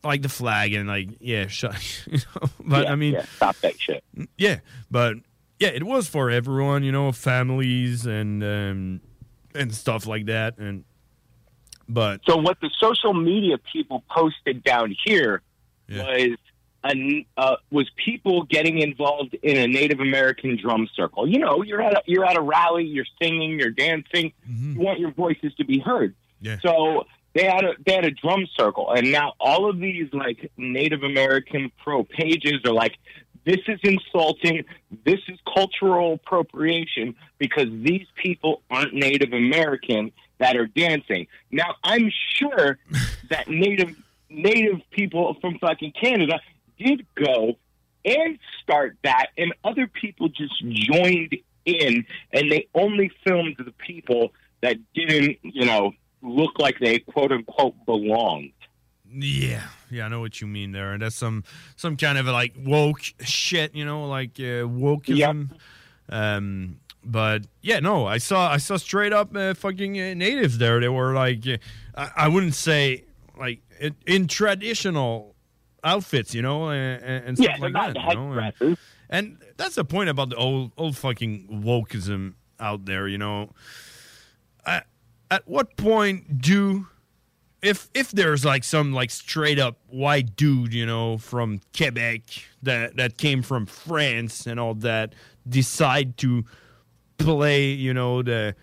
like 0.04 0.22
the 0.22 0.30
flag 0.30 0.74
and 0.74 0.88
like 0.88 1.10
yeah, 1.20 1.48
shut, 1.48 1.76
you 2.08 2.20
know, 2.42 2.50
but 2.64 2.86
Yeah, 2.86 2.92
I 2.92 2.96
mean, 2.96 3.14
yeah, 3.14 3.26
stop 3.36 3.56
that 3.58 3.80
shit. 3.80 4.04
yeah, 4.38 4.60
but 4.90 5.16
yeah, 5.60 5.70
it 5.70 5.84
was 5.84 6.08
for 6.08 6.30
everyone, 6.30 6.84
you 6.84 6.92
know, 6.92 7.12
families 7.12 8.06
and 8.06 8.44
um 8.44 9.02
and 9.56 9.74
stuff 9.74 10.06
like 10.06 10.28
that, 10.28 10.58
and 10.60 10.84
but 11.90 12.22
So 12.26 12.38
what 12.38 12.60
the 12.62 12.70
social 12.80 13.14
media 13.14 13.58
people 13.58 14.04
posted 14.10 14.64
down 14.64 14.96
here 15.06 15.42
was 15.90 16.38
a, 16.86 17.26
uh, 17.38 17.56
was 17.72 17.90
people 18.04 18.44
getting 18.44 18.80
involved 18.80 19.36
in 19.42 19.58
a 19.58 19.68
Native 19.68 20.00
American 20.00 20.58
drum 20.58 20.88
circle. 20.96 21.28
You 21.28 21.40
know, 21.40 21.64
you're 21.64 21.82
at 21.82 21.94
a, 21.94 22.02
you're 22.06 22.26
at 22.26 22.38
a 22.38 22.42
rally, 22.42 22.84
you're 22.86 23.06
singing, 23.22 23.60
you're 23.60 23.72
dancing, 23.72 24.34
you 24.74 24.80
want 24.80 25.00
your 25.00 25.12
voices 25.12 25.54
to 25.56 25.66
be 25.66 25.80
heard. 25.80 26.14
Yeah. 26.42 26.58
So 26.62 27.06
they 27.34 27.46
had 27.46 27.64
a 27.64 27.74
they 27.86 27.94
had 27.94 28.06
a 28.06 28.12
drum 28.12 28.48
circle, 28.56 28.92
and 28.92 29.12
now 29.12 29.34
all 29.40 29.70
of 29.70 29.80
these 29.80 30.10
like 30.14 30.52
Native 30.58 31.04
American 31.04 31.72
pro 31.84 32.04
pages 32.04 32.62
are 32.66 32.74
like. 32.74 32.98
This 33.46 33.62
is 33.70 33.80
insulting. 33.82 34.66
This 35.06 35.22
is 35.30 35.40
cultural 35.56 36.16
appropriation 36.16 37.16
because 37.38 37.68
these 37.72 38.06
people 38.22 38.62
aren't 38.70 38.94
Native 38.94 39.32
American 39.32 40.12
that 40.40 40.56
are 40.56 40.68
dancing. 40.68 41.28
Now, 41.52 41.76
I'm 41.84 42.12
sure 42.36 42.78
that 43.30 43.48
Native 43.48 43.96
Native 44.30 44.82
people 44.92 45.36
from 45.40 45.58
fucking 45.60 45.94
Canada 46.00 46.40
did 46.78 47.06
go 47.16 47.58
and 48.04 48.38
start 48.62 48.98
that, 49.04 49.28
and 49.38 49.54
other 49.64 49.88
people 49.88 50.30
just 50.30 50.54
joined 50.66 51.36
in, 51.66 52.06
and 52.34 52.52
they 52.52 52.68
only 52.74 53.12
filmed 53.24 53.56
the 53.58 53.72
people 53.72 54.34
that 54.62 54.78
didn't, 54.94 55.38
you 55.44 55.66
know, 55.66 55.92
look 56.22 56.60
like 56.60 56.80
they 56.80 57.00
quote 57.00 57.32
unquote 57.32 57.76
belonged. 57.86 58.52
Yeah, 59.10 59.64
yeah, 59.90 60.06
I 60.06 60.08
know 60.10 60.20
what 60.20 60.42
you 60.42 60.48
mean 60.48 60.72
there, 60.74 60.92
and 60.92 61.02
that's 61.02 61.16
some 61.16 61.44
some 61.76 61.96
kind 61.96 62.18
of 62.18 62.26
like 62.26 62.56
woke 62.58 63.00
shit, 63.22 63.74
you 63.76 63.86
know, 63.86 64.08
like 64.08 64.32
uh, 64.40 64.68
wokeism. 64.68 65.52
Um, 66.10 66.80
but 67.04 67.48
yeah, 67.62 67.80
no, 67.80 68.06
I 68.06 68.18
saw 68.18 68.52
I 68.52 68.58
saw 68.58 68.78
straight 68.78 69.14
up 69.14 69.36
uh, 69.36 69.54
fucking 69.54 70.00
uh, 70.00 70.14
natives 70.14 70.58
there. 70.58 70.80
They 70.80 70.90
were 70.90 71.14
like, 71.14 71.48
uh, 71.48 71.58
I, 71.96 72.12
I 72.16 72.28
wouldn't 72.28 72.56
say 72.56 73.06
like 73.38 73.62
in, 73.80 73.96
in 74.06 74.28
traditional 74.28 75.36
outfits, 75.84 76.34
you 76.34 76.42
know, 76.42 76.70
and, 76.70 77.04
and 77.04 77.38
stuff 77.38 77.50
Yeah, 77.50 77.58
they're 77.60 77.70
like 77.70 77.74
not 77.74 77.94
that. 77.94 78.14
You 78.14 78.16
know? 78.16 78.52
and, 78.60 78.78
and 79.10 79.38
that's 79.58 79.76
the 79.76 79.86
point 79.86 80.10
about 80.10 80.30
the 80.30 80.36
old 80.36 80.72
old 80.78 80.98
fucking 80.98 81.64
wokeism 81.64 82.34
out 82.60 82.86
there, 82.86 83.08
you 83.08 83.18
know. 83.18 83.52
At, 84.66 84.88
at 85.32 85.48
what 85.48 85.78
point 85.78 86.42
do 86.42 86.88
if 87.62 87.90
if 87.94 88.12
there's 88.12 88.46
like 88.46 88.64
some 88.64 88.94
like 88.94 89.10
straight 89.10 89.60
up 89.60 89.78
white 89.88 90.36
dude, 90.36 90.74
you 90.74 90.86
know, 90.86 91.18
from 91.18 91.62
Quebec 91.76 92.22
that 92.64 92.98
that 92.98 93.18
came 93.18 93.42
from 93.42 93.66
France 93.66 94.46
and 94.46 94.60
all 94.60 94.74
that 94.76 95.14
decide 95.48 96.18
to 96.18 96.46
play, 97.18 97.66
you 97.72 97.94
know, 97.94 98.22
the 98.22 98.56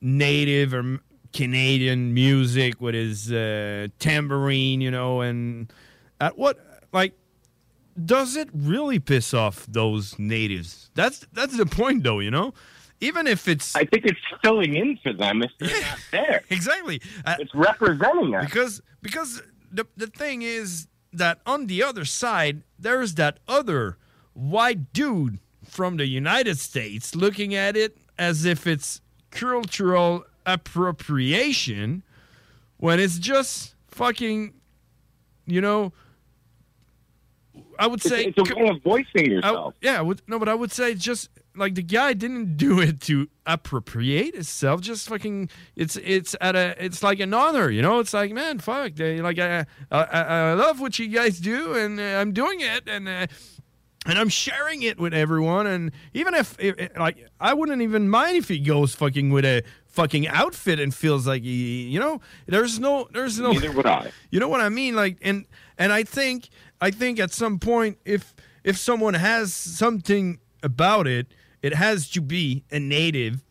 native 0.00 0.74
or 0.74 0.98
Canadian 1.32 2.12
music 2.12 2.80
with 2.80 2.94
his 2.94 3.32
uh, 3.32 3.88
tambourine, 3.98 4.80
you 4.80 4.90
know, 4.90 5.20
and 5.20 5.72
at 6.20 6.36
what 6.36 6.58
like 6.92 7.14
does 8.04 8.36
it 8.36 8.48
really 8.54 8.98
piss 8.98 9.34
off 9.34 9.66
those 9.66 10.18
natives? 10.18 10.90
That's 10.94 11.26
that's 11.32 11.56
the 11.56 11.66
point, 11.66 12.02
though. 12.04 12.20
You 12.20 12.30
know, 12.30 12.54
even 13.00 13.26
if 13.26 13.48
it's, 13.48 13.74
I 13.74 13.84
think 13.84 14.04
it's 14.04 14.20
filling 14.42 14.76
in 14.76 14.98
for 15.02 15.12
them 15.12 15.42
if 15.42 15.50
they're 15.58 15.80
not 15.80 15.98
there. 16.10 16.42
Exactly, 16.50 17.00
it's 17.26 17.54
representing 17.54 18.34
us 18.34 18.44
because 18.44 18.82
because 19.00 19.42
the 19.70 19.86
the 19.96 20.06
thing 20.06 20.42
is 20.42 20.88
that 21.12 21.40
on 21.44 21.66
the 21.66 21.82
other 21.82 22.04
side 22.04 22.62
there's 22.78 23.14
that 23.14 23.38
other 23.46 23.98
white 24.32 24.92
dude 24.92 25.38
from 25.64 25.96
the 25.96 26.06
United 26.06 26.58
States 26.58 27.14
looking 27.14 27.54
at 27.54 27.76
it 27.76 27.98
as 28.18 28.44
if 28.44 28.66
it's 28.66 29.00
cultural 29.30 30.24
appropriation 30.46 32.02
when 32.78 32.98
it's 33.00 33.18
just 33.18 33.74
fucking, 33.88 34.52
you 35.46 35.60
know. 35.60 35.92
I 37.78 37.86
would 37.86 38.00
say 38.02 38.26
it's 38.26 38.38
a 38.38 38.54
way 38.54 38.68
of 38.68 38.82
voicing 38.82 39.30
yourself. 39.30 39.74
I- 39.82 39.86
yeah, 39.86 39.98
I 39.98 40.02
would, 40.02 40.22
no, 40.26 40.38
but 40.38 40.48
I 40.48 40.54
would 40.54 40.70
say 40.72 40.94
just 40.94 41.28
like 41.54 41.74
the 41.74 41.82
guy 41.82 42.12
didn't 42.14 42.56
do 42.56 42.80
it 42.80 43.00
to 43.02 43.28
appropriate 43.46 44.34
itself. 44.34 44.80
Just 44.80 45.08
fucking, 45.08 45.50
it's 45.76 45.96
it's 45.96 46.34
at 46.40 46.54
a, 46.56 46.74
it's 46.82 47.02
like 47.02 47.20
an 47.20 47.34
honor, 47.34 47.70
you 47.70 47.82
know. 47.82 47.98
It's 47.98 48.14
like, 48.14 48.32
man, 48.32 48.58
fuck, 48.58 48.94
they, 48.94 49.20
like 49.20 49.38
I, 49.38 49.66
I, 49.90 50.02
I 50.02 50.20
I 50.22 50.54
love 50.54 50.80
what 50.80 50.98
you 50.98 51.08
guys 51.08 51.40
do, 51.40 51.74
and 51.74 51.98
uh, 52.00 52.02
I'm 52.02 52.32
doing 52.32 52.60
it, 52.60 52.88
and. 52.88 53.08
Uh, 53.08 53.26
and 54.06 54.18
I'm 54.18 54.28
sharing 54.28 54.82
it 54.82 54.98
with 54.98 55.14
everyone, 55.14 55.66
and 55.66 55.92
even 56.12 56.34
if, 56.34 56.56
if 56.58 56.96
like 56.96 57.28
I 57.40 57.54
wouldn't 57.54 57.82
even 57.82 58.08
mind 58.08 58.36
if 58.36 58.48
he 58.48 58.58
goes 58.58 58.94
fucking 58.94 59.30
with 59.30 59.44
a 59.44 59.62
fucking 59.86 60.26
outfit 60.26 60.80
and 60.80 60.92
feels 60.94 61.26
like 61.26 61.42
he, 61.42 61.82
you 61.82 62.00
know, 62.00 62.20
there's 62.46 62.80
no, 62.80 63.08
there's 63.12 63.38
no. 63.38 63.52
Neither 63.52 63.70
would 63.72 63.86
I. 63.86 64.10
You 64.30 64.40
know 64.40 64.48
what 64.48 64.60
I 64.60 64.68
mean? 64.68 64.96
Like, 64.96 65.18
and 65.22 65.46
and 65.78 65.92
I 65.92 66.02
think 66.02 66.48
I 66.80 66.90
think 66.90 67.20
at 67.20 67.32
some 67.32 67.58
point, 67.58 67.98
if 68.04 68.34
if 68.64 68.76
someone 68.76 69.14
has 69.14 69.54
something 69.54 70.40
about 70.62 71.06
it, 71.06 71.28
it 71.62 71.74
has 71.74 72.10
to 72.10 72.20
be 72.20 72.64
a 72.72 72.80
native 72.80 73.44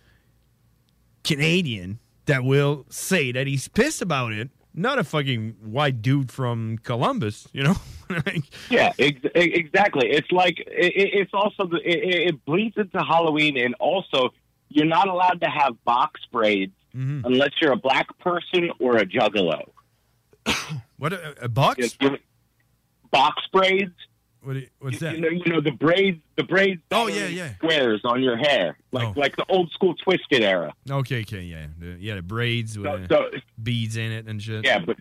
Canadian 1.23 1.99
that 2.25 2.43
will 2.43 2.85
say 2.89 3.31
that 3.31 3.47
he's 3.47 3.67
pissed 3.67 4.01
about 4.01 4.33
it, 4.33 4.49
not 4.73 4.99
a 4.99 5.03
fucking 5.03 5.55
white 5.63 6.01
dude 6.01 6.31
from 6.31 6.77
Columbus. 6.79 7.47
You 7.53 7.63
know? 7.63 7.75
Like, 8.25 8.43
Yeah, 8.69 8.93
ex- 8.99 9.19
exactly. 9.35 10.09
It's 10.09 10.31
like 10.31 10.59
it, 10.59 10.67
it- 10.67 11.13
it's 11.21 11.33
also 11.33 11.65
the, 11.67 11.77
it, 11.77 12.29
it 12.29 12.45
bleeds 12.45 12.77
into 12.77 12.99
Halloween, 12.99 13.57
and 13.57 13.73
also 13.79 14.29
you're 14.69 14.85
not 14.85 15.07
allowed 15.07 15.41
to 15.41 15.47
have 15.49 15.81
box 15.85 16.21
braids 16.31 16.73
Mm-hmm. 16.95 17.25
unless 17.25 17.51
you're 17.61 17.71
a 17.71 17.77
black 17.77 18.07
person 18.19 18.69
or 18.79 18.97
a 18.97 19.05
juggalo. 19.05 19.61
what 20.97 21.13
a, 21.13 21.45
a 21.45 21.47
box? 21.47 21.97
Box 23.11 23.41
braids. 23.53 23.93
What, 24.43 24.57
what's 24.79 24.99
that? 24.99 25.15
You 25.15 25.21
know, 25.21 25.29
you 25.29 25.53
know 25.53 25.61
the 25.61 25.71
braids. 25.71 26.19
The 26.35 26.43
braids. 26.43 26.81
Oh, 26.91 27.07
yeah, 27.07 27.27
yeah. 27.27 27.53
Squares 27.55 28.01
on 28.03 28.21
your 28.23 28.35
hair, 28.37 28.75
like 28.91 29.07
Oh. 29.09 29.13
like 29.15 29.35
the 29.37 29.45
old 29.49 29.71
school 29.71 29.93
twisted 30.03 30.41
era. 30.43 30.73
Okay, 30.89 31.21
okay, 31.21 31.41
yeah, 31.43 31.67
the, 31.79 31.95
yeah, 31.99 32.15
the 32.15 32.21
braids 32.23 32.77
with 32.77 32.87
uh, 32.87 33.07
so- 33.07 33.29
beads 33.61 33.95
in 33.97 34.11
it 34.11 34.25
and 34.27 34.41
shit. 34.41 34.65
Yeah, 34.65 34.79
but 34.79 34.97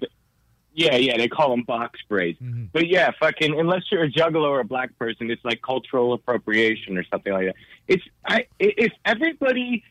yeah, 0.80 0.96
yeah, 0.96 1.18
they 1.18 1.28
call 1.28 1.50
them 1.50 1.62
box 1.62 2.00
braids. 2.08 2.40
Mm-hmm. 2.40 2.64
But 2.72 2.88
yeah, 2.88 3.10
fucking 3.20 3.58
unless 3.58 3.82
you're 3.92 4.04
a 4.04 4.10
juggalo 4.10 4.48
or 4.48 4.60
a 4.60 4.64
black 4.64 4.98
person, 4.98 5.30
it's 5.30 5.44
like 5.44 5.60
cultural 5.60 6.14
appropriation 6.14 6.96
or 6.96 7.04
something 7.04 7.32
like 7.32 7.46
that. 7.46 7.56
It's 7.86 8.02
I 8.26 8.46
if 8.58 8.92
everybody 9.04 9.84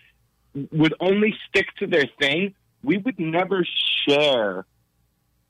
would 0.71 0.95
only 0.99 1.35
stick 1.47 1.67
to 1.77 1.87
their 1.87 2.05
thing, 2.19 2.55
we 2.83 2.97
would 2.97 3.19
never 3.19 3.65
share 4.07 4.65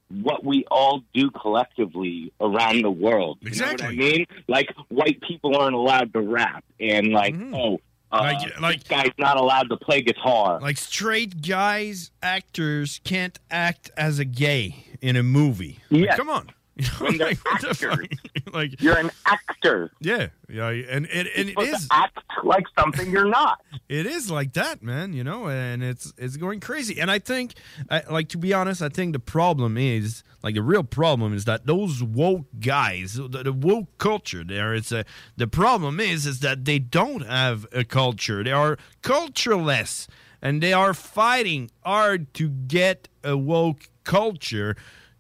what 0.10 0.44
we 0.44 0.66
all 0.70 1.04
do 1.14 1.32
collectively 1.32 2.34
around 2.42 2.82
the 2.82 2.92
world. 2.92 3.38
You 3.42 3.52
know 3.62 3.72
what 3.72 3.84
I 3.84 3.92
mean? 3.92 4.26
Like 4.50 4.68
white 4.90 5.22
people 5.22 5.56
aren't 5.56 5.76
allowed 5.76 6.12
to 6.14 6.22
rap, 6.22 6.66
and 6.80 7.08
like 7.14 7.36
oh. 7.54 7.80
Uh, 8.12 8.34
Like- 8.60 8.80
this 8.80 8.88
guy's 8.88 9.12
not 9.20 9.38
allowed 9.38 9.70
to 9.70 9.78
play 9.78 10.02
guitar. 10.02 10.60
Like 10.60 10.78
straight 10.78 11.44
guys, 11.48 12.10
actors 12.24 13.00
can't 13.04 13.38
act 13.52 13.92
as 13.96 14.18
a 14.18 14.26
gay 14.26 14.89
in 15.02 15.16
a 15.16 15.24
movie. 15.24 15.80
Like, 15.90 16.16
come 16.16 16.30
on. 16.30 16.50
like 18.54 18.82
you're 18.82 18.98
an 18.98 19.12
actor. 19.26 19.92
Yeah, 20.00 20.28
yeah, 20.48 20.70
and 20.70 21.08
and, 21.08 21.28
and 21.36 21.50
it 21.50 21.56
supposed 21.58 21.88
act 21.92 22.20
like 22.44 22.66
something 22.78 23.12
you're 23.12 23.28
not. 23.28 23.60
It 23.90 24.06
is 24.06 24.30
like 24.30 24.54
that, 24.54 24.84
man. 24.84 25.14
You 25.14 25.24
know, 25.24 25.50
and 25.50 25.84
it's 25.84 26.14
it's 26.16 26.38
going 26.38 26.60
crazy. 26.60 27.02
And 27.02 27.10
I 27.10 27.18
think, 27.18 27.56
I, 27.90 28.04
like 28.08 28.30
to 28.30 28.38
be 28.38 28.54
honest, 28.54 28.84
I 28.84 28.90
think 28.90 29.14
the 29.14 29.20
problem 29.20 29.78
is 29.78 30.22
like 30.44 30.54
the 30.54 30.62
real 30.62 30.84
problem 30.84 31.34
is 31.34 31.46
that 31.46 31.66
those 31.66 32.04
woke 32.04 32.46
guys, 32.60 33.16
the, 33.16 33.42
the 33.44 33.52
woke 33.52 33.98
culture, 33.98 34.44
there. 34.44 34.76
It's 34.76 34.92
a 34.92 35.06
the 35.38 35.48
problem 35.48 36.00
is 36.00 36.28
is 36.28 36.42
that 36.42 36.66
they 36.66 36.78
don't 36.78 37.26
have 37.26 37.66
a 37.72 37.84
culture. 37.84 38.44
They 38.44 38.52
are 38.52 38.78
cultureless, 39.02 40.08
and 40.40 40.62
they 40.62 40.72
are 40.72 40.94
fighting 40.94 41.72
hard 41.84 42.32
to 42.36 42.50
get 42.50 43.10
a 43.24 43.36
woke 43.36 43.89
culture 44.04 44.76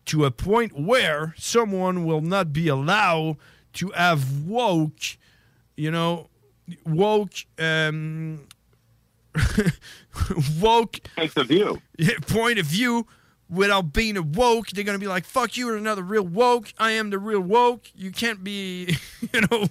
to 0.06 0.26
a 0.26 0.32
point 0.32 0.80
where 0.80 1.36
someone 1.38 2.06
will 2.06 2.22
not 2.22 2.52
be 2.52 2.68
allowed 2.68 3.38
to 3.74 3.90
have 3.90 4.42
woke, 4.42 5.18
you 5.76 5.92
know, 5.92 6.30
woke, 6.86 7.34
um, 7.60 8.48
woke 10.60 11.00
point 11.16 11.38
of 11.38 11.48
view. 11.48 11.82
point 12.22 12.60
of 12.60 12.66
view 12.66 13.06
without 13.50 13.94
being 13.94 14.18
a 14.18 14.22
woke. 14.22 14.70
They're 14.70 14.84
gonna 14.84 15.00
be 15.00 15.08
like, 15.08 15.26
"Fuck 15.26 15.58
you, 15.58 15.76
another 15.76 16.04
real 16.04 16.26
woke. 16.26 16.74
I 16.78 16.92
am 16.92 17.10
the 17.10 17.20
real 17.20 17.42
woke. 17.42 17.86
You 17.96 18.12
can't 18.12 18.44
be, 18.44 18.98
you 19.34 19.42
know." 19.42 19.68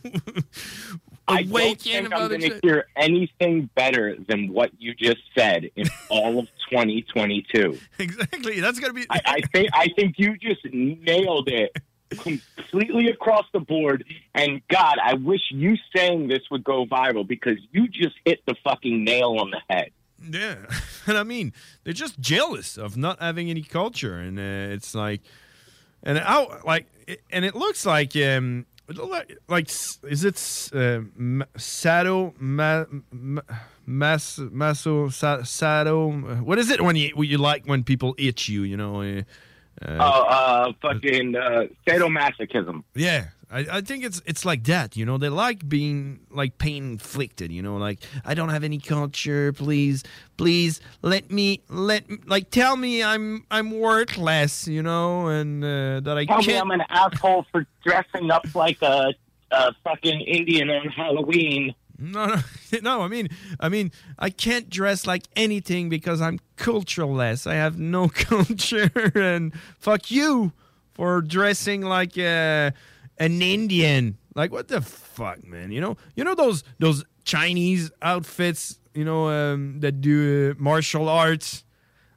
I 1.28 1.42
don't 1.42 1.80
think 1.80 2.12
I'm 2.12 2.28
going 2.28 2.40
to 2.40 2.60
hear 2.62 2.86
anything 2.96 3.68
better 3.74 4.16
than 4.28 4.52
what 4.52 4.70
you 4.78 4.94
just 4.94 5.20
said 5.36 5.70
in 5.76 5.86
all 6.08 6.38
of 6.38 6.46
2022. 6.70 7.78
Exactly. 7.98 8.60
That's 8.60 8.78
gonna 8.78 8.92
be. 8.92 9.04
I, 9.10 9.20
I 9.24 9.40
think 9.52 9.68
I 9.72 9.88
think 9.96 10.14
you 10.18 10.36
just 10.38 10.64
nailed 10.72 11.48
it 11.48 11.76
completely 12.10 13.08
across 13.08 13.44
the 13.52 13.60
board. 13.60 14.04
And 14.34 14.62
God, 14.68 14.96
I 15.02 15.14
wish 15.14 15.40
you 15.50 15.76
saying 15.94 16.28
this 16.28 16.42
would 16.50 16.64
go 16.64 16.86
viral 16.86 17.26
because 17.26 17.58
you 17.72 17.88
just 17.88 18.14
hit 18.24 18.40
the 18.46 18.54
fucking 18.64 19.04
nail 19.04 19.36
on 19.38 19.50
the 19.50 19.60
head. 19.68 19.90
Yeah, 20.22 20.56
and 21.06 21.16
I 21.16 21.22
mean, 21.22 21.52
they're 21.84 21.92
just 21.92 22.18
jealous 22.20 22.76
of 22.76 22.96
not 22.96 23.20
having 23.20 23.50
any 23.50 23.62
culture, 23.62 24.18
and 24.18 24.38
uh, 24.38 24.74
it's 24.74 24.94
like, 24.94 25.22
and 26.02 26.18
I 26.18 26.46
like, 26.64 26.86
and 27.30 27.44
it 27.44 27.54
looks 27.54 27.86
like, 27.86 28.16
um, 28.16 28.66
like, 29.48 29.68
is 29.68 30.24
it 30.24 30.70
uh, 30.74 31.00
ma- 31.16 31.44
Sado 31.56 32.34
ma, 32.38 32.84
ma, 33.12 33.42
mas, 33.86 34.38
maso 34.50 35.08
sa? 35.10 35.42
What 36.42 36.58
is 36.58 36.70
it 36.70 36.80
when 36.80 36.96
you 36.96 37.10
when 37.14 37.28
you 37.28 37.38
like 37.38 37.64
when 37.66 37.84
people 37.84 38.14
itch 38.18 38.48
you? 38.48 38.62
You 38.62 38.76
know. 38.76 39.02
Uh, 39.02 39.22
Oh, 39.80 40.22
uh, 40.24 40.72
fucking 40.82 41.36
uh, 41.36 41.66
sadomasochism. 41.86 42.82
Yeah, 42.96 43.28
I, 43.50 43.66
I 43.70 43.80
think 43.80 44.04
it's 44.04 44.20
it's 44.26 44.44
like 44.44 44.64
that. 44.64 44.96
You 44.96 45.06
know, 45.06 45.16
they 45.16 45.28
like 45.28 45.68
being 45.68 46.20
like 46.30 46.58
pain 46.58 46.92
inflicted. 46.92 47.50
You 47.50 47.62
know, 47.62 47.76
like 47.76 48.00
I 48.24 48.34
don't 48.34 48.50
have 48.50 48.64
any 48.64 48.78
culture. 48.78 49.52
Please, 49.52 50.04
please 50.36 50.80
let 51.02 51.30
me 51.30 51.62
let 51.68 52.04
like 52.28 52.50
tell 52.50 52.76
me 52.76 53.02
I'm 53.02 53.46
I'm 53.50 53.70
worthless. 53.78 54.68
You 54.68 54.82
know, 54.82 55.28
and 55.28 55.64
uh, 55.64 56.00
that 56.00 56.18
I 56.18 56.24
Tell 56.26 56.38
me 56.38 56.44
can't. 56.44 56.62
I'm 56.62 56.70
an 56.72 56.86
asshole 56.90 57.46
for 57.50 57.66
dressing 57.84 58.30
up 58.30 58.46
like 58.54 58.82
a, 58.82 59.14
a 59.50 59.72
fucking 59.82 60.20
Indian 60.20 60.68
on 60.70 60.88
Halloween. 60.88 61.74
No, 61.98 62.26
no, 62.26 62.42
no. 62.82 63.00
I 63.02 63.08
mean, 63.08 63.28
I 63.58 63.68
mean, 63.68 63.92
I 64.18 64.30
can't 64.30 64.68
dress 64.68 65.06
like 65.06 65.24
anything 65.36 65.88
because 65.88 66.20
I'm 66.20 66.38
cultureless. 66.56 67.46
I 67.46 67.54
have 67.54 67.78
no 67.78 68.08
culture, 68.14 68.90
and 69.14 69.54
fuck 69.78 70.10
you 70.10 70.52
for 70.92 71.22
dressing 71.22 71.80
like 71.82 72.18
uh, 72.18 72.72
an 73.20 73.40
Indian. 73.42 74.18
Like 74.34 74.52
what 74.52 74.68
the 74.68 74.80
fuck, 74.80 75.44
man? 75.46 75.72
You 75.72 75.80
know, 75.80 75.96
you 76.16 76.24
know 76.24 76.34
those 76.34 76.64
those 76.78 77.04
Chinese 77.24 77.90
outfits. 78.02 78.78
You 78.94 79.04
know 79.04 79.28
um, 79.28 79.80
that 79.80 80.00
do 80.00 80.50
uh, 80.58 80.62
martial 80.62 81.08
arts. 81.08 81.64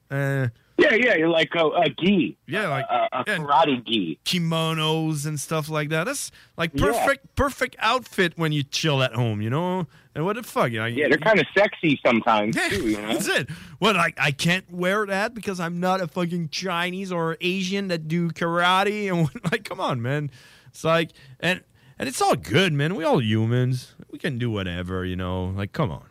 Uh, 0.10 0.48
Yeah, 0.78 0.95
yeah, 0.95 1.28
like 1.28 1.53
a, 1.53 1.65
a 1.68 1.90
gi. 2.02 2.38
Yeah, 2.48 2.68
like 2.69 2.86
a, 2.90 3.07
a 3.19 3.23
karate 3.23 3.86
gi. 3.86 4.18
kimonos 4.26 5.26
and 5.28 5.40
stuff 5.40 5.69
like 5.69 5.90
that. 5.90 6.06
That's 6.06 6.32
like 6.57 6.72
Yeah. 6.73 6.86
perfect, 6.86 7.36
perfect 7.36 7.76
outfit 7.80 8.34
when 8.36 8.52
you 8.52 8.64
chill 8.64 9.03
at 9.03 9.14
home. 9.14 9.41
You 9.44 9.52
know, 9.52 9.86
and 10.15 10.26
what 10.26 10.38
the 10.38 10.44
fuck? 10.44 10.72
You 10.72 10.80
know, 10.80 10.86
Yeah, 10.88 11.07
they're 11.07 11.19
kind 11.19 11.40
of 11.40 11.45
sexy 11.56 11.99
sometimes 12.06 12.56
too. 12.56 12.90
You 12.90 12.98
know? 13.02 13.14
That's 13.14 13.28
it. 13.28 13.49
What 13.80 13.95
I 13.95 14.14
I 14.18 14.32
can't 14.32 14.65
wear 14.72 15.06
that 15.06 15.34
because 15.36 15.60
I'm 15.60 15.80
not 15.80 16.02
a 16.02 16.07
fucking 16.07 16.49
Chinese 16.49 17.11
or 17.11 17.38
Asian 17.41 17.88
that 17.90 18.07
do 18.07 18.30
karate 18.32 19.07
and 19.11 19.23
what- 19.34 19.52
like 19.52 19.64
come 19.65 19.80
on, 19.80 20.02
man. 20.02 20.32
It's 20.72 20.84
like 20.84 21.11
and 21.39 21.61
and 21.99 22.10
it's 22.10 22.22
all 22.22 22.35
good, 22.35 22.73
man. 22.73 22.95
We 22.95 23.03
all 23.03 23.22
humans. 23.22 23.95
We 24.10 24.18
can 24.18 24.38
do 24.38 24.49
whatever, 24.49 25.06
you 25.06 25.15
know. 25.15 25.45
Like 25.45 25.72
come 25.72 25.91
on. 25.91 26.06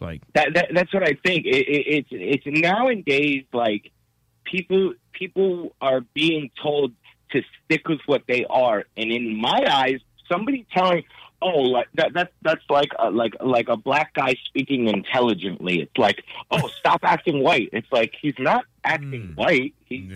Like 0.00 0.22
That, 0.34 0.54
that 0.54 0.68
that's 0.74 0.92
what 0.92 1.02
I 1.02 1.16
think. 1.24 1.46
It, 1.46 1.68
it, 1.68 2.08
it's 2.10 2.44
it's 2.44 2.60
nowadays 2.60 3.44
like 3.52 3.90
people 4.44 4.94
people 5.12 5.74
are 5.80 6.00
being 6.14 6.50
told 6.62 6.92
to 7.30 7.42
stick 7.64 7.88
with 7.88 8.00
what 8.06 8.22
they 8.28 8.44
are, 8.48 8.84
and 8.96 9.10
in 9.10 9.36
my 9.36 9.64
eyes, 9.68 10.00
somebody 10.30 10.66
telling, 10.72 11.04
oh, 11.42 11.60
like 11.60 11.88
that 11.94 12.12
that 12.14 12.32
that's 12.42 12.64
like 12.70 12.90
a, 12.98 13.10
like 13.10 13.34
like 13.40 13.68
a 13.68 13.76
black 13.76 14.14
guy 14.14 14.34
speaking 14.46 14.88
intelligently. 14.88 15.80
It's 15.80 15.98
like, 15.98 16.22
oh, 16.50 16.68
stop 16.78 17.00
acting 17.02 17.42
white. 17.42 17.70
It's 17.72 17.90
like 17.90 18.14
he's 18.20 18.38
not 18.38 18.64
acting 18.84 19.28
hmm. 19.28 19.34
white. 19.34 19.74
He's 19.84 20.10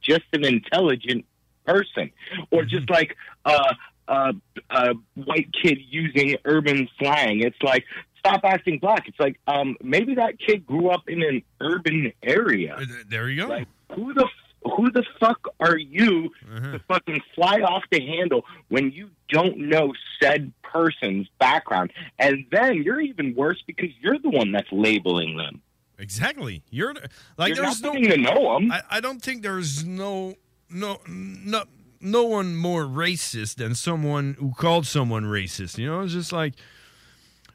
just 0.00 0.24
an 0.32 0.44
intelligent 0.44 1.24
person, 1.72 2.10
or 2.50 2.64
just 2.64 2.88
like 2.90 3.16
uh, 3.44 3.74
uh, 4.08 4.32
a 4.70 4.94
white 5.14 5.48
kid 5.62 5.78
using 5.88 6.36
urban 6.44 6.88
slang. 6.98 7.40
It's 7.40 7.60
like 7.62 7.84
stop 8.18 8.40
acting 8.44 8.78
black. 8.78 9.06
It's 9.06 9.20
like 9.20 9.38
um, 9.46 9.76
maybe 9.82 10.14
that 10.16 10.38
kid 10.38 10.66
grew 10.66 10.88
up 10.90 11.08
in 11.08 11.22
an 11.22 11.42
urban 11.60 12.12
area. 12.22 12.78
There 13.08 13.28
you 13.28 13.42
go. 13.42 13.48
Like 13.48 13.68
who 13.94 14.14
the 14.14 14.26
who 14.64 14.90
the 14.90 15.04
fuck 15.20 15.40
are 15.60 15.78
you 15.78 16.30
to 16.72 16.80
fucking 16.88 17.20
fly 17.34 17.60
off 17.60 17.84
the 17.90 18.00
handle 18.04 18.44
when 18.68 18.90
you 18.90 19.10
don't 19.28 19.56
know 19.56 19.92
said 20.20 20.52
person's 20.62 21.28
background? 21.38 21.92
And 22.18 22.44
then 22.50 22.82
you're 22.82 23.00
even 23.00 23.34
worse 23.34 23.62
because 23.66 23.90
you're 24.00 24.18
the 24.18 24.30
one 24.30 24.52
that's 24.52 24.70
labeling 24.72 25.36
them. 25.36 25.62
Exactly. 25.98 26.62
You're 26.70 26.94
like 27.36 27.54
You're 27.54 27.64
there's 27.66 27.82
no 27.82 27.94
to 27.94 28.16
know 28.16 28.56
'em. 28.56 28.70
I, 28.70 28.82
I 28.90 29.00
don't 29.00 29.20
think 29.20 29.42
there's 29.42 29.84
no 29.84 30.34
no 30.70 30.98
no 31.08 31.64
no 32.00 32.24
one 32.24 32.56
more 32.56 32.84
racist 32.84 33.56
than 33.56 33.74
someone 33.74 34.36
who 34.38 34.52
called 34.52 34.86
someone 34.86 35.24
racist. 35.24 35.78
You 35.78 35.86
know, 35.86 36.00
it's 36.00 36.12
just 36.12 36.32
like 36.32 36.54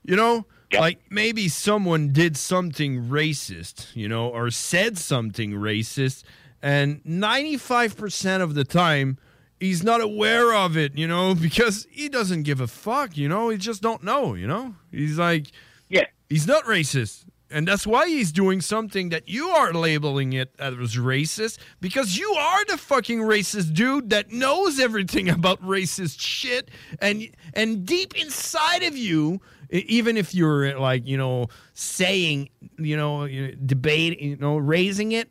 you 0.04 0.16
know, 0.16 0.46
like 0.74 1.00
maybe 1.10 1.48
someone 1.48 2.12
did 2.12 2.36
something 2.36 3.06
racist, 3.06 3.96
you 3.96 4.10
know, 4.10 4.28
or 4.28 4.52
said 4.52 4.98
something 4.98 5.52
racist, 5.54 6.24
and 6.62 7.02
95% 7.04 8.42
of 8.42 8.54
the 8.54 8.64
time 8.66 9.18
he's 9.60 9.84
not 9.84 10.02
aware 10.02 10.54
of 10.54 10.76
it, 10.76 10.98
you 10.98 11.08
know, 11.08 11.36
because 11.42 11.88
he 11.90 12.10
doesn't 12.10 12.44
give 12.44 12.60
a 12.60 12.68
fuck, 12.68 13.18
you 13.18 13.30
know, 13.30 13.50
he 13.50 13.58
just 13.58 13.82
don't 13.82 14.04
know, 14.04 14.34
you 14.34 14.48
know. 14.48 14.76
He's 14.92 15.18
like 15.18 15.48
Yeah. 15.90 16.06
He's 16.30 16.48
not 16.48 16.66
racist. 16.66 17.26
And 17.54 17.68
that's 17.68 17.86
why 17.86 18.08
he's 18.08 18.32
doing 18.32 18.62
something 18.62 19.10
that 19.10 19.30
you 19.30 19.48
are 19.50 19.72
labeling 19.74 20.34
it 20.34 20.54
as 20.58 20.74
racist 20.98 21.60
because 21.80 22.18
you 22.18 22.30
are 22.34 22.66
the 22.66 22.78
fucking 22.78 23.20
racist 23.20 23.74
dude 23.74 24.10
that 24.10 24.32
knows 24.32 24.80
everything 24.80 25.30
about 25.38 25.62
racist 25.62 26.20
shit 26.20 26.70
and 27.00 27.30
and 27.54 27.86
deep 27.86 28.20
inside 28.20 28.84
of 28.84 28.98
you 28.98 29.40
even 29.70 30.18
if 30.18 30.36
you're 30.36 30.78
like, 30.80 31.08
you 31.08 31.18
know, 31.18 31.48
saying, 31.74 32.50
you 32.78 32.96
know, 32.96 33.24
you 33.26 33.48
know, 33.48 33.54
debate, 33.66 34.20
you 34.20 34.36
know, 34.38 34.58
raising 34.58 35.14
it, 35.14 35.30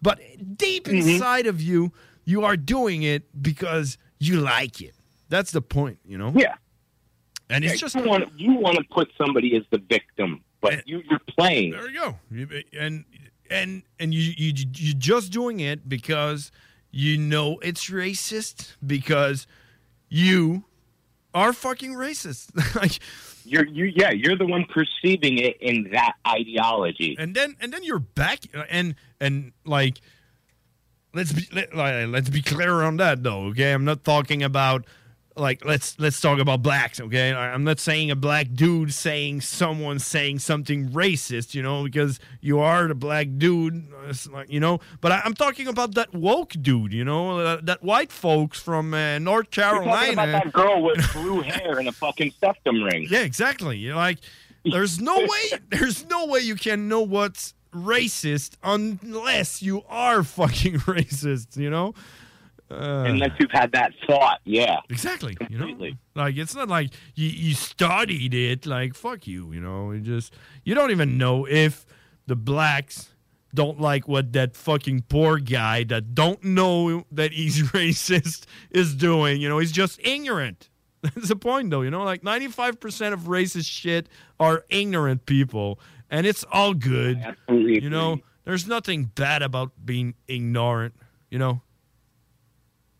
but 0.00 0.18
deep 0.56 0.84
Mm-hmm. 0.84 1.08
inside 1.08 1.46
of 1.46 1.60
you, 1.60 1.92
you 2.24 2.42
are 2.44 2.56
doing 2.56 3.02
it 3.02 3.24
because 3.42 3.98
you 4.18 4.40
like 4.40 4.80
it. 4.80 4.94
That's 5.28 5.50
the 5.50 5.60
point, 5.60 5.98
you 6.06 6.16
know? 6.16 6.32
Yeah. 6.34 6.54
And 7.50 7.64
it's 7.64 7.74
Yeah, 7.74 7.78
just 7.80 7.94
you 7.96 8.04
want 8.08 8.32
you 8.38 8.54
want 8.54 8.76
to 8.78 8.84
put 8.84 9.10
somebody 9.18 9.56
as 9.56 9.62
the 9.70 9.78
victim, 9.78 10.42
but 10.62 10.88
you, 10.88 11.02
you're 11.10 11.20
playing. 11.36 11.72
There 11.72 11.90
you 11.90 11.98
go. 12.00 12.16
You- 12.30 12.62
And 12.78 13.04
and 13.50 13.82
and 14.00 14.14
you 14.14 14.32
you 14.36 14.54
you're 14.74 14.94
just 14.98 15.30
doing 15.32 15.60
it 15.60 15.86
because 15.88 16.50
you 16.90 17.18
know 17.18 17.58
it's 17.60 17.90
racist 17.90 18.74
because 18.86 19.46
you 20.08 20.64
are 21.34 21.52
fucking 21.52 21.92
racist. 21.94 22.48
like 22.80 22.98
You're 23.44 23.66
you 23.66 23.92
yeah, 23.94 24.10
you're 24.12 24.36
the 24.36 24.46
one 24.46 24.64
perceiving 24.64 25.38
it 25.38 25.56
in 25.60 25.90
that 25.92 26.14
ideology. 26.26 27.16
and 27.18 27.34
then 27.34 27.56
and 27.60 27.72
then 27.72 27.82
you're 27.84 27.98
back 27.98 28.40
and 28.70 28.94
and 29.20 29.52
like 29.66 30.00
let's 31.14 31.32
be 31.32 31.46
let, 31.52 31.74
let's 32.08 32.30
be 32.30 32.40
clear 32.42 32.82
on 32.82 32.96
that 32.96 33.22
though 33.22 33.46
okay 33.48 33.72
i'm 33.72 33.84
not 33.84 34.02
talking 34.04 34.42
about 34.42 34.86
like 35.36 35.64
let's 35.64 35.98
let's 35.98 36.20
talk 36.20 36.38
about 36.38 36.62
blacks, 36.62 37.00
okay? 37.00 37.32
I'm 37.32 37.64
not 37.64 37.80
saying 37.80 38.10
a 38.10 38.16
black 38.16 38.48
dude 38.52 38.92
saying 38.92 39.40
someone 39.40 39.98
saying 39.98 40.40
something 40.40 40.90
racist, 40.90 41.54
you 41.54 41.62
know, 41.62 41.84
because 41.84 42.20
you 42.40 42.58
are 42.58 42.88
the 42.88 42.94
black 42.94 43.28
dude, 43.38 43.86
you 44.48 44.60
know. 44.60 44.80
But 45.00 45.12
I, 45.12 45.22
I'm 45.24 45.34
talking 45.34 45.68
about 45.68 45.94
that 45.94 46.12
woke 46.14 46.54
dude, 46.60 46.92
you 46.92 47.04
know, 47.04 47.42
that, 47.42 47.66
that 47.66 47.82
white 47.82 48.12
folks 48.12 48.60
from 48.60 48.94
uh, 48.94 49.18
North 49.18 49.50
Carolina. 49.50 50.12
about 50.12 50.44
that 50.44 50.52
girl 50.52 50.82
with 50.82 51.12
blue 51.12 51.40
hair 51.40 51.78
and 51.78 51.88
a 51.88 51.92
fucking 51.92 52.32
septum 52.40 52.82
ring. 52.82 53.06
Yeah, 53.08 53.20
exactly. 53.20 53.78
You're 53.78 53.96
like, 53.96 54.18
there's 54.64 55.00
no 55.00 55.18
way, 55.20 55.58
there's 55.70 56.06
no 56.06 56.26
way 56.26 56.40
you 56.40 56.56
can 56.56 56.88
know 56.88 57.00
what's 57.00 57.54
racist 57.74 58.56
unless 58.62 59.62
you 59.62 59.82
are 59.88 60.22
fucking 60.22 60.74
racist, 60.80 61.56
you 61.56 61.70
know? 61.70 61.94
Uh, 62.72 63.04
Unless 63.06 63.32
you've 63.38 63.50
had 63.50 63.72
that 63.72 63.92
thought, 64.06 64.40
yeah. 64.44 64.80
Exactly. 64.88 65.36
You 65.48 65.58
know, 65.58 65.90
like 66.14 66.36
it's 66.36 66.54
not 66.54 66.68
like 66.68 66.90
you, 67.14 67.28
you 67.28 67.54
studied 67.54 68.34
it. 68.34 68.66
Like 68.66 68.94
fuck 68.94 69.26
you. 69.26 69.52
You 69.52 69.60
know, 69.60 69.92
you 69.92 70.00
just 70.00 70.34
you 70.64 70.74
don't 70.74 70.90
even 70.90 71.18
know 71.18 71.46
if 71.46 71.86
the 72.26 72.36
blacks 72.36 73.10
don't 73.54 73.80
like 73.80 74.08
what 74.08 74.32
that 74.32 74.56
fucking 74.56 75.02
poor 75.08 75.38
guy 75.38 75.84
that 75.84 76.14
don't 76.14 76.42
know 76.42 77.04
that 77.12 77.32
he's 77.32 77.62
racist 77.72 78.44
is 78.70 78.94
doing. 78.94 79.40
You 79.40 79.48
know, 79.48 79.58
he's 79.58 79.72
just 79.72 80.00
ignorant. 80.02 80.70
That's 81.02 81.28
the 81.28 81.36
point, 81.36 81.70
though. 81.70 81.82
You 81.82 81.90
know, 81.90 82.04
like 82.04 82.22
ninety 82.22 82.48
five 82.48 82.80
percent 82.80 83.12
of 83.12 83.22
racist 83.22 83.68
shit 83.70 84.08
are 84.38 84.64
ignorant 84.70 85.26
people, 85.26 85.80
and 86.10 86.26
it's 86.26 86.44
all 86.52 86.74
good. 86.74 87.36
You 87.48 87.90
know, 87.90 88.20
there's 88.44 88.66
nothing 88.66 89.06
bad 89.06 89.42
about 89.42 89.72
being 89.84 90.14
ignorant. 90.28 90.94
You 91.30 91.38
know. 91.38 91.62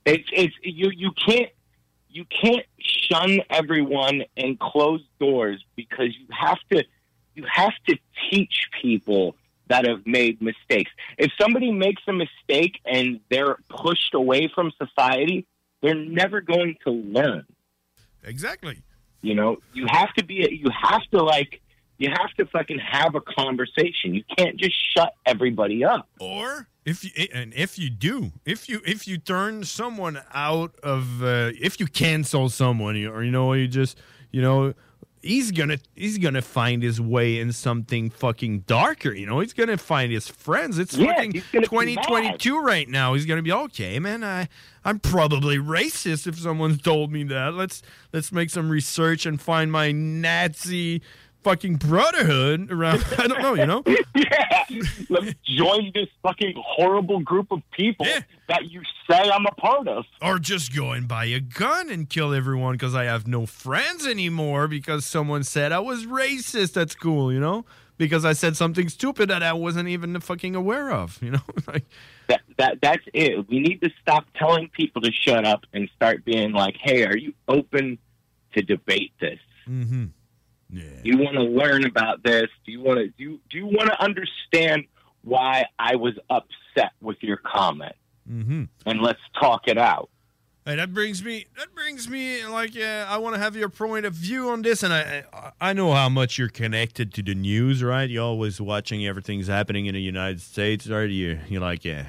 It's 0.05 0.29
it's 0.33 0.55
you 0.63 0.91
you 0.95 1.13
can't 1.13 1.51
you 2.09 2.25
can't 2.25 2.67
shun 2.79 3.41
everyone 3.51 4.23
and 4.37 4.59
close 4.59 5.03
doors 5.19 5.65
because 5.77 6.09
you 6.19 6.27
have 6.31 6.59
to 6.71 6.85
you 7.35 7.45
have 7.51 7.73
to 7.89 7.97
teach 8.31 8.69
people 8.81 9.37
that 9.69 9.87
have 9.87 10.07
made 10.07 10.43
mistakes. 10.43 10.91
If 11.17 11.31
somebody 11.41 11.71
makes 11.71 12.03
a 12.07 12.13
mistake 12.13 12.81
and 12.85 13.21
they're 13.31 13.57
pushed 13.71 14.13
away 14.15 14.51
from 14.55 14.71
society, 14.77 15.47
they're 15.81 15.95
never 15.95 16.41
going 16.41 16.77
to 16.85 16.91
learn. 16.91 17.47
Exactly. 18.25 18.83
You 19.23 19.35
know, 19.35 19.59
you 19.73 19.87
have 19.89 20.13
to 20.15 20.25
be 20.25 20.35
you 20.63 20.71
have 20.71 21.03
to 21.13 21.23
like 21.23 21.63
you 22.03 22.11
have 22.11 22.33
to 22.39 22.47
fucking 22.47 22.79
have 22.81 23.15
a 23.15 23.21
conversation. 23.21 24.15
You 24.15 24.25
can't 24.37 24.57
just 24.57 24.75
shut 24.95 25.15
everybody 25.27 25.85
up. 25.85 26.09
Or 26.21 26.69
if 26.85 27.05
you 27.05 27.11
and 27.33 27.53
if 27.55 27.79
you 27.79 27.91
do, 27.91 28.33
if 28.45 28.69
you 28.69 28.81
if 28.85 29.07
you 29.07 29.19
turn 29.19 29.65
someone 29.65 30.21
out 30.35 30.75
of 30.83 31.23
uh, 31.23 31.53
if 31.61 31.79
you 31.81 31.87
cancel 31.87 32.49
someone 32.49 32.97
you- 32.97 33.11
or 33.13 33.23
you 33.23 33.31
know 33.31 33.53
you 33.53 33.69
just 33.69 33.99
you 34.33 34.43
know 34.43 34.75
he's 35.23 35.53
gonna 35.53 35.79
he's 35.95 36.19
gonna 36.19 36.43
find 36.43 36.83
his 36.83 37.01
way 37.01 37.39
in 37.39 37.53
something 37.53 38.11
fucking 38.11 38.61
darker. 38.67 39.13
You 39.15 39.27
know 39.27 39.39
he's 39.39 39.53
gonna 39.53 39.77
find 39.79 40.11
his 40.11 40.27
friends. 40.27 40.79
It's 40.81 40.97
Yeah, 40.97 41.15
fucking 41.15 41.43
twenty 41.63 41.95
twenty 41.97 42.37
two 42.39 42.59
right 42.61 42.89
now. 42.89 43.15
He's 43.15 43.27
gonna 43.27 43.43
be 43.43 43.53
okay, 43.53 44.01
man. 44.01 44.25
I 44.25 44.49
I'm 44.85 44.99
probably 44.99 45.59
racist 45.59 46.27
if 46.27 46.37
someone's 46.37 46.83
told 46.83 47.13
me 47.13 47.23
that. 47.25 47.55
Let's 47.55 47.83
let's 48.13 48.33
make 48.33 48.51
some 48.51 48.69
research 48.69 49.25
and 49.25 49.41
find 49.41 49.71
my 49.71 49.93
Nazi 49.93 51.03
fucking 51.43 51.77
brotherhood 51.77 52.71
around. 52.71 53.05
I 53.19 53.27
don't 53.27 53.43
know. 53.43 53.55
You 53.55 53.67
know. 53.67 53.83
yeah, 54.15 54.65
let 55.09 55.25
me 55.25 55.35
join 55.45 55.91
this 55.95 56.09
fucking 56.23 56.55
horrible 56.57 57.21
group 57.21 57.51
of 57.51 57.61
people 57.73 58.07
that 58.49 58.71
you 58.71 58.83
say 59.11 59.31
I'm 59.31 59.47
a 59.47 59.53
part 59.53 59.89
of. 59.89 60.05
Or 60.21 60.39
just 60.39 60.75
go 60.75 60.93
and 60.93 61.07
buy 61.07 61.27
a 61.27 61.41
gun 61.41 61.91
and 61.91 62.09
kill 62.09 62.35
everyone 62.35 62.75
because 62.75 62.95
I 62.95 63.05
have 63.05 63.27
no 63.27 63.47
friends 63.47 64.07
anymore 64.07 64.69
because 64.69 65.05
someone 65.05 65.45
said 65.45 65.73
I 65.73 65.81
was 65.81 66.07
racist 66.07 66.81
at 66.81 66.91
school, 66.91 67.33
you 67.33 67.41
know? 67.41 67.65
Because 67.99 68.25
I 68.25 68.33
said 68.33 68.57
something 68.57 68.89
stupid 68.89 69.29
that 69.31 69.43
I 69.43 69.53
wasn't 69.53 69.89
even 69.89 70.19
fucking 70.19 70.57
aware 70.57 70.91
of, 70.91 71.23
you 71.23 71.31
know? 71.31 71.43
like, 71.67 71.85
That 72.29 72.41
that 72.59 72.79
that's 72.81 73.05
it. 73.13 73.49
We 73.49 73.61
need 73.61 73.81
to 73.83 73.91
stop 74.01 74.25
telling 74.35 74.69
people 74.71 75.03
to 75.03 75.13
shut 75.13 75.45
up 75.45 75.65
and 75.73 75.89
start 75.95 76.25
being 76.25 76.53
like, 76.53 76.77
"Hey, 76.81 77.05
are 77.05 77.17
you 77.17 77.35
open 77.47 77.99
to 78.55 78.63
debate 78.63 79.13
this? 79.21 79.39
mm-hmm. 79.69 80.07
Do 80.73 81.11
you 81.11 81.19
want 81.19 81.35
to 81.37 81.43
learn 81.43 81.85
about 81.85 82.23
this? 82.23 82.49
Do 82.65 82.73
you 82.73 82.81
want 82.81 82.99
to 82.99 83.09
do 83.09 83.25
you, 83.25 83.41
do 83.51 83.59
you 83.59 83.67
want 83.67 83.89
to 83.89 84.03
understand 84.03 84.85
why 85.23 85.67
I 85.79 85.97
was 85.97 86.15
upset 86.31 86.93
with 87.01 87.19
your 87.21 87.37
comment? 87.37 87.95
Mm-hmm. 88.31 88.65
And 88.87 89.01
let's 89.01 89.21
talk 89.39 89.69
it 89.69 89.79
out." 89.79 90.09
Hey, 90.65 90.77
that 90.77 90.95
brings 90.95 91.25
me. 91.25 91.47
That 91.59 91.75
brings 91.75 92.09
me 92.09 92.47
like 92.47 92.77
uh, 92.77 93.07
I 93.09 93.19
want 93.19 93.35
to 93.35 93.41
have 93.41 93.57
your 93.57 93.69
point 93.69 94.07
of 94.07 94.15
view 94.15 94.51
on 94.51 94.63
this, 94.63 94.83
and 94.83 94.95
I 94.95 95.25
I 95.33 95.51
I 95.61 95.73
know 95.73 95.93
how 95.93 96.09
much 96.09 96.39
you're 96.39 96.49
connected 96.49 97.13
to 97.15 97.23
the 97.23 97.35
news, 97.35 97.83
right? 97.83 98.09
You're 98.09 98.25
always 98.25 98.61
watching 98.61 99.05
everything's 99.05 99.49
happening 99.49 99.87
in 99.87 99.95
the 99.95 100.01
United 100.01 100.41
States, 100.41 100.87
right? 100.87 101.11
You 101.11 101.41
you 101.49 101.59
like 101.59 101.85
yeah. 101.85 102.07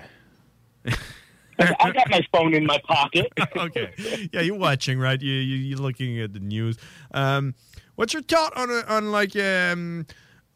I 1.60 1.92
got 1.92 2.10
my 2.10 2.22
phone 2.32 2.54
in 2.54 2.66
my 2.66 2.80
pocket. 2.88 3.32
okay. 3.56 3.94
Yeah, 4.32 4.42
you're 4.42 4.58
watching, 4.58 5.00
right? 5.00 5.22
You, 5.22 5.34
you 5.34 5.58
you're 5.58 5.80
looking 5.80 6.20
at 6.20 6.34
the 6.34 6.40
news. 6.40 6.78
Um, 7.14 7.56
what's 7.96 8.14
your 8.14 8.24
thought 8.24 8.56
on 8.56 8.72
uh, 8.72 8.84
on 8.88 9.12
like 9.12 9.36
um 9.36 10.06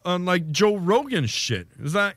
on 0.04 0.24
like 0.24 0.50
Joe 0.50 0.76
Rogan 0.76 1.26
shit? 1.26 1.68
Is 1.80 1.92
that 1.92 2.16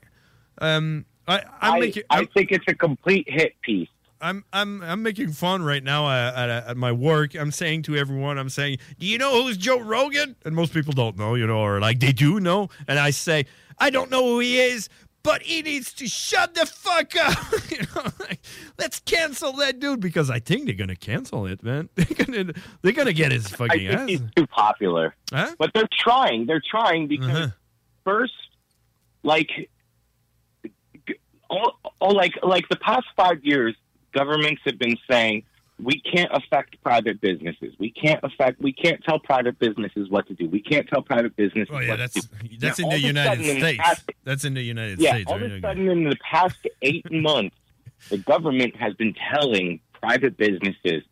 um 0.58 1.04
I 1.28 1.42
I'm 1.60 1.74
I, 1.74 1.80
making 1.80 2.02
I 2.10 2.24
think 2.26 2.50
it's 2.50 2.64
a 2.68 2.74
complete 2.74 3.28
hit 3.28 3.60
piece. 3.62 3.88
I'm 4.20 4.44
I'm 4.52 4.82
I'm 4.82 5.02
making 5.02 5.32
fun 5.32 5.62
right 5.62 5.82
now 5.82 6.08
at, 6.08 6.48
at, 6.48 6.68
at 6.68 6.76
my 6.76 6.92
work. 6.92 7.34
I'm 7.34 7.50
saying 7.50 7.82
to 7.82 7.96
everyone, 7.96 8.38
I'm 8.38 8.48
saying, 8.48 8.78
"Do 8.98 9.06
you 9.06 9.18
know 9.18 9.42
who's 9.42 9.56
Joe 9.56 9.80
Rogan?" 9.80 10.36
And 10.44 10.54
most 10.54 10.72
people 10.72 10.92
don't 10.92 11.18
know, 11.18 11.34
you 11.34 11.46
know, 11.46 11.58
or 11.58 11.80
like 11.80 11.98
they 11.98 12.12
do 12.12 12.38
know. 12.38 12.68
And 12.86 12.98
I 12.98 13.10
say, 13.10 13.46
"I 13.78 13.90
don't 13.90 14.10
know 14.10 14.24
who 14.24 14.38
he 14.38 14.60
is." 14.60 14.88
But 15.24 15.42
he 15.42 15.62
needs 15.62 15.92
to 15.94 16.08
shut 16.08 16.54
the 16.54 16.66
fuck 16.66 17.14
up. 17.16 17.36
you 17.70 17.78
know, 17.94 18.10
like, 18.20 18.40
let's 18.78 18.98
cancel 19.00 19.52
that 19.54 19.78
dude 19.78 20.00
because 20.00 20.30
I 20.30 20.40
think 20.40 20.64
they're 20.66 20.74
gonna 20.74 20.96
cancel 20.96 21.46
it, 21.46 21.62
man. 21.62 21.88
They're 21.94 22.26
gonna 22.26 22.52
they're 22.82 22.92
gonna 22.92 23.12
get 23.12 23.30
his 23.30 23.46
fucking 23.48 23.86
ass. 23.86 24.08
he's 24.08 24.20
too 24.34 24.46
popular. 24.48 25.14
Huh? 25.32 25.54
But 25.58 25.70
they're 25.74 25.88
trying. 25.96 26.46
They're 26.46 26.62
trying 26.68 27.06
because 27.06 27.28
Uh-huh. 27.28 27.48
first, 28.04 28.32
like, 29.22 29.48
all, 31.48 31.78
all 32.00 32.14
like 32.14 32.32
like 32.42 32.68
the 32.68 32.76
past 32.76 33.06
five 33.16 33.44
years, 33.44 33.76
governments 34.12 34.62
have 34.64 34.78
been 34.78 34.96
saying 35.10 35.44
we 35.82 36.00
can't 36.00 36.30
affect 36.32 36.80
private 36.82 37.20
businesses. 37.20 37.74
We 37.78 37.90
can't 37.90 38.20
affect. 38.22 38.60
We 38.60 38.72
can't 38.72 39.02
tell 39.04 39.18
private 39.18 39.58
businesses 39.58 40.08
what 40.10 40.26
to 40.28 40.34
do. 40.34 40.48
We 40.48 40.60
can't 40.60 40.88
tell 40.88 41.02
private 41.02 41.34
businesses. 41.36 41.74
Oh 41.74 41.80
yeah, 41.80 41.90
what 41.90 41.98
that's 41.98 42.14
to 42.14 42.20
do. 42.20 42.56
that's 42.58 42.78
Now, 42.78 42.84
in 42.86 42.90
the 42.90 43.00
United 43.00 43.40
in 43.40 43.54
the 43.54 43.60
States. 43.60 43.78
past- 43.82 44.10
That's 44.24 44.44
in 44.44 44.54
the 44.54 44.62
United 44.62 44.98
yeah, 45.00 45.10
States. 45.14 45.30
all 45.30 45.38
right? 45.38 45.46
of 45.46 45.52
a 45.52 45.60
sudden 45.60 45.88
in 45.88 46.04
the 46.04 46.16
past 46.28 46.66
eight 46.82 47.10
months, 47.12 47.56
the 48.10 48.18
government 48.18 48.76
has 48.76 48.94
been 48.94 49.14
telling 49.32 49.80
private 50.00 50.36
businesses 50.36 51.02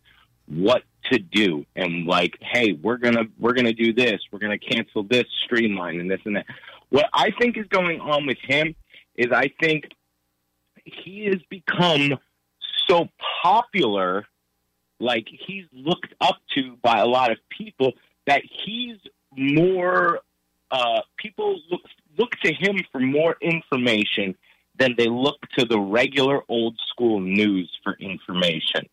what 0.46 0.82
to 1.10 1.18
do 1.18 1.64
and 1.76 2.06
like, 2.06 2.36
hey, 2.40 2.72
we're 2.72 2.96
gonna 2.98 3.24
we're 3.38 3.52
gonna 3.54 3.72
do 3.72 3.92
this, 3.92 4.20
we're 4.30 4.38
gonna 4.38 4.58
cancel 4.58 5.02
this, 5.02 5.24
streamline 5.44 5.98
and 6.00 6.10
this 6.10 6.20
and 6.24 6.36
that. 6.36 6.46
What 6.90 7.06
I 7.12 7.30
think 7.40 7.56
is 7.56 7.66
going 7.68 8.00
on 8.00 8.26
with 8.26 8.38
him 8.42 8.74
is 9.16 9.28
I 9.32 9.50
think 9.62 9.84
he 10.84 11.26
has 11.26 11.40
become 11.48 12.18
so 12.88 13.08
popular, 13.42 14.26
like 15.00 15.26
he's 15.28 15.64
looked 15.72 16.14
up 16.20 16.36
to 16.54 16.76
by 16.82 16.98
a 16.98 17.06
lot 17.06 17.32
of 17.32 17.38
people 17.48 17.92
that 18.26 18.42
he's 18.44 18.96
more 19.36 20.20
uh, 20.70 21.00
people 21.16 21.58
look 21.70 21.80
look 22.18 22.30
to 22.44 22.52
him 22.52 22.84
for 22.92 23.00
more 23.00 23.36
information 23.40 24.36
than 24.78 24.94
they 24.96 25.08
look 25.08 25.38
to 25.58 25.64
the 25.64 25.78
regular 25.78 26.42
old 26.48 26.78
school 26.88 27.20
news 27.20 27.70
for 27.82 27.96
information. 27.98 28.86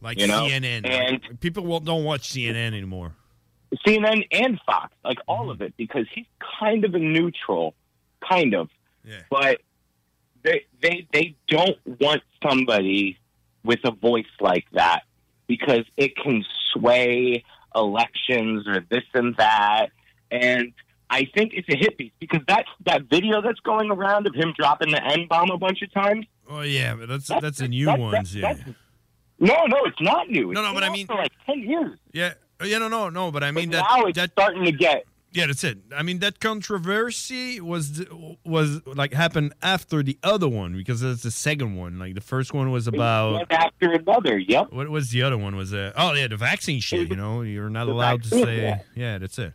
Like 0.00 0.18
you 0.18 0.26
know? 0.26 0.46
CNN. 0.46 0.86
and 0.86 1.40
people 1.40 1.64
won't, 1.64 1.84
don't 1.84 2.04
watch 2.04 2.28
CNN 2.30 2.68
anymore. 2.68 3.12
CNN 3.86 4.26
and 4.32 4.60
Fox, 4.66 4.92
like 5.04 5.18
all 5.26 5.50
of 5.50 5.62
it, 5.62 5.74
because 5.76 6.06
he's 6.14 6.26
kind 6.60 6.84
of 6.84 6.94
a 6.94 6.98
neutral, 6.98 7.74
kind 8.28 8.54
of. 8.54 8.68
Yeah. 9.04 9.20
But 9.30 9.60
they 10.42 10.66
they 10.80 11.06
they 11.12 11.36
don't 11.48 11.78
want 12.00 12.22
somebody 12.46 13.18
with 13.64 13.80
a 13.84 13.92
voice 13.92 14.26
like 14.40 14.66
that 14.72 15.02
because 15.46 15.84
it 15.96 16.16
can 16.16 16.44
sway 16.72 17.44
elections 17.74 18.66
or 18.66 18.80
this 18.90 19.04
and 19.14 19.34
that. 19.36 19.88
And 20.30 20.72
I 21.10 21.26
think 21.34 21.52
it's 21.54 21.68
a 21.68 21.76
hit 21.76 21.98
piece 21.98 22.12
because 22.20 22.40
that 22.48 22.64
that 22.86 23.02
video 23.10 23.42
that's 23.42 23.60
going 23.60 23.90
around 23.90 24.26
of 24.26 24.34
him 24.34 24.54
dropping 24.58 24.90
the 24.92 25.02
N 25.04 25.26
bomb 25.28 25.50
a 25.50 25.58
bunch 25.58 25.82
of 25.82 25.92
times. 25.92 26.26
Oh 26.48 26.62
yeah, 26.62 26.94
but 26.94 27.08
that's 27.08 27.28
That's- 27.28 27.42
that's 27.42 27.58
the 27.58 27.68
new 27.68 27.86
that- 27.86 27.96
that- 27.96 28.00
ones. 28.00 28.34
yeah. 28.34 28.52
that's- 28.54 28.74
No, 29.38 29.64
no, 29.66 29.84
it's 29.84 30.00
not 30.00 30.28
new. 30.30 30.52
No, 30.52 30.60
It's 30.60 30.68
no, 30.68 30.74
but 30.74 30.84
I 30.84 30.90
mean- 30.90 31.06
for 31.06 31.16
like 31.16 31.32
ten 31.46 31.60
years. 31.60 31.98
Yeah, 32.12 32.34
oh, 32.60 32.64
yeah, 32.64 32.78
no, 32.78 32.88
no, 32.88 33.08
no. 33.10 33.30
But 33.32 33.42
I 33.44 33.50
mean 33.50 33.70
that 33.70 33.84
now 33.90 34.04
it's 34.06 34.20
starting 34.32 34.64
to 34.64 34.72
get 34.72 35.04
Yeah, 35.34 35.46
that's 35.46 35.64
it. 35.64 35.78
I 35.96 36.02
mean, 36.02 36.18
that 36.18 36.40
controversy 36.40 37.58
was 37.60 38.04
was 38.44 38.80
like 38.86 39.14
happened 39.14 39.54
after 39.62 40.02
the 40.02 40.18
other 40.22 40.48
one 40.48 40.74
because 40.76 41.00
that's 41.00 41.22
the 41.22 41.30
second 41.30 41.76
one. 41.76 41.98
Like 41.98 42.14
the 42.14 42.20
first 42.20 42.52
one 42.52 42.70
was 42.70 42.86
about 42.86 43.32
One 43.32 43.46
after 43.50 43.92
another. 43.92 44.38
Yep. 44.38 44.72
what 44.72 44.88
was 44.90 45.10
the 45.10 45.22
other 45.22 45.38
one? 45.38 45.56
Was 45.56 45.72
uh, 45.72 45.92
oh 45.96 46.12
yeah, 46.12 46.28
the 46.28 46.36
vaccine 46.36 46.80
shit. 46.80 47.08
You 47.08 47.16
know, 47.16 47.40
you're 47.42 47.70
not 47.70 47.86
The 47.86 47.92
allowed 47.92 48.22
to 48.24 48.28
say. 48.28 48.60
yeah. 48.62 48.80
Yeah, 48.94 49.18
that's 49.18 49.38
it. 49.38 49.54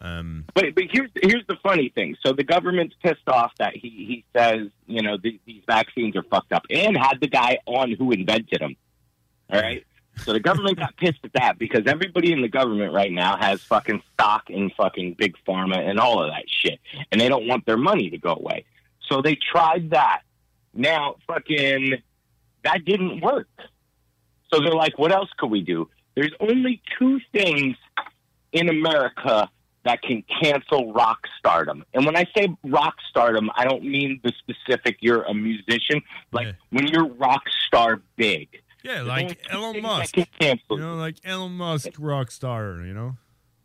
Um, 0.00 0.44
But 0.54 0.74
but 0.74 0.84
here's 0.90 1.10
here's 1.20 1.44
the 1.48 1.56
funny 1.62 1.88
thing. 1.94 2.16
So 2.24 2.32
the 2.32 2.44
government's 2.44 2.94
pissed 3.02 3.28
off 3.28 3.52
that 3.58 3.74
he 3.76 3.88
he 3.90 4.24
says 4.34 4.68
you 4.86 5.02
know 5.02 5.16
these, 5.22 5.40
these 5.44 5.62
vaccines 5.66 6.16
are 6.16 6.22
fucked 6.22 6.52
up 6.52 6.62
and 6.70 6.96
had 6.96 7.18
the 7.20 7.26
guy 7.28 7.58
on 7.66 7.92
who 7.92 8.12
invented 8.12 8.60
them. 8.60 8.76
All 9.52 9.60
right. 9.60 9.84
So 10.24 10.32
the 10.32 10.40
government 10.40 10.78
got 10.78 10.96
pissed 10.96 11.20
at 11.24 11.32
that 11.34 11.58
because 11.58 11.82
everybody 11.86 12.32
in 12.32 12.42
the 12.42 12.48
government 12.48 12.92
right 12.92 13.12
now 13.12 13.36
has 13.38 13.62
fucking 13.62 14.02
stock 14.14 14.50
in 14.50 14.70
fucking 14.76 15.14
big 15.14 15.36
pharma 15.46 15.78
and 15.78 15.98
all 15.98 16.22
of 16.22 16.30
that 16.30 16.44
shit, 16.46 16.80
and 17.10 17.20
they 17.20 17.28
don't 17.28 17.46
want 17.46 17.66
their 17.66 17.76
money 17.76 18.10
to 18.10 18.18
go 18.18 18.34
away. 18.34 18.64
So 19.08 19.22
they 19.22 19.36
tried 19.36 19.90
that. 19.90 20.22
Now 20.74 21.16
fucking 21.26 21.94
that 22.64 22.84
didn't 22.84 23.20
work. 23.20 23.48
So 24.52 24.60
they're 24.60 24.72
like, 24.72 24.98
what 24.98 25.12
else 25.12 25.30
could 25.36 25.50
we 25.50 25.62
do? 25.62 25.88
There's 26.14 26.32
only 26.40 26.82
two 26.98 27.20
things 27.32 27.76
in 28.52 28.68
America 28.68 29.50
that 29.84 30.02
can 30.02 30.24
cancel 30.42 30.92
rock 30.92 31.26
stardom. 31.38 31.84
And 31.94 32.04
when 32.04 32.16
I 32.16 32.26
say 32.36 32.48
rock 32.64 32.96
stardom, 33.08 33.50
I 33.54 33.64
don't 33.64 33.84
mean 33.84 34.20
the 34.22 34.32
specific 34.38 34.98
you're 35.00 35.22
a 35.22 35.34
musician. 35.34 36.02
Like 36.32 36.54
when 36.70 36.88
you're 36.88 37.06
rock 37.06 37.42
star 37.66 38.02
big. 38.16 38.48
Yeah, 38.82 39.02
like 39.02 39.38
Elon 39.50 39.82
Musk. 39.82 40.14
that 40.14 40.26
can 40.26 40.26
cancel 40.40 40.78
You 40.78 40.84
know, 40.84 40.94
like 40.96 41.16
Elon 41.24 41.52
Musk, 41.52 41.90
rock 41.98 42.30
star. 42.30 42.80
You 42.84 42.94
know. 42.94 43.16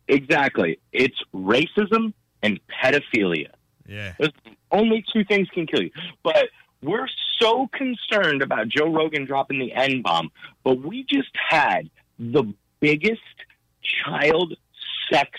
Exactly. 0.08 0.78
It's 0.92 1.16
racism 1.34 2.12
and 2.42 2.60
pedophilia. 2.68 3.50
Yeah. 3.86 4.14
Those 4.18 4.30
only 4.70 5.04
two 5.12 5.24
things 5.24 5.48
can 5.50 5.66
kill 5.66 5.82
you. 5.82 5.90
But 6.22 6.48
we're 6.82 7.08
so 7.40 7.68
concerned 7.72 8.42
about 8.42 8.68
Joe 8.68 8.92
Rogan 8.92 9.24
dropping 9.24 9.58
the 9.58 9.72
N 9.72 10.02
bomb, 10.02 10.30
but 10.62 10.82
we 10.82 11.04
just 11.08 11.30
had 11.48 11.88
the 12.18 12.44
biggest 12.80 13.20
child 14.04 14.54
sex 15.10 15.30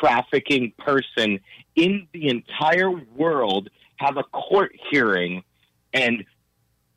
trafficking 0.00 0.72
person 0.78 1.40
in 1.74 2.06
the 2.12 2.28
entire 2.28 2.90
world 2.90 3.68
have 3.96 4.16
a 4.16 4.24
court 4.24 4.72
hearing 4.90 5.42
and 5.92 6.24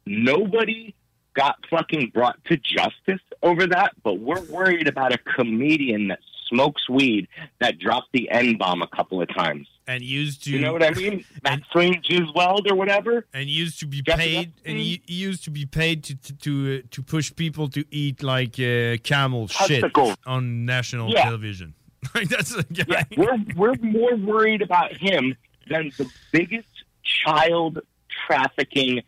nobody 0.05 0.93
got 1.35 1.55
fucking 1.69 2.11
brought 2.13 2.43
to 2.45 2.57
justice 2.57 3.21
over 3.43 3.67
that, 3.67 3.91
but 4.03 4.15
we're 4.19 4.41
worried 4.45 4.87
about 4.87 5.13
a 5.13 5.17
comedian 5.35 6.07
that 6.07 6.19
smokes 6.49 6.87
weed 6.89 7.27
that 7.59 7.77
dropped 7.79 8.09
the 8.13 8.29
N 8.29 8.57
bomb 8.57 8.81
a 8.81 8.87
couple 8.87 9.21
of 9.21 9.27
times. 9.35 9.67
And 9.87 10.01
used 10.03 10.43
to 10.45 10.51
You 10.51 10.59
know 10.59 10.73
what 10.73 10.83
I 10.83 10.91
mean? 10.91 11.23
Maxine 11.43 12.01
Gisweld 12.01 12.69
or 12.71 12.75
whatever. 12.75 13.25
and 13.33 13.47
used 13.49 13.79
to 13.81 13.85
be 13.87 14.01
Jeffrey 14.01 14.23
paid 14.23 14.37
and 14.37 14.47
Epstein? 14.55 14.77
he, 14.77 15.01
he 15.05 15.13
used 15.15 15.43
to 15.43 15.51
be 15.51 15.65
paid 15.65 16.03
to 16.05 16.15
to 16.15 16.33
to, 16.37 16.51
uh, 16.83 16.87
to 16.91 17.03
push 17.03 17.35
people 17.35 17.67
to 17.69 17.83
eat 17.91 18.23
like 18.23 18.59
uh, 18.59 18.97
camel 19.03 19.47
shit 19.47 19.83
on 20.25 20.65
national 20.65 21.11
Yeah. 21.11 21.23
television. 21.25 21.75
that's. 22.29 22.55
Yeah, 22.71 23.03
we're 23.17 23.37
we're 23.55 23.75
more 23.81 24.15
worried 24.15 24.61
about 24.61 24.95
him 24.95 25.35
than 25.69 25.91
the 25.97 26.07
biggest 26.31 26.67
child 27.03 27.79
trafficking 28.27 29.01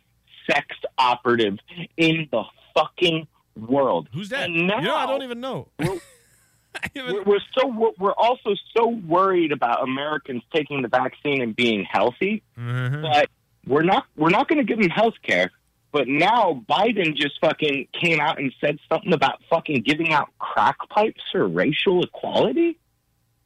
sex 0.50 0.66
operative 0.98 1.58
in 1.96 2.28
the 2.30 2.42
fucking 2.74 3.26
world. 3.56 4.08
Who's 4.14 4.28
that? 4.30 4.48
And 4.50 4.66
now, 4.66 4.78
You 4.78 4.86
know, 4.86 4.96
I 4.96 5.06
don't 5.06 5.22
even 5.22 5.40
know. 5.40 5.68
we're, 6.94 7.22
we're 7.24 7.40
so 7.58 7.66
we're, 7.68 7.90
we're 7.98 8.12
also 8.12 8.54
so 8.76 8.88
worried 8.88 9.52
about 9.52 9.82
Americans 9.82 10.42
taking 10.54 10.82
the 10.82 10.88
vaccine 10.88 11.42
and 11.42 11.54
being 11.56 11.84
healthy, 11.84 12.42
Mm-hmm. 12.58 13.02
but 13.02 13.28
we're 13.66 13.82
not 13.82 14.06
we're 14.16 14.30
not 14.30 14.48
going 14.48 14.58
to 14.58 14.64
give 14.64 14.80
them 14.80 14.90
health 14.90 15.14
care. 15.22 15.50
But 15.90 16.06
now 16.06 16.62
Biden 16.68 17.16
just 17.16 17.40
fucking 17.40 17.88
came 17.98 18.20
out 18.20 18.38
and 18.38 18.52
said 18.60 18.78
something 18.90 19.12
about 19.12 19.42
fucking 19.48 19.82
giving 19.82 20.12
out 20.12 20.28
crack 20.38 20.76
pipes 20.90 21.22
for 21.32 21.48
racial 21.48 22.02
equality. 22.04 22.78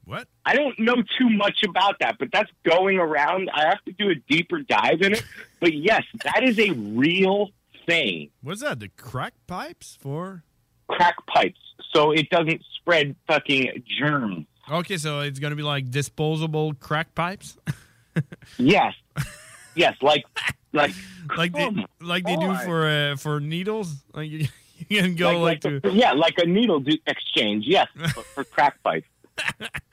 What? 0.04 0.26
I 0.44 0.54
don't 0.54 0.78
know 0.78 0.96
too 0.96 1.30
much 1.30 1.62
about 1.66 1.98
that, 2.00 2.16
but 2.18 2.28
that's 2.32 2.50
going 2.68 2.98
around. 2.98 3.50
I 3.54 3.66
have 3.68 3.84
to 3.84 3.92
do 3.92 4.10
a 4.10 4.14
deeper 4.28 4.60
dive 4.60 5.00
in 5.00 5.12
it. 5.12 5.24
But 5.60 5.74
yes, 5.74 6.02
that 6.24 6.42
is 6.42 6.58
a 6.58 6.70
real 6.72 7.50
thing. 7.86 8.30
What's 8.42 8.62
that? 8.62 8.80
The 8.80 8.88
crack 8.88 9.34
pipes 9.46 9.96
for? 10.00 10.42
Crack 10.88 11.14
pipes, 11.32 11.60
so 11.92 12.10
it 12.10 12.28
doesn't 12.30 12.62
spread 12.76 13.14
fucking 13.28 13.84
germs. 13.98 14.46
Okay, 14.70 14.96
so 14.96 15.20
it's 15.20 15.38
gonna 15.38 15.56
be 15.56 15.62
like 15.62 15.90
disposable 15.90 16.74
crack 16.74 17.14
pipes, 17.14 17.56
Yes, 18.58 18.94
yes, 19.74 19.94
like 20.02 20.24
like 20.72 20.92
like 21.36 21.52
they 21.52 21.70
like 22.00 22.24
they 22.24 22.36
do 22.36 22.54
for 22.64 22.86
uh, 22.86 23.16
for 23.16 23.40
needles. 23.40 23.94
Like 24.12 24.30
you, 24.30 24.46
you 24.88 25.00
can 25.02 25.14
go 25.14 25.40
like, 25.40 25.64
like, 25.64 25.82
to. 25.82 25.88
a- 25.88 25.92
yeah, 25.92 26.12
like 26.12 26.34
a 26.38 26.46
needle 26.46 26.82
exchange. 27.06 27.64
Yes, 27.66 27.88
but 27.96 28.10
for 28.10 28.44
crack 28.44 28.82
pipes. 28.82 29.06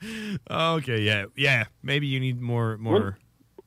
Okay, 0.50 1.00
yeah, 1.02 1.26
yeah. 1.36 1.64
Maybe 1.82 2.06
you 2.06 2.20
need 2.20 2.40
more 2.40 2.76
more 2.78 2.92
We're- 3.00 3.12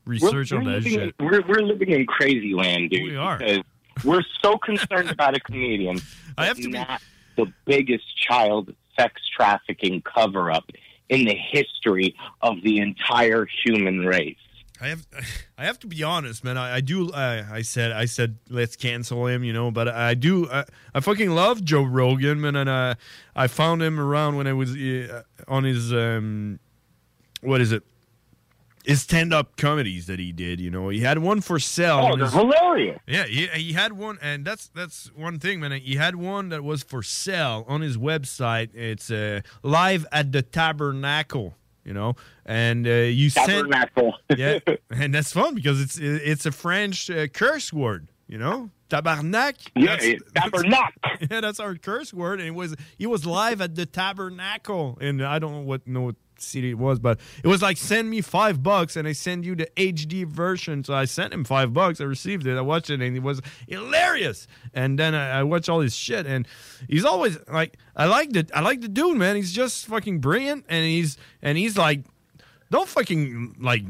research 0.05 0.51
we're, 0.51 0.57
on 0.59 0.65
we're 0.65 0.71
that 0.71 0.83
living, 0.83 0.91
shit. 0.99 1.15
We're 1.19 1.41
we're 1.47 1.61
living 1.61 1.91
in 1.91 2.05
crazy 2.05 2.53
land, 2.53 2.89
dude. 2.89 3.03
We 3.03 3.15
are. 3.15 3.39
We're 4.03 4.23
so 4.41 4.57
concerned 4.57 5.09
about 5.11 5.37
a 5.37 5.39
comedian. 5.39 5.99
I 6.37 6.45
have 6.45 6.57
to 6.57 6.69
be- 6.69 6.83
the 7.35 7.51
biggest 7.65 8.05
child 8.17 8.73
sex 8.99 9.21
trafficking 9.35 10.01
cover 10.01 10.51
up 10.51 10.65
in 11.09 11.25
the 11.25 11.35
history 11.35 12.15
of 12.41 12.55
the 12.63 12.79
entire 12.79 13.47
human 13.63 13.99
race. 13.99 14.37
I 14.83 14.89
have 14.89 15.07
I 15.57 15.65
have 15.65 15.79
to 15.79 15.87
be 15.87 16.03
honest, 16.03 16.43
man. 16.43 16.57
I, 16.57 16.75
I 16.75 16.81
do. 16.81 17.11
I, 17.13 17.57
I 17.57 17.61
said 17.61 17.91
I 17.91 18.05
said 18.05 18.37
let's 18.49 18.75
cancel 18.75 19.27
him, 19.27 19.43
you 19.43 19.53
know. 19.53 19.71
But 19.71 19.87
I 19.87 20.13
do. 20.13 20.49
I, 20.51 20.65
I 20.93 20.99
fucking 20.99 21.31
love 21.31 21.63
Joe 21.63 21.83
Rogan, 21.83 22.41
man, 22.41 22.55
and 22.55 22.69
I 22.69 22.95
I 23.35 23.47
found 23.47 23.81
him 23.81 23.99
around 23.99 24.35
when 24.35 24.45
I 24.45 24.53
was 24.53 24.75
uh, 24.75 25.23
on 25.47 25.63
his 25.63 25.93
um, 25.93 26.59
what 27.41 27.61
is 27.61 27.71
it? 27.71 27.83
His 28.85 29.01
stand-up 29.01 29.55
comedies 29.55 30.07
that 30.07 30.19
he 30.19 30.33
did, 30.33 30.59
you 30.59 30.69
know, 30.69 30.89
he 30.89 30.99
had 30.99 31.19
one 31.19 31.39
for 31.39 31.57
sale. 31.57 32.01
Oh, 32.03 32.17
they're 32.17 32.25
his- 32.25 32.33
hilarious. 32.33 32.99
Yeah, 33.07 33.23
he, 33.23 33.47
he 33.47 33.71
had 33.71 33.93
one, 33.93 34.19
and 34.21 34.43
that's 34.43 34.67
that's 34.67 35.09
one 35.15 35.39
thing, 35.39 35.61
man. 35.61 35.71
He 35.71 35.95
had 35.95 36.17
one 36.17 36.49
that 36.49 36.65
was 36.65 36.83
for 36.83 37.01
sale 37.01 37.63
on 37.69 37.79
his 37.79 37.95
website. 37.95 38.75
It's 38.75 39.09
uh, 39.09 39.39
live 39.61 40.05
at 40.11 40.33
the 40.33 40.41
Tabernacle, 40.41 41.55
you 41.85 41.93
know, 41.93 42.15
and 42.45 42.87
uh, 42.87 42.91
you 42.91 43.29
Tabernacle. 43.29 44.15
send 44.29 44.39
yeah, 44.39 44.59
and 44.89 45.13
that's 45.13 45.33
fun 45.33 45.55
because 45.55 45.81
it's 45.81 45.97
it's 45.99 46.45
a 46.45 46.51
French 46.51 47.09
uh, 47.09 47.27
curse 47.27 47.71
word, 47.73 48.07
you 48.27 48.37
know, 48.37 48.69
tabarnak. 48.89 49.55
Yeah, 49.75 49.97
That's- 49.97 50.19
tabernacle. 50.35 51.01
yeah, 51.31 51.41
that's 51.41 51.59
our 51.59 51.75
curse 51.75 52.13
word, 52.13 52.39
and 52.39 52.47
it 52.47 52.55
was 52.55 52.75
he 52.97 53.05
was 53.07 53.25
live 53.25 53.61
at 53.61 53.75
the 53.75 53.85
Tabernacle, 53.85 54.97
and 55.01 55.21
I 55.23 55.39
don't 55.39 55.51
know 55.51 55.61
what 55.61 55.87
know 55.87 56.01
what 56.01 56.15
city 56.43 56.71
it 56.71 56.77
was, 56.77 56.99
but 56.99 57.19
it 57.43 57.47
was 57.47 57.61
like 57.61 57.77
send 57.77 58.09
me 58.09 58.21
five 58.21 58.61
bucks, 58.61 58.95
and 58.95 59.07
I 59.07 59.13
send 59.13 59.45
you 59.45 59.55
the 59.55 59.67
HD 59.77 60.25
version. 60.25 60.83
So 60.83 60.93
I 60.93 61.05
sent 61.05 61.33
him 61.33 61.43
five 61.43 61.73
bucks. 61.73 62.01
I 62.01 62.05
received 62.05 62.47
it. 62.47 62.57
I 62.57 62.61
watched 62.61 62.89
it, 62.89 63.01
and 63.01 63.15
it 63.15 63.23
was 63.23 63.41
hilarious. 63.67 64.47
And 64.73 64.97
then 64.99 65.15
I, 65.15 65.39
I 65.39 65.43
watched 65.43 65.69
all 65.69 65.79
his 65.81 65.95
shit, 65.95 66.25
and 66.25 66.47
he's 66.87 67.05
always 67.05 67.37
like, 67.51 67.77
I 67.95 68.05
like 68.05 68.31
the 68.31 68.47
I 68.53 68.61
like 68.61 68.81
the 68.81 68.87
dude, 68.89 69.17
man. 69.17 69.35
He's 69.35 69.53
just 69.53 69.85
fucking 69.87 70.19
brilliant, 70.19 70.65
and 70.69 70.85
he's 70.85 71.17
and 71.41 71.57
he's 71.57 71.77
like, 71.77 72.01
don't 72.71 72.89
fucking 72.89 73.57
like 73.59 73.83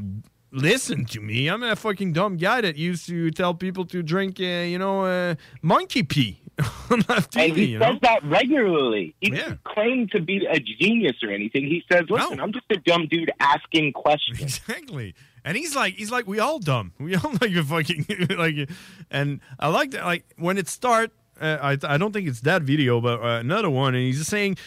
listen 0.52 1.06
to 1.06 1.20
me. 1.20 1.48
I'm 1.48 1.64
a 1.64 1.76
fucking 1.76 2.14
dumb 2.14 2.38
guy 2.38 2.62
that 2.62 2.78
used 2.78 3.08
to 3.08 3.32
tell 3.32 3.54
people 3.54 3.86
to 3.86 4.04
drink, 4.04 4.40
uh, 4.40 4.44
you 4.44 4.78
know, 4.78 5.06
uh, 5.06 5.36
monkey 5.62 6.04
pee 6.04 6.43
on 6.90 7.02
TV. 7.02 7.48
And 7.48 7.58
he 7.58 7.66
you 7.66 7.80
says 7.80 7.98
that 8.02 8.24
regularly. 8.24 9.16
He 9.22 9.32
doesn't 9.32 9.64
claim 9.64 10.08
to 10.10 10.22
be 10.22 10.46
a 10.46 10.60
genius 10.60 11.18
or 11.24 11.30
anything. 11.30 11.64
He 11.64 11.84
says, 11.92 12.04
"Listen, 12.10 12.40
I'm 12.40 12.54
just 12.54 12.66
a 12.70 12.78
dumb 12.78 13.08
dude 13.08 13.32
asking 13.40 13.94
questions." 13.94 14.40
Exactly. 14.42 15.16
And 15.46 15.58
he's 15.58 15.76
like, 15.76 15.96
he's 15.96 16.12
like, 16.12 16.26
we 16.26 16.40
all 16.40 16.60
dumb. 16.60 16.94
We 17.00 17.16
all 17.16 17.32
like 17.42 17.52
a 17.52 17.64
fucking 17.64 18.06
like, 18.38 18.70
and 19.10 19.42
I 19.60 19.68
like 19.68 19.92
that. 19.92 20.06
Like 20.06 20.26
when 20.38 20.58
it 20.58 20.68
start, 20.70 21.12
uh, 21.42 21.58
I 21.62 21.78
I 21.84 21.98
don't 21.98 22.14
think 22.14 22.28
it's 22.28 22.42
that 22.42 22.62
video, 22.62 23.02
but 23.02 23.22
uh, 23.22 23.40
another 23.40 23.70
one, 23.70 23.96
and 23.96 24.04
he's 24.04 24.20
just 24.20 24.30
saying, 24.30 24.58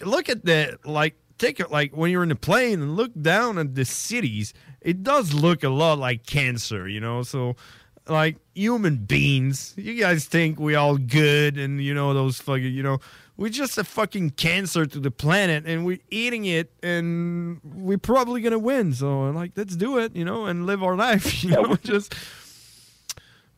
look 0.00 0.28
at 0.28 0.44
the 0.44 0.78
like. 0.84 1.16
Take 1.38 1.58
it 1.58 1.72
like 1.72 1.96
when 1.96 2.12
you're 2.12 2.22
in 2.22 2.30
a 2.30 2.36
plane 2.36 2.80
and 2.80 2.94
look 2.94 3.10
down 3.20 3.58
at 3.58 3.74
the 3.74 3.84
cities, 3.84 4.54
it 4.80 5.02
does 5.02 5.34
look 5.34 5.64
a 5.64 5.70
lot 5.70 5.98
like 5.98 6.24
cancer, 6.24 6.86
you 6.86 7.00
know. 7.00 7.24
So, 7.24 7.56
like 8.08 8.36
human 8.54 8.96
beings, 8.96 9.74
you 9.76 9.94
guys 10.00 10.26
think 10.26 10.58
we 10.58 10.74
all 10.74 10.96
good 10.96 11.56
and 11.58 11.82
you 11.82 11.94
know 11.94 12.14
those 12.14 12.40
fucking, 12.40 12.72
you 12.72 12.82
know, 12.82 12.98
we're 13.36 13.48
just 13.48 13.78
a 13.78 13.84
fucking 13.84 14.30
cancer 14.30 14.86
to 14.86 14.98
the 14.98 15.10
planet 15.10 15.64
and 15.66 15.84
we're 15.84 16.00
eating 16.10 16.44
it 16.44 16.72
and 16.82 17.60
we're 17.64 17.98
probably 17.98 18.40
gonna 18.40 18.58
win. 18.58 18.92
So 18.92 19.30
like 19.30 19.52
let's 19.56 19.76
do 19.76 19.98
it, 19.98 20.14
you 20.16 20.24
know, 20.24 20.46
and 20.46 20.66
live 20.66 20.82
our 20.82 20.96
life. 20.96 21.42
You 21.44 21.50
know, 21.50 21.76
just 21.76 22.14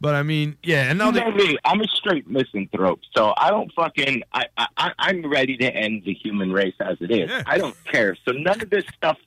but 0.01 0.15
I 0.15 0.23
mean, 0.23 0.57
yeah, 0.63 0.91
and 0.91 0.99
now 0.99 1.07
you 1.07 1.13
they, 1.13 1.21
know 1.21 1.31
me, 1.31 1.59
I'm 1.65 1.81
a 1.81 1.89
straight 1.89 2.29
misanthrope, 2.29 3.01
so 3.17 3.33
I 3.37 3.51
don't 3.51 3.73
fucking. 3.73 4.23
I, 4.33 4.45
I 4.77 4.93
I'm 4.99 5.31
ready 5.31 5.57
to 5.57 5.75
end 5.75 6.03
the 6.05 6.13
human 6.13 6.53
race 6.53 6.75
as 6.81 6.99
it 7.01 7.11
is. 7.11 7.31
I 7.47 7.59
don't 7.59 7.77
care. 7.85 8.17
So 8.25 8.33
none 8.33 8.61
of 8.61 8.71
this 8.71 8.85
stuff 8.95 9.19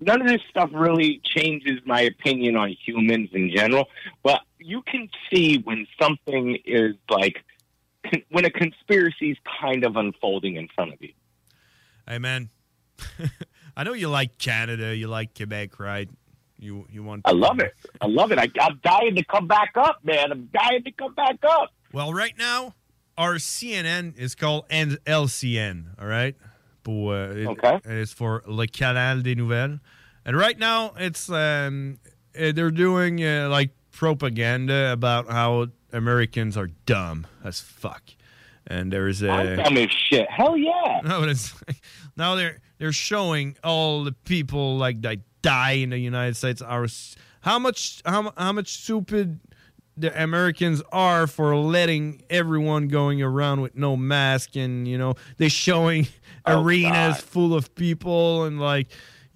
none 0.00 0.20
of 0.20 0.28
this 0.28 0.42
stuff 0.50 0.70
really 0.72 1.20
changes 1.24 1.80
my 1.84 2.02
opinion 2.02 2.56
on 2.56 2.76
humans 2.84 3.30
in 3.32 3.50
general. 3.54 3.88
But 4.22 4.42
you 4.58 4.82
can 4.82 5.08
see 5.32 5.58
when 5.58 5.86
something 6.00 6.58
is 6.64 6.94
like 7.10 7.44
when 8.30 8.44
a 8.44 8.50
conspiracy 8.50 9.30
is 9.32 9.36
kind 9.60 9.84
of 9.84 9.96
unfolding 9.96 10.56
in 10.56 10.68
front 10.74 10.92
of 10.92 11.02
you. 11.02 11.12
Hey, 12.08 12.18
man. 12.18 12.50
I 13.76 13.84
know 13.84 13.92
you 13.92 14.08
like 14.08 14.38
Canada. 14.38 14.94
You 14.96 15.08
like 15.08 15.34
Quebec, 15.34 15.78
right? 15.78 16.08
You 16.58 16.86
you 16.90 17.02
want? 17.02 17.22
I 17.26 17.32
love 17.32 17.58
it. 17.60 17.74
I 18.00 18.06
love 18.06 18.32
it. 18.32 18.38
I, 18.38 18.48
I'm 18.60 18.80
dying 18.82 19.14
to 19.16 19.24
come 19.24 19.46
back 19.46 19.72
up, 19.76 19.98
man. 20.04 20.32
I'm 20.32 20.48
dying 20.52 20.82
to 20.84 20.92
come 20.92 21.14
back 21.14 21.36
up. 21.46 21.70
Well, 21.92 22.14
right 22.14 22.32
now, 22.38 22.74
our 23.18 23.34
CNN 23.34 24.16
is 24.16 24.34
called 24.34 24.66
LCN, 24.70 26.00
all 26.00 26.06
right? 26.06 26.34
Pour, 26.84 27.14
uh, 27.14 27.30
it- 27.32 27.46
Okay. 27.48 27.80
It's 27.84 28.12
for 28.12 28.42
Le 28.46 28.66
Canal 28.66 29.20
des 29.22 29.34
Nouvelles. 29.34 29.80
And 30.24 30.36
right 30.36 30.58
now, 30.58 30.92
it's 30.96 31.28
um, 31.28 31.98
uh, 32.38 32.52
they're 32.52 32.70
doing 32.70 33.22
uh, 33.22 33.48
like 33.50 33.70
propaganda 33.96 34.92
about 34.92 35.28
how 35.28 35.68
Americans 35.92 36.56
are 36.56 36.68
dumb 36.84 37.26
as 37.44 37.60
fuck. 37.60 38.02
And 38.66 38.92
there's 38.92 39.22
a 39.22 39.30
I'm 39.30 39.56
dumb 39.56 39.76
as 39.76 39.90
shit. 39.90 40.28
Hell 40.30 40.56
yeah. 40.56 41.00
no, 41.04 41.20
but 41.20 41.28
it's 41.30 41.54
now 42.16 42.34
they're 42.34 42.58
they're 42.78 42.92
showing 42.92 43.56
all 43.64 44.04
the 44.04 44.12
people 44.12 44.76
like 44.76 45.02
that 45.02 45.18
die 45.42 45.72
in 45.72 45.90
the 45.90 45.98
United 45.98 46.36
States 46.36 46.60
are 46.60 46.86
how 47.40 47.58
much 47.58 48.02
how 48.04 48.32
how 48.36 48.52
much 48.52 48.82
stupid 48.82 49.38
the 49.96 50.22
Americans 50.22 50.82
are 50.92 51.26
for 51.26 51.56
letting 51.56 52.22
everyone 52.28 52.88
going 52.88 53.22
around 53.22 53.60
with 53.62 53.74
no 53.76 53.96
mask 53.96 54.56
and 54.56 54.86
you 54.86 54.98
know 54.98 55.14
they're 55.38 55.48
showing 55.48 56.06
Oh, 56.48 56.62
arenas 56.62 57.16
God. 57.16 57.20
full 57.22 57.54
of 57.54 57.74
people 57.74 58.44
and 58.44 58.60
like 58.60 58.86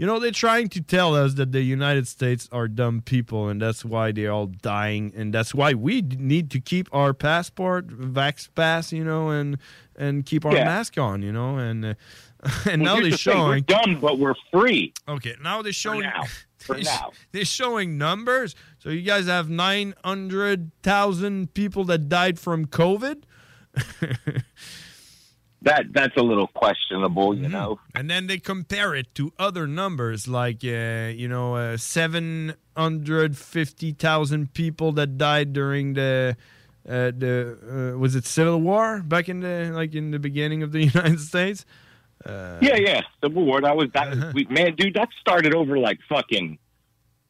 you 0.00 0.06
know 0.06 0.18
they're 0.18 0.30
trying 0.48 0.68
to 0.70 0.80
tell 0.80 1.14
us 1.14 1.34
that 1.34 1.52
the 1.52 1.60
United 1.60 2.08
States 2.08 2.48
are 2.52 2.68
dumb 2.68 3.02
people 3.02 3.48
and 3.50 3.60
that's 3.60 3.84
why 3.84 4.12
they're 4.12 4.32
all 4.32 4.46
dying 4.46 5.12
and 5.14 5.34
that's 5.34 5.52
why 5.54 5.74
we 5.74 6.00
need 6.00 6.50
to 6.50 6.58
keep 6.58 6.88
our 6.90 7.12
passport 7.12 7.86
vax 7.88 8.48
pass 8.54 8.92
you 8.92 9.04
know 9.04 9.28
and 9.28 9.58
and 9.96 10.24
keep 10.24 10.46
our 10.46 10.54
Yeah. 10.56 10.64
mask 10.64 10.96
on 10.98 11.20
you 11.22 11.32
know 11.32 11.58
and 11.58 11.84
uh, 11.84 11.94
and 12.70 12.80
Well, 12.82 12.94
now 12.96 13.00
they're 13.02 13.10
the 13.10 13.16
thing, 13.18 13.34
we're 13.36 13.44
showing 13.44 13.62
dumb, 13.64 13.98
but 14.00 14.18
we're 14.18 14.40
free. 14.50 14.94
Okay, 15.06 15.34
now 15.42 15.60
they're 15.60 15.74
showing 15.84 16.00
now. 16.00 16.22
For 16.56 16.74
they're, 16.76 16.84
now. 16.84 17.12
they're 17.32 17.44
showing 17.60 17.98
numbers. 17.98 18.54
So 18.78 18.88
you 18.88 19.02
guys 19.02 19.26
have 19.26 19.50
nine 19.50 19.92
hundred 20.04 20.70
thousand 20.82 21.52
people 21.52 21.84
that 21.90 22.08
died 22.08 22.38
from 22.38 22.64
COVID. 22.66 23.24
That 25.62 25.92
that's 25.92 26.16
a 26.16 26.22
little 26.22 26.46
questionable, 26.46 27.32
Mm-hmm. 27.32 27.42
you 27.42 27.48
know. 27.50 27.78
And 27.94 28.08
then 28.08 28.26
they 28.28 28.38
compare 28.38 28.94
it 28.94 29.14
to 29.16 29.32
other 29.38 29.66
numbers, 29.66 30.26
like 30.26 30.64
uh, 30.64 31.12
you 31.14 31.28
know, 31.28 31.54
uh, 31.56 31.76
seven 31.76 32.54
hundred 32.76 33.36
fifty 33.36 33.92
thousand 33.92 34.54
people 34.54 34.92
that 34.92 35.18
died 35.18 35.52
during 35.52 35.92
the 35.94 36.36
uh, 36.88 37.12
the 37.16 37.92
uh, 37.94 37.98
was 37.98 38.16
it 38.16 38.24
Civil 38.24 38.60
War 38.62 39.02
back 39.02 39.28
in 39.28 39.40
the 39.40 39.70
like 39.74 39.94
in 39.94 40.12
the 40.12 40.18
beginning 40.18 40.62
of 40.62 40.72
the 40.72 40.84
United 40.94 41.20
States. 41.20 41.66
Uh, 42.24 42.56
Yeah, 42.62 42.76
yeah. 42.76 43.02
Civil 43.22 43.44
War. 43.44 43.60
That 43.60 43.76
was 43.76 43.88
that. 43.92 44.08
Uh-huh. 44.08 44.26
Was, 44.26 44.34
we, 44.34 44.46
man, 44.48 44.74
dude, 44.76 44.94
that 44.94 45.08
started 45.20 45.54
over 45.54 45.78
like 45.78 45.98
fucking. 46.08 46.58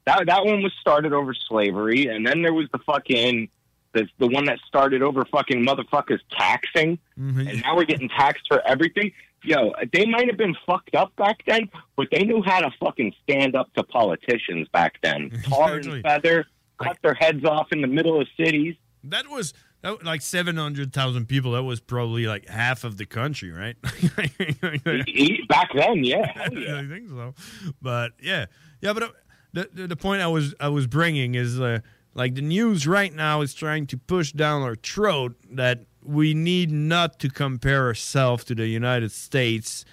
That 0.07 0.27
that 0.27 0.44
one 0.47 0.62
was 0.62 0.73
started 0.81 1.12
over 1.12 1.35
slavery, 1.35 2.07
and 2.07 2.24
then 2.27 2.43
there 2.43 2.55
was 2.55 2.69
the 2.73 2.78
fucking 2.78 3.48
the 3.92 4.06
the 4.18 4.26
one 4.28 4.44
that 4.46 4.58
started 4.66 5.02
over 5.02 5.24
fucking 5.24 5.64
motherfuckers 5.64 6.20
taxing, 6.38 6.98
Mm-hmm. 7.18 7.48
and 7.48 7.62
now 7.62 7.76
we're 7.76 7.84
getting 7.84 8.08
taxed 8.08 8.44
for 8.48 8.60
everything. 8.66 9.12
Yo, 9.42 9.72
they 9.92 10.04
might 10.06 10.26
have 10.28 10.36
been 10.36 10.54
fucked 10.66 10.94
up 10.94 11.14
back 11.16 11.38
then, 11.46 11.68
but 11.96 12.06
they 12.12 12.24
knew 12.24 12.42
how 12.44 12.60
to 12.60 12.70
fucking 12.78 13.12
stand 13.22 13.56
up 13.56 13.72
to 13.74 13.82
politicians 13.82 14.68
back 14.72 14.94
then. 15.02 15.30
Tar 15.48 15.76
Exactly. 15.78 16.00
and 16.00 16.02
feather, 16.02 16.46
cut 16.82 16.98
their 17.02 17.14
heads 17.14 17.44
off 17.44 17.68
in 17.72 17.80
the 17.80 17.86
middle 17.86 18.20
of 18.20 18.26
cities. 18.38 18.74
That 19.04 19.28
was 19.30 19.54
that, 19.82 19.96
was 19.98 20.02
like 20.04 20.20
seven 20.22 20.56
hundred 20.56 20.92
thousand 20.92 21.26
people. 21.26 21.52
That 21.52 21.62
was 21.62 21.80
probably 21.80 22.26
like 22.26 22.48
half 22.48 22.84
of 22.84 22.96
the 22.98 23.06
country, 23.06 23.50
right? 23.50 23.76
Back 25.48 25.70
then, 25.74 26.04
yeah. 26.04 26.48
Yeah. 26.52 26.78
I 26.80 26.86
think 26.88 27.08
so. 27.08 27.34
But 27.80 28.12
yeah, 28.20 28.46
yeah. 28.80 28.92
But 28.92 29.02
uh, 29.02 29.08
the, 29.52 29.68
the 29.72 29.86
the 29.88 29.96
point 29.96 30.22
I 30.22 30.26
was 30.28 30.54
I 30.60 30.68
was 30.68 30.86
bringing 30.86 31.34
is 31.34 31.60
uh, 31.60 31.80
like 32.20 32.34
the 32.34 32.42
news 32.59 32.86
right 32.86 33.14
now 33.14 33.40
is 33.47 33.52
trying 33.55 33.86
to 33.92 33.97
push 33.97 34.28
down 34.32 34.59
our 34.68 34.76
throat 34.92 35.32
that 35.62 35.76
we 36.18 36.34
need 36.34 36.70
not 36.70 37.18
to 37.22 37.28
compare 37.44 37.82
ourselves 37.86 38.44
to 38.44 38.55
the 38.55 38.66
United 38.82 39.10
States 39.12 39.84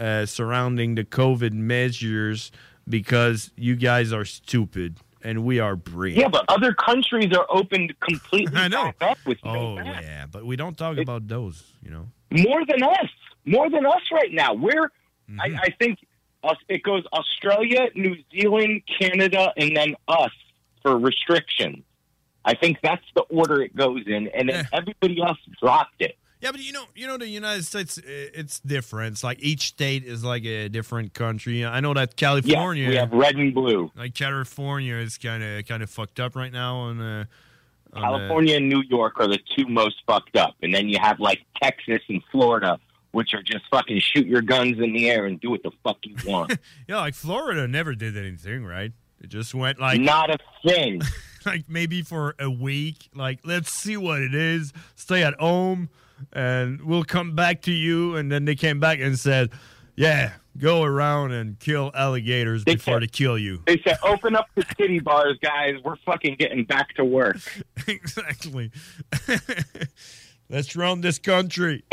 uh, 0.00 0.26
surrounding 0.26 0.94
the 0.96 1.04
COVID 1.04 1.52
measures 1.52 2.50
because 2.88 3.50
you 3.56 3.74
guys 3.76 4.12
are 4.12 4.24
stupid 4.24 4.90
and 5.22 5.44
we 5.44 5.58
are 5.66 5.76
brave. 5.76 6.16
Yeah, 6.16 6.28
but 6.28 6.44
other 6.48 6.72
countries 6.72 7.30
are 7.36 7.46
open 7.60 7.82
completely 8.08 8.56
I 8.60 8.68
know. 8.68 8.92
up 9.00 9.18
with 9.26 9.38
Oh 9.44 9.74
mask. 9.76 10.02
yeah, 10.06 10.26
but 10.34 10.42
we 10.50 10.54
don't 10.56 10.76
talk 10.84 10.96
about 10.98 11.22
those, 11.28 11.56
you 11.84 11.90
know. 11.90 12.06
more 12.30 12.60
than 12.70 12.82
us, 12.82 13.10
more 13.44 13.68
than 13.70 13.84
us 13.86 14.02
right 14.12 14.32
now. 14.32 14.50
We're, 14.54 14.90
Mm-hmm. 15.30 15.40
I, 15.40 15.48
I 15.68 15.70
think, 15.78 15.98
us, 16.42 16.56
it 16.70 16.82
goes 16.82 17.02
Australia, 17.12 17.82
New 17.94 18.16
Zealand, 18.32 18.80
Canada, 18.98 19.52
and 19.58 19.76
then 19.76 19.90
us 20.08 20.32
for 20.82 20.98
restrictions. 20.98 21.84
I 22.44 22.54
think 22.54 22.78
that's 22.82 23.04
the 23.14 23.22
order 23.22 23.60
it 23.62 23.76
goes 23.76 24.04
in, 24.06 24.28
and 24.28 24.48
then 24.48 24.68
everybody 24.72 25.20
else 25.22 25.38
dropped 25.60 26.00
it. 26.00 26.16
Yeah, 26.40 26.52
but 26.52 26.60
you 26.60 26.72
know, 26.72 26.84
you 26.94 27.06
know, 27.08 27.18
the 27.18 27.28
United 27.28 27.64
States, 27.64 27.98
it's 27.98 28.60
different. 28.60 29.12
It's 29.12 29.24
like 29.24 29.42
each 29.42 29.68
state 29.68 30.04
is 30.04 30.22
like 30.22 30.44
a 30.44 30.68
different 30.68 31.12
country. 31.12 31.64
I 31.64 31.80
know 31.80 31.94
that 31.94 32.16
California, 32.16 32.88
we 32.88 32.94
have 32.94 33.12
red 33.12 33.34
and 33.34 33.52
blue. 33.52 33.90
like 33.96 34.14
California, 34.14 34.94
is 34.94 35.18
kind 35.18 35.42
of 35.42 35.66
kind 35.66 35.82
of 35.82 35.90
fucked 35.90 36.20
up 36.20 36.36
right 36.36 36.52
now. 36.52 36.76
On, 36.76 37.00
uh, 37.00 37.24
on, 37.92 38.04
uh, 38.04 38.06
California 38.06 38.56
and 38.56 38.68
New 38.68 38.82
York 38.88 39.14
are 39.18 39.26
the 39.26 39.40
two 39.56 39.66
most 39.66 39.96
fucked 40.06 40.36
up, 40.36 40.54
and 40.62 40.72
then 40.72 40.88
you 40.88 40.98
have 41.00 41.18
like 41.18 41.40
Texas 41.60 42.02
and 42.08 42.22
Florida, 42.30 42.78
which 43.10 43.34
are 43.34 43.42
just 43.42 43.64
fucking 43.68 43.98
shoot 43.98 44.26
your 44.26 44.42
guns 44.42 44.78
in 44.78 44.92
the 44.92 45.10
air 45.10 45.26
and 45.26 45.40
do 45.40 45.50
what 45.50 45.64
the 45.64 45.72
fuck 45.82 45.98
you 46.02 46.14
want. 46.24 46.56
yeah, 46.88 46.98
like 46.98 47.14
Florida 47.14 47.66
never 47.66 47.96
did 47.96 48.16
anything, 48.16 48.64
right? 48.64 48.92
It 49.20 49.28
just 49.28 49.54
went 49.54 49.80
like 49.80 50.00
Not 50.00 50.30
a 50.30 50.38
thing. 50.66 51.00
like 51.46 51.64
maybe 51.68 52.02
for 52.02 52.34
a 52.38 52.50
week. 52.50 53.08
Like 53.14 53.40
let's 53.44 53.72
see 53.72 53.96
what 53.96 54.20
it 54.20 54.34
is. 54.34 54.72
Stay 54.94 55.22
at 55.22 55.34
home, 55.34 55.88
and 56.32 56.82
we'll 56.82 57.04
come 57.04 57.34
back 57.34 57.62
to 57.62 57.72
you. 57.72 58.16
And 58.16 58.30
then 58.30 58.44
they 58.44 58.54
came 58.54 58.80
back 58.80 59.00
and 59.00 59.18
said, 59.18 59.50
"Yeah, 59.96 60.32
go 60.58 60.82
around 60.82 61.32
and 61.32 61.58
kill 61.58 61.90
alligators 61.94 62.64
before 62.64 63.00
they 63.00 63.06
kill 63.06 63.38
you." 63.38 63.62
They 63.66 63.80
said, 63.84 63.98
"Open 64.02 64.36
up 64.36 64.46
the 64.54 64.64
city 64.78 65.00
bars, 65.00 65.38
guys. 65.42 65.74
We're 65.84 65.96
fucking 65.96 66.36
getting 66.38 66.64
back 66.64 66.94
to 66.94 67.04
work." 67.04 67.38
exactly. 67.86 68.70
Let's 70.50 70.74
run 70.76 71.02
this 71.02 71.18
country. 71.18 71.84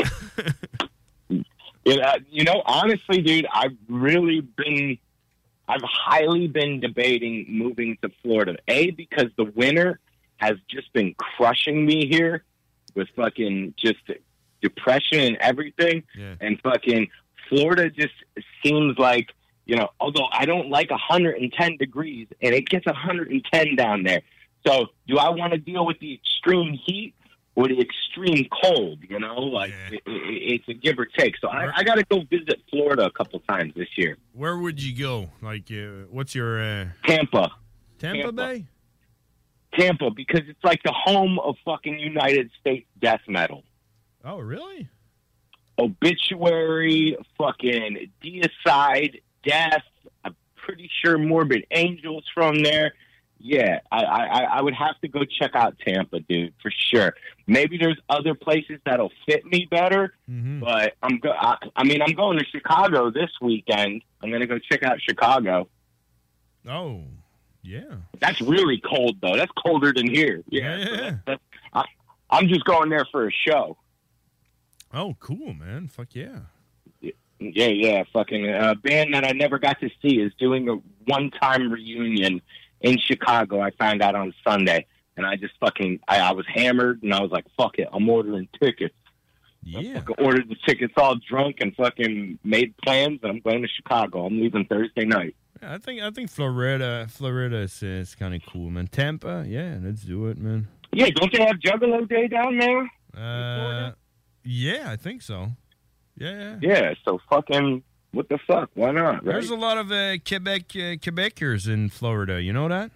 You 1.86 1.98
know, 1.98 2.12
you 2.30 2.42
know, 2.42 2.62
honestly, 2.66 3.22
dude, 3.22 3.46
I've 3.52 3.76
really 3.88 4.40
been, 4.40 4.98
I've 5.68 5.82
highly 5.82 6.46
been 6.46 6.80
debating 6.80 7.46
moving 7.48 7.98
to 8.02 8.10
Florida. 8.22 8.56
A 8.68 8.90
because 8.90 9.26
the 9.36 9.44
winter 9.44 10.00
has 10.36 10.56
just 10.68 10.92
been 10.92 11.14
crushing 11.14 11.84
me 11.84 12.06
here 12.06 12.44
with 12.94 13.08
fucking 13.16 13.74
just 13.76 13.98
depression 14.62 15.20
and 15.20 15.36
everything, 15.38 16.02
and 16.40 16.60
fucking 16.62 17.08
Florida 17.48 17.90
just 17.90 18.14
seems 18.64 18.98
like 18.98 19.30
you 19.64 19.76
know. 19.76 19.88
Although 20.00 20.28
I 20.32 20.44
don't 20.46 20.70
like 20.70 20.90
110 20.90 21.76
degrees, 21.76 22.28
and 22.40 22.54
it 22.54 22.68
gets 22.68 22.86
110 22.86 23.76
down 23.76 24.04
there. 24.04 24.22
So, 24.66 24.86
do 25.06 25.18
I 25.18 25.30
want 25.30 25.52
to 25.52 25.58
deal 25.58 25.86
with 25.86 25.98
the 26.00 26.14
extreme 26.14 26.72
heat? 26.84 27.14
Or 27.56 27.66
the 27.66 27.80
extreme 27.80 28.46
cold. 28.62 29.00
You 29.08 29.18
know, 29.18 29.40
like 29.40 29.72
it, 29.90 29.94
it, 29.94 30.02
it's 30.06 30.68
a 30.68 30.74
give 30.74 30.98
or 30.98 31.06
take. 31.06 31.36
So 31.38 31.48
I, 31.48 31.72
I 31.78 31.82
got 31.82 31.96
to 31.96 32.04
go 32.04 32.22
visit 32.30 32.62
Florida 32.70 33.06
a 33.06 33.10
couple 33.10 33.40
times 33.40 33.74
this 33.74 33.88
year. 33.96 34.16
Where 34.32 34.56
would 34.56 34.80
you 34.80 34.96
go? 34.96 35.30
Like, 35.42 35.70
uh, 35.72 36.06
what's 36.10 36.34
your 36.34 36.62
uh, 36.62 36.86
Tampa, 37.04 37.50
Tampa, 37.98 38.18
Tampa. 38.18 38.32
Bay? 38.32 38.66
Tampa, 39.76 40.10
because 40.10 40.42
it's 40.46 40.62
like 40.62 40.82
the 40.84 40.94
home 40.94 41.38
of 41.38 41.56
fucking 41.64 41.98
United 41.98 42.50
States 42.60 42.86
death 43.00 43.20
metal. 43.28 43.64
Oh, 44.24 44.38
really? 44.38 44.88
Obituary, 45.78 47.16
fucking 47.36 48.10
deicide, 48.22 49.20
death. 49.44 49.82
I'm 50.24 50.34
pretty 50.56 50.90
sure 51.04 51.18
Morbid 51.18 51.66
Angels 51.70 52.24
from 52.32 52.62
there. 52.62 52.94
Yeah, 53.38 53.80
I, 53.92 54.02
I, 54.04 54.40
I 54.58 54.62
would 54.62 54.74
have 54.74 54.98
to 55.02 55.08
go 55.08 55.24
check 55.24 55.54
out 55.54 55.76
Tampa, 55.86 56.20
dude, 56.20 56.54
for 56.62 56.70
sure. 56.70 57.14
Maybe 57.46 57.76
there's 57.78 57.98
other 58.08 58.34
places 58.34 58.80
that'll 58.84 59.12
fit 59.26 59.44
me 59.44 59.68
better, 59.70 60.14
Mm-hmm. 60.28 60.60
but 60.60 60.94
I'm 61.02 61.18
go. 61.18 61.30
I, 61.30 61.56
I 61.76 61.84
mean, 61.84 62.02
I'm 62.02 62.14
going 62.14 62.38
to 62.38 62.44
Chicago 62.46 63.10
this 63.10 63.30
weekend. 63.40 64.02
I'm 64.22 64.30
gonna 64.32 64.46
go 64.46 64.58
check 64.58 64.82
out 64.82 65.00
Chicago. 65.00 65.68
Oh, 66.68 67.02
yeah. 67.62 67.96
That's 68.18 68.40
really 68.40 68.80
cold, 68.80 69.18
though. 69.20 69.36
That's 69.36 69.52
colder 69.52 69.92
than 69.92 70.08
here. 70.08 70.42
Yeah, 70.48 70.84
so 70.84 70.96
that's, 70.96 71.16
that's, 71.26 71.42
I, 71.74 71.84
I'm 72.30 72.48
just 72.48 72.64
going 72.64 72.88
there 72.88 73.06
for 73.12 73.28
a 73.28 73.32
show. 73.32 73.76
Oh, 74.92 75.14
cool, 75.20 75.52
man. 75.54 75.88
Fuck 75.88 76.14
yeah. 76.14 76.38
Yeah, 77.38 77.66
yeah. 77.66 78.02
Fucking 78.12 78.48
uh, 78.48 78.74
band 78.82 79.12
that 79.14 79.24
I 79.24 79.32
never 79.32 79.58
got 79.58 79.78
to 79.80 79.90
see 80.00 80.18
is 80.20 80.32
doing 80.38 80.68
a 80.68 80.76
one-time 81.04 81.70
reunion 81.70 82.40
in 82.80 82.98
Chicago. 82.98 83.60
I 83.60 83.70
found 83.70 84.02
out 84.02 84.14
on 84.14 84.34
Sunday, 84.46 84.86
and 85.16 85.26
I 85.26 85.36
just 85.36 85.54
fucking 85.60 86.00
I, 86.08 86.20
I 86.20 86.32
was 86.32 86.46
hammered, 86.52 87.02
and 87.02 87.12
I 87.14 87.20
was 87.20 87.30
like, 87.30 87.46
"Fuck 87.56 87.78
it, 87.78 87.88
I'm 87.92 88.08
ordering 88.08 88.48
tickets." 88.60 88.94
Yeah. 89.62 90.02
I 90.06 90.22
ordered 90.22 90.48
the 90.48 90.56
tickets 90.66 90.94
all 90.96 91.16
drunk 91.28 91.56
and 91.60 91.74
fucking 91.74 92.38
made 92.44 92.76
plans, 92.78 93.18
and 93.22 93.32
I'm 93.32 93.40
going 93.40 93.62
to 93.62 93.68
Chicago. 93.68 94.24
I'm 94.26 94.40
leaving 94.40 94.64
Thursday 94.66 95.04
night. 95.04 95.34
Yeah, 95.60 95.74
I 95.74 95.78
think 95.78 96.02
I 96.02 96.10
think 96.10 96.30
Florida 96.30 97.06
Florida 97.10 97.56
is, 97.58 97.82
is 97.82 98.14
kind 98.14 98.34
of 98.34 98.42
cool, 98.48 98.70
man. 98.70 98.86
Tampa, 98.86 99.44
yeah, 99.46 99.78
let's 99.82 100.02
do 100.02 100.26
it, 100.26 100.38
man. 100.38 100.68
Yeah, 100.92 101.10
don't 101.10 101.32
they 101.32 101.44
have 101.44 101.56
Juggalo 101.56 102.08
Day 102.08 102.28
down 102.28 102.58
there? 102.58 102.90
Uh, 103.16 103.92
yeah, 104.44 104.90
I 104.90 104.96
think 104.96 105.22
so. 105.22 105.48
Yeah, 106.16 106.56
Yeah, 106.62 106.94
so 107.04 107.20
fucking 107.28 107.82
what 108.12 108.28
the 108.28 108.38
fuck? 108.46 108.70
Why 108.74 108.90
not? 108.92 109.24
Right? 109.24 109.24
There's 109.24 109.50
a 109.50 109.56
lot 109.56 109.78
of 109.78 109.90
uh, 109.90 110.16
Quebec 110.26 110.62
uh, 110.74 110.96
Quebecers 110.96 111.68
in 111.68 111.88
Florida. 111.88 112.40
You 112.40 112.52
know 112.52 112.68
that? 112.68 112.90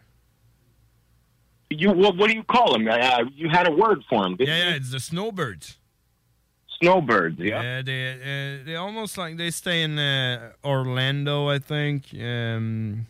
You 1.70 1.93
what? 1.93 2.16
What 2.16 2.31
do 2.31 2.37
you 2.37 2.43
call 2.43 2.73
them? 2.73 2.89
Uh, 2.89 3.24
you 3.35 3.49
had 3.49 3.69
a 3.69 3.73
word 3.73 4.03
for 4.09 4.23
them. 4.24 4.37
Yeah, 4.39 4.47
yeah, 4.47 4.74
it's 4.77 4.91
the 4.91 4.99
snowbirds. 5.01 5.78
Snowbirds. 6.81 7.39
Yeah. 7.39 7.62
Yeah, 7.62 7.82
they 7.82 8.12
uh, 8.12 8.65
they 8.65 8.77
almost 8.77 9.16
like 9.19 9.37
they 9.37 9.51
stay 9.51 9.82
in 9.82 9.99
uh, 9.99 10.53
Orlando, 10.65 11.49
I 11.49 11.59
think. 11.59 12.07
Um, 12.15 13.07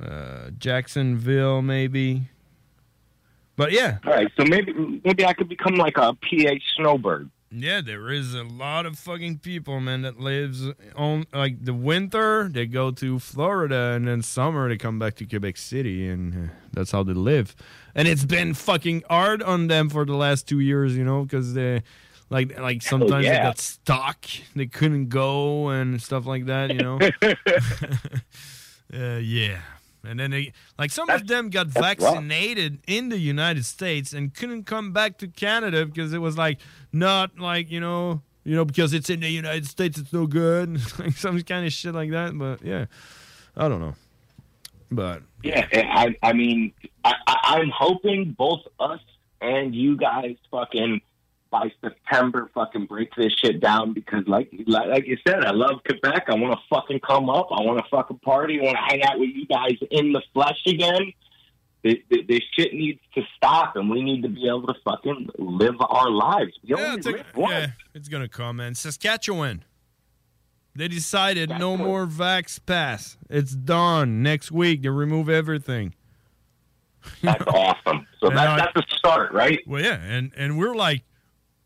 uh, 0.00 0.50
Jacksonville, 0.58 1.62
maybe. 1.62 2.22
But 3.56 3.70
yeah, 3.70 3.98
All 4.04 4.12
right. 4.12 4.28
So 4.36 4.44
maybe 4.44 4.72
maybe 5.04 5.24
I 5.24 5.32
could 5.32 5.48
become 5.48 5.76
like 5.76 5.96
a 5.96 6.14
PA 6.14 6.54
snowbird. 6.76 7.30
Yeah, 7.54 7.80
there 7.80 8.10
is 8.10 8.34
a 8.34 8.42
lot 8.42 8.86
of 8.86 8.98
fucking 8.98 9.38
people, 9.38 9.80
man, 9.80 10.02
that 10.02 10.18
lives 10.18 10.66
on 10.96 11.26
like 11.32 11.64
the 11.64 11.74
winter 11.74 12.48
they 12.48 12.66
go 12.66 12.90
to 12.90 13.18
Florida, 13.18 13.92
and 13.94 14.08
then 14.08 14.22
summer 14.22 14.68
they 14.68 14.76
come 14.76 14.98
back 14.98 15.14
to 15.16 15.26
Quebec 15.26 15.56
City, 15.56 16.08
and 16.08 16.50
uh, 16.50 16.52
that's 16.72 16.90
how 16.90 17.02
they 17.02 17.12
live. 17.12 17.54
And 17.94 18.08
it's 18.08 18.24
been 18.24 18.54
fucking 18.54 19.04
hard 19.08 19.42
on 19.42 19.68
them 19.68 19.88
for 19.88 20.04
the 20.04 20.16
last 20.16 20.48
two 20.48 20.60
years, 20.60 20.96
you 20.96 21.04
know, 21.04 21.22
because 21.22 21.54
they. 21.54 21.82
Like, 22.30 22.58
like 22.58 22.82
sometimes 22.82 23.26
they 23.26 23.30
yeah. 23.30 23.44
got 23.44 23.58
stuck, 23.58 24.24
they 24.56 24.66
couldn't 24.66 25.08
go 25.08 25.68
and 25.68 26.00
stuff 26.00 26.24
like 26.24 26.46
that, 26.46 26.70
you 26.70 26.78
know. 26.78 26.98
Uh, 28.92 29.16
yeah. 29.16 29.60
And 30.06 30.18
then 30.18 30.30
they, 30.30 30.52
like 30.78 30.90
some 30.90 31.08
of 31.10 31.26
them 31.26 31.50
got 31.50 31.72
that's 31.72 32.00
rough. 32.00 32.14
vaccinated 32.14 32.78
in 32.86 33.08
the 33.08 33.18
United 33.18 33.64
States 33.64 34.12
and 34.12 34.34
couldn't 34.34 34.64
come 34.64 34.92
back 34.92 35.18
to 35.18 35.28
Canada 35.28 35.86
because 35.86 36.12
it 36.12 36.18
was 36.18 36.36
like 36.36 36.58
not 36.92 37.38
like 37.38 37.70
you 37.70 37.80
know 37.80 38.22
you 38.44 38.54
know 38.54 38.64
because 38.64 38.92
it's 38.92 39.10
in 39.10 39.20
the 39.20 39.28
United 39.28 39.66
States 39.66 39.98
it's 39.98 40.12
no 40.12 40.26
good 40.26 40.80
like 40.98 41.12
some 41.12 41.40
kind 41.42 41.66
of 41.66 41.72
shit 41.72 41.94
like 41.94 42.10
that. 42.10 42.36
But 42.36 42.62
yeah, 42.64 42.86
I 43.56 43.68
don't 43.68 43.80
know. 43.80 43.94
But 44.90 45.22
Yeah, 45.42 45.66
eh, 45.72 45.84
I, 45.88 46.16
I 46.22 46.32
mean, 46.32 46.72
I, 47.04 47.14
I, 47.26 47.36
I'm 47.44 47.70
hoping 47.70 48.34
both 48.36 48.60
us 48.78 49.00
and 49.40 49.74
you 49.74 49.96
guys 49.96 50.36
fucking 50.50 51.00
by 51.54 51.70
September 51.80 52.50
fucking 52.52 52.86
break 52.86 53.14
this 53.14 53.32
shit 53.40 53.60
down 53.60 53.92
because, 53.94 54.24
like, 54.26 54.48
like, 54.66 54.88
like 54.88 55.06
you 55.06 55.16
said, 55.24 55.44
I 55.44 55.52
love 55.52 55.76
Quebec. 55.86 56.24
I 56.26 56.34
want 56.34 56.52
to 56.52 56.58
fucking 56.68 56.98
come 57.06 57.30
up. 57.30 57.46
I 57.52 57.62
want 57.62 57.78
to 57.78 57.84
fucking 57.92 58.18
party. 58.18 58.58
I 58.60 58.64
want 58.64 58.76
to 58.76 58.82
hang 58.82 59.04
out 59.04 59.20
with 59.20 59.28
you 59.32 59.46
guys 59.46 59.76
in 59.92 60.10
the 60.12 60.20
flesh 60.32 60.58
again. 60.66 61.12
This, 61.84 61.94
this 62.10 62.40
shit 62.58 62.72
needs 62.74 62.98
to 63.14 63.22
stop, 63.36 63.76
and 63.76 63.88
we 63.88 64.02
need 64.02 64.22
to 64.22 64.28
be 64.28 64.48
able 64.48 64.66
to 64.66 64.74
fucking 64.84 65.28
live 65.38 65.76
our 65.80 66.10
lives. 66.10 66.50
We 66.64 66.70
yeah, 66.74 66.94
it's, 66.96 67.06
a- 67.06 67.24
yeah, 67.36 67.66
it's 67.94 68.08
gonna 68.08 68.28
come, 68.28 68.56
man. 68.56 68.74
Saskatchewan. 68.74 69.62
They 70.74 70.88
decided 70.88 71.50
no 71.50 71.76
more 71.76 72.04
Vax 72.06 72.58
Pass. 72.66 73.16
It's 73.30 73.52
done 73.54 74.24
next 74.24 74.50
week. 74.50 74.82
They 74.82 74.88
remove 74.88 75.28
everything. 75.28 75.94
That's 77.22 77.44
awesome. 77.46 78.08
So 78.18 78.30
that, 78.30 78.38
I- 78.48 78.56
that's 78.56 78.76
a 78.92 78.96
start, 78.96 79.30
right? 79.32 79.60
Well, 79.68 79.82
yeah, 79.84 80.00
and 80.02 80.32
and 80.36 80.58
we're 80.58 80.74
like, 80.74 81.04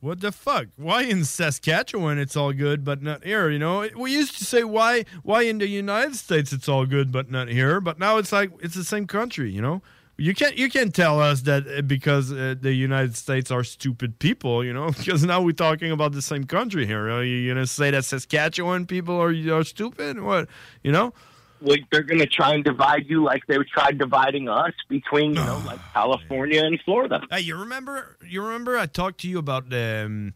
what 0.00 0.20
the 0.20 0.30
fuck? 0.30 0.66
Why 0.76 1.02
in 1.02 1.24
Saskatchewan 1.24 2.18
it's 2.18 2.36
all 2.36 2.52
good 2.52 2.84
but 2.84 3.02
not 3.02 3.24
here? 3.24 3.50
You 3.50 3.58
know, 3.58 3.88
we 3.96 4.12
used 4.12 4.38
to 4.38 4.44
say 4.44 4.62
why 4.62 5.04
why 5.22 5.42
in 5.42 5.58
the 5.58 5.66
United 5.66 6.14
States 6.16 6.52
it's 6.52 6.68
all 6.68 6.86
good 6.86 7.10
but 7.10 7.30
not 7.30 7.48
here, 7.48 7.80
but 7.80 7.98
now 7.98 8.16
it's 8.18 8.30
like 8.30 8.50
it's 8.60 8.74
the 8.74 8.84
same 8.84 9.06
country. 9.06 9.50
You 9.50 9.60
know, 9.60 9.82
you 10.16 10.34
can't 10.34 10.56
you 10.56 10.70
can't 10.70 10.94
tell 10.94 11.20
us 11.20 11.42
that 11.42 11.64
uh, 11.66 11.82
because 11.82 12.32
uh, 12.32 12.54
the 12.60 12.72
United 12.72 13.16
States 13.16 13.50
are 13.50 13.64
stupid 13.64 14.20
people. 14.20 14.64
You 14.64 14.72
know, 14.72 14.90
because 14.98 15.24
now 15.24 15.42
we're 15.42 15.52
talking 15.52 15.90
about 15.90 16.12
the 16.12 16.22
same 16.22 16.44
country 16.44 16.86
here. 16.86 17.10
Are 17.10 17.24
you 17.24 17.52
gonna 17.52 17.66
say 17.66 17.90
that 17.90 18.04
Saskatchewan 18.04 18.86
people 18.86 19.20
are 19.20 19.34
are 19.52 19.64
stupid? 19.64 20.20
What 20.20 20.48
you 20.84 20.92
know? 20.92 21.12
Like 21.60 21.80
they're 21.90 22.02
gonna 22.02 22.26
try 22.26 22.55
and 22.55 22.64
divide 22.64 23.06
you 23.09 23.24
like 23.24 23.47
they 23.47 23.56
tried 23.72 23.98
dividing 23.98 24.48
us 24.48 24.72
between 24.89 25.30
you 25.30 25.44
know 25.44 25.62
like 25.66 25.80
California 25.93 26.62
and 26.64 26.80
Florida. 26.85 27.20
Hey, 27.30 27.40
you 27.40 27.56
remember? 27.56 28.16
You 28.26 28.43
remember? 28.43 28.78
I 28.78 28.86
talked 28.86 29.20
to 29.22 29.28
you 29.28 29.39
about 29.39 29.70
the 29.70 30.05
um, 30.06 30.35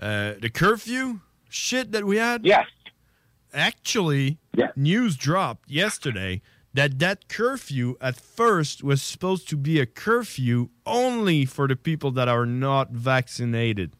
uh, 0.00 0.34
the 0.40 0.50
curfew 0.50 1.20
shit 1.48 1.92
that 1.92 2.04
we 2.04 2.16
had. 2.16 2.44
Yes. 2.44 2.66
Actually, 3.54 4.38
news 4.76 5.16
dropped 5.16 5.70
yesterday 5.70 6.40
that 6.74 6.98
that 6.98 7.28
curfew 7.28 7.96
at 8.00 8.16
first 8.16 8.82
was 8.82 9.02
supposed 9.02 9.48
to 9.50 9.56
be 9.56 9.78
a 9.78 9.86
curfew 9.86 10.70
only 10.86 11.44
for 11.44 11.68
the 11.68 11.76
people 11.76 12.10
that 12.12 12.28
are 12.28 12.46
not 12.46 12.90
vaccinated. 12.90 13.92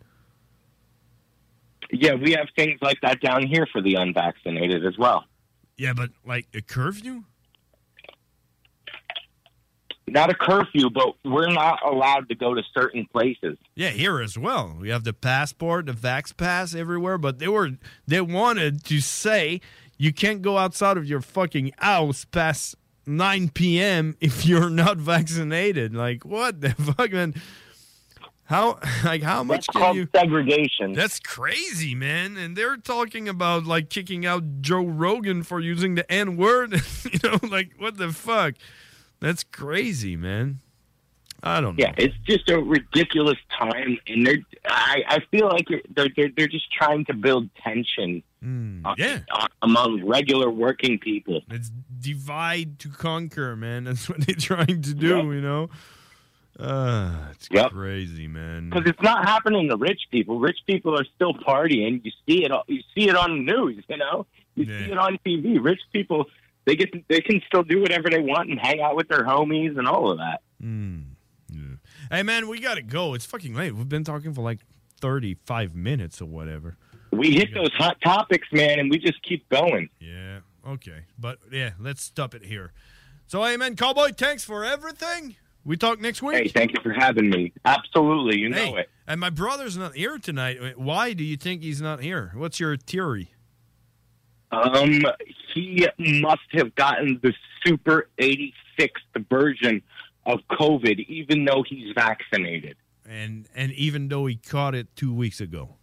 Yeah, 1.91 2.15
we 2.15 2.33
have 2.33 2.49
things 2.57 2.79
like 2.81 2.99
that 3.03 3.21
down 3.21 3.47
here 3.47 3.67
for 3.71 3.83
the 3.83 3.95
unvaccinated 3.97 4.87
as 4.87 4.97
well. 4.97 5.25
Yeah, 5.77 5.93
but 5.95 6.11
like 6.25 6.47
a 6.55 6.61
curfew? 6.63 7.25
Not 10.09 10.31
a 10.31 10.35
curfew, 10.35 10.91
but 10.91 11.15
we're 11.25 11.51
not 11.51 11.79
allowed 11.85 12.29
to 12.29 12.35
go 12.35 12.55
to 12.55 12.63
certain 12.75 13.07
places. 13.13 13.57
Yeah, 13.75 13.91
here 13.91 14.21
as 14.21 14.37
well. 14.37 14.77
We 14.79 14.91
have 14.91 15.05
the 15.05 15.13
passport, 15.13 15.87
the 15.87 15.93
Vax 15.93 16.37
Pass 16.37 16.75
everywhere, 16.75 17.17
but 17.19 17.39
they 17.39 17.49
were 17.49 17.71
they 18.07 18.21
wanted 18.21 18.85
to 18.87 19.01
say 19.01 19.61
you 19.97 20.13
can't 20.13 20.43
go 20.43 20.59
outside 20.59 20.97
of 20.97 21.07
your 21.07 21.21
fucking 21.21 21.73
house 21.79 22.25
past 22.27 22.75
9 23.07 23.51
p.m. 23.51 24.17
if 24.21 24.45
you're 24.45 24.71
not 24.71 24.97
vaccinated. 24.99 25.95
Like 25.95 26.25
what 26.25 26.61
the 26.61 26.71
fuck, 26.71 27.13
man? 27.13 27.35
How 28.53 28.79
like 29.05 29.23
how 29.23 29.43
much 29.43 29.67
That's 29.67 29.67
can 29.69 29.81
called 29.81 29.97
you 29.97 30.09
segregation? 30.15 30.93
That's 30.93 31.19
crazy, 31.19 31.95
man. 31.95 32.37
And 32.37 32.55
they're 32.55 32.77
talking 32.77 33.27
about 33.27 33.65
like 33.65 33.89
kicking 33.89 34.27
out 34.27 34.61
Joe 34.61 34.85
Rogan 34.85 35.43
for 35.43 35.59
using 35.59 35.95
the 35.95 36.11
N 36.13 36.37
word. 36.37 36.73
you 37.11 37.19
know, 37.25 37.39
like 37.49 37.73
what 37.79 37.97
the 37.97 38.13
fuck? 38.13 38.55
That's 39.21 39.43
crazy, 39.43 40.17
man. 40.17 40.59
I 41.43 41.63
don't 41.63 41.77
know. 41.77 41.85
Yeah, 41.85 41.95
it's 41.97 42.15
just 42.25 42.51
a 42.51 42.59
ridiculous 42.61 43.39
time, 43.59 43.99
and 44.07 44.27
they're. 44.27 44.39
I, 44.67 45.03
I 45.09 45.19
feel 45.31 45.49
like 45.49 45.67
they're, 45.69 46.09
they're 46.15 46.31
they're 46.37 46.47
just 46.47 46.71
trying 46.71 47.07
to 47.07 47.15
build 47.15 47.49
tension. 47.57 48.23
uh, 48.85 48.95
yeah. 48.99 49.21
uh, 49.33 49.49
among 49.63 50.05
regular 50.05 50.51
working 50.51 50.99
people. 50.99 51.41
It's 51.51 51.71
divide 52.01 52.79
to 52.81 52.91
conquer, 52.91 53.57
man. 53.57 53.85
That's 53.85 54.11
what 54.11 54.21
they're 54.27 54.37
trying 54.37 54.83
to 54.83 54.95
do, 54.95 55.33
you 55.33 55.41
know? 55.41 55.71
Uh, 56.63 57.29
it's 57.33 57.49
Yep. 57.51 57.71
crazy, 57.73 58.27
man. 58.29 58.71
Because 58.71 58.89
it's 58.89 59.03
not 59.03 59.27
happening 59.29 59.69
to 59.69 59.77
rich 59.77 60.01
people. 60.11 60.39
Rich 60.39 60.59
people 60.67 60.99
are 60.99 61.05
still 61.17 61.35
partying. 61.35 62.05
You 62.05 62.11
see 62.27 62.45
it. 62.45 62.53
You 62.69 62.81
see 62.95 63.09
it 63.09 63.17
on 63.17 63.45
the 63.45 63.53
news. 63.53 63.85
You 63.89 63.97
know. 63.97 64.27
You 64.55 64.65
see 64.67 64.93
it 64.93 64.99
on 64.99 65.19
TV. 65.27 65.59
Rich 65.63 65.81
people, 65.93 66.27
they 66.67 66.77
get. 66.77 66.91
They 67.09 67.21
can 67.21 67.41
still 67.47 67.63
do 67.63 67.81
whatever 67.81 68.09
they 68.11 68.21
want 68.21 68.51
and 68.51 68.59
hang 68.59 68.81
out 68.81 68.97
with 68.97 69.09
their 69.09 69.25
homies 69.25 69.79
and 69.79 69.89
all 69.89 70.11
of 70.11 70.19
that. 70.19 70.43
Hey, 72.11 72.23
man, 72.23 72.49
we 72.49 72.61
got 72.61 72.75
to 72.75 72.83
go. 72.83 73.15
It's 73.15 73.25
fucking 73.25 73.55
late. 73.55 73.75
We've 73.75 73.89
been 73.89 74.05
talking 74.05 74.35
for 74.35 74.43
like 74.43 74.59
35 75.01 75.75
minutes 75.75 76.21
or 76.21 76.27
whatever. 76.27 76.77
We 77.11 77.31
hit 77.33 77.55
those 77.55 77.73
hot 77.75 77.97
topics, 78.05 78.49
man, 78.53 78.79
and 78.79 78.91
we 78.91 78.99
just 78.99 79.23
keep 79.23 79.49
going. 79.49 79.89
Yeah. 79.99 80.41
Okay. 80.67 81.05
But 81.19 81.39
yeah, 81.51 81.71
let's 81.81 82.03
stop 82.03 82.35
it 82.35 82.45
here. 82.45 82.73
So, 83.27 83.43
hey, 83.43 83.57
man, 83.57 83.77
Cowboy, 83.77 84.11
thanks 84.13 84.45
for 84.45 84.65
everything. 84.65 85.37
We 85.65 85.77
talk 85.77 86.01
next 86.01 86.23
week. 86.23 86.37
Hey, 86.37 86.49
thank 86.49 86.73
you 86.73 86.81
for 86.83 86.93
having 86.93 87.31
me. 87.31 87.53
Absolutely, 87.65 88.39
you 88.39 88.49
know 88.49 88.77
it. 88.77 88.91
And 89.07 89.21
my 89.21 89.31
brother's 89.31 89.77
not 89.77 89.95
here 89.95 90.19
tonight. 90.19 90.79
Why 90.79 91.13
do 91.13 91.23
you 91.23 91.37
think 91.37 91.63
he's 91.63 91.81
not 91.81 92.03
here? 92.03 92.33
What's 92.35 92.59
your 92.59 92.77
theory? 92.77 93.33
Um, 94.51 95.03
he 95.55 95.87
must 95.99 96.43
have 96.53 96.75
gotten 96.75 97.21
the 97.23 97.33
super 97.65 98.09
86th 98.19 98.53
version 99.31 99.83
of 100.27 100.41
COVID, 100.51 101.07
even 101.09 101.45
though 101.45 101.65
he's 101.67 101.93
vaccinated. 101.95 102.77
And 103.09 103.49
and 103.55 103.73
even 103.73 104.09
though 104.09 104.27
he 104.27 104.37
caught 104.37 104.75
it 104.75 104.95
two 104.95 105.13
weeks 105.15 105.41
ago. 105.41 105.77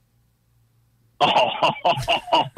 Oh. 1.20 1.50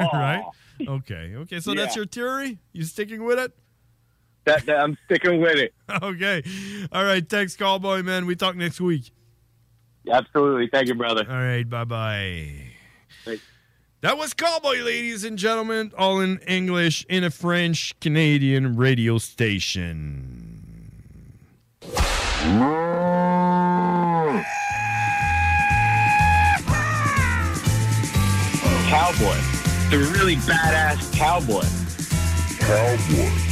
right? 0.00 0.44
Okay. 0.86 1.34
Okay. 1.34 1.60
So 1.60 1.74
that's 1.74 1.96
your 1.96 2.06
theory? 2.06 2.58
You 2.72 2.84
sticking 2.84 3.24
with 3.24 3.38
it? 3.38 3.52
That, 4.44 4.66
that 4.66 4.80
I'm 4.80 4.98
sticking 5.04 5.40
with 5.40 5.56
it. 5.56 5.72
okay. 6.02 6.42
All 6.90 7.04
right. 7.04 7.28
Thanks, 7.28 7.56
Cowboy, 7.56 8.02
man. 8.02 8.26
We 8.26 8.34
talk 8.36 8.56
next 8.56 8.80
week. 8.80 9.10
Absolutely. 10.10 10.68
Thank 10.72 10.88
you, 10.88 10.94
brother. 10.94 11.24
All 11.28 11.36
right. 11.36 11.68
Bye 11.68 11.84
bye. 11.84 12.72
That 14.02 14.18
was 14.18 14.34
Cowboy, 14.34 14.80
ladies 14.80 15.22
and 15.22 15.38
gentlemen, 15.38 15.92
all 15.96 16.18
in 16.18 16.38
English 16.38 17.06
in 17.08 17.22
a 17.22 17.30
French 17.30 17.94
Canadian 18.00 18.74
radio 18.74 19.18
station. 19.18 20.90
Cowboy. 28.88 29.38
The 29.90 29.98
really 30.12 30.34
badass 30.34 31.16
cowboy. 31.16 31.62
Cowboy. 32.58 33.51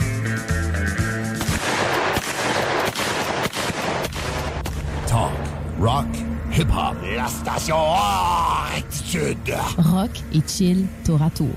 Rock, 5.81 6.05
hip-hop. 6.53 6.95
La 7.15 7.27
station 7.27 7.75
hors 7.75 8.67
attitude. 8.77 9.55
Rock 9.77 10.11
et 10.33 10.41
chill 10.47 10.85
tour 11.03 11.21
à 11.21 11.29
tour. 11.29 11.55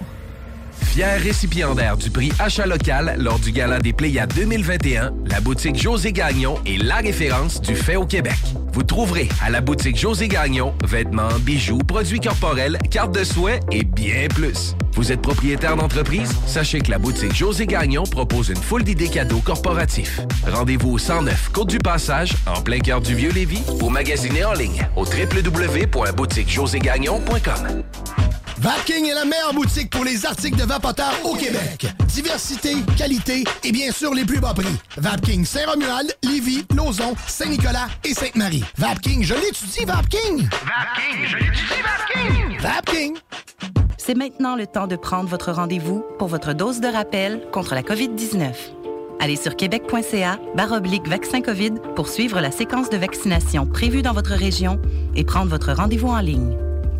Fier 0.73 1.21
récipiendaire 1.21 1.97
du 1.97 2.11
prix 2.11 2.33
Achat 2.39 2.67
local 2.67 3.17
lors 3.19 3.39
du 3.39 3.53
Gala 3.53 3.79
des 3.79 3.93
Pléiades 3.93 4.33
2021, 4.35 5.13
la 5.27 5.41
boutique 5.41 5.81
José 5.81 6.13
Gagnon 6.13 6.59
est 6.67 6.83
la 6.83 6.97
référence 6.97 7.61
du 7.61 7.77
fait 7.77 7.97
au 7.97 8.07
Québec. 8.07 8.39
Vous 8.75 8.83
trouverez 8.83 9.29
à 9.41 9.49
la 9.51 9.61
boutique 9.61 9.97
José 9.97 10.27
Gagnon 10.27 10.75
vêtements, 10.85 11.29
bijoux, 11.41 11.79
produits 11.79 12.19
corporels, 12.19 12.77
cartes 12.91 13.15
de 13.15 13.23
soins 13.23 13.61
et 13.71 13.85
bien 13.85 14.27
plus. 14.29 14.75
Vous 14.95 15.13
êtes 15.13 15.23
propriétaire 15.23 15.77
d'entreprise? 15.77 16.33
Sachez 16.45 16.81
que 16.81 16.91
la 16.91 16.99
boutique 16.99 17.37
José 17.37 17.67
Gagnon 17.67 18.03
propose 18.03 18.49
une 18.49 18.57
foule 18.57 18.83
d'idées 18.83 19.07
cadeaux 19.07 19.39
corporatifs. 19.39 20.23
Rendez-vous 20.45 20.91
au 20.91 20.99
109 20.99 21.51
Côte 21.53 21.71
du 21.71 21.79
Passage, 21.79 22.33
en 22.47 22.63
plein 22.63 22.81
cœur 22.81 23.01
du 23.01 23.15
Vieux-Lévis, 23.15 23.63
ou 23.81 23.91
magasiner 23.91 24.45
en 24.45 24.55
ligne 24.55 24.85
au 24.97 25.05
www.boutiquejoségagnon.com. 25.05 27.85
Vapking 28.59 29.07
est 29.07 29.15
la 29.15 29.25
meilleure 29.25 29.53
boutique 29.53 29.91
pour 29.91 30.05
les 30.05 30.25
articles 30.25 30.57
de 30.57 30.65
vapoteurs 30.65 31.15
au 31.25 31.35
Québec. 31.35 31.87
Diversité, 32.07 32.77
qualité 32.97 33.45
et 33.65 33.73
bien 33.73 33.91
sûr 33.91 34.15
les 34.15 34.25
plus 34.25 34.41
bas 34.41 34.55
prix. 34.55 34.77
Vapking 34.97 35.45
Saint-Romuald, 35.45 36.15
Lévis, 36.23 36.65
Lauson, 36.75 37.15
Saint-Nicolas 37.27 37.89
et 38.05 38.15
Sainte-Marie. 38.15 38.65
Vapking, 38.79 39.23
je 39.23 39.35
l'étudie, 39.35 39.85
Vapking! 39.85 40.49
Vapking, 40.49 41.27
je 41.27 41.37
l'étudie, 41.37 41.83
Vapking! 41.83 42.61
Vapking! 42.61 43.15
C'est 43.99 44.15
maintenant 44.15 44.55
le 44.55 44.67
temps 44.67 44.87
de 44.87 44.97
prendre 44.97 45.29
votre 45.29 45.53
rendez-vous 45.53 46.05
pour 46.19 46.29
votre 46.29 46.53
dose 46.53 46.81
de 46.81 46.89
rappel 46.89 47.43
contre 47.53 47.75
la 47.75 47.83
COVID-19. 47.83 48.53
Allez 49.21 49.37
sur 49.37 49.57
québec.ca 49.57 50.39
baroblique 50.55 51.09
vaccin 51.09 51.41
COVID 51.41 51.73
pour 51.97 52.09
suivre 52.09 52.41
la 52.41 52.51
séquence 52.51 52.91
de 52.91 52.97
vaccination 52.97 53.67
prévue 53.67 54.03
dans 54.03 54.13
votre 54.13 54.33
région 54.33 54.81
et 55.15 55.25
prendre 55.25 55.51
votre 55.51 55.73
rendez-vous 55.73 56.09
en 56.09 56.21
ligne. 56.21 56.57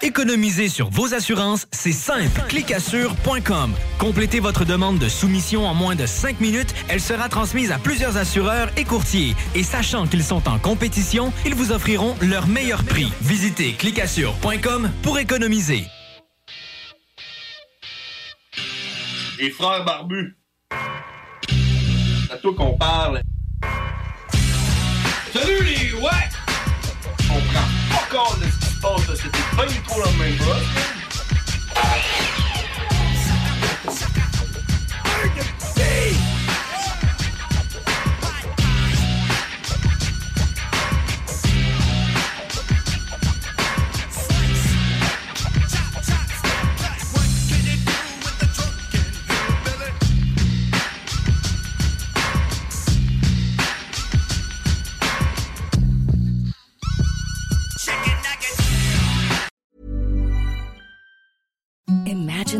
Économiser 0.00 0.68
sur 0.68 0.90
vos 0.90 1.12
assurances, 1.12 1.66
c'est 1.72 1.92
simple. 1.92 2.40
Clicassure.com. 2.48 3.74
Complétez 3.98 4.38
votre 4.38 4.64
demande 4.64 4.98
de 4.98 5.08
soumission 5.08 5.66
en 5.66 5.74
moins 5.74 5.96
de 5.96 6.06
5 6.06 6.40
minutes. 6.40 6.72
Elle 6.88 7.00
sera 7.00 7.28
transmise 7.28 7.72
à 7.72 7.78
plusieurs 7.78 8.16
assureurs 8.16 8.70
et 8.76 8.84
courtiers. 8.84 9.34
Et 9.54 9.64
sachant 9.64 10.06
qu'ils 10.06 10.22
sont 10.22 10.48
en 10.48 10.58
compétition, 10.58 11.32
ils 11.44 11.54
vous 11.54 11.72
offriront 11.72 12.14
leur 12.22 12.46
meilleur 12.46 12.84
prix. 12.84 13.12
Visitez 13.22 13.72
clicassure.com 13.72 14.90
pour 15.02 15.18
économiser. 15.18 15.84
Les 19.40 19.50
frères 19.50 19.84
barbus. 19.84 20.36
À 22.30 22.36
qu'on 22.36 22.76
parle. 22.76 23.20
Salut 25.32 25.62
les 25.64 25.92
ouais! 25.94 26.28
On 27.30 27.40
prend 27.40 27.68
pas 27.90 28.06
compte 28.10 28.40
de 28.40 28.57
c'était 29.16 29.56
pas 29.56 29.66
du 29.66 29.74
tout 29.82 30.00
la 30.00 30.10
même 30.24 30.38
chose. 30.38 32.27